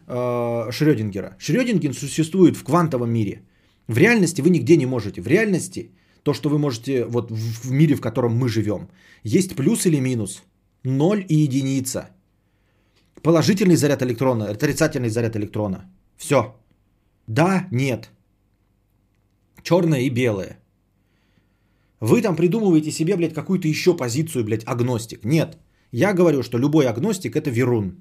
э, 0.06 0.70
Шрёдингера. 0.72 1.36
Шрёдингер 1.38 1.94
существует 1.94 2.56
в 2.56 2.64
квантовом 2.64 3.10
мире. 3.10 3.42
В 3.88 3.98
реальности 3.98 4.42
вы 4.42 4.50
нигде 4.50 4.76
не 4.76 4.86
можете. 4.86 5.20
В 5.20 5.26
реальности 5.26 5.90
то, 6.22 6.34
что 6.34 6.48
вы 6.48 6.58
можете 6.58 7.04
вот 7.04 7.30
в 7.30 7.70
мире, 7.70 7.94
в 7.94 8.00
котором 8.00 8.36
мы 8.36 8.48
живем, 8.48 8.88
есть 9.22 9.54
плюс 9.54 9.86
или 9.86 10.00
минус, 10.00 10.42
ноль 10.82 11.24
и 11.28 11.34
единица. 11.34 12.10
Положительный 13.22 13.76
заряд 13.76 14.02
электрона, 14.02 14.50
отрицательный 14.50 15.08
заряд 15.08 15.36
электрона. 15.36 15.88
Все. 16.16 16.56
Да, 17.26 17.68
нет. 17.70 18.10
Черное 19.62 20.00
и 20.00 20.10
белое. 20.10 20.58
Вы 22.00 22.22
там 22.22 22.36
придумываете 22.36 22.90
себе, 22.90 23.16
блядь, 23.16 23.34
какую-то 23.34 23.68
еще 23.68 23.96
позицию, 23.96 24.44
блядь, 24.44 24.64
агностик. 24.66 25.24
Нет. 25.24 25.56
Я 25.92 26.12
говорю, 26.12 26.42
что 26.42 26.58
любой 26.58 26.86
агностик 26.86 27.36
это 27.36 27.50
верун. 27.50 27.96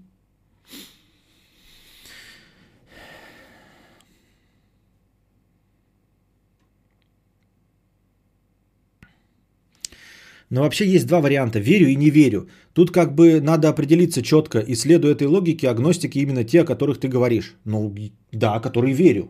Но 10.50 10.62
вообще 10.62 10.86
есть 10.86 11.08
два 11.08 11.22
варианта. 11.22 11.60
Верю 11.60 11.88
и 11.88 11.96
не 11.96 12.10
верю. 12.10 12.48
Тут 12.74 12.92
как 12.92 13.16
бы 13.16 13.42
надо 13.42 13.70
определиться 13.70 14.22
четко. 14.22 14.60
И 14.60 14.76
следуя 14.76 15.14
этой 15.14 15.28
логике, 15.28 15.70
агностики 15.70 16.20
именно 16.20 16.44
те, 16.44 16.62
о 16.62 16.66
которых 16.66 17.00
ты 17.00 17.08
говоришь. 17.08 17.56
Ну 17.66 17.96
да, 18.32 18.60
которые 18.60 18.94
верю. 18.94 19.30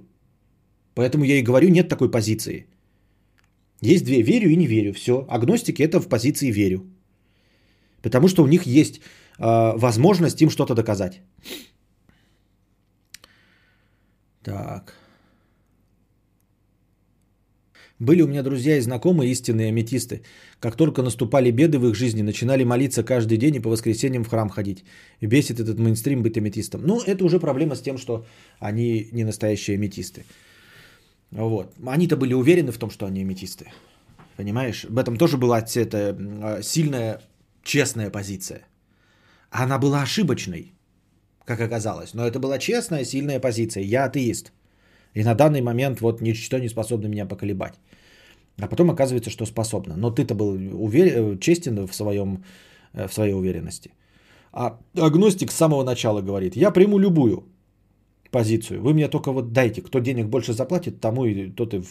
Поэтому 0.93 1.23
я 1.25 1.39
и 1.39 1.43
говорю, 1.43 1.69
нет 1.69 1.87
такой 1.87 2.11
позиции. 2.11 2.67
Есть 3.81 4.05
две, 4.05 4.21
верю 4.21 4.49
и 4.49 4.55
не 4.55 4.67
верю. 4.67 4.93
Все. 4.93 5.25
Агностики 5.29 5.83
это 5.83 5.99
в 5.99 6.07
позиции 6.07 6.51
верю. 6.51 6.85
Потому 8.01 8.27
что 8.27 8.43
у 8.43 8.47
них 8.47 8.65
есть 8.65 9.01
э, 9.39 9.77
возможность 9.77 10.41
им 10.41 10.49
что-то 10.49 10.75
доказать. 10.75 11.21
Так. 14.43 14.93
Были 17.99 18.21
у 18.21 18.27
меня 18.27 18.43
друзья 18.43 18.77
и 18.77 18.81
знакомые 18.81 19.31
истинные 19.31 19.69
аметисты. 19.69 20.21
Как 20.59 20.75
только 20.75 21.01
наступали 21.01 21.51
беды 21.51 21.79
в 21.79 21.87
их 21.87 21.95
жизни, 21.95 22.21
начинали 22.21 22.63
молиться 22.65 23.03
каждый 23.03 23.37
день 23.37 23.55
и 23.55 23.59
по 23.61 23.69
воскресеньям 23.69 24.23
в 24.23 24.27
храм 24.27 24.49
ходить. 24.49 24.83
И 25.21 25.27
бесит 25.27 25.59
этот 25.59 25.79
мейнстрим 25.79 26.21
быть 26.21 26.37
аметистом. 26.37 26.81
Ну, 26.85 27.01
это 27.01 27.23
уже 27.23 27.39
проблема 27.39 27.75
с 27.75 27.81
тем, 27.81 27.97
что 27.97 28.25
они 28.59 29.07
не 29.13 29.23
настоящие 29.23 29.75
аметисты. 29.75 30.25
Вот. 31.35 31.73
Они-то 31.85 32.15
были 32.15 32.33
уверены 32.33 32.71
в 32.71 32.77
том, 32.77 32.89
что 32.89 33.05
они 33.05 33.21
аметисты. 33.21 33.65
Понимаешь? 34.37 34.85
В 34.89 34.97
этом 34.97 35.17
тоже 35.17 35.37
была 35.37 35.59
эта 35.59 36.15
сильная, 36.63 37.21
честная 37.63 38.09
позиция. 38.09 38.61
Она 39.51 39.77
была 39.77 40.01
ошибочной, 40.01 40.73
как 41.45 41.59
оказалось. 41.59 42.13
Но 42.13 42.25
это 42.25 42.39
была 42.39 42.57
честная, 42.57 43.05
сильная 43.05 43.39
позиция. 43.39 43.83
Я 43.83 44.05
атеист. 44.05 44.51
И 45.13 45.23
на 45.23 45.35
данный 45.35 45.61
момент 45.61 46.01
вот 46.01 46.21
ничто 46.21 46.59
не 46.59 46.69
способно 46.69 47.07
меня 47.07 47.25
поколебать. 47.25 47.73
А 48.61 48.67
потом 48.67 48.89
оказывается, 48.89 49.29
что 49.29 49.45
способна. 49.45 49.95
Но 49.97 50.11
ты-то 50.11 50.35
был 50.35 50.57
увер... 50.83 51.37
честен 51.39 51.85
в, 51.87 51.93
своем, 51.93 52.43
в 52.93 53.13
своей 53.13 53.33
уверенности. 53.33 53.91
А 54.53 54.79
агностик 54.95 55.51
с 55.51 55.55
самого 55.55 55.83
начала 55.83 56.21
говорит, 56.21 56.55
я 56.55 56.71
приму 56.71 56.97
любую 56.97 57.43
позицию. 58.35 58.81
Вы 58.81 58.93
мне 58.93 59.07
только 59.07 59.31
вот 59.31 59.53
дайте, 59.53 59.81
кто 59.81 59.99
денег 59.99 60.25
больше 60.25 60.53
заплатит, 60.53 60.99
тому 60.99 61.25
и 61.25 61.51
тот 61.55 61.73
и 61.73 61.81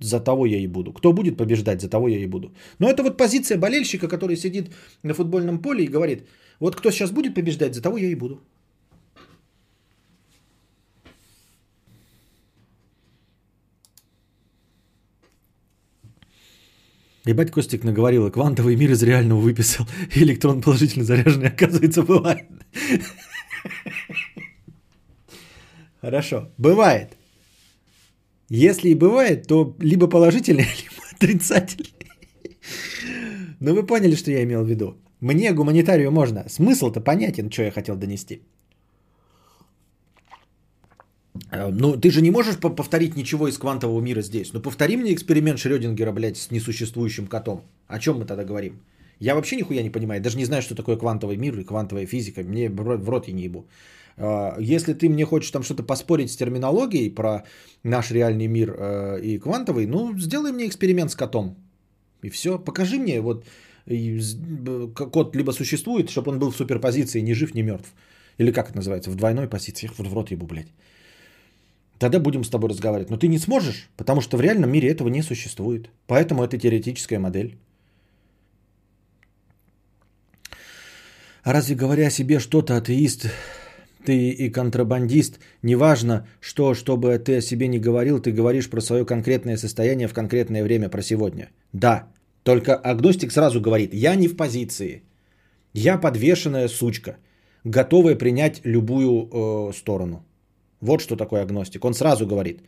за 0.00 0.20
того 0.20 0.46
я 0.46 0.58
и 0.58 0.66
буду. 0.66 0.92
Кто 0.92 1.12
будет 1.12 1.36
побеждать, 1.36 1.80
за 1.80 1.88
того 1.88 2.08
я 2.08 2.18
и 2.18 2.26
буду. 2.26 2.48
Но 2.78 2.88
это 2.88 3.02
вот 3.02 3.16
позиция 3.16 3.58
болельщика, 3.58 4.08
который 4.08 4.36
сидит 4.36 4.70
на 5.02 5.14
футбольном 5.14 5.58
поле 5.62 5.84
и 5.84 5.92
говорит, 5.92 6.18
вот 6.60 6.76
кто 6.76 6.90
сейчас 6.90 7.10
будет 7.10 7.34
побеждать, 7.34 7.74
за 7.74 7.82
того 7.82 7.98
я 7.98 8.08
и 8.08 8.14
буду. 8.14 8.40
Ебать, 17.26 17.50
Костик 17.50 17.84
наговорил, 17.84 18.30
квантовый 18.30 18.76
мир 18.76 18.90
из 18.90 19.02
реального 19.02 19.40
выписал. 19.40 19.86
Электрон 20.16 20.62
положительно 20.62 21.04
заряженный, 21.04 21.48
оказывается, 21.48 22.02
бывает. 22.02 22.46
Хорошо, 26.04 26.48
бывает. 26.58 27.16
Если 28.50 28.90
и 28.90 28.94
бывает, 28.94 29.46
то 29.46 29.74
либо 29.80 30.06
положительный, 30.06 30.66
либо 30.82 31.02
отрицательный. 31.16 31.94
Но 33.60 33.74
вы 33.74 33.86
поняли, 33.86 34.16
что 34.16 34.30
я 34.30 34.42
имел 34.42 34.64
в 34.64 34.68
виду. 34.68 34.94
Мне, 35.20 35.52
гуманитарию, 35.52 36.10
можно. 36.10 36.44
Смысл-то 36.48 37.00
понятен, 37.00 37.50
что 37.50 37.62
я 37.62 37.70
хотел 37.70 37.96
донести. 37.96 38.42
Э, 41.50 41.70
ну, 41.72 41.96
ты 41.96 42.10
же 42.10 42.20
не 42.20 42.30
можешь 42.30 42.58
повторить 42.58 43.16
ничего 43.16 43.48
из 43.48 43.56
квантового 43.56 44.02
мира 44.02 44.22
здесь. 44.22 44.52
Ну, 44.52 44.60
повтори 44.60 44.96
мне 44.96 45.14
эксперимент 45.14 45.58
Шрёдингера, 45.58 46.12
блядь, 46.12 46.36
с 46.36 46.50
несуществующим 46.50 47.26
котом. 47.26 47.62
О 47.88 47.98
чем 47.98 48.18
мы 48.18 48.26
тогда 48.26 48.44
говорим? 48.44 48.72
Я 49.20 49.34
вообще 49.34 49.56
нихуя 49.56 49.82
не 49.82 49.90
понимаю. 49.90 50.20
Даже 50.20 50.36
не 50.36 50.44
знаю, 50.44 50.60
что 50.60 50.74
такое 50.74 50.98
квантовый 50.98 51.38
мир 51.38 51.58
и 51.58 51.64
квантовая 51.64 52.04
физика. 52.06 52.42
Мне 52.42 52.68
в 52.68 53.08
рот 53.08 53.28
я 53.28 53.32
не 53.34 53.44
ебу. 53.44 53.64
Э, 54.16 54.56
если 54.60 54.94
ты 54.94 55.08
мне 55.08 55.24
хочешь 55.24 55.50
там 55.50 55.62
что-то 55.62 55.82
поспорить 55.82 56.30
с 56.30 56.36
терминологией 56.36 57.14
про 57.14 57.44
наш 57.82 58.10
реальный 58.10 58.46
мир 58.46 58.74
э, 58.78 59.20
и 59.22 59.38
квантовый, 59.38 59.86
ну, 59.86 60.18
сделай 60.18 60.52
мне 60.52 60.66
эксперимент 60.66 61.10
с 61.10 61.14
котом. 61.14 61.56
И 62.22 62.30
все. 62.30 62.58
Покажи 62.58 62.98
мне, 62.98 63.20
вот, 63.20 63.44
кот 63.86 65.36
либо 65.36 65.52
существует, 65.52 66.08
чтобы 66.10 66.32
он 66.32 66.38
был 66.38 66.50
в 66.50 66.56
суперпозиции, 66.56 67.20
ни 67.20 67.34
жив, 67.34 67.54
ни 67.54 67.62
мертв. 67.62 67.92
Или 68.38 68.52
как 68.52 68.68
это 68.68 68.76
называется? 68.76 69.10
В 69.10 69.16
двойной 69.16 69.48
позиции. 69.48 69.90
Вот 69.98 70.06
в 70.06 70.14
рот 70.14 70.30
ебу, 70.30 70.46
блядь. 70.46 70.72
Тогда 71.98 72.18
будем 72.18 72.44
с 72.44 72.50
тобой 72.50 72.70
разговаривать. 72.70 73.10
Но 73.10 73.16
ты 73.16 73.28
не 73.28 73.38
сможешь, 73.38 73.88
потому 73.96 74.20
что 74.20 74.36
в 74.36 74.40
реальном 74.40 74.70
мире 74.70 74.88
этого 74.88 75.08
не 75.08 75.22
существует. 75.22 75.90
Поэтому 76.06 76.42
это 76.42 76.58
теоретическая 76.58 77.18
модель. 77.18 77.56
А 81.44 81.52
разве 81.52 81.76
говоря 81.76 82.06
о 82.06 82.10
себе 82.10 82.40
что-то 82.40 82.76
атеист, 82.76 83.28
ты 84.04 84.30
и 84.30 84.52
контрабандист, 84.52 85.40
неважно, 85.62 86.26
что, 86.40 86.74
чтобы 86.74 87.18
ты 87.18 87.38
о 87.38 87.40
себе 87.40 87.68
не 87.68 87.78
говорил, 87.78 88.20
ты 88.20 88.32
говоришь 88.32 88.70
про 88.70 88.80
свое 88.80 89.04
конкретное 89.04 89.56
состояние 89.56 90.08
в 90.08 90.14
конкретное 90.14 90.62
время, 90.62 90.88
про 90.88 91.02
сегодня. 91.02 91.48
Да, 91.72 92.08
только 92.42 92.74
агностик 92.74 93.32
сразу 93.32 93.60
говорит, 93.60 93.94
я 93.94 94.16
не 94.16 94.28
в 94.28 94.36
позиции. 94.36 95.02
Я 95.74 95.98
подвешенная 95.98 96.68
сучка, 96.68 97.16
готовая 97.64 98.14
принять 98.14 98.60
любую 98.64 99.10
э, 99.10 99.72
сторону. 99.72 100.24
Вот 100.80 101.00
что 101.00 101.16
такое 101.16 101.42
агностик. 101.42 101.84
Он 101.84 101.94
сразу 101.94 102.26
говорит, 102.26 102.60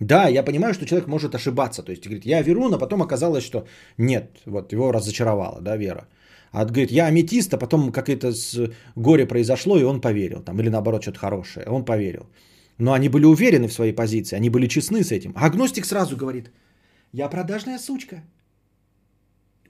да, 0.00 0.28
я 0.28 0.44
понимаю, 0.44 0.74
что 0.74 0.86
человек 0.86 1.08
может 1.08 1.34
ошибаться. 1.34 1.82
То 1.82 1.92
есть 1.92 2.06
говорит, 2.06 2.26
я 2.26 2.42
веру, 2.42 2.68
но 2.68 2.78
потом 2.78 3.02
оказалось, 3.02 3.44
что 3.44 3.66
нет, 3.98 4.38
вот 4.46 4.72
его 4.72 4.92
разочаровала, 4.92 5.60
да, 5.60 5.76
вера. 5.76 6.06
А 6.52 6.64
говорит, 6.64 6.90
я 6.90 7.06
аметист, 7.06 7.54
а 7.54 7.58
потом 7.58 7.92
какое-то 7.92 8.32
горе 8.96 9.26
произошло, 9.26 9.78
и 9.78 9.84
он 9.84 10.00
поверил. 10.00 10.42
Там, 10.42 10.60
или 10.60 10.70
наоборот, 10.70 11.02
что-то 11.02 11.18
хорошее, 11.18 11.66
он 11.66 11.84
поверил. 11.84 12.26
Но 12.78 12.92
они 12.92 13.08
были 13.08 13.24
уверены 13.24 13.68
в 13.68 13.72
своей 13.72 13.92
позиции, 13.92 14.36
они 14.36 14.50
были 14.50 14.68
честны 14.68 15.02
с 15.02 15.12
этим. 15.12 15.32
А 15.36 15.46
агностик 15.46 15.84
сразу 15.84 16.16
говорит, 16.16 16.50
я 17.12 17.28
продажная 17.28 17.78
сучка. 17.78 18.22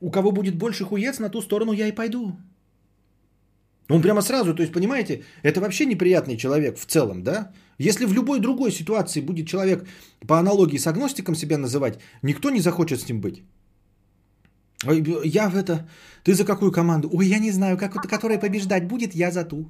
У 0.00 0.10
кого 0.10 0.30
будет 0.30 0.56
больше 0.56 0.84
хуец, 0.84 1.18
на 1.18 1.28
ту 1.28 1.42
сторону 1.42 1.72
я 1.72 1.88
и 1.88 1.92
пойду. 1.92 2.36
Он 3.88 4.02
прямо 4.02 4.20
сразу, 4.22 4.54
то 4.54 4.62
есть, 4.62 4.72
понимаете, 4.72 5.22
это 5.42 5.60
вообще 5.60 5.86
неприятный 5.86 6.36
человек 6.36 6.78
в 6.78 6.84
целом, 6.84 7.22
да? 7.22 7.52
Если 7.78 8.06
в 8.06 8.12
любой 8.12 8.38
другой 8.38 8.70
ситуации 8.70 9.22
будет 9.22 9.48
человек 9.48 9.88
по 10.26 10.38
аналогии 10.38 10.78
с 10.78 10.86
агностиком 10.86 11.34
себя 11.34 11.56
называть, 11.56 11.98
никто 12.22 12.50
не 12.50 12.60
захочет 12.60 13.00
с 13.00 13.08
ним 13.08 13.20
быть. 13.20 13.42
Я 14.84 15.48
в 15.48 15.56
это... 15.56 15.88
Ты 16.24 16.34
за 16.34 16.44
какую 16.44 16.72
команду? 16.72 17.08
Ой, 17.12 17.26
я 17.26 17.38
не 17.38 17.50
знаю, 17.52 17.76
как, 17.76 17.92
которая 17.92 18.38
побеждать 18.38 18.86
будет, 18.86 19.14
я 19.14 19.30
за 19.30 19.44
ту. 19.44 19.66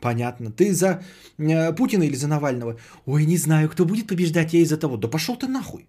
Понятно. 0.00 0.50
Ты 0.50 0.72
за 0.74 1.02
э, 1.38 1.72
Путина 1.72 2.04
или 2.04 2.16
за 2.16 2.28
Навального? 2.28 2.78
Ой, 3.06 3.26
не 3.26 3.36
знаю, 3.36 3.68
кто 3.68 3.84
будет 3.84 4.06
побеждать, 4.06 4.52
я 4.52 4.60
из-за 4.60 4.76
того. 4.76 4.96
Да 4.96 5.08
пошел 5.08 5.36
ты 5.36 5.46
нахуй. 5.46 5.86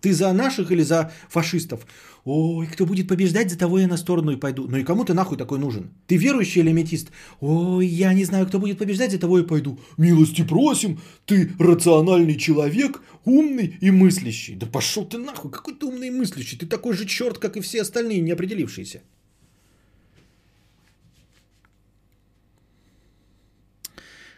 Ты 0.00 0.12
за 0.12 0.32
наших 0.32 0.70
или 0.72 0.82
за 0.82 1.12
фашистов? 1.28 1.86
Ой, 2.24 2.66
кто 2.66 2.86
будет 2.86 3.08
побеждать, 3.08 3.50
за 3.50 3.58
того 3.58 3.78
я 3.78 3.88
на 3.88 3.96
сторону 3.96 4.32
и 4.32 4.36
пойду. 4.36 4.66
Ну 4.68 4.76
и 4.76 4.84
кому 4.84 5.04
ты 5.04 5.14
нахуй 5.14 5.38
такой 5.38 5.58
нужен? 5.58 5.90
Ты 6.06 6.16
верующий 6.16 6.60
или 6.60 6.72
метист? 6.72 7.10
Ой, 7.40 7.86
я 7.86 8.12
не 8.14 8.24
знаю, 8.24 8.46
кто 8.46 8.58
будет 8.58 8.78
побеждать, 8.78 9.10
за 9.10 9.18
того 9.18 9.38
и 9.38 9.46
пойду. 9.46 9.78
Милости 9.96 10.42
просим, 10.42 10.98
ты 11.26 11.50
рациональный 11.58 12.36
человек, 12.36 13.00
умный 13.24 13.78
и 13.80 13.90
мыслящий. 13.90 14.54
Да 14.54 14.66
пошел 14.66 15.06
ты 15.06 15.18
нахуй, 15.18 15.50
какой 15.50 15.74
ты 15.74 15.86
умный 15.86 16.08
и 16.08 16.10
мыслящий. 16.10 16.58
Ты 16.58 16.66
такой 16.66 16.94
же 16.94 17.06
черт, 17.06 17.38
как 17.38 17.56
и 17.56 17.60
все 17.60 17.82
остальные, 17.82 18.20
не 18.20 18.32
определившиеся. 18.32 19.00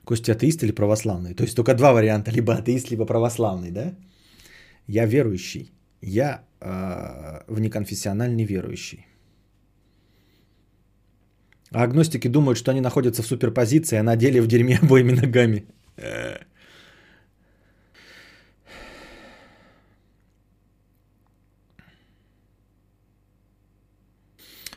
Костя, 0.04 0.32
атеист 0.32 0.62
или 0.64 0.72
православный? 0.72 1.34
То 1.34 1.44
есть 1.44 1.56
только 1.56 1.74
два 1.74 1.92
варианта, 1.92 2.30
либо 2.32 2.54
атеист, 2.54 2.90
либо 2.90 3.06
православный, 3.06 3.70
да? 3.70 3.94
Я 4.86 5.06
верующий. 5.06 5.72
Я 6.00 6.44
э, 6.60 7.44
внеконфессиональный 7.48 8.44
верующий. 8.44 9.06
А 11.70 11.84
агностики 11.84 12.28
думают, 12.28 12.58
что 12.58 12.70
они 12.70 12.80
находятся 12.80 13.22
в 13.22 13.26
суперпозиции, 13.26 13.98
а 13.98 14.02
на 14.02 14.16
деле 14.16 14.42
в 14.42 14.46
дерьме 14.46 14.78
обоими 14.82 15.12
ногами. 15.12 15.64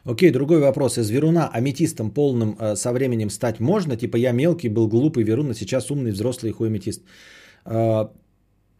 Окей, 0.05 0.31
другой 0.31 0.59
вопрос. 0.59 0.97
Из 0.97 1.09
Веруна 1.09 1.49
аметистом 1.49 2.11
полным 2.11 2.55
э, 2.59 2.75
со 2.75 2.93
временем 2.93 3.29
стать 3.31 3.59
можно? 3.59 3.97
Типа 3.97 4.17
я 4.17 4.33
мелкий, 4.33 4.69
был 4.69 4.87
глупый 4.87 5.23
Верун, 5.23 5.49
а 5.49 5.53
сейчас 5.55 5.89
умный, 5.89 6.11
взрослый 6.11 6.51
хуй 6.51 6.67
аметист. 6.67 7.01
Э, 7.65 8.05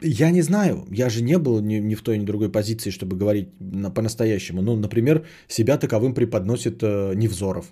я 0.00 0.30
не 0.30 0.42
знаю, 0.42 0.86
я 0.90 1.08
же 1.08 1.22
не 1.22 1.38
был 1.38 1.60
ни, 1.60 1.76
ни 1.76 1.94
в 1.94 2.02
той, 2.02 2.18
ни 2.18 2.22
в 2.22 2.26
другой 2.26 2.50
позиции, 2.50 2.90
чтобы 2.90 3.16
говорить 3.16 3.48
на, 3.60 3.90
по-настоящему. 3.90 4.62
Ну, 4.62 4.76
например, 4.76 5.24
себя 5.48 5.78
таковым 5.78 6.14
преподносит 6.14 6.82
э, 6.82 7.14
Невзоров. 7.14 7.66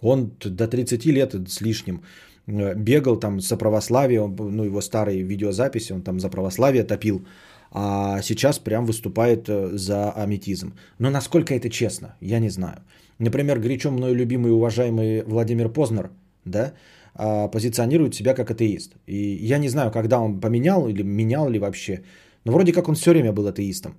Он 0.00 0.32
до 0.44 0.68
30 0.68 1.04
лет 1.06 1.34
с 1.48 1.60
лишним 1.60 2.02
э, 2.46 2.74
бегал 2.74 3.16
там 3.16 3.40
за 3.40 3.56
православие, 3.56 4.20
он, 4.20 4.36
ну, 4.36 4.64
его 4.64 4.80
старые 4.80 5.22
видеозаписи, 5.22 5.92
он 5.92 6.02
там 6.02 6.20
за 6.20 6.28
православие 6.28 6.84
топил, 6.84 7.26
а 7.72 8.22
сейчас 8.22 8.58
прям 8.58 8.86
выступает 8.86 9.48
э, 9.48 9.76
за 9.76 10.12
аметизм. 10.12 10.74
Но 10.98 11.10
насколько 11.10 11.54
это 11.54 11.70
честно, 11.70 12.14
я 12.20 12.38
не 12.38 12.50
знаю. 12.50 12.82
Например, 13.18 13.58
горячо 13.58 13.90
мною 13.90 14.14
любимый 14.14 14.50
и 14.50 14.54
уважаемый 14.54 15.22
Владимир 15.22 15.68
Познер, 15.68 16.10
да, 16.44 16.72
позиционирует 17.14 18.14
себя 18.14 18.34
как 18.34 18.50
атеист. 18.50 18.96
И 19.06 19.46
я 19.46 19.58
не 19.58 19.68
знаю, 19.68 19.90
когда 19.90 20.20
он 20.20 20.40
поменял 20.40 20.88
или 20.88 21.02
менял 21.02 21.48
ли 21.48 21.58
вообще. 21.58 22.02
Но 22.44 22.52
вроде 22.52 22.72
как 22.72 22.88
он 22.88 22.94
все 22.94 23.10
время 23.10 23.32
был 23.32 23.46
атеистом. 23.46 23.98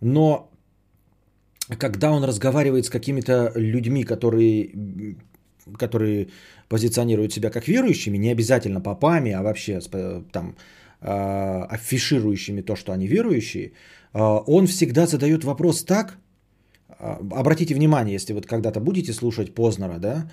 Но 0.00 0.50
когда 1.78 2.12
он 2.12 2.24
разговаривает 2.24 2.86
с 2.86 2.90
какими-то 2.90 3.52
людьми, 3.56 4.04
которые, 4.04 5.16
которые 5.78 6.28
позиционируют 6.68 7.32
себя 7.32 7.50
как 7.50 7.68
верующими, 7.68 8.18
не 8.18 8.32
обязательно 8.32 8.80
попами, 8.80 9.32
а 9.32 9.42
вообще 9.42 9.80
там 10.32 10.56
а, 11.00 11.66
афиширующими 11.70 12.62
то, 12.62 12.76
что 12.76 12.92
они 12.92 13.06
верующие, 13.06 13.72
а, 14.12 14.38
он 14.46 14.66
всегда 14.66 15.06
задает 15.06 15.44
вопрос 15.44 15.84
так, 15.84 16.18
обратите 16.98 17.74
внимание, 17.74 18.14
если 18.14 18.32
вот 18.32 18.46
когда-то 18.46 18.80
будете 18.80 19.12
слушать 19.12 19.54
Познера, 19.54 19.98
да, 19.98 20.30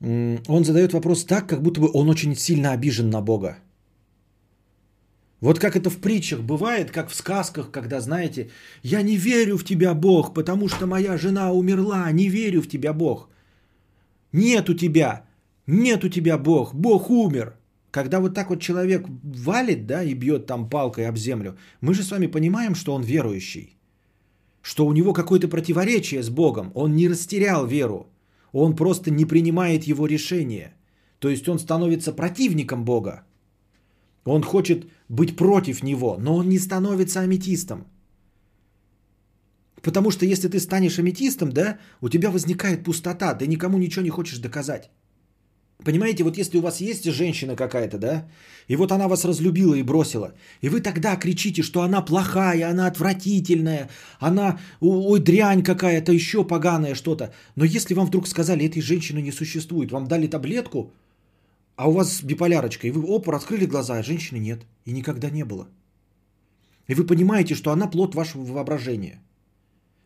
он 0.00 0.64
задает 0.64 0.92
вопрос 0.92 1.24
так, 1.24 1.48
как 1.48 1.62
будто 1.62 1.80
бы 1.80 1.90
он 1.92 2.08
очень 2.08 2.36
сильно 2.36 2.72
обижен 2.72 3.10
на 3.10 3.20
Бога. 3.22 3.58
Вот 5.40 5.58
как 5.58 5.76
это 5.76 5.90
в 5.90 5.98
притчах 5.98 6.40
бывает, 6.40 6.90
как 6.90 7.10
в 7.10 7.14
сказках, 7.14 7.70
когда, 7.70 8.00
знаете, 8.00 8.48
я 8.82 9.02
не 9.02 9.16
верю 9.16 9.58
в 9.58 9.64
тебя, 9.64 9.94
Бог, 9.94 10.34
потому 10.34 10.68
что 10.68 10.86
моя 10.86 11.18
жена 11.18 11.52
умерла, 11.52 12.10
не 12.12 12.28
верю 12.28 12.62
в 12.62 12.68
тебя, 12.68 12.92
Бог. 12.92 13.28
Нет 14.32 14.68
у 14.68 14.74
тебя, 14.74 15.26
нет 15.66 16.04
у 16.04 16.08
тебя, 16.08 16.38
Бог, 16.38 16.74
Бог 16.74 17.10
умер. 17.10 17.54
когда 17.94 18.18
вот 18.18 18.34
так 18.34 18.50
вот 18.50 18.60
человек 18.60 19.06
валит, 19.22 19.86
да, 19.86 20.02
и 20.02 20.14
бьет 20.14 20.46
там 20.46 20.68
палкой 20.68 21.06
об 21.08 21.16
землю, 21.16 21.56
мы 21.80 21.94
же 21.94 22.02
с 22.02 22.10
вами 22.10 22.26
понимаем, 22.26 22.74
что 22.74 22.92
он 22.92 23.02
верующий. 23.02 23.76
Что 24.62 24.86
у 24.86 24.92
него 24.92 25.12
какое-то 25.12 25.46
противоречие 25.46 26.20
с 26.20 26.28
Богом. 26.28 26.72
Он 26.74 26.96
не 26.96 27.08
растерял 27.08 27.66
веру. 27.66 28.08
Он 28.54 28.76
просто 28.76 29.10
не 29.10 29.24
принимает 29.24 29.84
его 29.84 30.06
решение. 30.06 30.74
То 31.18 31.28
есть 31.28 31.48
он 31.48 31.58
становится 31.58 32.12
противником 32.12 32.84
Бога. 32.84 33.24
Он 34.24 34.42
хочет 34.42 34.86
быть 35.08 35.36
против 35.36 35.82
него, 35.82 36.16
но 36.20 36.36
он 36.36 36.48
не 36.48 36.58
становится 36.58 37.20
аметистом. 37.20 37.84
Потому 39.82 40.10
что 40.12 40.24
если 40.24 40.48
ты 40.48 40.60
станешь 40.60 40.98
аметистом, 40.98 41.50
да, 41.52 41.78
у 42.00 42.08
тебя 42.08 42.30
возникает 42.30 42.84
пустота, 42.84 43.34
ты 43.34 43.48
никому 43.48 43.78
ничего 43.78 44.02
не 44.04 44.10
хочешь 44.10 44.38
доказать. 44.38 44.90
Понимаете, 45.82 46.24
вот 46.24 46.38
если 46.38 46.58
у 46.58 46.62
вас 46.62 46.80
есть 46.80 47.04
женщина 47.04 47.56
какая-то, 47.56 47.98
да, 47.98 48.28
и 48.68 48.76
вот 48.76 48.92
она 48.92 49.08
вас 49.08 49.24
разлюбила 49.24 49.74
и 49.74 49.82
бросила, 49.82 50.32
и 50.62 50.68
вы 50.68 50.80
тогда 50.80 51.16
кричите, 51.16 51.62
что 51.62 51.82
она 51.82 52.00
плохая, 52.00 52.70
она 52.70 52.86
отвратительная, 52.86 53.90
она, 54.20 54.58
ой, 54.80 55.20
дрянь 55.20 55.62
какая-то, 55.62 56.12
еще 56.12 56.44
поганая 56.44 56.94
что-то. 56.94 57.34
Но 57.56 57.64
если 57.64 57.94
вам 57.94 58.06
вдруг 58.06 58.28
сказали, 58.28 58.64
этой 58.64 58.82
женщины 58.82 59.20
не 59.20 59.32
существует, 59.32 59.90
вам 59.90 60.06
дали 60.06 60.26
таблетку, 60.26 60.92
а 61.76 61.88
у 61.88 61.92
вас 61.92 62.22
биполярочка, 62.22 62.86
и 62.86 62.90
вы, 62.90 63.02
оп, 63.02 63.28
раскрыли 63.28 63.66
глаза, 63.66 63.98
а 63.98 64.02
женщины 64.02 64.38
нет, 64.38 64.62
и 64.86 64.92
никогда 64.92 65.28
не 65.28 65.44
было. 65.44 65.68
И 66.86 66.94
вы 66.94 67.04
понимаете, 67.04 67.54
что 67.54 67.72
она 67.72 67.88
плод 67.88 68.14
вашего 68.14 68.44
воображения. 68.44 69.20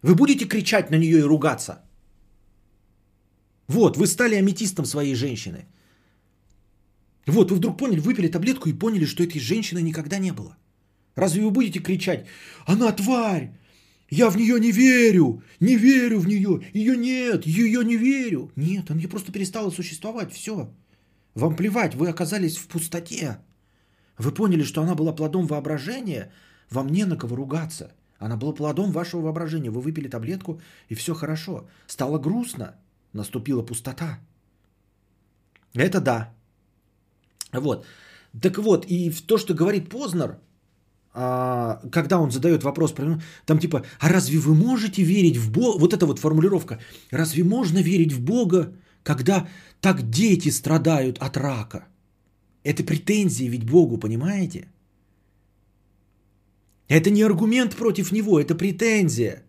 Вы 0.02 0.14
будете 0.14 0.46
кричать 0.46 0.90
на 0.90 0.96
нее 0.96 1.18
и 1.18 1.22
ругаться– 1.22 1.82
вот, 3.68 3.96
вы 3.96 4.06
стали 4.06 4.34
аметистом 4.34 4.86
своей 4.86 5.14
женщины. 5.14 5.66
Вот, 7.26 7.50
вы 7.50 7.56
вдруг 7.56 7.78
поняли, 7.78 8.00
выпили 8.00 8.28
таблетку 8.28 8.68
и 8.68 8.78
поняли, 8.78 9.04
что 9.04 9.22
этой 9.22 9.38
женщины 9.38 9.82
никогда 9.82 10.18
не 10.18 10.32
было. 10.32 10.56
Разве 11.14 11.42
вы 11.42 11.50
будете 11.50 11.80
кричать, 11.80 12.26
она 12.66 12.90
тварь, 12.92 13.52
я 14.08 14.30
в 14.30 14.36
нее 14.36 14.58
не 14.58 14.72
верю, 14.72 15.42
не 15.60 15.76
верю 15.76 16.18
в 16.20 16.26
нее, 16.26 16.62
ее 16.72 16.96
нет, 16.96 17.46
ее 17.46 17.84
не 17.84 17.96
верю. 17.96 18.50
Нет, 18.56 18.90
она 18.90 19.08
просто 19.08 19.32
перестала 19.32 19.70
существовать, 19.70 20.32
все. 20.32 20.70
Вам 21.34 21.56
плевать, 21.56 21.94
вы 21.94 22.08
оказались 22.08 22.56
в 22.56 22.66
пустоте. 22.68 23.38
Вы 24.16 24.32
поняли, 24.32 24.62
что 24.62 24.82
она 24.82 24.94
была 24.94 25.12
плодом 25.12 25.46
воображения, 25.46 26.32
вам 26.70 26.88
не 26.88 27.04
на 27.04 27.16
кого 27.16 27.36
ругаться. 27.36 27.92
Она 28.18 28.36
была 28.36 28.52
плодом 28.52 28.90
вашего 28.90 29.20
воображения. 29.20 29.70
Вы 29.70 29.80
выпили 29.80 30.08
таблетку, 30.08 30.60
и 30.88 30.94
все 30.94 31.14
хорошо. 31.14 31.68
Стало 31.86 32.18
грустно, 32.18 32.74
наступила 33.12 33.62
пустота. 33.62 34.18
Это 35.74 36.00
да. 36.00 36.34
Вот. 37.52 37.86
Так 38.42 38.58
вот, 38.58 38.86
и 38.88 39.10
то, 39.26 39.38
что 39.38 39.54
говорит 39.54 39.88
Познер, 39.88 40.38
а, 41.14 41.80
когда 41.90 42.18
он 42.18 42.30
задает 42.30 42.62
вопрос, 42.62 42.94
там 43.46 43.58
типа, 43.58 43.82
а 43.98 44.08
разве 44.08 44.38
вы 44.38 44.54
можете 44.54 45.02
верить 45.02 45.36
в 45.36 45.50
Бога? 45.50 45.78
Вот 45.80 45.92
эта 45.92 46.06
вот 46.06 46.18
формулировка. 46.18 46.78
Разве 47.10 47.44
можно 47.44 47.78
верить 47.78 48.12
в 48.12 48.20
Бога, 48.20 48.72
когда 49.02 49.48
так 49.80 50.10
дети 50.10 50.50
страдают 50.50 51.18
от 51.18 51.36
рака? 51.36 51.88
Это 52.64 52.84
претензии 52.84 53.48
ведь 53.48 53.64
Богу, 53.64 53.98
понимаете? 53.98 54.68
Это 56.88 57.10
не 57.10 57.22
аргумент 57.22 57.74
против 57.74 58.12
него, 58.12 58.38
это 58.40 58.54
претензия. 58.54 59.42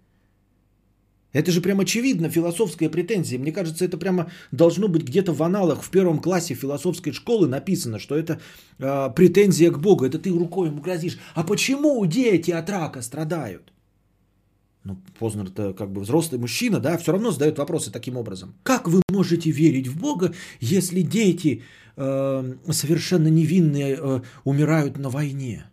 Это 1.32 1.52
же 1.52 1.62
прям 1.62 1.80
очевидно 1.80 2.30
философская 2.30 2.90
претензия. 2.90 3.38
Мне 3.38 3.52
кажется, 3.52 3.86
это 3.86 3.98
прямо 3.98 4.32
должно 4.52 4.88
быть 4.88 5.04
где-то 5.04 5.32
в 5.32 5.44
аналах 5.44 5.84
в 5.84 5.90
первом 5.92 6.20
классе 6.20 6.56
философской 6.56 7.14
школы 7.14 7.48
написано, 7.48 8.00
что 8.00 8.16
это 8.16 8.40
э, 8.80 9.10
претензия 9.16 9.72
к 9.72 9.80
Богу. 9.80 10.06
Это 10.06 10.18
ты 10.18 10.32
рукой 10.32 10.70
ему 10.70 10.82
грозишь. 10.82 11.20
А 11.36 11.44
почему 11.44 12.04
дети 12.06 12.50
от 12.50 12.70
рака 12.70 13.02
страдают? 13.04 13.72
Ну, 14.84 14.98
Познер 15.20 15.50
это 15.50 15.74
как 15.74 15.92
бы 15.92 16.02
взрослый 16.02 16.40
мужчина, 16.40 16.80
да, 16.80 16.98
все 16.98 17.12
равно 17.12 17.32
задает 17.32 17.58
вопросы 17.58 17.92
таким 17.92 18.18
образом. 18.18 18.56
Как 18.64 18.88
вы 18.88 19.02
можете 19.12 19.52
верить 19.52 19.88
в 19.88 20.00
Бога, 20.00 20.34
если 20.62 21.02
дети 21.02 21.62
э, 21.96 22.54
совершенно 22.72 23.28
невинные 23.28 23.98
э, 24.00 24.22
умирают 24.46 24.98
на 24.98 25.10
войне? 25.10 25.66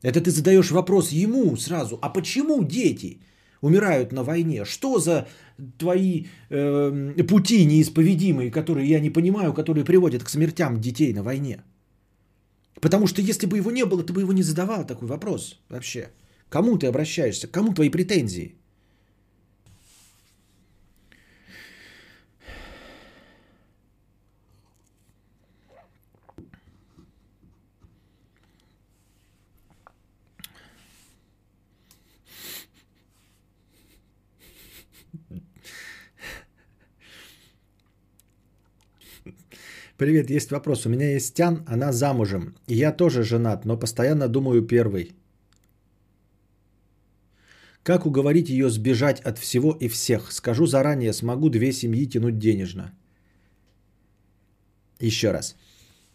Это 0.00 0.20
ты 0.20 0.30
задаешь 0.30 0.70
вопрос 0.70 1.12
ему 1.12 1.56
сразу. 1.56 1.98
А 2.00 2.08
почему 2.08 2.64
дети? 2.64 3.18
Умирают 3.60 4.12
на 4.12 4.22
войне. 4.22 4.64
Что 4.64 4.98
за 4.98 5.26
твои 5.78 6.26
э, 6.50 7.24
пути 7.28 7.64
неисповедимые, 7.64 8.50
которые 8.50 8.88
я 8.88 9.00
не 9.00 9.10
понимаю, 9.10 9.52
которые 9.52 9.84
приводят 9.84 10.22
к 10.22 10.28
смертям 10.28 10.80
детей 10.80 11.12
на 11.12 11.22
войне? 11.22 11.62
Потому 12.80 13.06
что 13.06 13.22
если 13.22 13.46
бы 13.46 13.56
его 13.56 13.70
не 13.70 13.84
было, 13.84 14.02
ты 14.02 14.12
бы 14.12 14.20
его 14.20 14.32
не 14.32 14.42
задавал 14.42 14.86
такой 14.86 15.08
вопрос 15.08 15.60
вообще. 15.68 16.08
Кому 16.48 16.78
ты 16.78 16.86
обращаешься? 16.86 17.48
Кому 17.48 17.74
твои 17.74 17.90
претензии? 17.90 18.57
Привет, 39.98 40.30
есть 40.30 40.52
вопрос. 40.52 40.86
У 40.86 40.88
меня 40.88 41.10
есть 41.10 41.34
Тян, 41.34 41.64
она 41.66 41.92
замужем. 41.92 42.54
И 42.68 42.74
я 42.76 42.92
тоже 42.92 43.24
женат, 43.24 43.64
но 43.64 43.76
постоянно 43.76 44.28
думаю 44.28 44.62
первый. 44.62 45.16
Как 47.82 48.06
уговорить 48.06 48.48
ее 48.48 48.70
сбежать 48.70 49.20
от 49.20 49.38
всего 49.38 49.72
и 49.72 49.88
всех? 49.88 50.30
Скажу 50.30 50.66
заранее, 50.66 51.12
смогу 51.12 51.50
две 51.50 51.72
семьи 51.72 52.06
тянуть 52.06 52.38
денежно. 52.38 52.92
Еще 55.00 55.32
раз. 55.32 55.56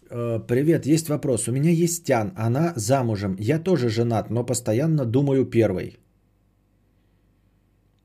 Э, 0.10 0.39
привет, 0.47 0.85
есть 0.85 1.10
вопрос. 1.10 1.47
У 1.47 1.51
меня 1.51 1.72
есть 1.72 2.05
Тян, 2.05 2.31
она 2.38 2.73
замужем. 2.77 3.35
Я 3.38 3.60
тоже 3.60 3.89
женат, 3.89 4.30
но 4.30 4.45
постоянно 4.45 5.05
думаю 5.05 5.45
первый. 5.45 5.97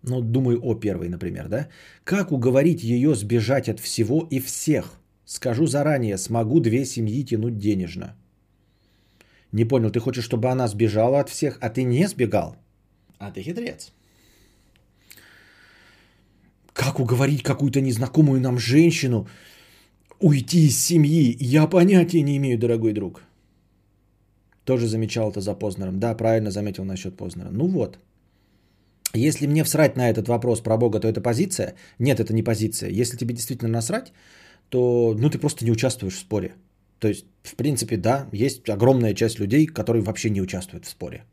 Ну, 0.02 0.22
думаю 0.22 0.60
о 0.60 0.74
первой, 0.74 1.09
например, 1.09 1.48
да? 1.48 1.68
Как 2.02 2.32
уговорить 2.32 2.82
ее 2.82 3.14
сбежать 3.14 3.68
от 3.68 3.78
всего 3.78 4.26
и 4.30 4.40
всех? 4.40 4.98
Скажу 5.28 5.66
заранее, 5.66 6.16
смогу 6.16 6.60
две 6.60 6.86
семьи 6.86 7.22
тянуть 7.22 7.59
денежно. 7.59 8.14
Не 9.52 9.66
понял, 9.66 9.90
ты 9.90 10.00
хочешь, 10.00 10.24
чтобы 10.24 10.48
она 10.48 10.68
сбежала 10.68 11.20
от 11.20 11.28
всех, 11.28 11.59
а 11.60 11.68
ты 11.68 11.84
не 11.84 12.09
сбегал? 12.09 12.56
А 13.18 13.30
ты 13.30 13.42
хитрец. 13.42 13.92
Как 16.72 16.98
уговорить 16.98 17.42
какую-то 17.42 17.80
незнакомую 17.82 18.40
нам 18.40 18.59
женщину 18.59 19.28
уйти 20.18 20.66
из 20.66 20.80
семьи? 20.80 21.36
Я 21.40 21.66
понятия 21.66 22.22
не 22.22 22.38
имею, 22.38 22.59
дорогой 22.59 22.94
друг. 22.94 23.22
Тоже 24.64 24.86
замечал 24.86 25.30
это 25.30 25.40
за 25.40 25.59
Познером. 25.59 26.00
Да, 26.00 26.14
правильно 26.14 26.50
заметил 26.50 26.84
насчет 26.84 27.16
Познера. 27.16 27.50
Ну 27.50 27.66
вот. 27.66 27.98
Если 29.12 29.46
мне 29.46 29.62
всрать 29.64 29.96
на 29.96 30.09
этот 30.09 30.28
вопрос 30.28 30.62
про 30.62 30.78
Бога, 30.78 31.00
то 31.00 31.09
это 31.09 31.20
позиция? 31.20 31.74
Нет, 31.98 32.18
это 32.18 32.32
не 32.32 32.42
позиция. 32.42 32.88
Если 32.88 33.18
тебе 33.18 33.34
действительно 33.34 33.70
насрать, 33.70 34.12
то 34.69 35.15
ну, 35.19 35.31
ты 35.31 35.39
просто 35.39 35.65
не 35.65 35.73
участвуешь 35.73 36.15
в 36.15 36.19
споре. 36.19 36.55
То 36.99 37.09
есть, 37.09 37.27
в 37.43 37.55
принципе, 37.55 37.97
да, 37.97 38.28
есть 38.32 38.69
огромная 38.69 39.15
часть 39.15 39.39
людей, 39.39 39.66
которые 39.66 40.03
вообще 40.03 40.31
не 40.31 40.43
участвуют 40.43 40.85
в 40.85 40.89
споре. 40.89 41.24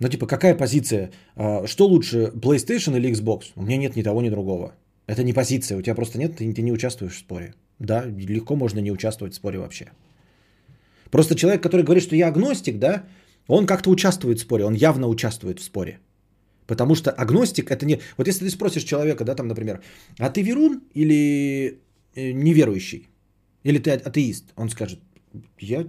Ну, 0.00 0.08
типа, 0.08 0.26
какая 0.26 0.54
позиция? 0.54 1.10
А, 1.34 1.66
что 1.66 1.86
лучше, 1.86 2.32
PlayStation 2.34 2.96
или 2.96 3.10
Xbox? 3.10 3.52
У 3.56 3.62
меня 3.62 3.78
нет 3.78 3.96
ни 3.96 4.02
того, 4.02 4.22
ни 4.22 4.30
другого. 4.30 4.74
Это 5.06 5.22
не 5.24 5.32
позиция, 5.32 5.78
у 5.78 5.82
тебя 5.82 5.94
просто 5.94 6.18
нет, 6.18 6.36
ты, 6.36 6.52
ты 6.52 6.62
не 6.62 6.72
участвуешь 6.72 7.14
в 7.14 7.18
споре. 7.18 7.54
Да, 7.78 8.04
легко 8.04 8.56
можно 8.56 8.80
не 8.80 8.92
участвовать 8.92 9.32
в 9.32 9.36
споре 9.36 9.58
вообще. 9.58 9.90
Просто 11.10 11.34
человек, 11.34 11.62
который 11.62 11.82
говорит, 11.82 12.04
что 12.04 12.16
я 12.16 12.28
агностик, 12.28 12.78
да, 12.78 13.04
он 13.46 13.66
как-то 13.66 13.90
участвует 13.90 14.38
в 14.38 14.42
споре, 14.42 14.64
он 14.64 14.74
явно 14.74 15.08
участвует 15.08 15.58
в 15.58 15.64
споре. 15.64 15.98
Потому 16.68 16.94
что 16.94 17.10
агностик 17.10 17.70
это 17.70 17.86
не... 17.86 18.00
Вот 18.18 18.28
если 18.28 18.44
ты 18.44 18.50
спросишь 18.50 18.84
человека, 18.84 19.24
да, 19.24 19.34
там, 19.34 19.48
например, 19.48 19.80
а 20.18 20.28
ты 20.28 20.42
верун 20.42 20.82
или 20.94 21.80
э, 22.14 22.32
неверующий? 22.32 23.08
Или 23.64 23.78
ты 23.78 23.92
атеист? 23.92 24.52
Он 24.54 24.68
скажет, 24.68 25.00
я 25.58 25.86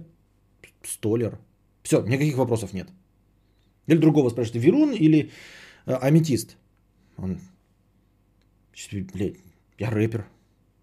столер. 0.82 1.38
Все, 1.82 2.02
никаких 2.02 2.36
вопросов 2.38 2.72
нет. 2.72 2.88
Или 3.88 3.98
другого 3.98 4.30
спрашивает, 4.30 4.64
верун 4.64 4.92
или 4.92 5.30
э, 5.86 5.92
аметист? 5.92 6.56
Он, 7.18 7.38
блядь, 9.12 9.36
я 9.78 9.90
рэпер. 9.90 10.24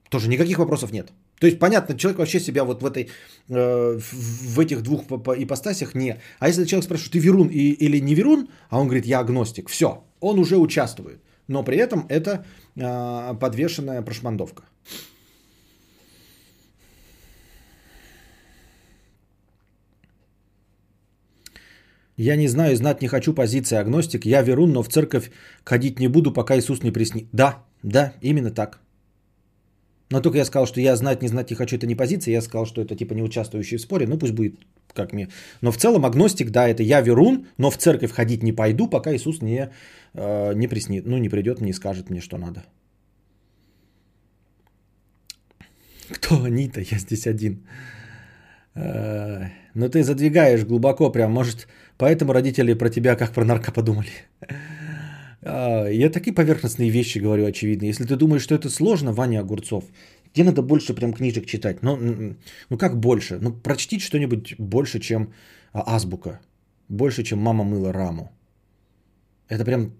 Тоже 0.09 0.29
никаких 0.29 0.59
вопросов 0.59 0.91
нет. 0.91 1.11
То 1.39 1.47
есть, 1.47 1.59
понятно, 1.59 1.95
человек 1.97 2.19
вообще 2.19 2.39
себя 2.39 2.63
вот 2.63 2.81
в, 2.81 2.85
этой, 2.85 3.09
э, 3.49 3.99
в 3.99 4.59
этих 4.59 4.81
двух 4.81 5.03
ипостасях 5.37 5.95
не. 5.95 6.19
А 6.39 6.47
если 6.47 6.65
человек 6.65 6.85
спрашивает, 6.85 7.11
ты 7.11 7.19
верун 7.19 7.47
и, 7.47 7.75
или 7.85 8.01
не 8.01 8.15
верун, 8.15 8.47
а 8.69 8.79
он 8.79 8.87
говорит, 8.87 9.05
я 9.05 9.19
агностик, 9.19 9.69
все, 9.69 10.03
он 10.19 10.39
уже 10.39 10.57
участвует. 10.57 11.21
Но 11.47 11.63
при 11.63 11.77
этом 11.77 12.05
это 12.09 12.45
э, 12.75 13.35
подвешенная 13.39 14.01
прошмандовка. 14.01 14.63
Я 22.17 22.35
не 22.35 22.47
знаю, 22.47 22.75
знать 22.75 23.01
не 23.01 23.07
хочу 23.07 23.33
позиции 23.33 23.77
агностик. 23.77 24.25
Я 24.25 24.41
верун, 24.41 24.71
но 24.73 24.81
в 24.81 24.89
церковь 24.89 25.29
ходить 25.63 25.99
не 25.99 26.07
буду, 26.07 26.33
пока 26.33 26.57
Иисус 26.57 26.81
не 26.81 26.91
присни. 26.91 27.29
Да, 27.31 27.63
да, 27.83 28.13
именно 28.21 28.49
так. 28.49 28.79
Но 30.09 30.21
только 30.21 30.37
я 30.37 30.45
сказал, 30.45 30.67
что 30.67 30.79
я 30.81 30.95
знать 30.95 31.21
не 31.21 31.27
знать 31.27 31.49
не 31.49 31.55
хочу, 31.55 31.75
это 31.75 31.87
не 31.87 31.95
позиция. 31.95 32.31
Я 32.31 32.41
сказал, 32.41 32.65
что 32.65 32.81
это 32.81 32.95
типа 32.95 33.13
не 33.13 33.23
участвующий 33.23 33.77
в 33.77 33.81
споре. 33.81 34.07
Ну 34.07 34.17
пусть 34.17 34.33
будет 34.33 34.55
как 34.93 35.13
мне. 35.13 35.27
Но 35.61 35.71
в 35.71 35.77
целом 35.77 36.05
агностик, 36.05 36.49
да, 36.49 36.67
это 36.67 36.83
я 36.83 37.01
верун, 37.01 37.47
но 37.57 37.69
в 37.69 37.77
церковь 37.77 38.11
ходить 38.11 38.43
не 38.43 38.53
пойду, 38.53 38.87
пока 38.89 39.13
Иисус 39.13 39.41
не, 39.41 39.69
э, 40.13 40.53
не 40.53 40.67
приснит. 40.67 41.05
Ну 41.05 41.17
не 41.17 41.29
придет, 41.29 41.61
не 41.61 41.73
скажет 41.73 42.09
мне, 42.09 42.21
что 42.21 42.37
надо. 42.37 42.63
Кто 46.09 46.43
они-то? 46.43 46.81
Я 46.81 46.99
здесь 46.99 47.27
один. 47.27 47.67
Э, 48.75 49.49
ну 49.73 49.89
ты 49.89 50.03
задвигаешь 50.03 50.63
глубоко 50.63 51.11
прям. 51.11 51.31
Может, 51.31 51.67
поэтому 51.97 52.33
родители 52.33 52.73
про 52.73 52.89
тебя 52.89 53.15
как 53.15 53.33
про 53.33 53.43
нарко 53.43 53.71
подумали. 53.73 54.11
А, 55.47 55.87
я 55.87 56.09
такие 56.09 56.33
поверхностные 56.33 56.89
вещи 56.89 57.19
говорю, 57.19 57.45
очевидно. 57.45 57.85
Если 57.87 58.05
ты 58.05 58.15
думаешь, 58.15 58.43
что 58.43 58.55
это 58.55 58.69
сложно, 58.69 59.13
Ваня 59.13 59.39
Огурцов, 59.39 59.83
тебе 60.33 60.45
надо 60.45 60.61
больше 60.61 60.93
прям 60.93 61.13
книжек 61.13 61.45
читать. 61.45 61.83
Ну, 61.83 61.97
ну 62.69 62.77
как 62.77 62.99
больше? 62.99 63.39
Ну, 63.41 63.53
прочтите 63.53 64.05
что-нибудь 64.05 64.55
больше, 64.57 64.99
чем 64.99 65.33
а, 65.73 65.95
азбука. 65.95 66.39
Больше, 66.89 67.23
чем 67.23 67.39
мама 67.39 67.63
мыла 67.63 67.93
раму. 67.93 68.31
Это 69.49 69.63
прям 69.63 69.93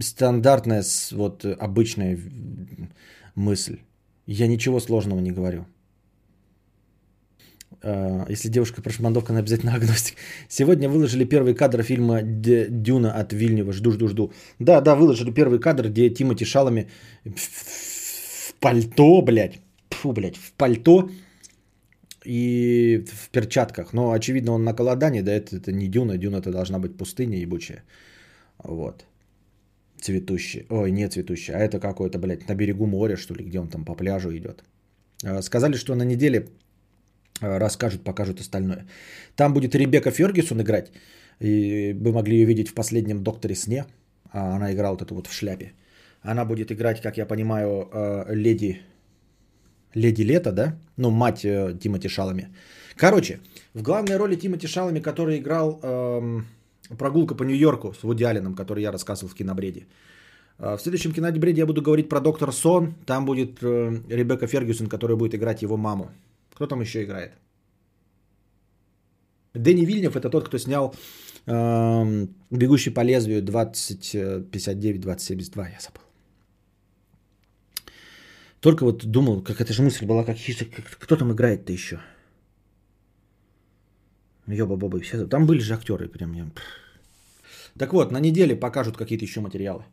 стандартная, 0.00 0.84
вот 1.12 1.44
обычная 1.44 2.18
мысль. 3.34 3.78
Я 4.26 4.46
ничего 4.46 4.80
сложного 4.80 5.20
не 5.20 5.32
говорю. 5.32 5.66
А, 7.82 8.26
если 8.30 8.48
девушка 8.48 8.82
прошмандовка, 8.82 9.32
она 9.32 9.40
обязательно 9.40 9.74
агностик. 9.76 10.16
Сегодня 10.48 10.88
выложили 10.88 11.24
первый 11.24 11.54
кадр 11.54 11.82
фильма 11.82 12.22
«Дюна» 12.22 13.12
от 13.12 13.32
Вильнева. 13.32 13.72
Жду, 13.72 13.92
жду, 13.92 14.08
жду. 14.08 14.32
Да, 14.58 14.80
да, 14.80 14.94
выложили 14.94 15.32
первый 15.32 15.58
кадр, 15.58 15.88
где 15.88 16.10
Тимати 16.10 16.44
Шалами 16.44 16.88
в 17.24 18.54
пальто, 18.60 19.22
блядь. 19.22 19.60
Фу, 19.90 20.12
блядь, 20.12 20.36
в 20.36 20.52
пальто 20.52 21.10
и 22.24 23.04
в 23.12 23.30
перчатках. 23.30 23.92
Но, 23.92 24.12
очевидно, 24.12 24.52
он 24.52 24.64
на 24.64 24.74
колодане, 24.74 25.22
да, 25.22 25.32
это, 25.32 25.56
это 25.56 25.72
не 25.72 25.88
Дюна. 25.88 26.18
Дюна 26.18 26.36
это 26.36 26.50
должна 26.50 26.78
быть 26.78 26.96
пустыня 26.96 27.38
ебучая. 27.38 27.82
Вот. 28.64 29.04
Цветущая. 30.00 30.66
Ой, 30.70 30.90
не 30.90 31.08
цветущая, 31.08 31.56
а 31.56 31.58
это 31.58 31.78
какой-то, 31.80 32.18
блядь, 32.18 32.48
на 32.48 32.54
берегу 32.54 32.86
моря, 32.86 33.16
что 33.16 33.34
ли, 33.34 33.44
где 33.44 33.60
он 33.60 33.68
там 33.68 33.84
по 33.84 33.94
пляжу 33.94 34.30
идет. 34.36 34.64
А, 35.24 35.42
сказали, 35.42 35.76
что 35.76 35.94
на 35.94 36.04
неделе 36.04 36.38
Э, 36.40 36.61
расскажут, 37.42 38.04
покажут 38.04 38.40
остальное. 38.40 38.86
Там 39.36 39.52
будет 39.52 39.74
Ребекка 39.74 40.10
Фергюсон 40.10 40.60
играть. 40.62 40.92
И 41.40 41.92
вы 41.92 42.12
могли 42.12 42.36
ее 42.36 42.46
видеть 42.46 42.68
в 42.68 42.74
последнем 42.74 43.22
«Докторе 43.22 43.54
сне». 43.54 43.84
А 44.32 44.56
она 44.56 44.72
играла 44.72 44.92
вот 44.92 45.02
эту 45.02 45.14
вот 45.14 45.26
в 45.26 45.32
шляпе. 45.32 45.72
Она 46.22 46.44
будет 46.44 46.70
играть, 46.70 47.02
как 47.02 47.16
я 47.16 47.26
понимаю, 47.26 47.88
э, 47.92 48.34
леди... 48.34 48.80
Леди 49.94 50.22
Лето, 50.22 50.52
да? 50.52 50.76
Ну, 50.96 51.10
мать 51.10 51.44
э, 51.44 51.78
Тимати 51.82 52.08
Шалами. 52.08 52.48
Короче, 52.96 53.40
в 53.74 53.82
главной 53.82 54.16
роли 54.16 54.36
Тимати 54.36 54.66
Шалами, 54.66 55.00
который 55.00 55.38
играл 55.38 55.80
эм, 55.82 56.46
«Прогулка 56.96 57.34
по 57.34 57.42
Нью-Йорку» 57.42 57.92
с 57.92 58.02
Вуди 58.02 58.24
Алленом, 58.24 58.54
который 58.54 58.82
я 58.82 58.92
рассказывал 58.92 59.28
в 59.28 59.34
кинобреде. 59.34 59.86
В 60.58 60.78
следующем 60.78 61.12
кинобреде 61.12 61.60
я 61.60 61.66
буду 61.66 61.82
говорить 61.82 62.08
про 62.08 62.20
«Доктор 62.20 62.52
Сон». 62.52 62.94
Там 63.04 63.24
будет 63.24 63.58
э, 63.62 64.00
Ребекка 64.08 64.46
Фергюсон, 64.46 64.86
которая 64.86 65.16
будет 65.16 65.34
играть 65.34 65.62
его 65.62 65.76
маму. 65.76 66.10
Кто 66.54 66.66
там 66.66 66.80
еще 66.80 67.04
играет? 67.04 67.34
Дэнни 69.54 69.84
Вильнев 69.84 70.16
это 70.16 70.30
тот, 70.30 70.48
кто 70.48 70.58
снял 70.58 70.94
э, 71.46 72.26
«Бегущий 72.50 72.90
по 72.90 73.04
лезвию» 73.04 73.42
2059-2072, 73.42 75.70
я 75.70 75.80
забыл. 75.80 76.02
Только 78.60 78.84
вот 78.84 79.04
думал, 79.04 79.42
как 79.42 79.60
эта 79.60 79.72
же 79.72 79.82
мысль 79.82 80.06
была, 80.06 80.24
как, 80.24 80.36
кто 80.98 81.16
там 81.16 81.32
играет-то 81.32 81.72
еще? 81.72 82.00
Ёба-боба, 84.46 85.00
все. 85.00 85.26
Там 85.26 85.46
были 85.46 85.60
же 85.60 85.74
актеры 85.74 86.08
прям. 86.08 86.52
Так 87.78 87.92
вот, 87.92 88.12
на 88.12 88.20
неделе 88.20 88.56
покажут 88.56 88.96
какие-то 88.96 89.24
еще 89.24 89.40
материалы. 89.40 89.84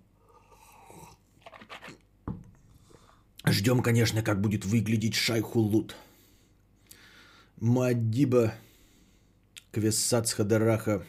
Ждем, 3.45 3.81
конечно, 3.81 4.21
как 4.21 4.41
будет 4.41 4.65
выглядеть 4.65 5.15
Шайхулут. 5.15 5.95
Мадиба 7.61 8.53
Квессац 9.71 10.33
Хадараха 10.33 11.03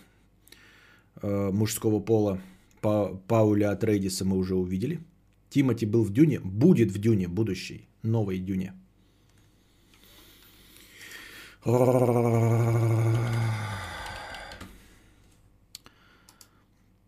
э, 1.23 1.51
мужского 1.53 2.01
пола 2.01 2.41
па, 2.81 3.15
Пауля 3.29 3.71
Атрейдиса 3.71 4.25
мы 4.25 4.37
уже 4.37 4.55
увидели. 4.55 5.01
Тимати 5.49 5.87
был 5.87 6.05
в 6.05 6.13
Дюне, 6.13 6.41
будет 6.41 6.93
в 6.93 6.99
Дюне, 6.99 7.29
будущей, 7.29 7.89
новой 8.03 8.39
Дюне. 8.39 8.75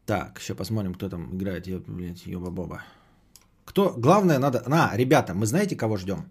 Так, 0.07 0.41
сейчас 0.41 0.57
посмотрим, 0.57 0.95
кто 0.95 1.09
там 1.09 1.35
играет. 1.35 1.67
Блядь, 1.89 2.27
ёба-боба. 2.27 2.83
Кто? 3.65 3.95
Главное 3.97 4.39
надо... 4.39 4.63
На, 4.69 4.97
ребята, 4.97 5.35
мы 5.35 5.47
знаете, 5.47 5.77
кого 5.77 5.97
ждем? 5.97 6.27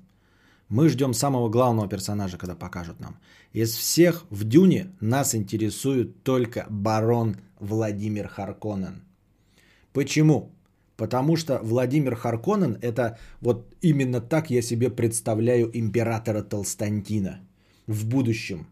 Мы 0.72 0.88
ждем 0.88 1.14
самого 1.14 1.49
главного 1.49 1.89
персонажа, 1.89 2.38
когда 2.38 2.56
покажут 2.56 3.02
нам. 3.02 3.18
Из 3.52 3.76
всех 3.76 4.26
в 4.30 4.45
Дюне 4.45 4.95
нас 5.02 5.35
интересует 5.35 6.23
только 6.23 6.65
барон 6.69 7.35
Владимир 7.60 8.30
Харконен. 8.30 9.03
Почему? 9.91 10.56
Потому 10.95 11.35
что 11.35 11.60
Владимир 11.61 12.15
Харконен 12.15 12.77
это 12.81 13.19
вот 13.41 13.76
именно 13.81 14.22
так 14.22 14.49
я 14.49 14.61
себе 14.61 14.89
представляю 14.89 15.69
императора 15.77 16.41
Толстантина 16.41 17.41
в 17.85 18.07
будущем. 18.07 18.68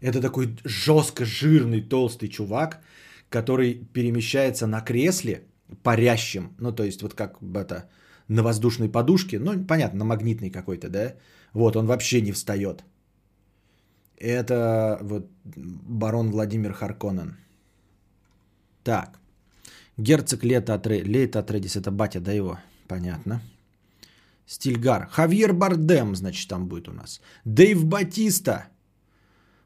Это 0.00 0.20
такой 0.20 0.56
жестко 0.62 1.24
жирный 1.24 1.80
толстый 1.80 2.28
чувак, 2.28 2.82
который 3.30 3.74
перемещается 3.92 4.68
на 4.68 4.80
кресле 4.80 5.42
парящем, 5.82 6.54
ну 6.60 6.70
то 6.70 6.84
есть 6.84 7.02
вот 7.02 7.14
как 7.14 7.42
это 7.42 7.90
на 8.30 8.42
воздушной 8.42 8.88
подушке, 8.88 9.38
ну, 9.38 9.66
понятно, 9.66 9.98
на 9.98 10.04
магнитной 10.04 10.50
какой-то, 10.50 10.88
да, 10.88 11.14
вот, 11.52 11.76
он 11.76 11.86
вообще 11.86 12.22
не 12.22 12.32
встает. 12.32 12.84
Это 14.16 14.98
вот 15.02 15.26
барон 15.44 16.30
Владимир 16.30 16.72
Харконен. 16.72 17.36
Так, 18.84 19.18
герцог 19.96 20.44
Лето 20.44 20.74
Атре... 20.74 21.30
Атредис, 21.34 21.76
это 21.76 21.90
батя, 21.90 22.20
да 22.20 22.32
его, 22.32 22.58
понятно. 22.86 23.40
Стильгар. 24.46 25.08
Хавьер 25.10 25.52
Бардем, 25.52 26.14
значит, 26.16 26.48
там 26.48 26.66
будет 26.66 26.88
у 26.88 26.92
нас. 26.92 27.20
Дэйв 27.44 27.84
Батиста. 27.84 28.66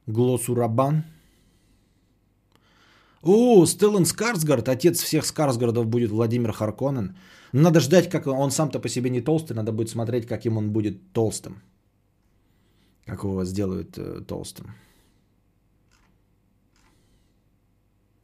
Глосу 0.07 0.55
Рабан. 0.55 1.05
О, 3.23 3.67
Стеллан 3.67 4.05
Скарсгард, 4.05 4.69
отец 4.69 5.01
всех 5.01 5.25
Скарсгардов 5.25 5.87
будет 5.87 6.11
Владимир 6.11 6.53
Харконен. 6.53 7.17
Надо 7.55 7.79
ждать, 7.79 8.11
как 8.11 8.27
он 8.27 8.51
сам-то 8.51 8.81
по 8.81 8.89
себе 8.89 9.11
не 9.11 9.21
толстый, 9.21 9.53
надо 9.55 9.71
будет 9.71 9.89
смотреть, 9.89 10.27
каким 10.27 10.57
он 10.57 10.73
будет 10.73 11.13
толстым. 11.13 11.63
Как 13.07 13.23
его 13.23 13.45
сделают 13.45 13.97
э, 13.97 14.23
толстым. 14.27 14.75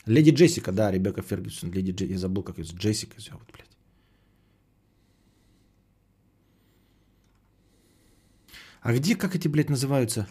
Леди 0.05 0.31
Джессика, 0.31 0.73
да, 0.73 0.91
Ребекка 0.91 1.23
Фергюсон. 1.23 1.71
Леди 1.71 1.93
Дж... 1.93 2.07
Я 2.07 2.19
забыл, 2.19 2.43
как 2.43 2.59
ее 2.59 2.65
Джессика 2.65 3.21
зовут, 3.21 3.49
блядь. 3.53 3.71
А 8.83 8.93
где, 8.93 9.15
как 9.15 9.37
эти, 9.37 9.47
блядь, 9.47 9.71
называются? 9.71 10.27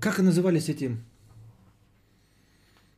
Как 0.00 0.18
и 0.18 0.22
назывались 0.22 0.68
эти 0.68 0.96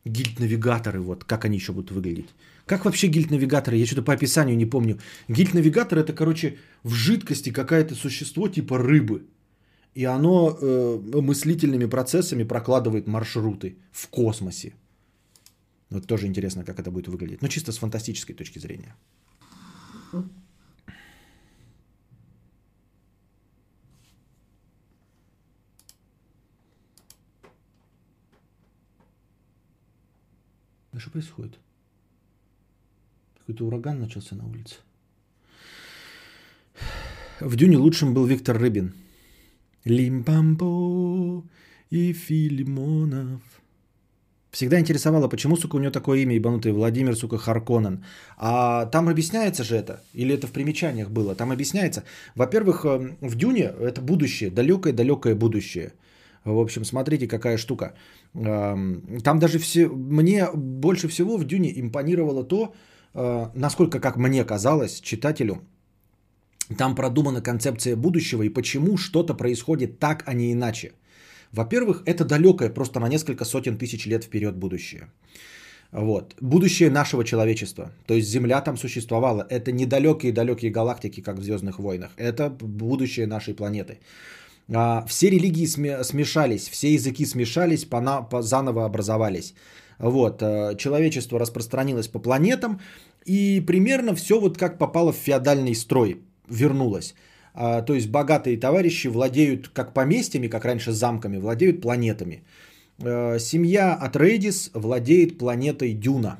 гильд-навигаторы, 0.05 1.01
вот, 1.01 1.25
как 1.25 1.45
они 1.45 1.57
еще 1.57 1.73
будут 1.73 1.91
выглядеть? 1.91 2.29
Как 2.67 2.85
вообще 2.85 3.09
гильд-навигаторы? 3.09 3.77
Я 3.77 3.87
что-то 3.87 4.03
по 4.03 4.13
описанию 4.13 4.57
не 4.57 4.67
помню. 4.67 4.99
Гильд-навигатор 5.29 5.99
это, 5.99 6.13
короче, 6.13 6.57
в 6.85 6.93
жидкости 6.95 7.53
какое-то 7.53 7.95
существо 7.95 8.49
типа 8.49 8.79
рыбы. 8.79 9.23
И 9.95 10.05
оно 10.05 10.57
э, 10.61 11.21
мыслительными 11.21 11.87
процессами 11.87 12.45
прокладывает 12.45 13.09
маршруты 13.09 13.77
в 13.91 14.09
космосе. 14.09 14.73
Вот 15.91 16.07
тоже 16.07 16.27
интересно, 16.27 16.65
как 16.65 16.79
это 16.79 16.91
будет 16.91 17.09
выглядеть. 17.09 17.43
Но 17.43 17.49
чисто 17.49 17.73
с 17.73 17.79
фантастической 17.79 18.37
точки 18.37 18.61
зрения. 18.61 18.95
А 30.93 30.99
что 30.99 31.11
происходит? 31.11 31.59
Какой-то 33.39 33.67
ураган 33.67 34.01
начался 34.01 34.35
на 34.35 34.47
улице. 34.47 34.77
В 37.41 37.57
Дюне 37.57 37.77
лучшим 37.77 38.13
был 38.13 38.27
Виктор 38.27 38.59
Рыбин. 38.59 38.95
Лимпампо 39.85 41.43
и 41.91 42.13
Филимонов. 42.13 43.41
Всегда 44.51 44.81
интересовало, 44.81 45.29
почему, 45.29 45.57
сука, 45.57 45.77
у 45.77 45.79
него 45.79 45.93
такое 45.93 46.19
имя 46.21 46.35
ебанутый 46.35 46.73
Владимир, 46.73 47.17
сука, 47.17 47.39
Харконен. 47.39 48.05
А 48.37 48.87
там 48.87 49.09
объясняется 49.09 49.63
же 49.63 49.77
это, 49.77 50.03
или 50.13 50.35
это 50.35 50.49
в 50.49 50.53
примечаниях 50.53 51.09
было, 51.11 51.37
там 51.37 51.53
объясняется. 51.53 52.03
Во-первых, 52.35 52.85
эм, 52.85 53.17
в 53.21 53.37
Дюне 53.37 53.73
это 53.81 54.01
будущее, 54.01 54.51
далекое-далекое 54.51 55.37
будущее. 55.37 55.93
В 56.45 56.59
общем, 56.59 56.85
смотрите, 56.85 57.29
какая 57.29 57.59
штука. 57.59 57.93
Там 58.33 59.39
даже 59.39 59.59
все, 59.59 59.89
мне 59.89 60.49
больше 60.55 61.09
всего 61.09 61.37
в 61.37 61.45
Дюне 61.45 61.73
импонировало 61.81 62.45
то, 62.45 62.73
э, 63.15 63.47
насколько, 63.55 64.01
как 64.01 64.17
мне 64.17 64.45
казалось, 64.45 65.01
читателю, 65.01 65.61
там 66.79 66.95
продумана 66.95 67.43
концепция 67.43 67.97
будущего 67.97 68.43
и 68.43 68.49
почему 68.49 68.97
что-то 68.97 69.35
происходит 69.35 69.99
так, 69.99 70.23
а 70.27 70.35
не 70.35 70.53
иначе. 70.53 70.93
Во-первых, 71.53 72.03
это 72.07 72.25
далекое, 72.25 72.71
просто 72.71 73.01
на 73.01 73.09
несколько 73.09 73.45
сотен 73.45 73.77
тысяч 73.77 74.07
лет 74.07 74.25
вперед 74.25 74.57
будущее. 74.57 75.11
Вот. 75.93 76.37
Будущее 76.41 76.91
нашего 76.91 77.25
человечества. 77.25 77.91
То 78.07 78.15
есть 78.15 78.31
Земля 78.31 78.61
там 78.61 78.77
существовала. 78.77 79.45
Это 79.51 79.73
недалекие-далекие 79.73 80.71
галактики, 80.71 81.21
как 81.21 81.39
в 81.39 81.43
Звездных 81.43 81.79
войнах. 81.81 82.13
Это 82.17 82.49
будущее 82.49 83.27
нашей 83.27 83.55
планеты. 83.55 83.99
А, 84.75 85.05
все 85.07 85.31
религии 85.31 85.67
смешались, 85.67 86.69
все 86.69 86.95
языки 86.95 87.27
смешались, 87.27 87.87
заново 88.41 88.85
образовались. 88.85 89.55
Вот. 89.99 90.43
Э, 90.43 90.77
человечество 90.77 91.39
распространилось 91.39 92.09
по 92.09 92.19
планетам. 92.19 92.81
И 93.27 93.61
примерно 93.67 94.15
все 94.15 94.41
вот 94.41 94.57
как 94.57 94.79
попало 94.79 95.13
в 95.13 95.17
феодальный 95.17 95.75
строй 95.75 96.21
вернулось. 96.49 97.15
А, 97.55 97.83
то 97.83 97.95
есть 97.95 98.09
богатые 98.09 98.57
товарищи 98.57 99.09
владеют 99.09 99.69
как 99.69 99.93
поместьями, 99.93 100.49
как 100.49 100.65
раньше 100.65 100.93
замками, 100.93 101.39
владеют 101.39 101.81
планетами. 101.83 102.43
Э, 102.99 103.39
семья 103.39 103.95
Атрейдис 103.95 104.71
владеет 104.75 105.39
планетой 105.39 105.93
Дюна. 105.93 106.39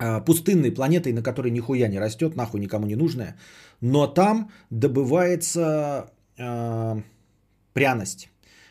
Э, 0.00 0.20
пустынной 0.24 0.72
планетой, 0.72 1.12
на 1.12 1.22
которой 1.22 1.52
нихуя 1.52 1.88
не 1.88 2.00
растет, 2.00 2.36
нахуй 2.36 2.60
никому 2.60 2.86
не 2.86 2.96
нужная. 2.96 3.36
Но 3.80 4.06
там 4.06 4.50
добывается 4.70 6.10
э, 6.40 7.02
пряность. 7.72 8.28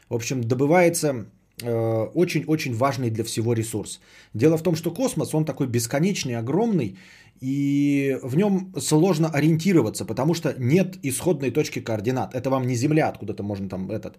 В 0.09 0.15
общем, 0.15 0.41
добывается 0.41 1.25
э, 1.61 2.09
очень-очень 2.15 2.73
важный 2.73 3.09
для 3.09 3.23
всего 3.23 3.53
ресурс. 3.53 3.99
Дело 4.33 4.57
в 4.57 4.63
том, 4.63 4.75
что 4.75 4.91
космос, 4.91 5.33
он 5.33 5.45
такой 5.45 5.67
бесконечный, 5.67 6.35
огромный, 6.35 6.97
и 7.41 8.17
в 8.21 8.35
нем 8.35 8.73
сложно 8.79 9.29
ориентироваться, 9.29 10.05
потому 10.05 10.33
что 10.33 10.55
нет 10.59 10.97
исходной 11.03 11.51
точки 11.51 11.79
координат. 11.79 12.35
Это 12.35 12.49
вам 12.49 12.67
не 12.67 12.75
Земля, 12.75 13.07
откуда-то 13.07 13.43
можно 13.43 13.69
там 13.69 13.89
этот. 13.91 14.17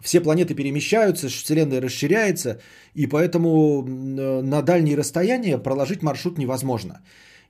Все 0.00 0.20
планеты 0.20 0.54
перемещаются, 0.54 1.28
Вселенная 1.28 1.82
расширяется, 1.82 2.60
и 2.94 3.06
поэтому 3.06 3.82
на 3.82 4.62
дальние 4.62 4.96
расстояния 4.96 5.58
проложить 5.58 6.02
маршрут 6.02 6.38
невозможно. 6.38 7.02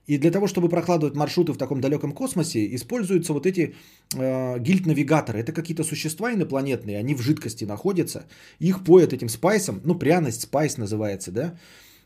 И 0.05 0.17
для 0.17 0.31
того, 0.31 0.47
чтобы 0.47 0.69
прокладывать 0.69 1.15
маршруты 1.15 1.53
в 1.53 1.57
таком 1.57 1.79
далеком 1.79 2.11
космосе, 2.11 2.75
используются 2.75 3.33
вот 3.33 3.45
эти 3.45 3.73
э, 4.15 4.59
гильд-навигаторы. 4.59 5.39
Это 5.39 5.53
какие-то 5.53 5.83
существа 5.83 6.33
инопланетные, 6.33 6.99
они 6.99 7.15
в 7.15 7.21
жидкости 7.21 7.65
находятся, 7.65 8.25
их 8.59 8.83
поят 8.83 9.13
этим 9.13 9.29
спайсом, 9.29 9.81
ну 9.85 9.95
пряность, 9.95 10.41
спайс 10.41 10.77
называется, 10.77 11.31
да. 11.31 11.57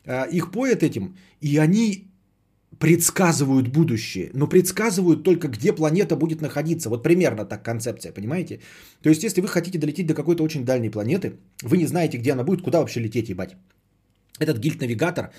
Э, 0.04 0.30
их 0.30 0.52
поят 0.52 0.82
этим, 0.82 1.16
и 1.40 1.58
они 1.58 2.08
предсказывают 2.78 3.68
будущее, 3.68 4.30
но 4.34 4.46
предсказывают 4.46 5.24
только, 5.24 5.48
где 5.48 5.72
планета 5.72 6.16
будет 6.16 6.40
находиться. 6.40 6.88
Вот 6.88 7.02
примерно 7.02 7.44
так 7.44 7.64
концепция, 7.64 8.12
понимаете? 8.12 8.60
То 9.02 9.10
есть, 9.10 9.24
если 9.24 9.40
вы 9.40 9.48
хотите 9.48 9.78
долететь 9.78 10.06
до 10.06 10.14
какой-то 10.14 10.44
очень 10.44 10.64
дальней 10.64 10.90
планеты, 10.90 11.32
вы 11.62 11.76
не 11.78 11.86
знаете, 11.86 12.18
где 12.18 12.32
она 12.32 12.44
будет, 12.44 12.62
куда 12.62 12.78
вообще 12.78 13.00
лететь, 13.00 13.28
ебать. 13.28 13.56
Этот 14.38 14.58
гильд-навигатор 14.58 15.32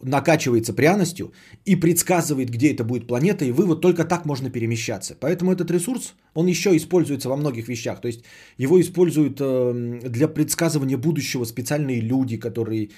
накачивается 0.00 0.72
пряностью 0.72 1.32
и 1.64 1.76
предсказывает, 1.76 2.50
где 2.50 2.72
это 2.72 2.84
будет 2.84 3.06
планета, 3.06 3.44
и 3.44 3.52
вы 3.52 3.66
вот 3.66 3.80
только 3.80 4.04
так 4.04 4.26
можно 4.26 4.50
перемещаться. 4.50 5.16
Поэтому 5.20 5.52
этот 5.52 5.70
ресурс, 5.70 6.14
он 6.34 6.46
еще 6.46 6.76
используется 6.76 7.28
во 7.28 7.36
многих 7.36 7.68
вещах. 7.68 8.00
То 8.00 8.08
есть 8.08 8.24
его 8.58 8.80
используют 8.80 9.40
э, 9.40 10.00
для 10.08 10.28
предсказывания 10.28 10.96
будущего 10.96 11.44
специальные 11.44 12.00
люди, 12.00 12.36
которые, 12.36 12.90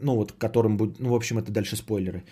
ну 0.00 0.16
вот, 0.16 0.32
которым 0.32 0.76
будет, 0.76 0.98
ну 0.98 1.10
в 1.10 1.14
общем, 1.14 1.38
это 1.38 1.52
дальше 1.52 1.76
спойлеры. 1.76 2.24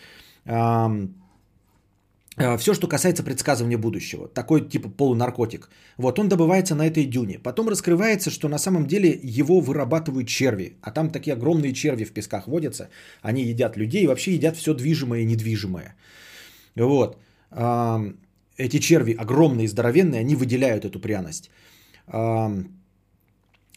Э, 2.38 2.56
все, 2.58 2.74
что 2.74 2.88
касается 2.88 3.22
предсказывания 3.22 3.78
будущего. 3.78 4.28
Такой 4.28 4.68
типа 4.68 4.88
полунаркотик. 4.88 5.70
Вот 5.96 6.18
он 6.18 6.28
добывается 6.28 6.74
на 6.74 6.86
этой 6.86 7.04
дюне. 7.04 7.38
Потом 7.38 7.68
раскрывается, 7.68 8.30
что 8.30 8.48
на 8.48 8.58
самом 8.58 8.86
деле 8.86 9.20
его 9.22 9.60
вырабатывают 9.60 10.28
черви. 10.28 10.76
А 10.82 10.90
там 10.90 11.10
такие 11.10 11.34
огромные 11.34 11.72
черви 11.72 12.04
в 12.04 12.12
песках 12.12 12.46
водятся. 12.46 12.88
Они 13.22 13.42
едят 13.42 13.76
людей 13.76 14.04
и 14.04 14.06
вообще 14.06 14.34
едят 14.34 14.56
все 14.56 14.74
движимое 14.74 15.20
и 15.20 15.26
недвижимое. 15.26 15.94
Вот. 16.76 17.18
Эти 18.58 18.78
черви 18.78 19.16
огромные, 19.18 19.68
здоровенные, 19.68 20.20
они 20.20 20.36
выделяют 20.36 20.84
эту 20.84 21.00
пряность. 21.00 21.50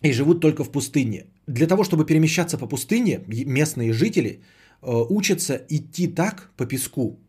И 0.01 0.13
живут 0.13 0.41
только 0.41 0.63
в 0.63 0.71
пустыне. 0.71 1.25
Для 1.47 1.67
того, 1.67 1.83
чтобы 1.83 2.05
перемещаться 2.05 2.57
по 2.57 2.67
пустыне, 2.67 3.21
местные 3.27 3.93
жители– 3.93 4.41
Э, 4.81 5.05
учатся 5.09 5.61
идти 5.69 6.07
так 6.07 6.51
по 6.55 6.65
песку, 6.65 7.19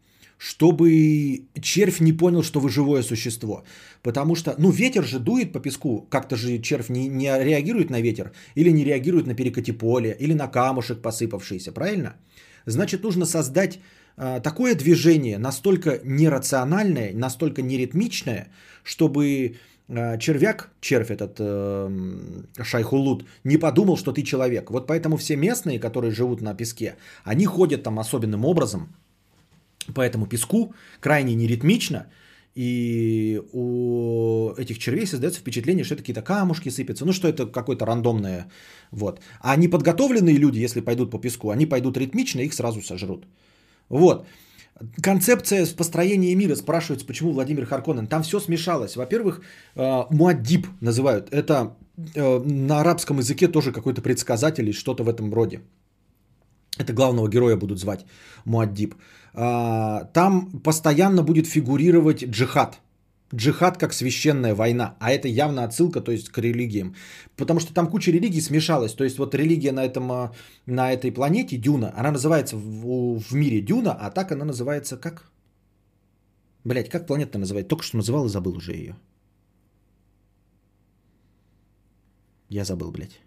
чтобы 0.41 1.43
червь 1.61 2.01
не 2.01 2.12
понял, 2.12 2.43
что 2.43 2.61
вы 2.61 2.71
живое 2.71 3.03
существо. 3.03 3.62
Потому 4.03 4.35
что, 4.35 4.55
ну, 4.59 4.71
ветер 4.71 5.05
же 5.05 5.19
дует 5.19 5.53
по 5.53 5.61
песку, 5.61 6.07
как-то 6.11 6.37
же 6.37 6.59
червь 6.59 6.89
не, 6.89 7.09
не 7.09 7.45
реагирует 7.45 7.91
на 7.91 8.01
ветер, 8.01 8.33
или 8.57 8.73
не 8.73 8.85
реагирует 8.85 9.27
на 9.27 9.35
перекати 9.35 9.73
поле, 9.73 10.17
или 10.21 10.35
на 10.35 10.49
камушек 10.49 11.03
посыпавшийся, 11.03 11.73
правильно? 11.73 12.15
Значит, 12.67 13.03
нужно 13.03 13.27
создать 13.27 13.79
э, 14.17 14.41
такое 14.43 14.75
движение 14.75 15.39
настолько 15.39 16.01
нерациональное, 16.05 17.12
настолько 17.15 17.62
неритмичное, 17.62 18.49
чтобы 18.83 19.57
Э, 19.93 20.19
червяк, 20.19 20.71
червь 20.81 21.11
этот 21.11 21.37
э, 21.41 21.91
шайхулут, 22.62 23.25
не 23.45 23.59
подумал, 23.59 23.97
что 23.97 24.12
ты 24.12 24.23
человек. 24.23 24.71
Вот 24.71 24.87
поэтому 24.87 25.17
все 25.17 25.37
местные, 25.37 25.81
которые 25.81 26.12
живут 26.12 26.41
на 26.41 26.55
песке, 26.55 26.95
они 27.25 27.45
ходят 27.47 27.83
там 27.83 27.99
особенным 27.99 28.45
образом 28.45 28.95
по 29.94 30.01
этому 30.01 30.27
песку, 30.27 30.74
крайне 31.01 31.35
неритмично, 31.35 32.07
и 32.55 33.40
у 33.52 34.52
этих 34.59 34.78
червей 34.78 35.07
создается 35.07 35.40
впечатление, 35.40 35.85
что 35.85 35.94
это 35.94 36.02
какие-то 36.02 36.23
камушки 36.23 36.70
сыпятся, 36.70 37.05
ну 37.05 37.12
что 37.12 37.28
это 37.28 37.47
какое-то 37.47 37.86
рандомное. 37.86 38.51
Вот. 38.90 39.20
А 39.40 39.57
неподготовленные 39.57 40.36
люди, 40.36 40.59
если 40.65 40.81
пойдут 40.81 41.11
по 41.11 41.19
песку, 41.19 41.51
они 41.51 41.66
пойдут 41.66 41.97
ритмично, 41.97 42.40
их 42.40 42.55
сразу 42.55 42.82
сожрут. 42.82 43.27
Вот. 43.89 44.27
Концепция 45.02 45.66
построения 45.77 46.35
мира, 46.35 46.57
спрашивается, 46.57 47.07
почему 47.07 47.32
Владимир 47.32 47.66
Харконен. 47.66 48.07
Там 48.07 48.23
все 48.23 48.40
смешалось. 48.40 48.97
Во-первых, 48.97 49.43
э, 49.77 50.05
Муаддиб 50.11 50.66
называют. 50.81 51.28
Это 51.31 51.77
э, 52.15 52.39
на 52.44 52.81
арабском 52.81 53.19
языке 53.19 53.48
тоже 53.48 53.73
какой-то 53.73 54.01
предсказатель 54.01 54.65
или 54.65 54.73
что-то 54.73 55.05
в 55.05 55.09
этом 55.09 55.32
роде. 55.35 55.61
Это 56.78 56.93
главного 56.93 57.28
героя 57.28 57.57
будут 57.57 57.78
звать 57.78 58.07
Муаддиб. 58.44 58.94
А, 59.35 60.05
там 60.12 60.61
постоянно 60.61 61.23
будет 61.23 61.47
фигурировать 61.47 62.24
джихад. 62.24 62.81
Джихад 63.32 63.78
как 63.78 63.93
священная 63.93 64.55
война, 64.55 64.97
а 64.98 65.12
это 65.12 65.28
явно 65.28 65.62
отсылка, 65.62 66.01
то 66.01 66.11
есть 66.11 66.31
к 66.31 66.39
религиям. 66.39 66.97
Потому 67.36 67.61
что 67.61 67.73
там 67.73 67.86
куча 67.86 68.11
религий 68.11 68.40
смешалась. 68.40 68.93
То 68.94 69.05
есть 69.05 69.19
вот 69.19 69.35
религия 69.35 69.73
на, 69.73 69.85
этом, 69.85 70.11
а, 70.11 70.32
на 70.66 70.93
этой 70.93 71.12
планете, 71.12 71.57
Дюна, 71.57 71.93
она 71.97 72.11
называется 72.11 72.57
в, 72.57 73.20
в 73.20 73.32
мире 73.35 73.61
Дюна, 73.61 73.93
а 73.93 74.11
так 74.11 74.32
она 74.32 74.44
называется 74.44 74.97
как? 74.97 75.31
Блять, 76.65 76.89
как 76.89 77.07
планета 77.07 77.39
называется? 77.39 77.69
Только 77.69 77.85
что 77.85 77.97
называл 77.97 78.27
и 78.27 78.28
забыл 78.28 78.57
уже 78.57 78.73
ее. 78.73 78.97
Я 82.48 82.65
забыл, 82.65 82.90
блядь. 82.90 83.20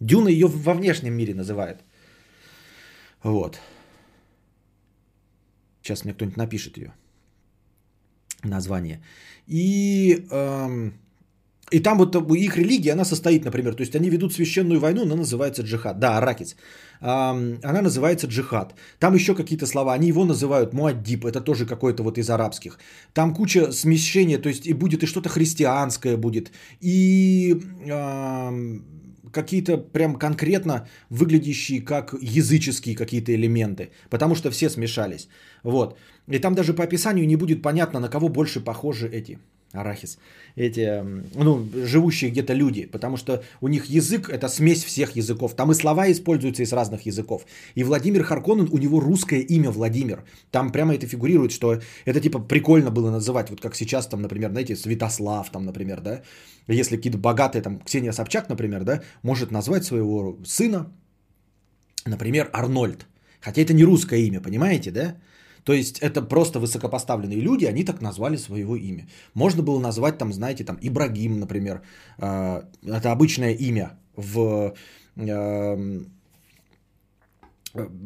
Дюна 0.00 0.28
ее 0.28 0.46
во 0.46 0.74
внешнем 0.74 1.14
мире 1.14 1.34
называют. 1.34 1.82
Вот. 3.24 3.58
Сейчас 5.82 6.04
мне 6.04 6.14
кто-нибудь 6.14 6.36
напишет 6.36 6.76
ее 6.78 6.92
название. 8.44 9.02
И, 9.46 10.26
эм, 10.30 10.92
и 11.70 11.80
там 11.80 11.98
вот 11.98 12.14
их 12.14 12.56
религия, 12.56 12.92
она 12.92 13.04
состоит, 13.04 13.44
например, 13.44 13.74
то 13.74 13.80
есть 13.80 13.96
они 13.96 14.10
ведут 14.10 14.32
священную 14.34 14.80
войну, 14.80 15.02
она 15.02 15.16
называется 15.16 15.62
джихад. 15.62 15.98
Да, 15.98 16.18
аракис. 16.18 16.56
Эм, 17.00 17.58
она 17.62 17.82
называется 17.82 18.26
джихад. 18.26 18.74
Там 18.98 19.14
еще 19.14 19.34
какие-то 19.34 19.66
слова, 19.66 19.94
они 19.94 20.08
его 20.08 20.24
называют 20.24 20.74
муаддиб, 20.74 21.24
это 21.24 21.40
тоже 21.40 21.66
какой-то 21.66 22.02
вот 22.02 22.18
из 22.18 22.28
арабских. 22.28 22.78
Там 23.14 23.34
куча 23.34 23.72
смещения, 23.72 24.38
то 24.38 24.48
есть 24.48 24.66
и 24.66 24.74
будет 24.74 25.02
и 25.02 25.06
что-то 25.06 25.28
христианское 25.30 26.16
будет, 26.16 26.52
и... 26.80 27.58
Эм, 27.86 28.93
какие-то 29.34 29.76
прям 29.76 30.18
конкретно 30.18 30.88
выглядящие 31.10 31.84
как 31.84 32.14
языческие 32.20 32.96
какие-то 32.96 33.34
элементы, 33.34 33.90
потому 34.10 34.34
что 34.34 34.50
все 34.50 34.70
смешались. 34.70 35.28
Вот. 35.62 35.98
И 36.28 36.38
там 36.38 36.54
даже 36.54 36.74
по 36.74 36.84
описанию 36.84 37.26
не 37.26 37.36
будет 37.36 37.62
понятно, 37.62 38.00
на 38.00 38.08
кого 38.08 38.28
больше 38.28 38.64
похожи 38.64 39.08
эти 39.08 39.38
арахис, 39.74 40.18
эти, 40.56 41.02
ну, 41.34 41.68
живущие 41.74 42.30
где-то 42.30 42.54
люди, 42.54 42.86
потому 42.86 43.16
что 43.16 43.42
у 43.60 43.68
них 43.68 43.86
язык 43.86 44.28
это 44.28 44.48
смесь 44.48 44.84
всех 44.84 45.16
языков. 45.16 45.54
Там 45.54 45.70
и 45.70 45.74
слова 45.74 46.10
используются 46.10 46.62
из 46.62 46.72
разных 46.72 47.06
языков. 47.06 47.44
И 47.74 47.84
Владимир 47.84 48.22
Харконен, 48.22 48.68
у 48.70 48.78
него 48.78 49.00
русское 49.00 49.40
имя 49.40 49.70
Владимир. 49.70 50.24
Там 50.50 50.72
прямо 50.72 50.94
это 50.94 51.06
фигурирует, 51.06 51.52
что 51.52 51.80
это 52.06 52.20
типа 52.20 52.38
прикольно 52.38 52.90
было 52.90 53.10
называть, 53.10 53.50
вот 53.50 53.60
как 53.60 53.74
сейчас 53.74 54.06
там, 54.06 54.22
например, 54.22 54.50
знаете, 54.50 54.76
Святослав 54.76 55.50
там, 55.50 55.64
например, 55.64 56.00
да. 56.00 56.22
Если 56.68 56.96
какие-то 56.96 57.18
богатые, 57.18 57.62
там, 57.62 57.78
Ксения 57.80 58.12
Собчак, 58.12 58.48
например, 58.48 58.84
да, 58.84 59.02
может 59.22 59.50
назвать 59.50 59.84
своего 59.84 60.38
сына, 60.44 60.86
например, 62.06 62.48
Арнольд. 62.52 63.06
Хотя 63.40 63.60
это 63.60 63.74
не 63.74 63.84
русское 63.84 64.20
имя, 64.20 64.40
понимаете, 64.40 64.90
да? 64.90 65.16
То 65.64 65.72
есть 65.72 65.98
это 65.98 66.22
просто 66.22 66.60
высокопоставленные 66.60 67.40
люди, 67.40 67.64
они 67.64 67.84
так 67.84 68.00
назвали 68.02 68.36
своего 68.36 68.76
имя. 68.76 69.08
Можно 69.34 69.62
было 69.62 69.80
назвать 69.80 70.18
там, 70.18 70.32
знаете, 70.32 70.64
там 70.64 70.78
Ибрагим, 70.82 71.40
например. 71.40 71.80
А, 72.18 72.64
это 72.82 73.12
обычное 73.12 73.54
имя 73.54 73.98
в, 74.16 74.74
в 75.16 76.04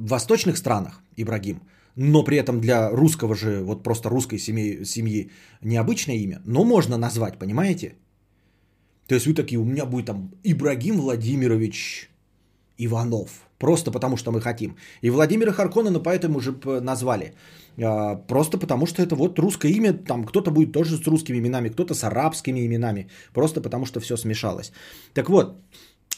восточных 0.09 0.57
странах 0.57 1.03
Ибрагим. 1.17 1.61
Но 1.97 2.23
при 2.23 2.37
этом 2.37 2.61
для 2.61 2.91
русского 2.91 3.35
же, 3.35 3.65
вот 3.65 3.83
просто 3.83 4.09
русской 4.09 4.39
семьи, 4.39 4.85
семьи 4.85 5.31
необычное 5.63 6.17
имя. 6.17 6.41
Но 6.45 6.65
можно 6.65 6.97
назвать, 6.97 7.39
понимаете? 7.39 7.97
То 9.09 9.15
есть 9.15 9.27
вы 9.27 9.35
такие, 9.35 9.59
у 9.59 9.65
меня 9.65 9.85
будет 9.85 10.07
там 10.07 10.31
Ибрагим 10.45 11.01
Владимирович 11.01 12.09
Иванов. 12.79 13.48
Просто 13.59 13.91
потому, 13.91 14.17
что 14.17 14.31
мы 14.31 14.41
хотим. 14.41 14.77
И 15.03 15.11
Владимира 15.11 15.53
Харконена 15.53 16.01
поэтому 16.01 16.39
уже 16.39 16.53
назвали. 16.81 17.35
А, 17.83 18.17
просто 18.17 18.59
потому, 18.59 18.87
что 18.87 19.03
это 19.03 19.17
вот 19.17 19.39
русское 19.39 19.73
имя. 19.73 19.93
Там 19.93 20.25
кто-то 20.25 20.51
будет 20.51 20.73
тоже 20.73 20.97
с 20.97 21.07
русскими 21.07 21.39
именами, 21.39 21.69
кто-то 21.69 21.95
с 21.95 22.05
арабскими 22.05 22.67
именами. 22.67 23.09
Просто 23.33 23.61
потому, 23.61 23.87
что 23.87 24.01
все 24.01 24.17
смешалось. 24.17 24.73
Так 25.15 25.29
вот, 25.29 25.57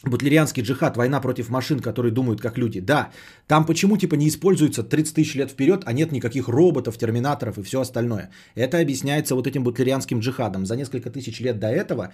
Бутлерианский 0.03 0.63
джихад, 0.63 0.97
война 0.97 1.21
против 1.21 1.49
машин, 1.49 1.79
которые 1.79 2.11
думают 2.11 2.41
как 2.41 2.57
люди. 2.57 2.79
Да, 2.81 3.11
там 3.47 3.65
почему 3.65 3.97
типа 3.97 4.15
не 4.15 4.27
используется 4.27 4.83
30 4.83 5.15
тысяч 5.15 5.35
лет 5.35 5.51
вперед, 5.51 5.83
а 5.85 5.93
нет 5.93 6.11
никаких 6.11 6.47
роботов, 6.47 6.97
терминаторов 6.97 7.57
и 7.57 7.63
все 7.63 7.81
остальное. 7.81 8.31
Это 8.55 8.79
объясняется 8.79 9.35
вот 9.35 9.47
этим 9.47 9.63
бутлерианским 9.63 10.19
джихадом. 10.19 10.65
За 10.65 10.75
несколько 10.75 11.11
тысяч 11.11 11.39
лет 11.39 11.59
до 11.59 11.67
этого 11.67 12.13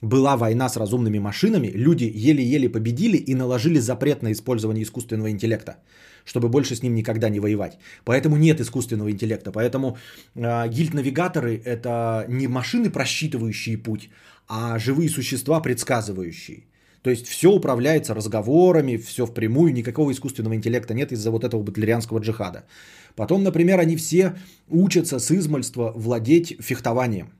была 0.00 0.36
война 0.36 0.68
с 0.68 0.76
разумными 0.76 1.18
машинами, 1.18 1.72
люди 1.74 2.04
еле-еле 2.14 2.68
победили 2.68 3.16
и 3.16 3.34
наложили 3.34 3.80
запрет 3.80 4.22
на 4.22 4.32
использование 4.32 4.84
искусственного 4.84 5.30
интеллекта, 5.30 5.76
чтобы 6.24 6.48
больше 6.48 6.76
с 6.76 6.82
ним 6.82 6.94
никогда 6.94 7.28
не 7.28 7.40
воевать. 7.40 7.78
Поэтому 8.04 8.36
нет 8.36 8.60
искусственного 8.60 9.10
интеллекта. 9.10 9.50
Поэтому 9.52 9.96
э, 10.34 10.68
гильд-навигаторы 10.68 11.60
это 11.64 12.24
не 12.28 12.48
машины, 12.48 12.90
просчитывающие 12.90 13.78
путь, 13.78 14.10
а 14.46 14.78
живые 14.78 15.08
существа, 15.08 15.60
предсказывающие. 15.60 16.64
То 17.02 17.10
есть 17.10 17.26
все 17.26 17.50
управляется 17.50 18.14
разговорами, 18.14 18.96
все 18.96 19.24
впрямую, 19.26 19.72
никакого 19.72 20.10
искусственного 20.12 20.54
интеллекта 20.54 20.94
нет 20.94 21.12
из-за 21.12 21.30
вот 21.30 21.44
этого 21.44 21.62
батлерианского 21.62 22.18
джихада. 22.18 22.64
Потом, 23.14 23.42
например, 23.42 23.78
они 23.78 23.96
все 23.96 24.34
учатся 24.68 25.18
с 25.18 25.30
измальства 25.30 25.92
владеть 25.96 26.56
фехтованием. 26.60 27.32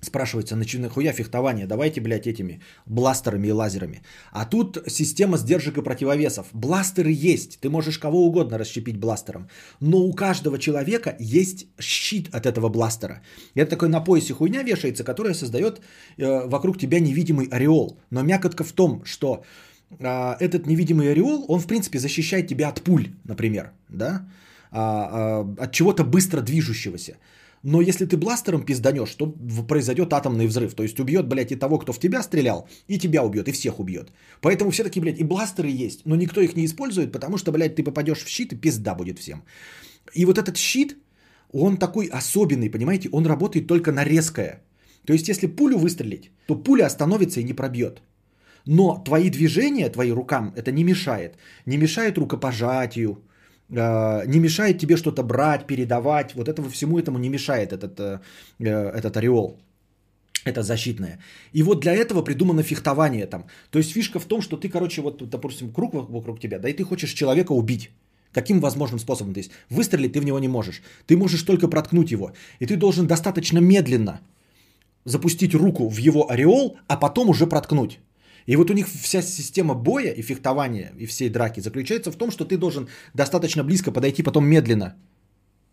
Спрашивается, 0.00 0.56
нахуя 0.56 1.12
фехтование? 1.12 1.66
Давайте, 1.66 2.00
блядь, 2.00 2.26
этими 2.26 2.60
бластерами 2.86 3.48
и 3.48 3.52
лазерами. 3.52 4.02
А 4.30 4.44
тут 4.44 4.78
система 4.88 5.38
сдержек 5.38 5.78
и 5.78 5.82
противовесов. 5.82 6.46
Бластеры 6.52 7.10
есть. 7.10 7.58
Ты 7.60 7.70
можешь 7.70 7.98
кого 7.98 8.26
угодно 8.26 8.58
расщепить 8.58 8.98
бластером. 8.98 9.48
Но 9.80 9.98
у 9.98 10.12
каждого 10.12 10.58
человека 10.58 11.16
есть 11.18 11.66
щит 11.80 12.28
от 12.34 12.44
этого 12.44 12.68
бластера. 12.68 13.22
Это 13.54 13.70
такой 13.70 13.88
на 13.88 14.00
поясе 14.00 14.34
хуйня 14.34 14.62
вешается, 14.62 15.02
которая 15.02 15.34
создает 15.34 15.80
э, 16.18 16.46
вокруг 16.46 16.78
тебя 16.78 17.00
невидимый 17.00 17.46
ореол. 17.46 17.98
Но 18.10 18.22
мякотка 18.22 18.64
в 18.64 18.72
том, 18.72 19.02
что 19.04 19.44
э, 19.98 20.36
этот 20.40 20.66
невидимый 20.66 21.10
ореол, 21.10 21.46
он 21.48 21.60
в 21.60 21.66
принципе 21.66 21.98
защищает 21.98 22.48
тебя 22.48 22.68
от 22.68 22.82
пуль, 22.82 23.08
например. 23.24 23.72
Да? 23.88 24.28
А, 24.70 25.08
а, 25.58 25.64
от 25.64 25.72
чего-то 25.72 26.04
быстро 26.04 26.42
движущегося. 26.42 27.16
Но 27.68 27.80
если 27.80 28.06
ты 28.06 28.16
бластером 28.16 28.64
пизданешь, 28.64 29.14
то 29.16 29.26
произойдет 29.68 30.12
атомный 30.12 30.46
взрыв. 30.46 30.74
То 30.74 30.84
есть 30.84 31.00
убьет, 31.00 31.26
блядь, 31.26 31.50
и 31.50 31.56
того, 31.56 31.78
кто 31.78 31.92
в 31.92 31.98
тебя 31.98 32.22
стрелял, 32.22 32.68
и 32.88 32.96
тебя 32.96 33.24
убьет, 33.24 33.48
и 33.48 33.52
всех 33.52 33.80
убьет. 33.80 34.12
Поэтому 34.40 34.70
все 34.70 34.84
такие, 34.84 35.02
блядь, 35.02 35.18
и 35.18 35.24
бластеры 35.24 35.86
есть, 35.86 36.06
но 36.06 36.14
никто 36.14 36.40
их 36.40 36.56
не 36.56 36.64
использует, 36.64 37.10
потому 37.10 37.38
что, 37.38 37.50
блядь, 37.50 37.74
ты 37.74 37.82
попадешь 37.82 38.22
в 38.24 38.28
щит, 38.28 38.52
и 38.52 38.56
пизда 38.56 38.94
будет 38.94 39.18
всем. 39.18 39.42
И 40.14 40.24
вот 40.24 40.38
этот 40.38 40.56
щит, 40.56 40.96
он 41.52 41.76
такой 41.76 42.06
особенный, 42.06 42.70
понимаете, 42.70 43.08
он 43.12 43.26
работает 43.26 43.66
только 43.66 43.90
на 43.90 44.04
резкое. 44.04 44.62
То 45.04 45.12
есть 45.12 45.28
если 45.28 45.48
пулю 45.48 45.78
выстрелить, 45.78 46.30
то 46.46 46.54
пуля 46.54 46.86
остановится 46.86 47.40
и 47.40 47.44
не 47.44 47.52
пробьет. 47.52 48.00
Но 48.64 49.02
твои 49.04 49.28
движения, 49.28 49.90
твои 49.90 50.12
рукам 50.12 50.52
это 50.56 50.70
не 50.70 50.84
мешает. 50.84 51.34
Не 51.66 51.78
мешает 51.78 52.18
рукопожатию, 52.18 53.24
не 53.68 54.38
мешает 54.38 54.78
тебе 54.78 54.96
что-то 54.96 55.22
брать, 55.22 55.66
передавать. 55.66 56.34
Вот 56.34 56.48
этого 56.48 56.68
всему 56.70 56.98
этому 56.98 57.18
не 57.18 57.28
мешает 57.28 57.72
этот, 57.72 57.98
э, 58.00 58.20
э, 58.60 58.98
этот 58.98 59.16
ореол. 59.16 59.58
Это 60.44 60.62
защитное. 60.62 61.18
И 61.52 61.62
вот 61.62 61.80
для 61.80 61.92
этого 61.92 62.22
придумано 62.22 62.62
фехтование 62.62 63.26
там. 63.26 63.46
То 63.70 63.78
есть 63.78 63.92
фишка 63.92 64.20
в 64.20 64.24
том, 64.24 64.40
что 64.40 64.56
ты, 64.56 64.68
короче, 64.68 65.02
вот, 65.02 65.28
допустим, 65.28 65.72
круг 65.72 65.94
вокруг 65.94 66.38
тебя, 66.38 66.58
да, 66.58 66.68
и 66.68 66.72
ты 66.72 66.84
хочешь 66.84 67.12
человека 67.12 67.52
убить. 67.52 67.90
Каким 68.32 68.60
возможным 68.60 69.00
способом? 69.00 69.34
То 69.34 69.40
есть 69.40 69.50
выстрелить 69.70 70.12
ты 70.12 70.20
в 70.20 70.24
него 70.24 70.38
не 70.38 70.48
можешь. 70.48 70.82
Ты 71.06 71.16
можешь 71.16 71.42
только 71.42 71.68
проткнуть 71.68 72.12
его. 72.12 72.32
И 72.60 72.66
ты 72.66 72.76
должен 72.76 73.06
достаточно 73.06 73.58
медленно 73.58 74.20
запустить 75.04 75.54
руку 75.54 75.88
в 75.88 75.96
его 75.98 76.30
ореол, 76.30 76.76
а 76.86 76.96
потом 76.96 77.28
уже 77.30 77.46
проткнуть. 77.46 77.98
И 78.46 78.56
вот 78.56 78.70
у 78.70 78.74
них 78.74 78.88
вся 78.88 79.22
система 79.22 79.74
боя 79.74 80.12
и 80.12 80.22
фехтования 80.22 80.92
и 80.98 81.06
всей 81.06 81.28
драки 81.28 81.60
заключается 81.60 82.10
в 82.10 82.16
том, 82.16 82.30
что 82.30 82.44
ты 82.44 82.56
должен 82.56 82.88
достаточно 83.14 83.64
близко 83.64 83.92
подойти, 83.92 84.22
потом 84.22 84.46
медленно 84.46 84.94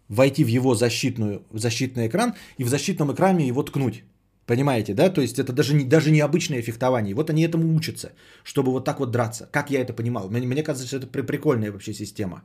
войти 0.10 0.44
в 0.44 0.48
его 0.48 0.76
защитную, 0.76 1.44
в 1.52 1.60
защитный 1.60 2.08
экран 2.08 2.34
и 2.58 2.64
в 2.64 2.68
защитном 2.68 3.14
экране 3.14 3.48
его 3.48 3.64
ткнуть. 3.64 4.04
Понимаете, 4.45 4.94
да? 4.94 5.10
То 5.10 5.22
есть 5.22 5.40
это 5.40 5.54
даже, 5.54 5.74
не, 5.74 5.86
даже 5.86 6.12
необычное 6.12 6.62
фехтование. 6.62 7.16
Вот 7.16 7.30
они 7.30 7.44
этому 7.44 7.76
учатся, 7.76 8.12
чтобы 8.44 8.72
вот 8.72 8.86
так 8.86 9.00
вот 9.00 9.12
драться. 9.12 9.48
Как 9.52 9.72
я 9.72 9.82
это 9.82 9.94
понимал? 9.94 10.30
Мне, 10.30 10.48
мне 10.48 10.64
кажется, 10.64 10.88
что 10.88 10.98
это 10.98 11.08
прикольная 11.08 11.72
вообще 11.72 11.94
система. 11.94 12.44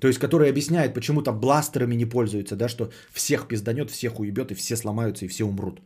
То 0.00 0.08
есть, 0.08 0.18
которая 0.18 0.50
объясняет, 0.50 0.94
почему 0.94 1.22
там 1.22 1.38
бластерами 1.38 1.94
не 1.94 2.06
пользуются, 2.06 2.56
да, 2.56 2.68
что 2.68 2.90
всех 3.12 3.46
пизданет, 3.46 3.90
всех 3.90 4.18
уебет, 4.18 4.50
и 4.50 4.54
все 4.54 4.76
сломаются, 4.76 5.24
и 5.24 5.28
все 5.28 5.44
умрут. 5.44 5.80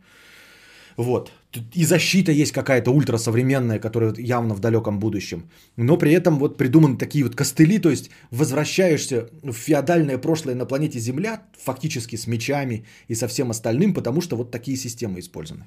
Вот. 0.95 1.31
И 1.53 1.85
защита 1.85 2.31
есть 2.31 2.51
какая-то 2.51 2.91
ультрасовременная, 2.91 3.79
которая 3.79 4.13
явно 4.17 4.53
в 4.53 4.59
далеком 4.59 4.99
будущем. 4.99 5.49
Но 5.77 5.97
при 5.97 6.11
этом 6.11 6.39
вот 6.39 6.57
придуманы 6.57 6.97
такие 6.97 7.23
вот 7.23 7.35
костыли, 7.35 7.79
то 7.79 7.89
есть 7.89 8.09
возвращаешься 8.31 9.29
в 9.43 9.53
феодальное 9.53 10.17
прошлое 10.17 10.55
на 10.55 10.65
планете 10.65 10.99
Земля, 10.99 11.41
фактически 11.57 12.17
с 12.17 12.27
мечами 12.27 12.85
и 13.07 13.15
со 13.15 13.27
всем 13.27 13.49
остальным, 13.49 13.93
потому 13.93 14.21
что 14.21 14.35
вот 14.35 14.51
такие 14.51 14.77
системы 14.77 15.19
использованы. 15.19 15.65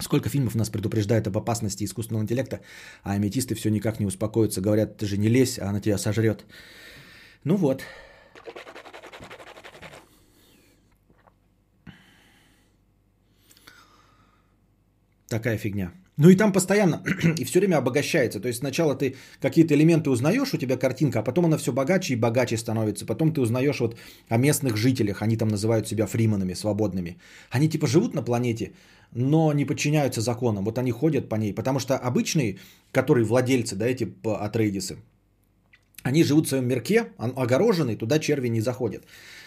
Сколько 0.00 0.28
фильмов 0.28 0.54
нас 0.54 0.70
предупреждают 0.70 1.26
об 1.26 1.38
опасности 1.38 1.84
искусственного 1.84 2.24
интеллекта, 2.24 2.60
а 3.02 3.12
аметисты 3.12 3.54
все 3.54 3.70
никак 3.70 4.00
не 4.00 4.06
успокоятся, 4.06 4.60
говорят, 4.60 4.98
ты 4.98 5.06
же 5.06 5.16
не 5.16 5.28
лезь, 5.28 5.58
а 5.58 5.70
она 5.70 5.80
тебя 5.80 5.98
сожрет. 5.98 6.44
Ну 7.44 7.56
вот. 7.56 7.82
Такая 15.34 15.58
фигня. 15.58 15.90
Ну 16.16 16.28
и 16.28 16.36
там 16.36 16.52
постоянно 16.52 17.02
и 17.40 17.44
все 17.44 17.58
время 17.58 17.78
обогащается. 17.78 18.40
То 18.40 18.48
есть 18.48 18.60
сначала 18.60 18.94
ты 18.94 19.16
какие-то 19.40 19.74
элементы 19.74 20.10
узнаешь, 20.10 20.54
у 20.54 20.58
тебя 20.58 20.76
картинка, 20.76 21.18
а 21.18 21.22
потом 21.22 21.44
она 21.44 21.56
все 21.56 21.72
богаче 21.72 22.12
и 22.14 22.16
богаче 22.16 22.56
становится. 22.56 23.04
Потом 23.04 23.32
ты 23.32 23.40
узнаешь 23.40 23.80
вот 23.80 23.96
о 24.28 24.36
местных 24.36 24.76
жителях, 24.76 25.22
они 25.22 25.36
там 25.36 25.48
называют 25.48 25.88
себя 25.88 26.06
фриманами, 26.06 26.54
свободными. 26.54 27.16
Они 27.50 27.68
типа 27.68 27.86
живут 27.86 28.14
на 28.14 28.22
планете, 28.22 28.74
но 29.12 29.52
не 29.52 29.64
подчиняются 29.64 30.20
законам. 30.20 30.64
Вот 30.64 30.78
они 30.78 30.92
ходят 30.92 31.28
по 31.28 31.34
ней. 31.36 31.52
Потому 31.52 31.80
что 31.80 31.94
обычные, 31.94 32.58
которые 32.92 33.24
владельцы, 33.24 33.74
да, 33.74 33.86
эти 33.88 34.06
атрейдисы, 34.24 34.98
они 36.04 36.22
живут 36.22 36.46
в 36.46 36.48
своем 36.48 36.68
мирке, 36.68 37.08
огороженный, 37.18 37.96
туда 37.96 38.20
черви 38.20 38.50
не 38.50 38.60
заходят. 38.60 39.02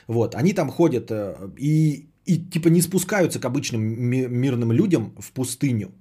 Вот, 0.08 0.36
они 0.36 0.54
там 0.54 0.70
ходят 0.70 1.12
э, 1.12 1.50
и 1.58 2.08
и 2.28 2.38
типа 2.38 2.70
не 2.70 2.82
спускаются 2.82 3.40
к 3.40 3.46
обычным 3.46 3.82
мирным 3.82 4.72
людям 4.72 5.14
в 5.20 5.32
пустыню, 5.32 5.92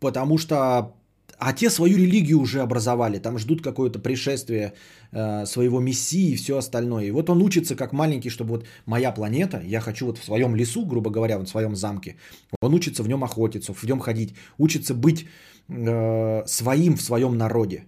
потому 0.00 0.38
что 0.38 0.94
а 1.38 1.52
те 1.52 1.70
свою 1.70 1.96
религию 1.96 2.40
уже 2.40 2.60
образовали, 2.60 3.18
там 3.18 3.38
ждут 3.38 3.62
какое-то 3.62 3.98
пришествие 3.98 4.72
э, 5.12 5.46
своего 5.46 5.80
мессии 5.80 6.30
и 6.32 6.36
все 6.36 6.56
остальное. 6.56 7.04
И 7.04 7.10
вот 7.10 7.28
он 7.30 7.42
учится 7.42 7.76
как 7.76 7.92
маленький, 7.92 8.30
чтобы 8.30 8.50
вот 8.50 8.66
моя 8.86 9.12
планета, 9.12 9.60
я 9.64 9.80
хочу 9.80 10.06
вот 10.06 10.18
в 10.18 10.24
своем 10.24 10.54
лесу, 10.54 10.86
грубо 10.86 11.10
говоря, 11.10 11.38
в 11.38 11.46
своем 11.46 11.76
замке, 11.76 12.16
он 12.62 12.74
учится 12.74 13.02
в 13.02 13.08
нем 13.08 13.24
охотиться, 13.24 13.72
в 13.72 13.84
нем 13.84 14.00
ходить, 14.00 14.34
учится 14.58 14.94
быть 14.94 15.26
э, 15.68 16.42
своим 16.46 16.96
в 16.96 17.02
своем 17.02 17.36
народе. 17.36 17.84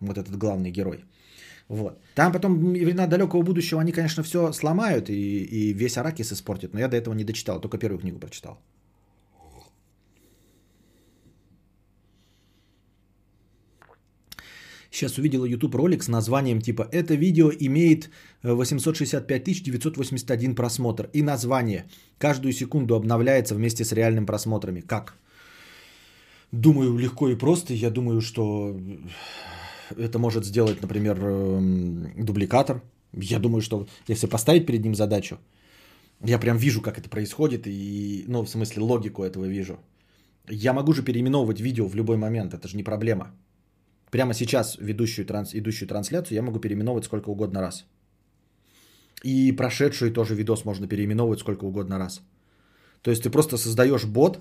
Вот 0.00 0.18
этот 0.18 0.36
главный 0.36 0.70
герой. 0.70 1.04
Вот. 1.68 1.98
Там 2.14 2.32
потом 2.32 2.72
времена 2.72 3.06
далекого 3.06 3.42
будущего, 3.42 3.80
они, 3.80 3.92
конечно, 3.92 4.22
все 4.22 4.52
сломают 4.52 5.10
и, 5.10 5.44
и 5.44 5.72
весь 5.72 5.96
Аракис 5.96 6.32
испортят, 6.32 6.74
но 6.74 6.80
я 6.80 6.88
до 6.88 6.96
этого 6.96 7.14
не 7.14 7.24
дочитал, 7.24 7.60
только 7.60 7.78
первую 7.78 7.98
книгу 7.98 8.18
прочитал. 8.18 8.58
Сейчас 14.96 15.18
увидела 15.18 15.44
YouTube 15.44 15.74
ролик 15.74 16.02
с 16.02 16.08
названием 16.08 16.60
типа 16.60 16.88
«Это 16.90 17.14
видео 17.16 17.50
имеет 17.50 18.08
865 18.42 19.62
981 19.62 20.54
просмотр» 20.54 21.10
и 21.12 21.22
название 21.22 21.84
«Каждую 22.18 22.52
секунду 22.52 22.94
обновляется 22.94 23.54
вместе 23.54 23.84
с 23.84 23.92
реальным 23.92 24.24
просмотрами». 24.24 24.80
Как? 24.80 25.14
Думаю, 26.52 26.96
легко 26.96 27.28
и 27.28 27.34
просто. 27.36 27.74
Я 27.74 27.90
думаю, 27.90 28.20
что 28.22 28.74
это 29.90 30.18
может 30.18 30.44
сделать, 30.44 30.82
например, 30.82 31.18
эм, 31.18 32.24
дубликатор. 32.24 32.82
Я 33.12 33.38
думаю, 33.38 33.62
что 33.62 33.86
если 34.08 34.26
поставить 34.28 34.66
перед 34.66 34.84
ним 34.84 34.94
задачу, 34.94 35.38
я 36.24 36.38
прям 36.38 36.56
вижу, 36.56 36.82
как 36.82 36.98
это 36.98 37.08
происходит, 37.08 37.66
и, 37.66 38.24
ну, 38.28 38.42
в 38.42 38.48
смысле, 38.48 38.82
логику 38.82 39.22
этого 39.22 39.44
вижу. 39.44 39.78
Я 40.48 40.72
могу 40.72 40.92
же 40.92 41.02
переименовывать 41.02 41.60
видео 41.60 41.88
в 41.88 41.94
любой 41.94 42.16
момент, 42.16 42.54
это 42.54 42.68
же 42.68 42.76
не 42.76 42.84
проблема. 42.84 43.30
Прямо 44.10 44.34
сейчас 44.34 44.76
ведущую 44.78 45.26
транс, 45.26 45.54
идущую 45.54 45.88
трансляцию 45.88 46.36
я 46.36 46.42
могу 46.42 46.60
переименовывать 46.60 47.04
сколько 47.04 47.30
угодно 47.30 47.60
раз. 47.60 47.84
И 49.24 49.52
прошедший 49.52 50.12
тоже 50.12 50.34
видос 50.34 50.64
можно 50.64 50.86
переименовывать 50.86 51.40
сколько 51.40 51.64
угодно 51.64 51.98
раз. 51.98 52.22
То 53.02 53.10
есть 53.10 53.22
ты 53.22 53.30
просто 53.30 53.56
создаешь 53.56 54.04
бот, 54.04 54.38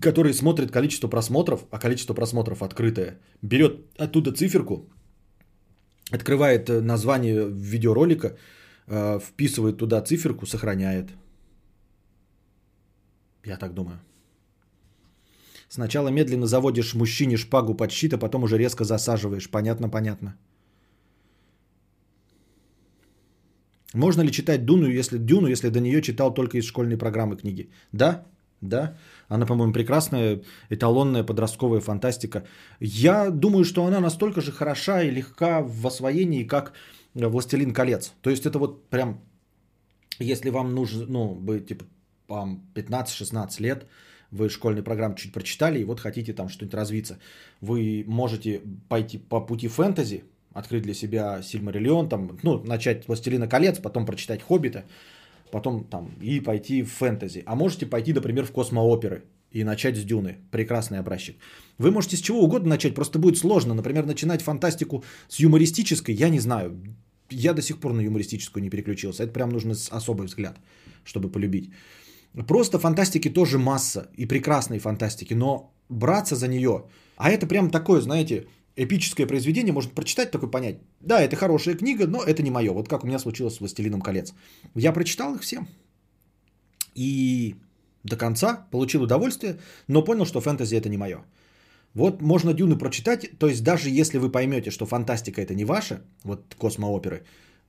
который 0.00 0.32
смотрит 0.32 0.70
количество 0.70 1.08
просмотров, 1.08 1.66
а 1.70 1.78
количество 1.78 2.14
просмотров 2.14 2.62
открытое, 2.62 3.18
берет 3.42 3.72
оттуда 3.98 4.32
циферку, 4.32 4.88
открывает 6.10 6.68
э, 6.68 6.80
название 6.80 7.48
видеоролика, 7.48 8.36
э, 8.86 9.20
вписывает 9.20 9.78
туда 9.78 10.02
циферку, 10.02 10.46
сохраняет. 10.46 11.10
Я 13.44 13.56
так 13.56 13.74
думаю. 13.74 14.00
Сначала 15.68 16.08
медленно 16.08 16.46
заводишь 16.46 16.94
мужчине 16.94 17.36
шпагу 17.36 17.74
под 17.74 17.90
щит, 17.90 18.12
а 18.12 18.18
потом 18.18 18.42
уже 18.42 18.58
резко 18.58 18.84
засаживаешь. 18.84 19.50
Понятно, 19.50 19.88
понятно. 19.88 20.36
Можно 23.94 24.22
ли 24.22 24.30
читать 24.30 24.64
Дуну, 24.64 24.86
если 24.86 25.18
Дюну, 25.18 25.48
если 25.48 25.70
до 25.70 25.80
нее 25.80 26.02
читал 26.02 26.34
только 26.34 26.58
из 26.58 26.64
школьной 26.64 26.96
программы 26.96 27.36
книги? 27.36 27.70
Да, 27.92 28.24
да. 28.60 28.96
Она, 29.32 29.46
по-моему, 29.46 29.72
прекрасная, 29.72 30.42
эталонная 30.68 31.24
подростковая 31.24 31.80
фантастика. 31.80 32.44
Я 32.80 33.30
думаю, 33.30 33.64
что 33.64 33.86
она 33.86 33.98
настолько 33.98 34.42
же 34.42 34.52
хороша 34.52 35.02
и 35.02 35.10
легка 35.10 35.62
в 35.62 35.86
освоении, 35.86 36.44
как 36.44 36.74
«Властелин 37.14 37.72
колец». 37.72 38.12
То 38.20 38.28
есть 38.28 38.44
это 38.44 38.58
вот 38.58 38.90
прям, 38.90 39.22
если 40.18 40.50
вам 40.50 40.74
нужно, 40.74 41.06
ну, 41.06 41.34
быть 41.34 41.66
типа, 41.66 41.86
вам 42.28 42.60
15-16 42.74 43.62
лет, 43.62 43.86
вы 44.30 44.50
школьную 44.50 44.84
программу 44.84 45.14
чуть 45.14 45.32
прочитали, 45.32 45.80
и 45.80 45.84
вот 45.84 45.98
хотите 45.98 46.34
там 46.34 46.50
что-нибудь 46.50 46.74
развиться. 46.74 47.18
Вы 47.62 48.04
можете 48.06 48.60
пойти 48.90 49.16
по 49.16 49.40
пути 49.40 49.66
фэнтези, 49.68 50.24
открыть 50.52 50.82
для 50.82 50.94
себя 50.94 51.40
Сильмариллион, 51.42 52.10
там, 52.10 52.38
ну, 52.42 52.62
начать 52.64 53.08
«Властелина 53.08 53.48
колец», 53.48 53.78
потом 53.78 54.04
прочитать 54.04 54.42
«Хоббита», 54.42 54.84
потом 55.52 55.84
там 55.84 56.10
и 56.22 56.40
пойти 56.40 56.82
в 56.82 56.90
фэнтези. 56.90 57.42
А 57.46 57.54
можете 57.54 57.86
пойти, 57.86 58.12
например, 58.12 58.44
в 58.44 58.50
космооперы 58.50 59.22
и 59.52 59.64
начать 59.64 59.96
с 59.96 60.04
Дюны. 60.04 60.36
Прекрасный 60.50 60.98
образчик. 60.98 61.36
Вы 61.78 61.90
можете 61.90 62.16
с 62.16 62.20
чего 62.20 62.40
угодно 62.40 62.68
начать, 62.68 62.94
просто 62.94 63.18
будет 63.18 63.38
сложно. 63.38 63.74
Например, 63.74 64.06
начинать 64.06 64.42
фантастику 64.42 65.04
с 65.28 65.40
юмористической, 65.40 66.14
я 66.14 66.30
не 66.30 66.40
знаю. 66.40 66.72
Я 67.30 67.52
до 67.52 67.62
сих 67.62 67.78
пор 67.78 67.92
на 67.92 68.00
юмористическую 68.00 68.62
не 68.62 68.70
переключился. 68.70 69.22
Это 69.22 69.32
прям 69.32 69.50
нужно 69.50 69.74
особый 69.90 70.26
взгляд, 70.26 70.56
чтобы 71.04 71.28
полюбить. 71.30 71.70
Просто 72.48 72.78
фантастики 72.78 73.28
тоже 73.28 73.58
масса 73.58 74.08
и 74.16 74.26
прекрасной 74.26 74.78
фантастики, 74.78 75.34
но 75.34 75.74
браться 75.90 76.34
за 76.34 76.48
нее, 76.48 76.84
а 77.16 77.30
это 77.30 77.46
прям 77.46 77.70
такое, 77.70 78.00
знаете, 78.00 78.46
эпическое 78.76 79.26
произведение, 79.26 79.72
можно 79.72 79.92
прочитать, 79.92 80.30
такой 80.30 80.50
понять, 80.50 80.78
да, 81.00 81.20
это 81.20 81.36
хорошая 81.36 81.74
книга, 81.74 82.06
но 82.06 82.22
это 82.22 82.42
не 82.42 82.50
мое. 82.50 82.72
Вот 82.72 82.88
как 82.88 83.04
у 83.04 83.06
меня 83.06 83.18
случилось 83.18 83.54
с 83.54 83.60
«Властелином 83.60 84.00
колец». 84.00 84.34
Я 84.74 84.92
прочитал 84.92 85.34
их 85.34 85.42
все 85.42 85.66
и 86.94 87.54
до 88.04 88.16
конца 88.16 88.66
получил 88.70 89.02
удовольствие, 89.02 89.58
но 89.88 90.04
понял, 90.04 90.26
что 90.26 90.40
фэнтези 90.40 90.76
это 90.76 90.88
не 90.88 90.96
мое. 90.96 91.24
Вот 91.94 92.22
можно 92.22 92.54
Дюны 92.54 92.78
прочитать, 92.78 93.38
то 93.38 93.48
есть 93.48 93.62
даже 93.62 93.90
если 93.90 94.18
вы 94.18 94.30
поймете, 94.30 94.70
что 94.70 94.86
фантастика 94.86 95.42
это 95.42 95.54
не 95.54 95.64
ваша, 95.64 96.02
вот 96.24 96.54
космооперы, 96.58 97.24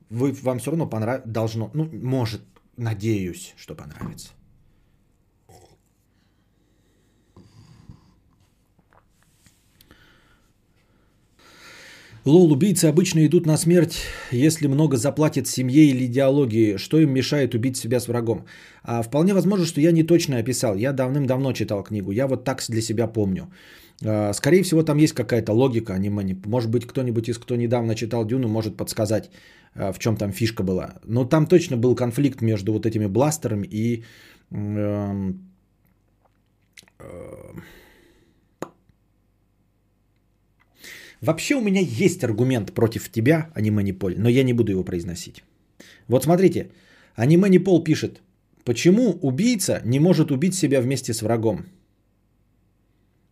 вы, 0.08 0.32
вам 0.32 0.58
все 0.58 0.70
равно 0.70 0.86
понрав... 0.86 1.22
должно, 1.26 1.70
ну, 1.74 1.88
может, 1.92 2.40
надеюсь, 2.76 3.54
что 3.56 3.74
понравится. 3.74 4.28
Лол, 12.24 12.52
убийцы 12.52 12.86
обычно 12.86 13.26
идут 13.26 13.46
на 13.46 13.58
смерть, 13.58 13.98
если 14.30 14.66
много 14.66 14.96
заплатят 14.96 15.46
семье 15.46 15.84
или 15.84 16.06
идеологии. 16.06 16.78
Что 16.78 16.98
им 16.98 17.12
мешает 17.12 17.54
убить 17.54 17.76
себя 17.76 18.00
с 18.00 18.08
врагом? 18.08 18.46
А, 18.82 19.02
вполне 19.02 19.34
возможно, 19.34 19.66
что 19.66 19.80
я 19.80 19.92
не 19.92 20.04
точно 20.04 20.38
описал. 20.38 20.74
Я 20.74 20.92
давным-давно 20.92 21.52
читал 21.52 21.82
книгу. 21.82 22.12
Я 22.12 22.26
вот 22.26 22.44
так 22.44 22.62
для 22.68 22.80
себя 22.80 23.08
помню. 23.08 23.52
А, 24.02 24.32
скорее 24.32 24.62
всего, 24.62 24.82
там 24.82 24.96
есть 24.96 25.12
какая-то 25.12 25.52
логика 25.52 25.92
аниме. 25.92 26.36
Может 26.46 26.70
быть, 26.70 26.86
кто-нибудь 26.86 27.28
из 27.28 27.38
кто 27.38 27.56
недавно 27.56 27.94
читал 27.94 28.24
Дюну, 28.24 28.48
может 28.48 28.76
подсказать, 28.76 29.30
а, 29.74 29.92
в 29.92 29.98
чем 29.98 30.16
там 30.16 30.32
фишка 30.32 30.62
была. 30.62 30.94
Но 31.04 31.26
там 31.26 31.46
точно 31.46 31.76
был 31.76 31.94
конфликт 31.94 32.40
между 32.40 32.72
вот 32.72 32.86
этими 32.86 33.06
бластерами 33.06 33.66
и... 33.70 34.02
Э, 34.50 35.32
э, 37.00 37.04
Вообще 41.24 41.54
у 41.54 41.60
меня 41.60 41.80
есть 41.80 42.22
аргумент 42.22 42.74
против 42.74 43.10
тебя, 43.10 43.50
аниме 43.54 43.82
Ниполь, 43.82 44.14
но 44.18 44.28
я 44.28 44.44
не 44.44 44.52
буду 44.52 44.72
его 44.72 44.84
произносить. 44.84 45.42
Вот 46.06 46.24
смотрите, 46.24 46.70
аниме 47.14 47.48
Ниполь 47.48 47.82
пишет, 47.82 48.20
почему 48.64 49.18
убийца 49.22 49.80
не 49.84 50.00
может 50.00 50.30
убить 50.30 50.54
себя 50.54 50.80
вместе 50.82 51.14
с 51.14 51.22
врагом, 51.22 51.64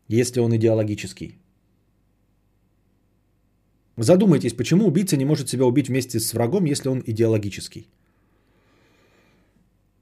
если 0.08 0.40
он 0.40 0.56
идеологический. 0.56 1.36
Задумайтесь, 3.98 4.54
почему 4.54 4.86
убийца 4.86 5.16
не 5.16 5.26
может 5.26 5.48
себя 5.48 5.66
убить 5.66 5.88
вместе 5.88 6.18
с 6.18 6.32
врагом, 6.32 6.64
если 6.64 6.88
он 6.88 7.02
идеологический. 7.06 7.86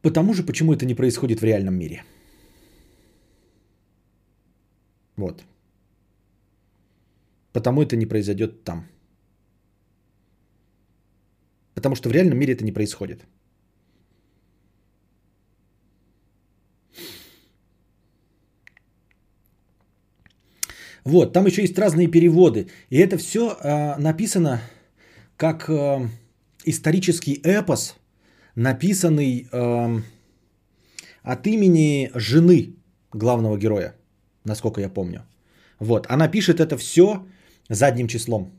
Потому 0.03 0.33
же, 0.33 0.45
почему 0.45 0.73
это 0.73 0.87
не 0.87 0.95
происходит 0.95 1.41
в 1.41 1.45
реальном 1.45 1.75
мире. 1.75 2.05
Вот. 5.17 5.45
Потому 7.53 7.83
это 7.83 7.97
не 7.97 8.07
произойдет 8.07 8.65
там. 8.65 8.87
Потому 11.75 11.95
что 11.95 12.09
в 12.09 12.13
реальном 12.13 12.39
мире 12.39 12.55
это 12.55 12.65
не 12.65 12.73
происходит. 12.73 13.27
Вот, 21.05 21.33
там 21.33 21.47
еще 21.47 21.63
есть 21.63 21.79
разные 21.79 22.09
переводы. 22.09 22.69
И 22.91 22.99
это 22.99 23.17
все 23.17 23.41
э, 23.41 23.97
написано 23.99 24.61
как 25.37 25.69
э, 25.69 26.09
исторический 26.67 27.41
эпос, 27.43 27.97
написанный 28.55 29.49
э, 29.51 30.03
от 31.23 31.47
имени 31.47 32.11
жены 32.15 32.75
главного 33.13 33.57
героя, 33.57 33.95
насколько 34.45 34.81
я 34.81 34.89
помню. 34.89 35.25
Вот, 35.79 36.07
она 36.11 36.29
пишет 36.29 36.61
это 36.61 36.77
все 36.77 37.27
задним 37.71 38.09
числом, 38.09 38.53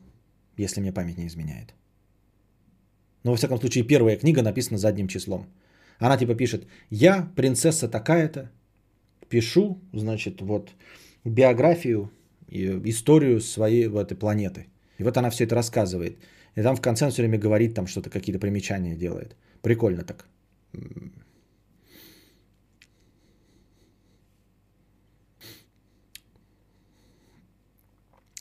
если 0.56 0.80
мне 0.80 0.92
память 0.92 1.18
не 1.18 1.26
изменяет. 1.26 1.74
Но, 3.24 3.30
во 3.30 3.36
всяком 3.36 3.58
случае, 3.58 3.84
первая 3.84 4.16
книга 4.16 4.42
написана 4.42 4.78
задним 4.78 5.06
числом. 5.06 5.46
Она 5.98 6.16
типа 6.16 6.34
пишет, 6.34 6.66
я 6.90 7.30
принцесса 7.36 7.88
такая-то, 7.88 8.50
пишу, 9.28 9.78
значит, 9.92 10.40
вот 10.40 10.72
биографию, 11.24 12.10
историю 12.48 13.40
своей 13.40 13.86
вот 13.86 14.00
этой 14.00 14.18
планеты. 14.18 14.66
И 14.98 15.04
вот 15.04 15.16
она 15.16 15.30
все 15.30 15.44
это 15.44 15.54
рассказывает. 15.54 16.18
И 16.56 16.62
там 16.62 16.76
в 16.76 16.80
конце 16.80 17.04
он 17.04 17.10
все 17.12 17.22
время 17.22 17.38
говорит, 17.38 17.74
там 17.74 17.86
что-то, 17.86 18.10
какие-то 18.10 18.40
примечания 18.40 18.96
делает. 18.96 19.36
Прикольно 19.62 20.02
так. 20.02 20.26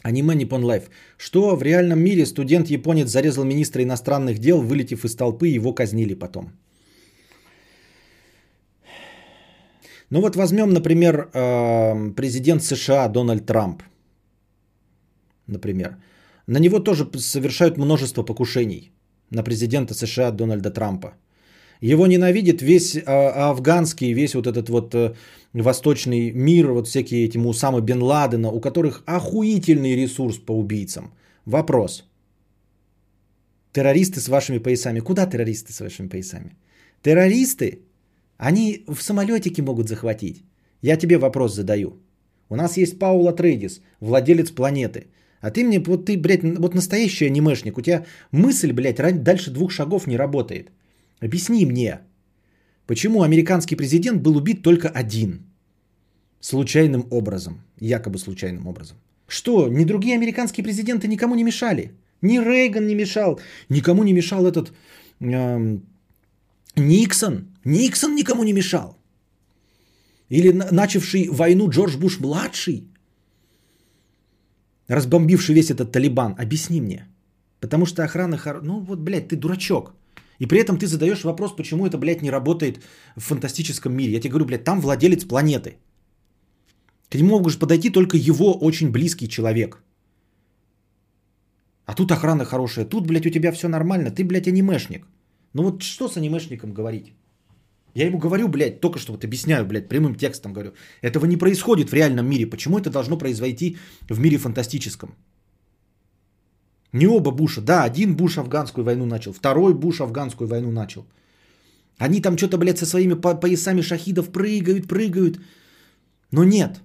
Аниме 0.04 0.36
Nippon 0.36 0.64
Life. 0.64 0.90
Что 1.18 1.56
в 1.56 1.64
реальном 1.64 2.00
мире 2.00 2.26
студент-японец 2.26 3.10
зарезал 3.10 3.46
министра 3.46 3.84
иностранных 3.84 4.40
дел, 4.40 4.62
вылетев 4.62 5.06
из 5.06 5.16
толпы, 5.16 5.48
его 5.48 5.74
казнили 5.74 6.14
потом. 6.14 6.52
Ну 10.10 10.22
вот 10.22 10.36
возьмем, 10.36 10.74
например, 10.74 11.30
э, 11.34 12.14
президент 12.16 12.64
США 12.64 13.08
Дональд 13.08 13.46
Трамп. 13.46 13.84
Например. 15.48 15.96
На 16.48 16.60
него 16.60 16.80
тоже 16.80 17.10
совершают 17.18 17.78
множество 17.78 18.24
покушений. 18.24 18.92
На 19.30 19.44
президента 19.44 19.94
США 19.94 20.32
Дональда 20.32 20.70
Трампа. 20.70 21.14
Его 21.82 22.06
ненавидит 22.08 22.62
весь 22.62 22.96
а, 22.96 23.50
афганский, 23.50 24.14
весь 24.14 24.36
вот 24.36 24.48
этот 24.48 24.70
вот 24.70 24.94
а, 24.96 25.16
восточный 25.54 26.32
мир, 26.32 26.72
вот 26.72 26.88
всякие 26.88 27.26
эти 27.26 27.38
Усамы 27.38 27.82
Бен 27.82 28.02
Ладена, 28.04 28.52
у 28.52 28.62
которых 28.62 29.04
охуительный 29.08 29.96
ресурс 29.96 30.38
по 30.38 30.52
убийцам. 30.52 31.12
Вопрос. 31.46 32.06
Террористы 33.74 34.20
с 34.20 34.28
вашими 34.28 34.60
поясами. 34.60 35.00
Куда 35.00 35.26
террористы 35.26 35.74
с 35.74 35.80
вашими 35.82 36.08
поясами? 36.08 36.56
Террористы, 37.02 37.80
они 38.38 38.84
в 38.88 39.02
самолетике 39.02 39.64
могут 39.64 39.88
захватить. 39.88 40.44
Я 40.84 40.98
тебе 40.98 41.18
вопрос 41.18 41.56
задаю. 41.56 41.94
У 42.50 42.56
нас 42.56 42.78
есть 42.78 43.00
Паула 43.00 43.34
Трейдис, 43.34 43.82
владелец 44.00 44.52
планеты. 44.52 45.08
А 45.40 45.50
ты 45.50 45.64
мне, 45.64 45.80
вот 45.80 46.06
ты, 46.06 46.18
блядь, 46.18 46.44
вот 46.44 46.76
настоящий 46.76 47.26
анимешник. 47.26 47.78
У 47.78 47.82
тебя 47.82 48.06
мысль, 48.32 48.72
блядь, 48.72 49.24
дальше 49.24 49.52
двух 49.52 49.72
шагов 49.72 50.06
не 50.06 50.18
работает. 50.18 50.70
Объясни 51.22 51.66
мне, 51.66 52.00
почему 52.88 53.22
американский 53.22 53.76
президент 53.76 54.22
был 54.22 54.38
убит 54.38 54.64
только 54.64 54.90
один? 54.90 55.46
Случайным 56.40 57.06
образом. 57.12 57.62
Якобы 57.80 58.18
случайным 58.18 58.68
образом. 58.68 58.98
Что, 59.28 59.68
ни 59.68 59.86
другие 59.86 60.16
американские 60.16 60.64
президенты 60.64 61.08
никому 61.08 61.36
не 61.36 61.44
мешали? 61.44 61.92
Ни 62.22 62.40
Рейган 62.40 62.88
не 62.88 62.96
мешал, 62.96 63.40
никому 63.70 64.04
не 64.04 64.14
мешал 64.14 64.46
этот 64.46 64.74
э, 65.20 65.78
Никсон. 66.76 67.48
Никсон 67.66 68.16
никому 68.16 68.44
не 68.44 68.54
мешал. 68.54 68.98
Или 70.30 70.52
начавший 70.52 71.30
войну 71.30 71.70
Джордж 71.70 71.98
Буш 71.98 72.20
младший, 72.20 72.88
разбомбивший 74.88 75.56
весь 75.56 75.72
этот 75.72 75.92
Талибан. 75.92 76.36
Объясни 76.40 76.82
мне. 76.82 77.08
Потому 77.60 77.86
что 77.86 78.04
охрана... 78.04 78.38
Ну 78.64 78.80
вот, 78.80 79.00
блядь, 79.00 79.28
ты 79.28 79.36
дурачок. 79.36 79.94
И 80.42 80.48
при 80.48 80.58
этом 80.58 80.78
ты 80.78 80.88
задаешь 80.88 81.24
вопрос, 81.24 81.56
почему 81.56 81.86
это, 81.86 81.98
блядь, 81.98 82.22
не 82.22 82.32
работает 82.32 82.80
в 83.16 83.22
фантастическом 83.22 83.94
мире. 83.94 84.14
Я 84.14 84.20
тебе 84.20 84.32
говорю, 84.32 84.46
блядь, 84.46 84.64
там 84.64 84.82
владелец 84.82 85.24
планеты. 85.24 85.78
К 87.10 87.16
нему 87.16 87.40
можешь 87.40 87.60
подойти 87.60 87.92
только 87.92 88.18
его 88.18 88.60
очень 88.60 88.92
близкий 88.92 89.30
человек. 89.30 89.84
А 91.86 91.94
тут 91.94 92.12
охрана 92.12 92.46
хорошая. 92.46 92.86
Тут, 92.86 93.06
блядь, 93.06 93.26
у 93.26 93.30
тебя 93.30 93.52
все 93.52 93.68
нормально. 93.68 94.10
Ты, 94.10 94.24
блядь, 94.24 94.48
анимешник. 94.48 95.06
Ну 95.54 95.64
вот 95.64 95.84
что 95.84 96.08
с 96.08 96.18
анимешником 96.18 96.74
говорить? 96.74 97.14
Я 97.94 98.08
ему 98.08 98.18
говорю, 98.18 98.48
блядь, 98.48 98.82
только 98.82 98.98
что 98.98 99.12
вот 99.12 99.24
объясняю, 99.24 99.66
блядь, 99.68 99.90
прямым 99.90 100.16
текстом 100.16 100.54
говорю. 100.54 100.72
Этого 101.02 101.28
не 101.28 101.38
происходит 101.38 101.90
в 101.90 101.94
реальном 101.94 102.26
мире. 102.26 102.50
Почему 102.50 102.80
это 102.80 102.90
должно 102.90 103.18
произойти 103.18 103.78
в 104.10 104.20
мире 104.20 104.38
фантастическом? 104.38 105.10
Не 106.94 107.08
оба 107.08 107.32
Буша. 107.32 107.62
Да, 107.62 107.84
один 107.84 108.16
Буш 108.16 108.38
афганскую 108.38 108.86
войну 108.86 109.06
начал, 109.06 109.34
второй 109.34 109.74
Буш 109.74 110.02
афганскую 110.02 110.48
войну 110.48 110.72
начал. 110.72 111.06
Они 111.98 112.22
там 112.22 112.38
что-то, 112.38 112.58
блядь, 112.58 112.80
со 112.80 112.86
своими 112.86 113.14
поясами 113.14 113.82
шахидов 113.82 114.32
прыгают, 114.32 114.88
прыгают. 114.88 115.40
Но 116.32 116.44
нет. 116.44 116.82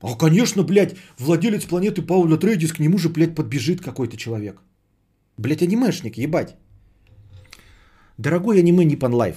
А, 0.00 0.14
конечно, 0.16 0.62
блядь, 0.62 0.96
владелец 1.18 1.64
планеты 1.64 2.02
Пауля 2.02 2.36
Трейдис, 2.36 2.72
к 2.72 2.80
нему 2.80 2.98
же, 2.98 3.08
блядь, 3.08 3.34
подбежит 3.34 3.80
какой-то 3.80 4.16
человек. 4.16 4.62
Блядь, 5.38 5.62
анимешник, 5.62 6.18
ебать. 6.18 6.56
Дорогой 8.18 8.58
аниме 8.58 8.84
Nippon 8.84 9.12
Life. 9.12 9.36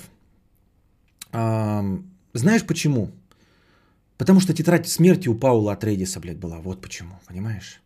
А, 1.32 1.84
знаешь 2.34 2.66
почему? 2.66 3.12
Потому 4.18 4.40
что 4.40 4.54
тетрадь 4.54 4.88
смерти 4.88 5.30
у 5.30 5.36
Паула 5.36 5.74
Атрейдиса, 5.74 6.20
блядь, 6.20 6.40
была. 6.40 6.60
Вот 6.60 6.82
почему, 6.82 7.20
понимаешь? 7.28 7.82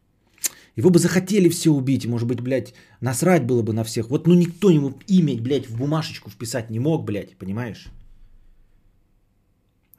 Его 0.75 0.89
бы 0.89 0.99
захотели 0.99 1.49
все 1.49 1.69
убить, 1.71 2.05
может 2.05 2.27
быть, 2.27 2.41
блядь, 2.41 2.73
насрать 2.99 3.45
было 3.45 3.61
бы 3.61 3.73
на 3.73 3.83
всех. 3.83 4.09
Вот 4.09 4.27
ну 4.27 4.33
никто 4.33 4.69
ему 4.69 4.93
имя, 5.07 5.39
блядь, 5.39 5.67
в 5.67 5.77
бумажечку 5.77 6.29
вписать 6.29 6.69
не 6.69 6.79
мог, 6.79 7.05
блядь, 7.05 7.37
понимаешь? 7.37 7.87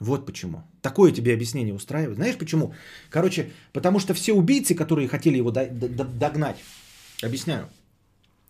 Вот 0.00 0.26
почему. 0.26 0.64
Такое 0.82 1.12
тебе 1.12 1.32
объяснение 1.32 1.72
устраивает. 1.72 2.16
Знаешь 2.16 2.36
почему? 2.36 2.74
Короче, 3.08 3.50
потому 3.72 4.00
что 4.00 4.14
все 4.14 4.32
убийцы, 4.32 4.74
которые 4.74 5.08
хотели 5.08 5.36
его 5.36 5.52
догнать, 5.52 6.56
объясняю, 7.22 7.68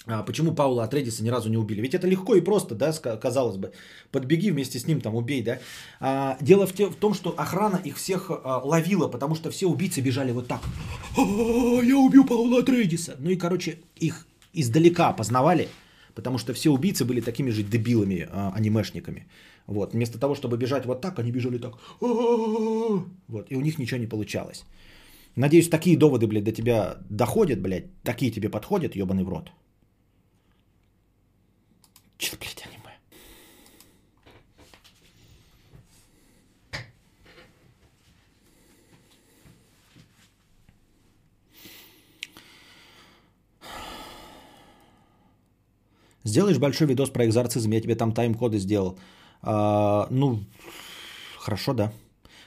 почему 0.07 0.55
Паула 0.55 0.85
Атредиса 0.85 1.25
ни 1.25 1.31
разу 1.31 1.49
не 1.49 1.57
убили? 1.57 1.81
Ведь 1.81 1.95
это 1.95 2.07
легко 2.07 2.35
и 2.35 2.43
просто, 2.43 2.75
да, 2.75 2.93
казалось 2.93 3.57
бы. 3.57 3.73
Подбеги 4.11 4.51
вместе 4.51 4.79
с 4.79 4.87
ним, 4.87 5.01
там, 5.01 5.15
убей, 5.15 5.43
да. 5.43 5.59
А, 6.01 6.37
дело 6.41 6.67
в, 6.67 6.73
те, 6.75 6.87
в 6.87 6.95
том, 6.95 7.15
что 7.15 7.35
охрана 7.39 7.81
их 7.85 7.97
всех 7.97 8.31
а, 8.31 8.61
ловила, 8.65 9.09
потому 9.09 9.35
что 9.35 9.51
все 9.51 9.67
убийцы 9.67 10.03
бежали 10.03 10.33
вот 10.33 10.47
так. 10.47 10.61
Я 11.17 11.97
убил 11.97 12.27
Паула 12.27 12.61
Атредиса. 12.61 13.17
Ну 13.19 13.31
и, 13.31 13.37
короче, 13.37 13.79
их 13.97 14.27
издалека 14.53 15.09
опознавали, 15.09 15.69
потому 16.15 16.39
что 16.39 16.53
все 16.53 16.71
убийцы 16.71 17.05
были 17.05 17.21
такими 17.21 17.51
же 17.51 17.63
дебилами, 17.63 18.29
а, 18.31 18.53
анимешниками. 18.55 19.27
Вот, 19.67 19.95
вместо 19.95 20.19
того, 20.19 20.35
чтобы 20.35 20.59
бежать 20.59 20.85
вот 20.85 21.01
так, 21.01 21.19
они 21.19 21.33
бежали 21.33 21.59
так. 21.59 21.79
Вот, 22.01 23.47
и 23.51 23.57
у 23.57 23.61
них 23.61 23.79
ничего 23.79 24.01
не 24.01 24.07
получалось. 24.07 24.65
Надеюсь, 25.37 25.71
такие 25.71 25.97
доводы, 25.97 26.27
блядь, 26.27 26.45
до 26.45 26.53
тебя 26.53 26.99
доходят, 27.11 27.61
блядь, 27.61 27.87
такие 28.03 28.31
тебе 28.31 28.51
подходят, 28.51 28.97
ебаный 28.97 29.25
в 29.25 29.29
рот. 29.29 29.51
Что, 32.19 32.37
блядь, 32.37 32.67
аниме? 32.67 32.99
Сделаешь 46.25 46.59
большой 46.59 46.87
видос 46.87 47.11
про 47.11 47.27
экзорцизм, 47.27 47.71
я 47.73 47.81
тебе 47.81 47.95
там 47.95 48.13
тайм-коды 48.13 48.59
сделал. 48.59 48.99
А, 49.43 50.07
ну, 50.11 50.41
хорошо, 51.39 51.75
да. 51.75 51.93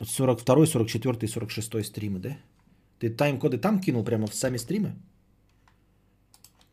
42, 0.02 0.66
44, 0.66 1.28
46 1.28 1.86
стримы, 1.86 2.20
да? 2.20 2.38
Ты 3.00 3.10
тайм-коды 3.10 3.58
там 3.60 3.80
кинул 3.80 4.04
прямо 4.04 4.28
в 4.28 4.34
сами 4.34 4.58
стримы? 4.58 4.96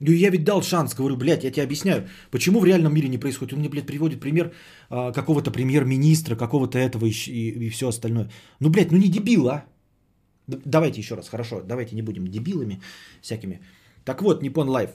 Ну 0.07 0.13
я 0.13 0.31
ведь 0.31 0.45
дал 0.45 0.63
шанс, 0.63 0.95
говорю, 0.95 1.17
блядь, 1.17 1.45
я 1.45 1.51
тебе 1.51 1.65
объясняю, 1.65 2.09
почему 2.31 2.61
в 2.61 2.67
реальном 2.67 2.93
мире 2.93 3.09
не 3.09 3.19
происходит. 3.19 3.53
Он 3.53 3.61
мне, 3.61 3.69
блядь, 3.69 3.87
приводит 3.87 4.21
пример 4.21 4.53
а, 4.91 5.13
какого-то 5.13 5.51
премьер-министра, 5.51 6.37
какого-то 6.37 6.79
этого 6.79 7.07
и, 7.07 7.11
и, 7.11 7.67
и 7.67 7.71
все 7.71 7.89
остальное. 7.89 8.29
Ну, 8.61 8.71
блядь, 8.71 8.93
ну 8.93 8.99
не 8.99 9.09
дебил, 9.09 9.49
а? 9.49 9.65
Давайте 10.47 11.01
еще 11.01 11.15
раз, 11.15 11.29
хорошо, 11.29 11.63
давайте 11.63 11.97
не 11.97 12.03
будем 12.03 12.29
дебилами 12.29 12.81
всякими. 13.23 13.61
Так 14.05 14.21
вот, 14.21 14.43
Nippon 14.43 14.69
Life, 14.69 14.91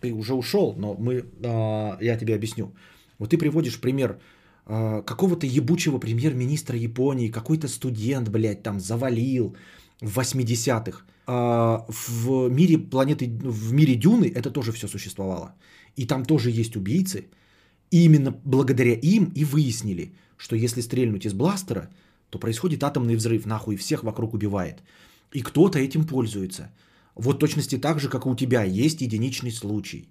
ты 0.00 0.12
уже 0.12 0.34
ушел, 0.34 0.74
но 0.78 0.94
мы, 0.94 1.24
а, 1.44 1.98
я 2.00 2.16
тебе 2.16 2.34
объясню. 2.34 2.72
Вот 3.18 3.30
ты 3.30 3.38
приводишь 3.38 3.80
пример 3.80 4.20
а, 4.66 5.02
какого-то 5.02 5.46
ебучего 5.46 5.98
премьер-министра 5.98 6.76
Японии, 6.78 7.32
какой-то 7.32 7.66
студент, 7.66 8.28
блядь, 8.28 8.62
там 8.62 8.78
завалил 8.78 9.56
в 10.00 10.18
80-х. 10.18 11.04
А, 11.26 11.84
в 11.88 12.48
мире 12.48 12.78
планеты, 12.78 13.28
в 13.42 13.72
мире 13.72 13.94
Дюны 13.94 14.32
это 14.34 14.50
тоже 14.50 14.72
все 14.72 14.88
существовало. 14.88 15.54
И 15.96 16.06
там 16.06 16.24
тоже 16.24 16.50
есть 16.50 16.76
убийцы. 16.76 17.26
И 17.90 18.04
именно 18.04 18.30
благодаря 18.44 18.94
им 18.94 19.32
и 19.34 19.44
выяснили, 19.44 20.12
что 20.36 20.56
если 20.56 20.82
стрельнуть 20.82 21.26
из 21.26 21.32
бластера, 21.32 21.90
то 22.30 22.38
происходит 22.38 22.82
атомный 22.82 23.16
взрыв, 23.16 23.46
нахуй, 23.46 23.76
всех 23.76 24.04
вокруг 24.04 24.34
убивает. 24.34 24.82
И 25.32 25.42
кто-то 25.42 25.78
этим 25.78 26.06
пользуется. 26.06 26.70
Вот 27.14 27.40
точности 27.40 27.78
так 27.78 28.00
же, 28.00 28.08
как 28.08 28.26
и 28.26 28.28
у 28.28 28.34
тебя, 28.34 28.62
есть 28.62 29.00
единичный 29.00 29.50
случай. 29.50 30.08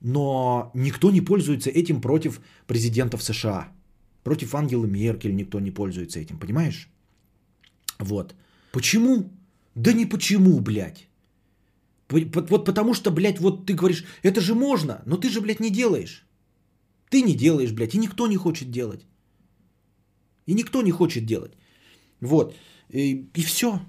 Но 0.00 0.70
никто 0.74 1.10
не 1.10 1.20
пользуется 1.20 1.70
этим 1.70 2.00
против 2.00 2.40
президентов 2.66 3.22
США. 3.22 3.68
Против 4.22 4.54
Ангелы 4.54 4.88
Меркель 4.88 5.34
никто 5.34 5.60
не 5.60 5.70
пользуется 5.70 6.20
этим, 6.20 6.38
понимаешь? 6.38 6.88
Вот. 7.98 8.34
Почему? 8.72 9.30
Да 9.74 9.92
не 9.92 10.06
почему, 10.06 10.60
блядь. 10.60 11.08
Вот 12.10 12.64
потому 12.64 12.94
что, 12.94 13.10
блядь, 13.10 13.40
вот 13.40 13.66
ты 13.66 13.74
говоришь, 13.74 14.04
это 14.22 14.40
же 14.40 14.54
можно, 14.54 15.02
но 15.06 15.16
ты 15.16 15.28
же, 15.28 15.40
блядь, 15.40 15.60
не 15.60 15.70
делаешь. 15.70 16.26
Ты 17.10 17.22
не 17.22 17.34
делаешь, 17.34 17.72
блядь, 17.72 17.94
и 17.94 17.98
никто 17.98 18.26
не 18.26 18.36
хочет 18.36 18.70
делать. 18.70 19.06
И 20.46 20.54
никто 20.54 20.82
не 20.82 20.90
хочет 20.90 21.26
делать. 21.26 21.52
Вот. 22.20 22.54
И, 22.88 23.26
и 23.34 23.42
все. 23.42 23.80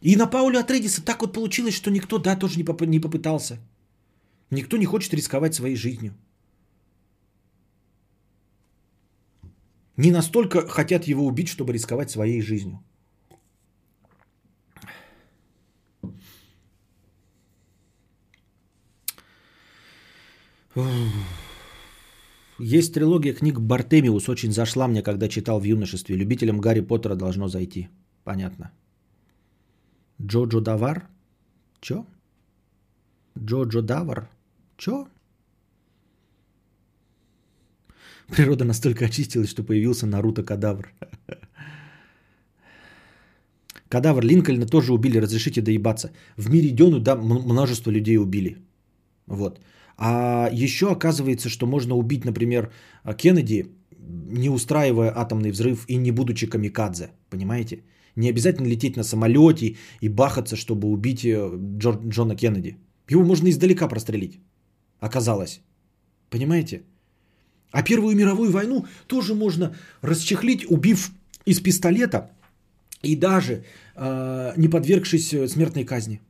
И 0.00 0.16
на 0.16 0.26
Пауле 0.26 0.60
Атредиса 0.60 1.02
так 1.02 1.20
вот 1.20 1.32
получилось, 1.32 1.74
что 1.74 1.90
никто, 1.90 2.18
да, 2.18 2.36
тоже 2.36 2.56
не, 2.56 2.64
поп- 2.64 2.86
не 2.86 3.00
попытался. 3.00 3.58
Никто 4.50 4.76
не 4.76 4.86
хочет 4.86 5.14
рисковать 5.14 5.54
своей 5.54 5.76
жизнью. 5.76 6.14
Не 9.96 10.10
настолько 10.10 10.68
хотят 10.68 11.08
его 11.08 11.26
убить, 11.26 11.48
чтобы 11.48 11.72
рисковать 11.72 12.10
своей 12.10 12.40
жизнью. 12.40 12.80
Есть 22.58 22.94
трилогия 22.94 23.34
книг 23.34 23.60
Бартемиус, 23.60 24.28
очень 24.28 24.52
зашла 24.52 24.88
мне, 24.88 25.02
когда 25.02 25.28
читал 25.28 25.60
в 25.60 25.64
юношестве. 25.64 26.16
Любителям 26.16 26.60
Гарри 26.60 26.80
Поттера 26.80 27.14
должно 27.14 27.48
зайти. 27.48 27.88
Понятно. 28.24 28.72
Джоджо 30.20 30.60
Давар? 30.60 31.08
Чё? 31.80 32.04
Джоджо 33.38 33.82
Давар? 33.82 34.28
Чё? 34.76 35.06
Природа 38.26 38.64
настолько 38.64 39.04
очистилась, 39.06 39.50
что 39.50 39.62
появился 39.62 40.06
Наруто 40.06 40.42
Кадавр. 40.42 40.92
Кадавр 43.88 44.22
Линкольна 44.22 44.66
тоже 44.66 44.92
убили, 44.92 45.18
разрешите 45.18 45.62
доебаться. 45.62 46.10
В 46.36 46.50
мире 46.50 46.70
Дёну, 46.70 47.00
да, 47.00 47.16
множество 47.16 47.90
людей 47.90 48.18
убили. 48.18 48.58
Вот. 49.26 49.60
А 49.98 50.48
еще 50.52 50.92
оказывается, 50.92 51.48
что 51.48 51.66
можно 51.66 51.96
убить, 51.96 52.24
например, 52.24 52.70
Кеннеди, 53.16 53.66
не 53.98 54.48
устраивая 54.48 55.12
атомный 55.14 55.50
взрыв 55.50 55.84
и 55.88 55.96
не 55.96 56.12
будучи 56.12 56.46
камикадзе. 56.46 57.10
Понимаете? 57.30 57.82
Не 58.16 58.30
обязательно 58.30 58.68
лететь 58.68 58.96
на 58.96 59.04
самолете 59.04 59.76
и 60.00 60.08
бахаться, 60.08 60.56
чтобы 60.56 60.88
убить 60.88 61.24
э, 61.24 61.50
Джор, 61.78 62.00
Джона 62.08 62.36
Кеннеди. 62.36 62.76
Его 63.08 63.24
можно 63.24 63.48
издалека 63.48 63.88
прострелить. 63.88 64.40
Оказалось. 65.00 65.60
Понимаете? 66.30 66.82
А 67.70 67.82
Первую 67.82 68.16
мировую 68.16 68.50
войну 68.50 68.86
тоже 69.06 69.34
можно 69.34 69.74
расчехлить, 70.02 70.70
убив 70.70 71.10
из 71.44 71.60
пистолета 71.60 72.30
и 73.02 73.16
даже 73.16 73.64
э, 73.96 74.52
не 74.56 74.68
подвергшись 74.68 75.34
э, 75.34 75.48
смертной 75.48 75.84
казни, 75.84 76.20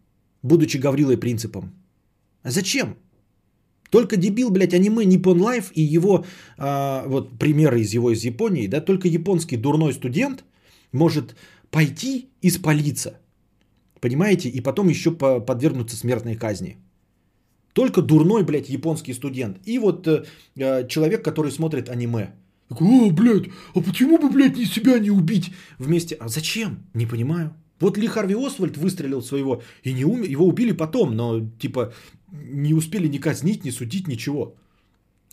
будучи 0.42 0.78
Гаврилой 0.78 1.16
принципом. 1.16 1.72
А 2.42 2.50
зачем? 2.50 2.96
Только 3.90 4.16
дебил, 4.16 4.50
блядь, 4.50 4.74
аниме 4.74 5.04
Nippon 5.04 5.38
Life 5.38 5.72
и 5.74 5.82
его, 5.82 6.24
э, 6.58 7.02
вот 7.06 7.38
примеры 7.38 7.80
из 7.80 7.94
его 7.94 8.10
из 8.10 8.24
Японии, 8.24 8.66
да, 8.66 8.80
только 8.80 9.08
японский 9.08 9.56
дурной 9.56 9.92
студент 9.92 10.44
может 10.92 11.36
пойти 11.70 12.28
и 12.42 12.50
спалиться. 12.50 13.18
Понимаете? 14.00 14.48
И 14.48 14.60
потом 14.60 14.88
еще 14.88 15.10
подвергнуться 15.10 15.96
смертной 15.96 16.36
казни. 16.36 16.76
Только 17.72 18.02
дурной, 18.02 18.42
блядь, 18.42 18.68
японский 18.68 19.14
студент. 19.14 19.58
И 19.64 19.78
вот 19.78 20.06
э, 20.06 20.24
э 20.56 20.86
человек, 20.88 21.24
который 21.24 21.50
смотрит 21.50 21.88
аниме. 21.88 22.34
О, 22.70 23.10
блядь, 23.10 23.48
а 23.74 23.80
почему 23.80 24.18
бы, 24.18 24.28
блядь, 24.30 24.56
не 24.56 24.66
себя 24.66 24.98
не 24.98 25.10
убить 25.10 25.50
вместе? 25.78 26.16
А 26.20 26.28
зачем? 26.28 26.84
Не 26.94 27.06
понимаю. 27.06 27.54
Вот 27.80 27.96
Ли 27.96 28.06
Харви 28.08 28.34
Освальд 28.34 28.76
выстрелил 28.76 29.22
своего 29.22 29.62
и 29.84 29.92
не 29.92 30.04
умер, 30.04 30.28
его 30.28 30.46
убили 30.46 30.72
потом, 30.72 31.14
но 31.14 31.40
типа 31.60 31.92
не 32.32 32.74
успели 32.74 33.08
ни 33.08 33.18
казнить, 33.18 33.64
ни 33.64 33.70
судить, 33.70 34.08
ничего. 34.08 34.54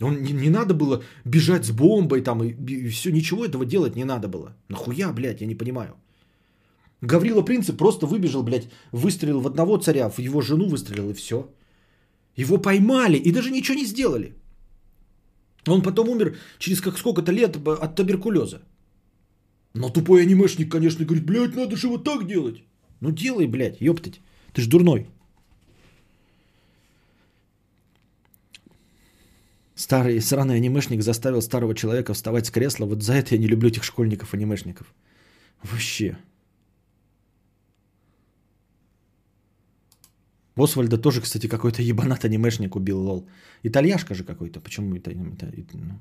Он 0.00 0.22
не, 0.22 0.32
не 0.32 0.50
надо 0.50 0.74
было 0.74 1.02
бежать 1.24 1.64
с 1.64 1.70
бомбой 1.70 2.22
там 2.22 2.42
и, 2.42 2.52
и 2.72 2.88
все, 2.88 3.10
ничего 3.10 3.44
этого 3.44 3.64
делать 3.64 3.96
не 3.96 4.04
надо 4.04 4.28
было. 4.28 4.54
Нахуя, 4.68 5.12
блядь, 5.12 5.40
я 5.40 5.46
не 5.46 5.54
понимаю. 5.54 5.96
Гаврила 7.00 7.42
Принцип 7.42 7.76
просто 7.76 8.06
выбежал, 8.06 8.42
блядь, 8.42 8.68
выстрелил 8.92 9.40
в 9.40 9.46
одного 9.46 9.78
царя, 9.78 10.10
в 10.10 10.18
его 10.18 10.40
жену 10.40 10.68
выстрелил 10.68 11.10
и 11.10 11.14
все. 11.14 11.50
Его 12.36 12.58
поймали 12.58 13.16
и 13.16 13.32
даже 13.32 13.50
ничего 13.50 13.78
не 13.78 13.86
сделали. 13.86 14.34
Он 15.66 15.82
потом 15.82 16.08
умер 16.08 16.36
через 16.58 16.80
как 16.80 16.98
сколько-то 16.98 17.32
лет 17.32 17.56
от 17.56 17.96
туберкулеза. 17.96 18.62
Но 19.74 19.90
тупой 19.90 20.22
анимешник, 20.22 20.72
конечно, 20.72 21.04
говорит, 21.04 21.26
блядь, 21.26 21.56
надо 21.56 21.76
же 21.76 21.88
вот 21.88 22.04
так 22.04 22.26
делать. 22.26 22.62
Ну 23.00 23.10
делай, 23.10 23.46
блядь, 23.46 23.80
ёптать. 23.80 24.20
Ты 24.52 24.62
ж 24.62 24.68
дурной. 24.68 25.06
Старый 29.76 30.22
сраный 30.22 30.56
анимешник 30.56 31.02
заставил 31.02 31.42
старого 31.42 31.74
человека 31.74 32.14
вставать 32.14 32.46
с 32.46 32.50
кресла. 32.50 32.86
Вот 32.86 33.02
за 33.02 33.12
это 33.12 33.34
я 33.34 33.40
не 33.40 33.46
люблю 33.46 33.68
этих 33.68 33.84
школьников-анимешников. 33.84 34.92
Вообще. 35.62 36.16
Освальда 40.56 40.96
тоже, 40.96 41.20
кстати, 41.20 41.46
какой-то 41.46 41.82
ебанат 41.82 42.24
анимешник 42.24 42.74
убил, 42.74 42.98
лол. 42.98 43.28
Итальяшка 43.62 44.14
же 44.14 44.24
какой-то. 44.24 44.60
Почему 44.60 44.96
это? 44.96 45.10
это, 45.10 45.46
это 45.46 45.76
ну? 45.76 46.00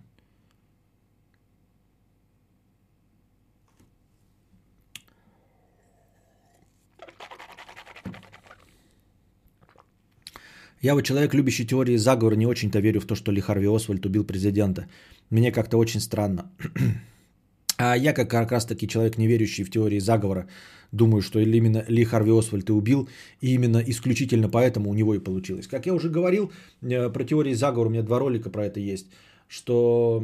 Я 10.85 10.93
вот 10.93 11.03
человек, 11.03 11.33
любящий 11.33 11.65
теории 11.65 11.97
заговора, 11.97 12.35
не 12.35 12.45
очень-то 12.45 12.79
верю 12.79 12.99
в 12.99 13.05
то, 13.05 13.15
что 13.15 13.31
Ли 13.31 13.41
Харви 13.41 13.67
Освальд 13.67 14.05
убил 14.05 14.23
президента. 14.23 14.85
Мне 15.31 15.51
как-то 15.51 15.77
очень 15.77 15.99
странно. 15.99 16.43
А 17.77 17.97
я 17.97 18.13
как, 18.13 18.51
раз 18.51 18.65
таки 18.65 18.87
человек, 18.87 19.17
не 19.17 19.27
верующий 19.27 19.65
в 19.65 19.69
теории 19.69 19.99
заговора, 19.99 20.47
думаю, 20.91 21.21
что 21.21 21.39
именно 21.39 21.83
Ли 21.89 22.05
Харви 22.05 22.31
Освальд 22.31 22.69
и 22.69 22.73
убил, 22.73 23.09
и 23.41 23.53
именно 23.55 23.83
исключительно 23.87 24.47
поэтому 24.47 24.89
у 24.89 24.93
него 24.93 25.15
и 25.15 25.23
получилось. 25.23 25.67
Как 25.67 25.85
я 25.85 25.93
уже 25.93 26.09
говорил 26.09 26.51
э, 26.81 27.13
про 27.13 27.23
теории 27.25 27.55
заговора, 27.55 27.87
у 27.89 27.91
меня 27.91 28.03
два 28.03 28.19
ролика 28.19 28.49
про 28.49 28.65
это 28.65 28.79
есть, 28.79 29.07
что 29.49 30.23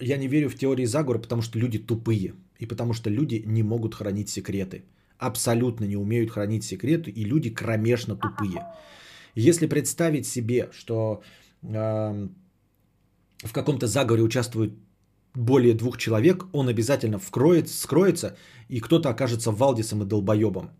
я 0.00 0.16
не 0.16 0.28
верю 0.28 0.48
в 0.48 0.54
теории 0.54 0.86
заговора, 0.86 1.22
потому 1.22 1.42
что 1.42 1.58
люди 1.60 1.78
тупые, 1.78 2.32
и 2.62 2.66
потому 2.66 2.94
что 2.94 3.10
люди 3.10 3.44
не 3.46 3.62
могут 3.62 3.94
хранить 3.94 4.28
секреты. 4.28 4.82
Абсолютно 5.18 5.84
не 5.84 5.96
умеют 5.96 6.30
хранить 6.30 6.64
секреты, 6.64 7.10
и 7.10 7.24
люди 7.24 7.50
кромешно 7.50 8.16
тупые. 8.16 8.62
Если 9.34 9.66
представить 9.66 10.26
себе, 10.26 10.68
что 10.72 11.22
э, 11.62 12.28
в 13.38 13.52
каком-то 13.52 13.86
заговоре 13.86 14.22
участвуют 14.22 14.74
более 15.34 15.74
двух 15.74 15.96
человек, 15.96 16.44
он 16.52 16.68
обязательно 16.68 17.18
вкроет, 17.18 17.68
скроется, 17.68 18.36
и 18.68 18.80
кто-то 18.80 19.08
окажется 19.08 19.50
Валдисом 19.50 20.02
и 20.02 20.06
долбоебом. 20.06 20.70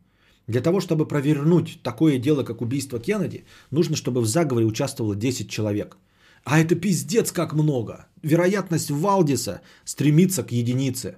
Для 0.46 0.60
того, 0.60 0.80
чтобы 0.80 1.06
провернуть 1.06 1.80
такое 1.82 2.18
дело, 2.18 2.42
как 2.42 2.60
убийство 2.60 2.98
Кеннеди, 2.98 3.44
нужно, 3.70 3.96
чтобы 3.96 4.20
в 4.20 4.26
заговоре 4.26 4.66
участвовало 4.66 5.14
10 5.14 5.48
человек. 5.48 5.96
А 6.44 6.58
это 6.58 6.74
пиздец 6.74 7.30
как 7.30 7.52
много. 7.54 8.06
Вероятность 8.22 8.90
Валдиса 8.90 9.62
стремится 9.84 10.42
к 10.42 10.50
единице 10.50 11.16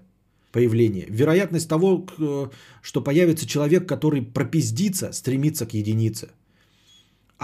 появления. 0.52 1.06
Вероятность 1.09 1.69
того, 1.69 2.06
что 2.82 3.01
появится 3.01 3.47
человек, 3.47 3.89
который 3.89 4.23
пропиздится, 4.23 5.12
стремится 5.12 5.66
к 5.66 5.73
единице. 5.74 6.28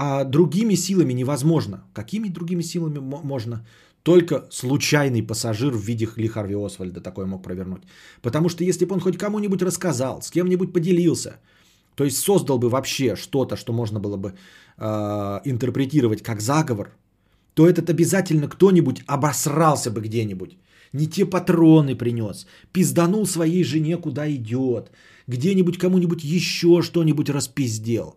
А 0.03 0.25
другими 0.25 0.77
силами 0.77 1.13
невозможно. 1.13 1.85
Какими 1.93 2.29
другими 2.29 2.63
силами 2.63 2.99
можно? 3.01 3.67
Только 4.03 4.47
случайный 4.51 5.23
пассажир 5.23 5.75
в 5.75 5.83
виде 5.85 6.09
Ли 6.17 6.29
Харви 6.29 6.55
Освальда 6.55 7.03
такое 7.03 7.27
мог 7.27 7.43
провернуть. 7.43 7.83
Потому 8.23 8.49
что 8.49 8.65
если 8.65 8.87
бы 8.87 8.95
он 8.95 9.01
хоть 9.01 9.19
кому-нибудь 9.19 9.63
рассказал, 9.63 10.23
с 10.23 10.31
кем-нибудь 10.31 10.73
поделился, 10.73 11.35
то 11.97 12.05
есть 12.05 12.17
создал 12.17 12.59
бы 12.59 12.71
вообще 12.71 13.15
что-то, 13.15 13.57
что 13.57 13.75
можно 13.75 14.01
было 14.01 14.17
бы 14.17 14.33
э, 14.79 15.41
интерпретировать 15.45 16.23
как 16.23 16.41
заговор, 16.41 16.97
то 17.53 17.69
этот 17.69 17.91
обязательно 17.91 18.49
кто-нибудь 18.49 19.03
обосрался 19.07 19.91
бы 19.91 20.01
где-нибудь. 20.01 20.57
Не 20.95 21.09
те 21.09 21.27
патроны 21.27 21.95
принес, 21.95 22.47
пизданул 22.73 23.27
своей 23.27 23.65
жене 23.65 23.99
куда 23.99 24.27
идет, 24.31 24.93
где-нибудь 25.27 25.77
кому-нибудь 25.77 26.25
еще 26.25 26.81
что-нибудь 26.81 27.29
распиздел. 27.29 28.17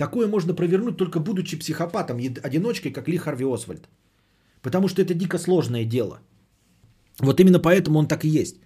Такое 0.00 0.28
можно 0.28 0.54
провернуть 0.54 0.96
только 0.96 1.20
будучи 1.20 1.58
психопатом, 1.58 2.18
одиночкой, 2.42 2.92
как 2.92 3.08
Ли 3.08 3.18
Харви 3.18 3.44
Освальд. 3.44 3.88
Потому 4.62 4.88
что 4.88 5.02
это 5.02 5.14
дико 5.14 5.38
сложное 5.38 5.84
дело. 5.84 6.20
Вот 7.18 7.40
именно 7.40 7.60
поэтому 7.60 7.98
он 7.98 8.08
так 8.08 8.24
и 8.24 8.28
есть. 8.28 8.56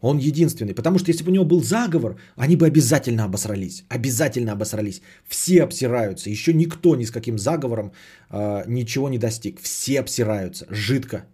Он 0.00 0.18
единственный. 0.18 0.74
Потому 0.74 0.98
что 0.98 1.10
если 1.12 1.24
бы 1.24 1.30
у 1.30 1.34
него 1.34 1.44
был 1.44 1.62
заговор, 1.62 2.16
они 2.36 2.56
бы 2.56 2.66
обязательно 2.66 3.24
обосрались. 3.24 3.84
Обязательно 3.88 4.52
обосрались. 4.52 5.00
Все 5.28 5.62
обсираются. 5.62 6.30
Еще 6.30 6.52
никто 6.52 6.96
ни 6.96 7.04
с 7.04 7.12
каким 7.12 7.38
заговором 7.38 7.92
э, 8.30 8.64
ничего 8.66 9.08
не 9.08 9.18
достиг. 9.18 9.60
Все 9.60 10.00
обсираются. 10.00 10.66
Жидко. 10.70 11.24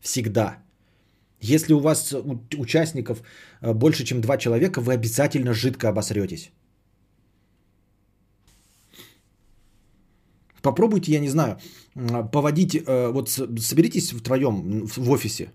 Всегда. 0.00 0.56
Если 1.42 1.74
у 1.74 1.80
вас 1.80 2.14
участников 2.58 3.18
э, 3.60 3.74
больше, 3.74 4.04
чем 4.04 4.20
два 4.22 4.38
человека, 4.38 4.80
вы 4.80 4.94
обязательно 4.94 5.52
жидко 5.52 5.88
обосретесь. 5.88 6.50
Попробуйте, 10.68 11.12
я 11.12 11.20
не 11.20 11.30
знаю, 11.30 11.56
поводить, 12.32 12.74
э, 12.74 13.12
вот 13.12 13.30
соберитесь 13.30 14.12
втроем 14.12 14.86
в 14.86 15.10
офисе, 15.10 15.50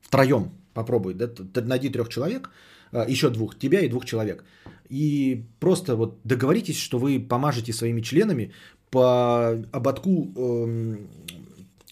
втроем 0.00 0.52
попробуй, 0.72 1.14
да, 1.14 1.28
найди 1.62 1.90
трех 1.90 2.08
человек, 2.08 2.50
э, 2.92 3.04
еще 3.10 3.30
двух, 3.30 3.58
тебя 3.58 3.80
и 3.80 3.88
двух 3.88 4.04
человек. 4.04 4.44
И 4.90 5.44
просто 5.60 5.96
вот 5.96 6.20
договоритесь, 6.24 6.78
что 6.78 6.98
вы 6.98 7.20
помажете 7.28 7.72
своими 7.72 8.00
членами 8.00 8.52
по 8.90 9.48
ободку 9.72 10.32
э, 10.36 10.96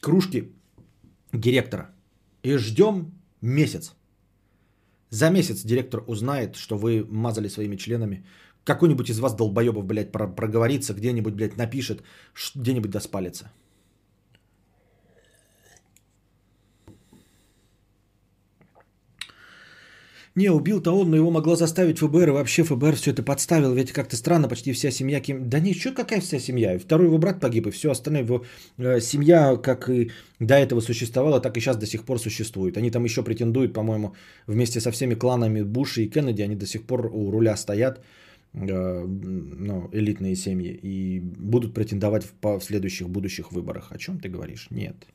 кружки 0.01 0.45
директора. 1.33 1.91
И 2.43 2.57
ждем 2.57 3.12
месяц. 3.43 3.95
За 5.11 5.31
месяц 5.31 5.62
директор 5.62 6.03
узнает, 6.07 6.57
что 6.57 6.78
вы 6.78 7.05
мазали 7.11 7.49
своими 7.49 7.77
членами 7.77 8.24
какой-нибудь 8.66 9.10
из 9.10 9.18
вас 9.20 9.34
долбоебов, 9.34 9.84
блядь, 9.84 10.12
про- 10.12 10.28
проговорится, 10.28 10.93
где-нибудь, 10.93 11.34
блядь, 11.34 11.56
напишет, 11.56 12.02
где-нибудь 12.55 12.90
доспалится. 12.90 13.51
Не, 20.36 20.51
убил-то 20.51 20.93
он, 20.93 21.10
но 21.10 21.16
его 21.16 21.30
могло 21.30 21.56
заставить 21.56 21.98
ФБР, 21.98 22.28
и 22.28 22.32
вообще 22.32 22.62
ФБР 22.62 22.97
все 22.97 23.10
это 23.12 23.22
подставил, 23.22 23.72
ведь 23.72 23.93
как-то 23.93 24.16
странно, 24.16 24.48
почти 24.48 24.72
вся 24.72 24.90
семья 24.90 25.20
Ким... 25.20 25.48
Да 25.48 25.60
ничего, 25.60 25.94
какая 25.94 26.20
вся 26.20 26.38
семья, 26.38 26.78
второй 26.78 27.06
его 27.06 27.18
брат 27.18 27.40
погиб, 27.40 27.66
и 27.66 27.70
все 27.70 27.90
остальное, 27.90 28.24
его 28.24 28.44
э, 28.76 29.01
семья, 29.01 29.56
как 29.56 29.88
и 29.88 30.10
до 30.38 30.55
этого 30.55 30.80
существовала, 30.80 31.40
так 31.40 31.56
и 31.56 31.60
сейчас 31.60 31.76
до 31.78 31.86
сих 31.86 32.05
пор 32.05 32.18
существует. 32.18 32.76
Они 32.76 32.90
там 32.90 33.05
еще 33.05 33.22
претендуют, 33.22 33.72
по-моему, 33.72 34.14
вместе 34.47 34.80
со 34.80 34.90
всеми 34.90 35.14
кланами 35.14 35.62
Буши 35.62 36.02
и 36.02 36.10
Кеннеди, 36.10 36.43
они 36.43 36.55
до 36.56 36.66
сих 36.66 36.82
пор 36.86 37.06
у 37.06 37.30
руля 37.30 37.56
стоят, 37.56 38.01
ну, 38.57 39.91
элитные 39.93 40.35
семьи, 40.35 40.73
и 40.83 41.20
будут 41.20 41.74
претендовать 41.74 42.24
в, 42.24 42.59
в 42.59 42.65
следующих 42.65 43.09
будущих 43.09 43.53
выборах. 43.53 43.93
О 43.93 43.99
чем 43.99 44.19
ты 44.19 44.28
говоришь? 44.28 44.69
Нет. 44.70 45.07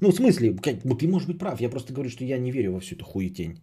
Ну, 0.00 0.10
в 0.10 0.14
смысле, 0.14 0.52
ты 0.54 1.08
можешь 1.08 1.28
быть 1.28 1.38
прав, 1.38 1.60
я 1.60 1.68
просто 1.68 1.92
говорю, 1.92 2.10
что 2.10 2.24
я 2.24 2.38
не 2.38 2.52
верю 2.52 2.72
во 2.72 2.80
всю 2.80 2.94
эту 2.94 3.04
хуетень. 3.04 3.58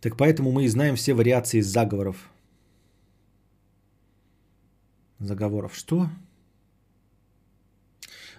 Так 0.00 0.16
поэтому 0.16 0.50
мы 0.50 0.64
и 0.64 0.68
знаем 0.68 0.96
все 0.96 1.14
вариации 1.14 1.60
заговоров. 1.60 2.30
Заговоров. 5.20 5.74
Что? 5.74 6.08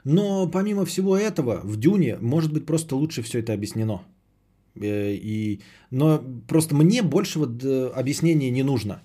Но 0.04 0.48
помимо 0.48 0.86
всего 0.86 1.16
этого, 1.16 1.62
в 1.64 1.78
Дюне 1.78 2.18
может 2.22 2.52
быть 2.52 2.66
просто 2.66 2.96
лучше 2.96 3.22
все 3.22 3.40
это 3.40 3.54
объяснено. 3.54 4.02
Э, 4.76 5.14
и, 5.14 5.62
но 5.92 6.22
просто 6.48 6.76
мне 6.76 7.02
больше 7.04 7.40
вот 7.40 7.64
э, 7.64 7.88
объяснения 7.96 8.52
не 8.52 8.64
нужно. 8.64 9.02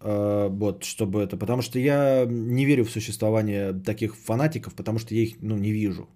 Э, 0.00 0.48
вот, 0.50 0.84
чтобы 0.84 1.22
это. 1.22 1.36
Потому 1.36 1.62
что 1.62 1.78
я 1.78 2.26
не 2.26 2.66
верю 2.66 2.84
в 2.84 2.90
существование 2.90 3.72
таких 3.72 4.14
фанатиков, 4.14 4.74
потому 4.74 4.98
что 4.98 5.14
я 5.14 5.22
их 5.22 5.36
ну, 5.40 5.56
не 5.56 5.72
вижу. 5.72 6.08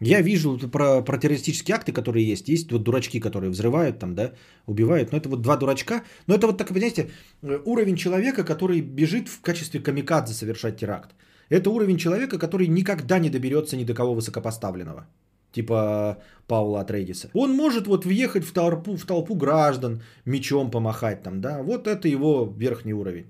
Я 0.00 0.22
вижу 0.22 0.58
про, 0.58 1.02
про 1.02 1.18
террористические 1.18 1.74
акты, 1.74 1.92
которые 1.92 2.26
есть. 2.26 2.48
Есть 2.48 2.72
вот 2.72 2.82
дурачки, 2.82 3.20
которые 3.20 3.50
взрывают 3.50 3.98
там, 3.98 4.14
да, 4.14 4.32
убивают. 4.66 5.12
Но 5.12 5.18
это 5.18 5.28
вот 5.28 5.42
два 5.42 5.56
дурачка. 5.56 6.02
Но 6.26 6.34
это 6.34 6.46
вот 6.46 6.58
так, 6.58 6.68
понимаете, 6.68 7.10
уровень 7.42 7.96
человека, 7.96 8.44
который 8.44 8.80
бежит 8.80 9.28
в 9.28 9.40
качестве 9.42 9.80
камикадзе 9.80 10.32
совершать 10.32 10.78
теракт. 10.78 11.14
Это 11.50 11.70
уровень 11.70 11.98
человека, 11.98 12.38
который 12.38 12.66
никогда 12.68 13.18
не 13.18 13.28
доберется 13.28 13.76
ни 13.76 13.84
до 13.84 13.92
кого 13.92 14.14
высокопоставленного. 14.14 15.06
Типа 15.52 16.16
Паула 16.46 16.80
Атрейдиса. 16.80 17.28
Он 17.34 17.52
может 17.52 17.86
вот 17.86 18.04
въехать 18.04 18.44
в 18.44 18.52
толпу, 18.52 18.96
в 18.96 19.04
толпу 19.04 19.34
граждан, 19.34 20.00
мечом 20.24 20.70
помахать 20.70 21.22
там, 21.22 21.40
да. 21.40 21.62
Вот 21.62 21.86
это 21.86 22.08
его 22.08 22.54
верхний 22.56 22.94
уровень. 22.94 23.26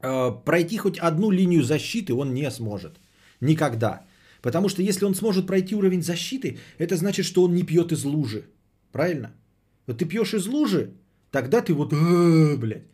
А, 0.00 0.30
пройти 0.30 0.78
хоть 0.78 0.98
одну 0.98 1.30
линию 1.30 1.62
защиты 1.62 2.14
он 2.14 2.32
не 2.32 2.50
сможет. 2.50 3.00
Никогда. 3.40 4.02
Потому 4.42 4.68
что 4.68 4.82
если 4.82 5.04
он 5.04 5.14
сможет 5.14 5.46
пройти 5.46 5.74
уровень 5.74 6.02
защиты, 6.02 6.58
это 6.78 6.96
значит, 6.96 7.26
что 7.26 7.42
он 7.44 7.54
не 7.54 7.64
пьет 7.64 7.92
из 7.92 8.04
лужи. 8.04 8.44
Правильно? 8.92 9.32
Вот 9.86 9.98
ты 9.98 10.04
пьешь 10.04 10.34
из 10.34 10.46
лужи, 10.46 10.92
тогда 11.30 11.60
ты 11.60 11.74
вот, 11.74 11.92
блядь. 12.58 12.84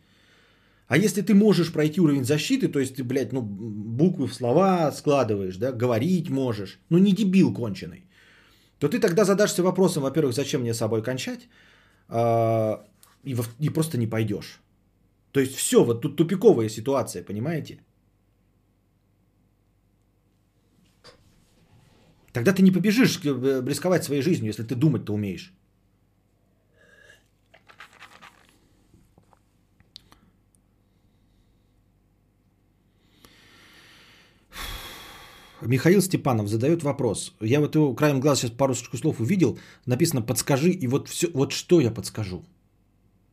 А 0.87 0.97
если 0.97 1.21
ты 1.21 1.33
можешь 1.33 1.71
пройти 1.71 1.99
уровень 1.99 2.25
защиты, 2.25 2.67
то 2.67 2.79
есть 2.79 2.95
ты, 2.95 3.03
блядь, 3.03 3.33
ну, 3.33 3.41
буквы 3.41 4.27
в 4.27 4.33
слова 4.33 4.91
складываешь, 4.91 5.57
да, 5.57 5.71
говорить 5.71 6.29
можешь, 6.29 6.79
ну, 6.89 6.99
не 6.99 7.11
дебил 7.11 7.53
конченый, 7.53 8.05
то 8.79 8.87
ты 8.87 8.99
тогда 8.99 9.25
задашься 9.25 9.63
вопросом, 9.63 10.03
во-первых, 10.03 10.35
зачем 10.35 10.61
мне 10.61 10.73
с 10.73 10.77
собой 10.77 11.01
кончать, 11.01 11.47
а, 12.07 12.85
и, 13.23 13.35
и 13.59 13.69
просто 13.69 13.97
не 13.97 14.07
пойдешь. 14.07 14.59
То 15.31 15.39
есть 15.39 15.55
все, 15.55 15.83
вот 15.83 16.01
тут 16.01 16.17
тупиковая 16.17 16.69
ситуация, 16.69 17.23
понимаете? 17.23 17.79
Тогда 22.35 22.51
ты 22.51 22.61
не 22.61 22.71
побежишь 22.71 23.19
э, 23.23 23.63
рисковать 23.65 24.03
своей 24.03 24.21
жизнью, 24.21 24.47
если 24.47 24.63
ты 24.63 24.75
думать-то 24.75 25.13
умеешь. 25.13 25.53
Михаил 35.61 36.01
Степанов 36.01 36.49
задает 36.49 36.83
вопрос. 36.83 37.33
Я 37.39 37.59
вот 37.61 37.75
его 37.75 37.95
краем 37.95 38.19
глаз 38.19 38.39
сейчас 38.39 38.51
пару 38.51 38.75
слов 38.75 39.21
увидел. 39.21 39.57
Написано 39.85 40.21
«подскажи». 40.21 40.71
И 40.71 40.87
вот, 40.87 41.07
все, 41.07 41.27
вот 41.33 41.53
что 41.53 41.79
я 41.79 41.91
подскажу? 41.93 42.43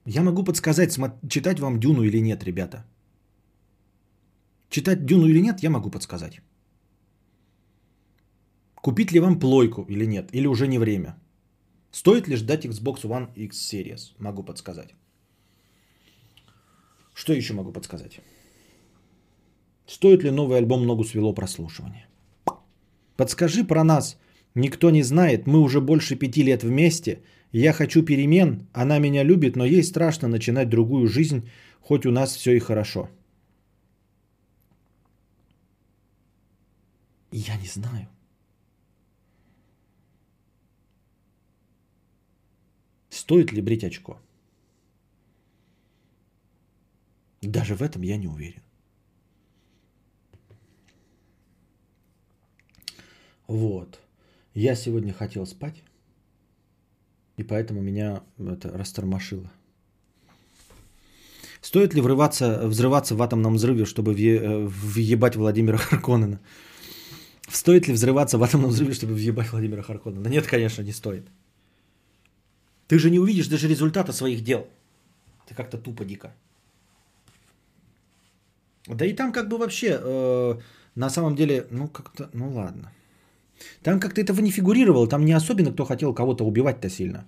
Я 0.07 0.23
могу 0.23 0.45
подсказать, 0.45 0.97
читать 1.29 1.59
вам 1.59 1.81
Дюну 1.81 2.05
или 2.05 2.21
нет, 2.21 2.45
ребята. 2.45 2.85
Читать 4.71 5.05
Дюну 5.05 5.27
или 5.27 5.43
нет, 5.43 5.63
я 5.63 5.71
могу 5.71 5.91
подсказать. 5.91 6.41
Купить 8.83 9.13
ли 9.13 9.21
вам 9.21 9.39
плойку 9.39 9.87
или 9.89 10.07
нет, 10.07 10.35
или 10.35 10.49
уже 10.49 10.67
не 10.67 10.79
время? 10.79 11.15
Стоит 11.93 12.29
ли 12.29 12.37
ждать 12.37 12.67
Xbox 12.67 13.05
One 13.05 13.29
X 13.37 13.73
Series? 13.73 14.13
Могу 14.19 14.43
подсказать. 14.43 14.95
Что 17.15 17.33
еще 17.33 17.55
могу 17.55 17.73
подсказать? 17.73 18.21
Стоит 19.87 20.25
ли 20.25 20.31
новый 20.31 20.59
альбом 20.59 20.87
«Ногу 20.87 21.05
свело» 21.05 21.35
прослушивания? 21.35 22.09
Подскажи 23.17 23.65
про 23.65 23.85
нас. 23.85 24.19
Никто 24.55 24.91
не 24.91 25.03
знает, 25.03 25.47
мы 25.47 25.61
уже 25.61 25.81
больше 25.81 26.17
пяти 26.17 26.43
лет 26.43 26.65
вместе. 26.65 27.23
Я 27.53 27.73
хочу 27.73 28.03
перемен, 28.03 28.67
она 28.73 28.99
меня 28.99 29.23
любит, 29.23 29.57
но 29.57 29.65
ей 29.65 29.85
страшно 29.85 30.29
начинать 30.29 30.69
другую 30.69 31.07
жизнь, 31.07 31.49
хоть 31.81 32.07
у 32.07 32.11
нас 32.11 32.35
все 32.35 32.57
и 32.57 32.59
хорошо. 32.59 33.09
Я 37.31 37.57
не 37.57 37.69
знаю. 37.69 38.09
Стоит 43.23 43.53
ли 43.53 43.63
брить 43.63 43.85
очко? 43.85 44.19
Даже 47.41 47.75
в 47.77 47.83
этом 47.83 48.03
я 48.03 48.17
не 48.17 48.27
уверен. 48.27 48.63
Вот. 53.47 54.01
Я 54.55 54.75
сегодня 54.75 55.13
хотел 55.13 55.47
спать, 55.47 55.85
и 57.37 57.45
поэтому 57.45 57.81
меня 57.81 58.23
это 58.39 58.77
растормошило. 58.77 59.53
Стоит 61.61 61.95
ли 61.95 62.01
врываться, 62.01 62.67
взрываться 62.67 63.15
в 63.15 63.23
атомном 63.23 63.55
взрыве, 63.55 63.85
чтобы 63.85 64.15
э, 64.15 64.67
въебать 64.67 65.37
Владимира 65.37 65.77
Харконена? 65.79 66.41
Стоит 67.49 67.87
ли 67.87 67.95
взрываться 67.95 68.37
в 68.37 68.43
атомном 68.43 68.71
взрыве, 68.71 68.95
чтобы 68.95 69.15
въебать 69.15 69.53
Владимира 69.53 69.83
Харконена? 69.83 70.27
Нет, 70.27 70.49
конечно, 70.49 70.83
не 70.83 70.93
стоит. 70.93 71.29
Ты 72.93 72.99
же 72.99 73.11
не 73.11 73.19
увидишь 73.19 73.49
даже 73.49 73.69
результата 73.69 74.13
своих 74.13 74.45
дел. 74.45 74.67
Ты 75.47 75.55
как-то 75.55 75.79
тупо 75.79 76.05
дико. 76.05 76.35
Да 78.87 79.07
и 79.07 79.15
там 79.15 79.33
как 79.33 79.49
бы 79.49 79.57
вообще, 79.57 79.99
э, 79.99 80.61
на 80.95 81.11
самом 81.11 81.35
деле, 81.35 81.67
ну 81.71 81.89
как-то, 81.89 82.29
ну 82.35 82.53
ладно. 82.53 82.93
Там 83.83 83.99
как-то 83.99 84.21
этого 84.21 84.43
не 84.43 84.51
фигурировало, 84.51 85.09
там 85.09 85.25
не 85.25 85.33
особенно 85.33 85.73
кто 85.73 85.87
хотел 85.87 86.13
кого-то 86.13 86.45
убивать-то 86.45 86.91
сильно. 86.91 87.25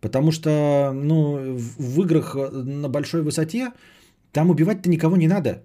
Потому 0.00 0.32
что, 0.32 0.92
ну, 0.94 1.56
в, 1.58 2.00
играх 2.00 2.34
э, 2.34 2.50
на 2.50 2.88
большой 2.88 3.20
высоте 3.20 3.72
там 4.32 4.48
убивать-то 4.48 4.88
никого 4.88 5.16
не 5.16 5.28
надо. 5.28 5.62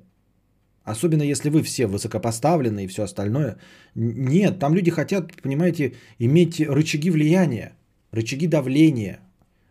Особенно 0.84 1.24
если 1.24 1.50
вы 1.50 1.64
все 1.64 1.88
высокопоставлены 1.88 2.84
и 2.84 2.88
все 2.88 3.04
остальное. 3.04 3.56
Нет, 3.96 4.60
там 4.60 4.76
люди 4.76 4.92
хотят, 4.92 5.42
понимаете, 5.42 5.94
иметь 6.20 6.60
рычаги 6.60 7.12
влияния 7.12 7.72
рычаги 8.16 8.48
давления. 8.48 9.20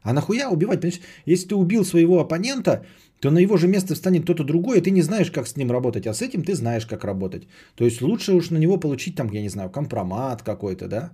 А 0.02 0.12
нахуя 0.12 0.50
убивать? 0.50 0.80
Понимаешь? 0.80 1.00
Если 1.26 1.48
ты 1.48 1.54
убил 1.54 1.84
своего 1.84 2.20
оппонента, 2.20 2.84
то 3.20 3.30
на 3.30 3.38
его 3.38 3.56
же 3.56 3.68
место 3.68 3.94
встанет 3.94 4.22
кто-то 4.24 4.44
другой, 4.44 4.78
и 4.78 4.80
ты 4.82 4.90
не 4.90 5.02
знаешь, 5.02 5.30
как 5.30 5.46
с 5.46 5.56
ним 5.56 5.70
работать, 5.70 6.06
а 6.06 6.14
с 6.14 6.20
этим 6.20 6.42
ты 6.42 6.54
знаешь, 6.54 6.86
как 6.86 7.04
работать. 7.04 7.48
То 7.74 7.84
есть 7.84 8.02
лучше 8.02 8.32
уж 8.32 8.50
на 8.50 8.58
него 8.58 8.76
получить 8.76 9.16
там, 9.16 9.30
я 9.32 9.42
не 9.42 9.48
знаю, 9.48 9.70
компромат 9.70 10.42
какой-то, 10.42 10.88
да, 10.88 11.12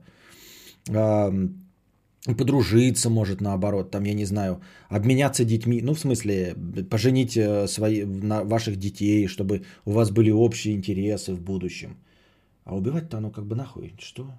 подружиться 2.25 3.11
может 3.11 3.41
наоборот, 3.41 3.91
там, 3.91 4.05
я 4.05 4.15
не 4.15 4.25
знаю, 4.25 4.61
обменяться 4.89 5.45
детьми, 5.45 5.81
ну, 5.83 5.95
в 5.95 6.01
смысле, 6.01 6.55
поженить 6.91 7.37
э, 7.37 7.67
свои, 7.67 8.05
на 8.05 8.45
ваших 8.45 8.77
детей, 8.77 9.27
чтобы 9.27 9.63
у 9.85 9.93
вас 9.93 10.11
были 10.11 10.31
общие 10.31 10.75
интересы 10.75 11.35
в 11.35 11.41
будущем. 11.41 11.97
А 12.65 12.77
убивать-то 12.77 13.19
оно 13.19 13.31
как 13.31 13.47
бы 13.47 13.57
нахуй, 13.57 13.95
что? 13.99 14.31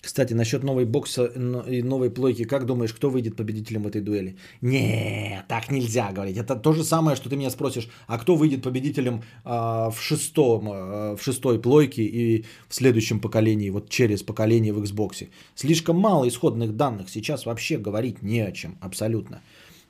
Кстати, 0.00 0.32
насчет 0.32 0.64
новой 0.64 0.86
бокса 0.86 1.26
и 1.26 1.82
новой 1.82 2.10
плойки, 2.10 2.44
как 2.44 2.64
думаешь, 2.64 2.94
кто 2.94 3.10
выйдет 3.10 3.36
победителем 3.36 3.86
этой 3.86 4.00
дуэли? 4.00 4.36
Не, 4.62 5.44
так 5.46 5.70
нельзя 5.70 6.10
говорить. 6.10 6.38
Это 6.38 6.56
то 6.56 6.72
же 6.72 6.84
самое, 6.84 7.16
что 7.16 7.28
ты 7.28 7.36
меня 7.36 7.50
спросишь, 7.50 7.88
а 8.06 8.18
кто 8.18 8.34
выйдет 8.34 8.62
победителем 8.62 9.22
а, 9.44 9.90
в, 9.90 10.00
шестом, 10.00 10.68
а, 10.72 11.16
в 11.16 11.22
шестой 11.22 11.60
плойке 11.60 12.02
и 12.02 12.46
в 12.68 12.74
следующем 12.74 13.20
поколении, 13.20 13.68
вот 13.68 13.90
через 13.90 14.22
поколение 14.22 14.72
в 14.72 14.82
Xbox? 14.82 15.28
Слишком 15.54 15.98
мало 15.98 16.26
исходных 16.26 16.76
данных, 16.76 17.10
сейчас 17.10 17.44
вообще 17.44 17.76
говорить 17.76 18.22
не 18.22 18.40
о 18.40 18.52
чем, 18.52 18.78
абсолютно. 18.80 19.42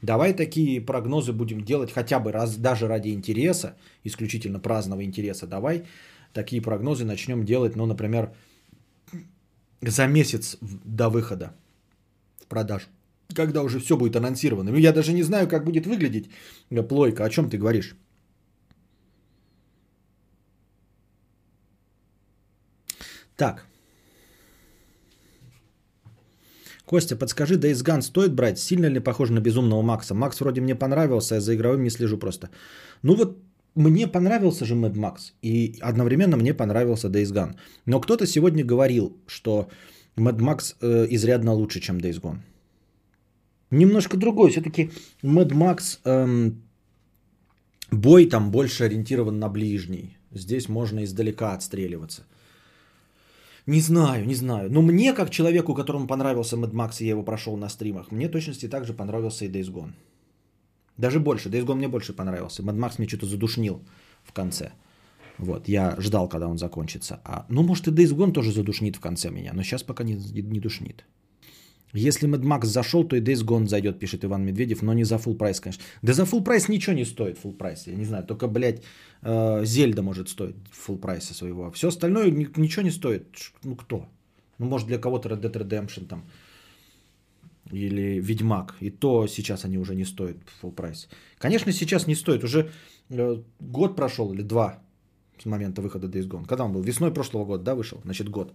Давай 0.03 0.33
такие 0.33 0.81
прогнозы 0.81 1.33
будем 1.33 1.63
делать 1.63 1.93
хотя 1.93 2.19
бы 2.19 2.33
раз, 2.33 2.57
даже 2.57 2.89
ради 2.89 3.11
интереса, 3.11 3.77
исключительно 4.03 4.59
праздного 4.59 5.05
интереса. 5.05 5.47
Давай 5.47 5.85
такие 6.33 6.63
прогнозы 6.63 7.05
начнем 7.05 7.45
делать, 7.45 7.77
ну, 7.77 7.87
например, 7.87 8.33
за 9.83 10.07
месяц 10.07 10.57
до 10.85 11.09
выхода 11.09 11.53
в 12.41 12.47
продажу. 12.47 12.87
Когда 13.35 13.63
уже 13.63 13.79
все 13.79 13.97
будет 13.97 14.17
анонсировано. 14.17 14.73
Ну, 14.73 14.79
я 14.79 14.93
даже 14.93 15.13
не 15.13 15.23
знаю, 15.23 15.49
как 15.49 15.65
будет 15.65 15.87
выглядеть 15.87 16.31
плойка. 16.89 17.25
О 17.25 17.31
чем 17.31 17.49
ты 17.49 17.59
говоришь? 17.59 17.97
Так. 23.37 23.67
Костя, 26.85 27.17
подскажи, 27.17 27.55
Days 27.57 27.85
Gone 27.85 28.03
стоит 28.03 28.35
брать? 28.35 28.59
Сильно 28.59 28.87
ли 28.87 29.01
похож 29.01 29.31
на 29.31 29.41
Безумного 29.41 29.83
Макса? 29.83 30.15
Макс 30.15 30.41
вроде 30.41 30.61
мне 30.61 30.75
понравился, 30.75 31.37
я 31.37 31.41
за 31.41 31.55
игровым 31.55 31.85
не 31.85 31.91
слежу 31.91 32.19
просто. 32.19 32.51
Ну 33.03 33.15
вот 33.15 33.39
мне 33.75 34.07
понравился 34.07 34.65
же 34.65 34.75
Mad 34.75 34.95
Max, 34.95 35.33
и 35.43 35.79
одновременно 35.81 36.37
мне 36.37 36.55
понравился 36.55 37.09
Days 37.09 37.33
Gone. 37.33 37.55
Но 37.87 38.01
кто-то 38.01 38.27
сегодня 38.27 38.65
говорил, 38.65 39.17
что 39.27 39.69
Mad 40.17 40.39
Max 40.39 40.77
э, 40.81 41.07
изрядно 41.11 41.53
лучше, 41.53 41.81
чем 41.81 41.99
Days 41.99 42.21
Gone. 42.21 42.39
Немножко 43.71 44.17
другой. 44.17 44.51
Все-таки 44.51 44.91
Mad 45.23 45.51
Max 45.53 45.99
эм, 46.05 46.63
бой 47.91 48.27
там 48.27 48.51
больше 48.51 48.85
ориентирован 48.85 49.39
на 49.39 49.49
ближний. 49.49 50.17
Здесь 50.33 50.69
можно 50.69 51.05
издалека 51.05 51.55
отстреливаться. 51.55 52.23
Не 53.67 53.81
знаю, 53.81 54.27
не 54.27 54.35
знаю. 54.35 54.71
Но 54.73 54.83
мне, 54.83 55.13
как 55.13 55.31
человеку, 55.31 55.75
которому 55.75 56.07
понравился 56.07 56.57
Mad 56.57 56.73
Max, 56.73 56.97
и 57.01 57.05
я 57.05 57.11
его 57.11 57.23
прошел 57.23 57.57
на 57.57 57.69
стримах, 57.69 58.11
мне 58.11 58.29
точности 58.29 58.69
также 58.69 58.93
понравился 58.93 59.45
и 59.45 59.49
Days 59.49 59.71
Gone. 59.71 59.93
Даже 61.01 61.19
больше. 61.19 61.49
Days 61.49 61.65
Gone 61.65 61.77
мне 61.77 61.89
больше 61.89 62.13
понравился. 62.13 62.63
Mad 62.63 62.77
Max 62.77 62.95
мне 62.99 63.09
что-то 63.09 63.27
задушнил 63.27 63.81
в 64.23 64.33
конце. 64.33 64.73
Вот, 65.39 65.69
я 65.69 65.97
ждал, 65.99 66.29
когда 66.29 66.47
он 66.47 66.59
закончится. 66.59 67.21
А, 67.25 67.47
ну, 67.49 67.63
может, 67.63 67.89
и 67.89 67.91
Days 67.91 68.15
Gone 68.15 68.33
тоже 68.33 68.53
задушнит 68.53 68.97
в 68.97 69.01
конце 69.01 69.31
меня, 69.31 69.53
но 69.55 69.63
сейчас 69.63 69.83
пока 69.83 70.05
не, 70.05 70.15
не 70.15 70.61
душнит. 70.61 71.05
Если 71.95 72.29
Mad 72.29 72.43
Max 72.43 72.67
зашел, 72.67 73.05
то 73.09 73.17
и 73.17 73.23
Days 73.23 73.45
Gone 73.45 73.67
зайдет, 73.67 73.99
пишет 73.99 74.25
Иван 74.25 74.45
Медведев, 74.45 74.83
но 74.83 74.93
не 74.93 75.05
за 75.05 75.17
full 75.17 75.37
прайс, 75.37 75.61
конечно. 75.61 75.83
Да 76.03 76.13
за 76.13 76.23
full 76.25 76.45
прайс 76.45 76.69
ничего 76.69 76.97
не 76.97 77.07
стоит, 77.07 77.39
full 77.43 77.57
прайс, 77.57 77.87
я 77.87 77.95
не 77.95 78.05
знаю, 78.05 78.25
только, 78.25 78.47
блядь, 78.49 78.83
э, 79.23 79.65
Зельда 79.65 80.03
может 80.03 80.29
стоить 80.29 80.57
full 80.87 80.99
прайса 81.01 81.35
своего. 81.35 81.71
Все 81.71 81.89
остальное 81.89 82.31
ничего 82.31 82.83
не 82.83 82.91
стоит. 82.93 83.23
Ну, 83.65 83.77
кто? 83.77 84.07
Ну, 84.59 84.67
может, 84.67 84.89
для 84.89 84.99
кого-то 84.99 85.31
Red 85.31 85.41
Dead 85.41 85.53
Redemption 85.53 86.07
там 86.07 86.25
или 87.73 88.21
Ведьмак. 88.21 88.77
И 88.81 88.91
то 88.91 89.27
сейчас 89.27 89.65
они 89.65 89.79
уже 89.79 89.95
не 89.95 90.05
стоят 90.05 90.37
full 90.63 90.73
прайс. 90.73 91.09
Конечно, 91.39 91.73
сейчас 91.73 92.07
не 92.07 92.15
стоит. 92.15 92.45
Уже 92.45 92.71
э, 93.11 93.43
год 93.61 93.97
прошел 93.97 94.33
или 94.33 94.43
два 94.43 94.83
с 95.39 95.47
момента 95.47 95.83
выхода 95.83 96.07
Days 96.07 96.29
Gone. 96.29 96.47
Когда 96.47 96.65
он 96.65 96.73
был? 96.73 96.83
Весной 96.83 97.13
прошлого 97.13 97.45
года, 97.45 97.65
да, 97.65 97.75
вышел? 97.75 98.01
Значит, 98.05 98.29
год. 98.29 98.53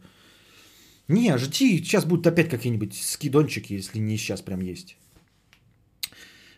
Не, 1.07 1.37
жди, 1.37 1.83
сейчас 1.83 2.05
будут 2.05 2.27
опять 2.27 2.49
какие-нибудь 2.49 2.93
скидончики, 2.93 3.73
если 3.73 3.99
не 3.99 4.17
сейчас 4.17 4.41
прям 4.41 4.61
есть. 4.61 4.97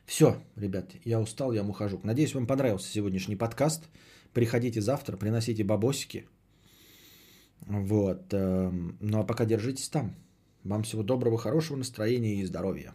Все, 0.05 0.37
ребят, 0.55 0.95
я 1.05 1.19
устал, 1.19 1.51
я 1.51 1.63
ухожу. 1.63 1.99
Надеюсь, 2.03 2.33
вам 2.33 2.47
понравился 2.47 2.89
сегодняшний 2.89 3.35
подкаст. 3.35 3.89
Приходите 4.33 4.79
завтра, 4.81 5.17
приносите 5.17 5.63
бабосики. 5.63 6.27
Вот. 7.67 8.33
Эм, 8.33 8.95
ну 9.01 9.19
а 9.19 9.23
пока 9.23 9.45
держитесь 9.45 9.89
там. 9.89 10.15
Вам 10.67 10.83
всего 10.83 11.01
доброго, 11.01 11.37
хорошего 11.37 11.77
настроения 11.77 12.41
и 12.41 12.45
здоровья. 12.45 12.93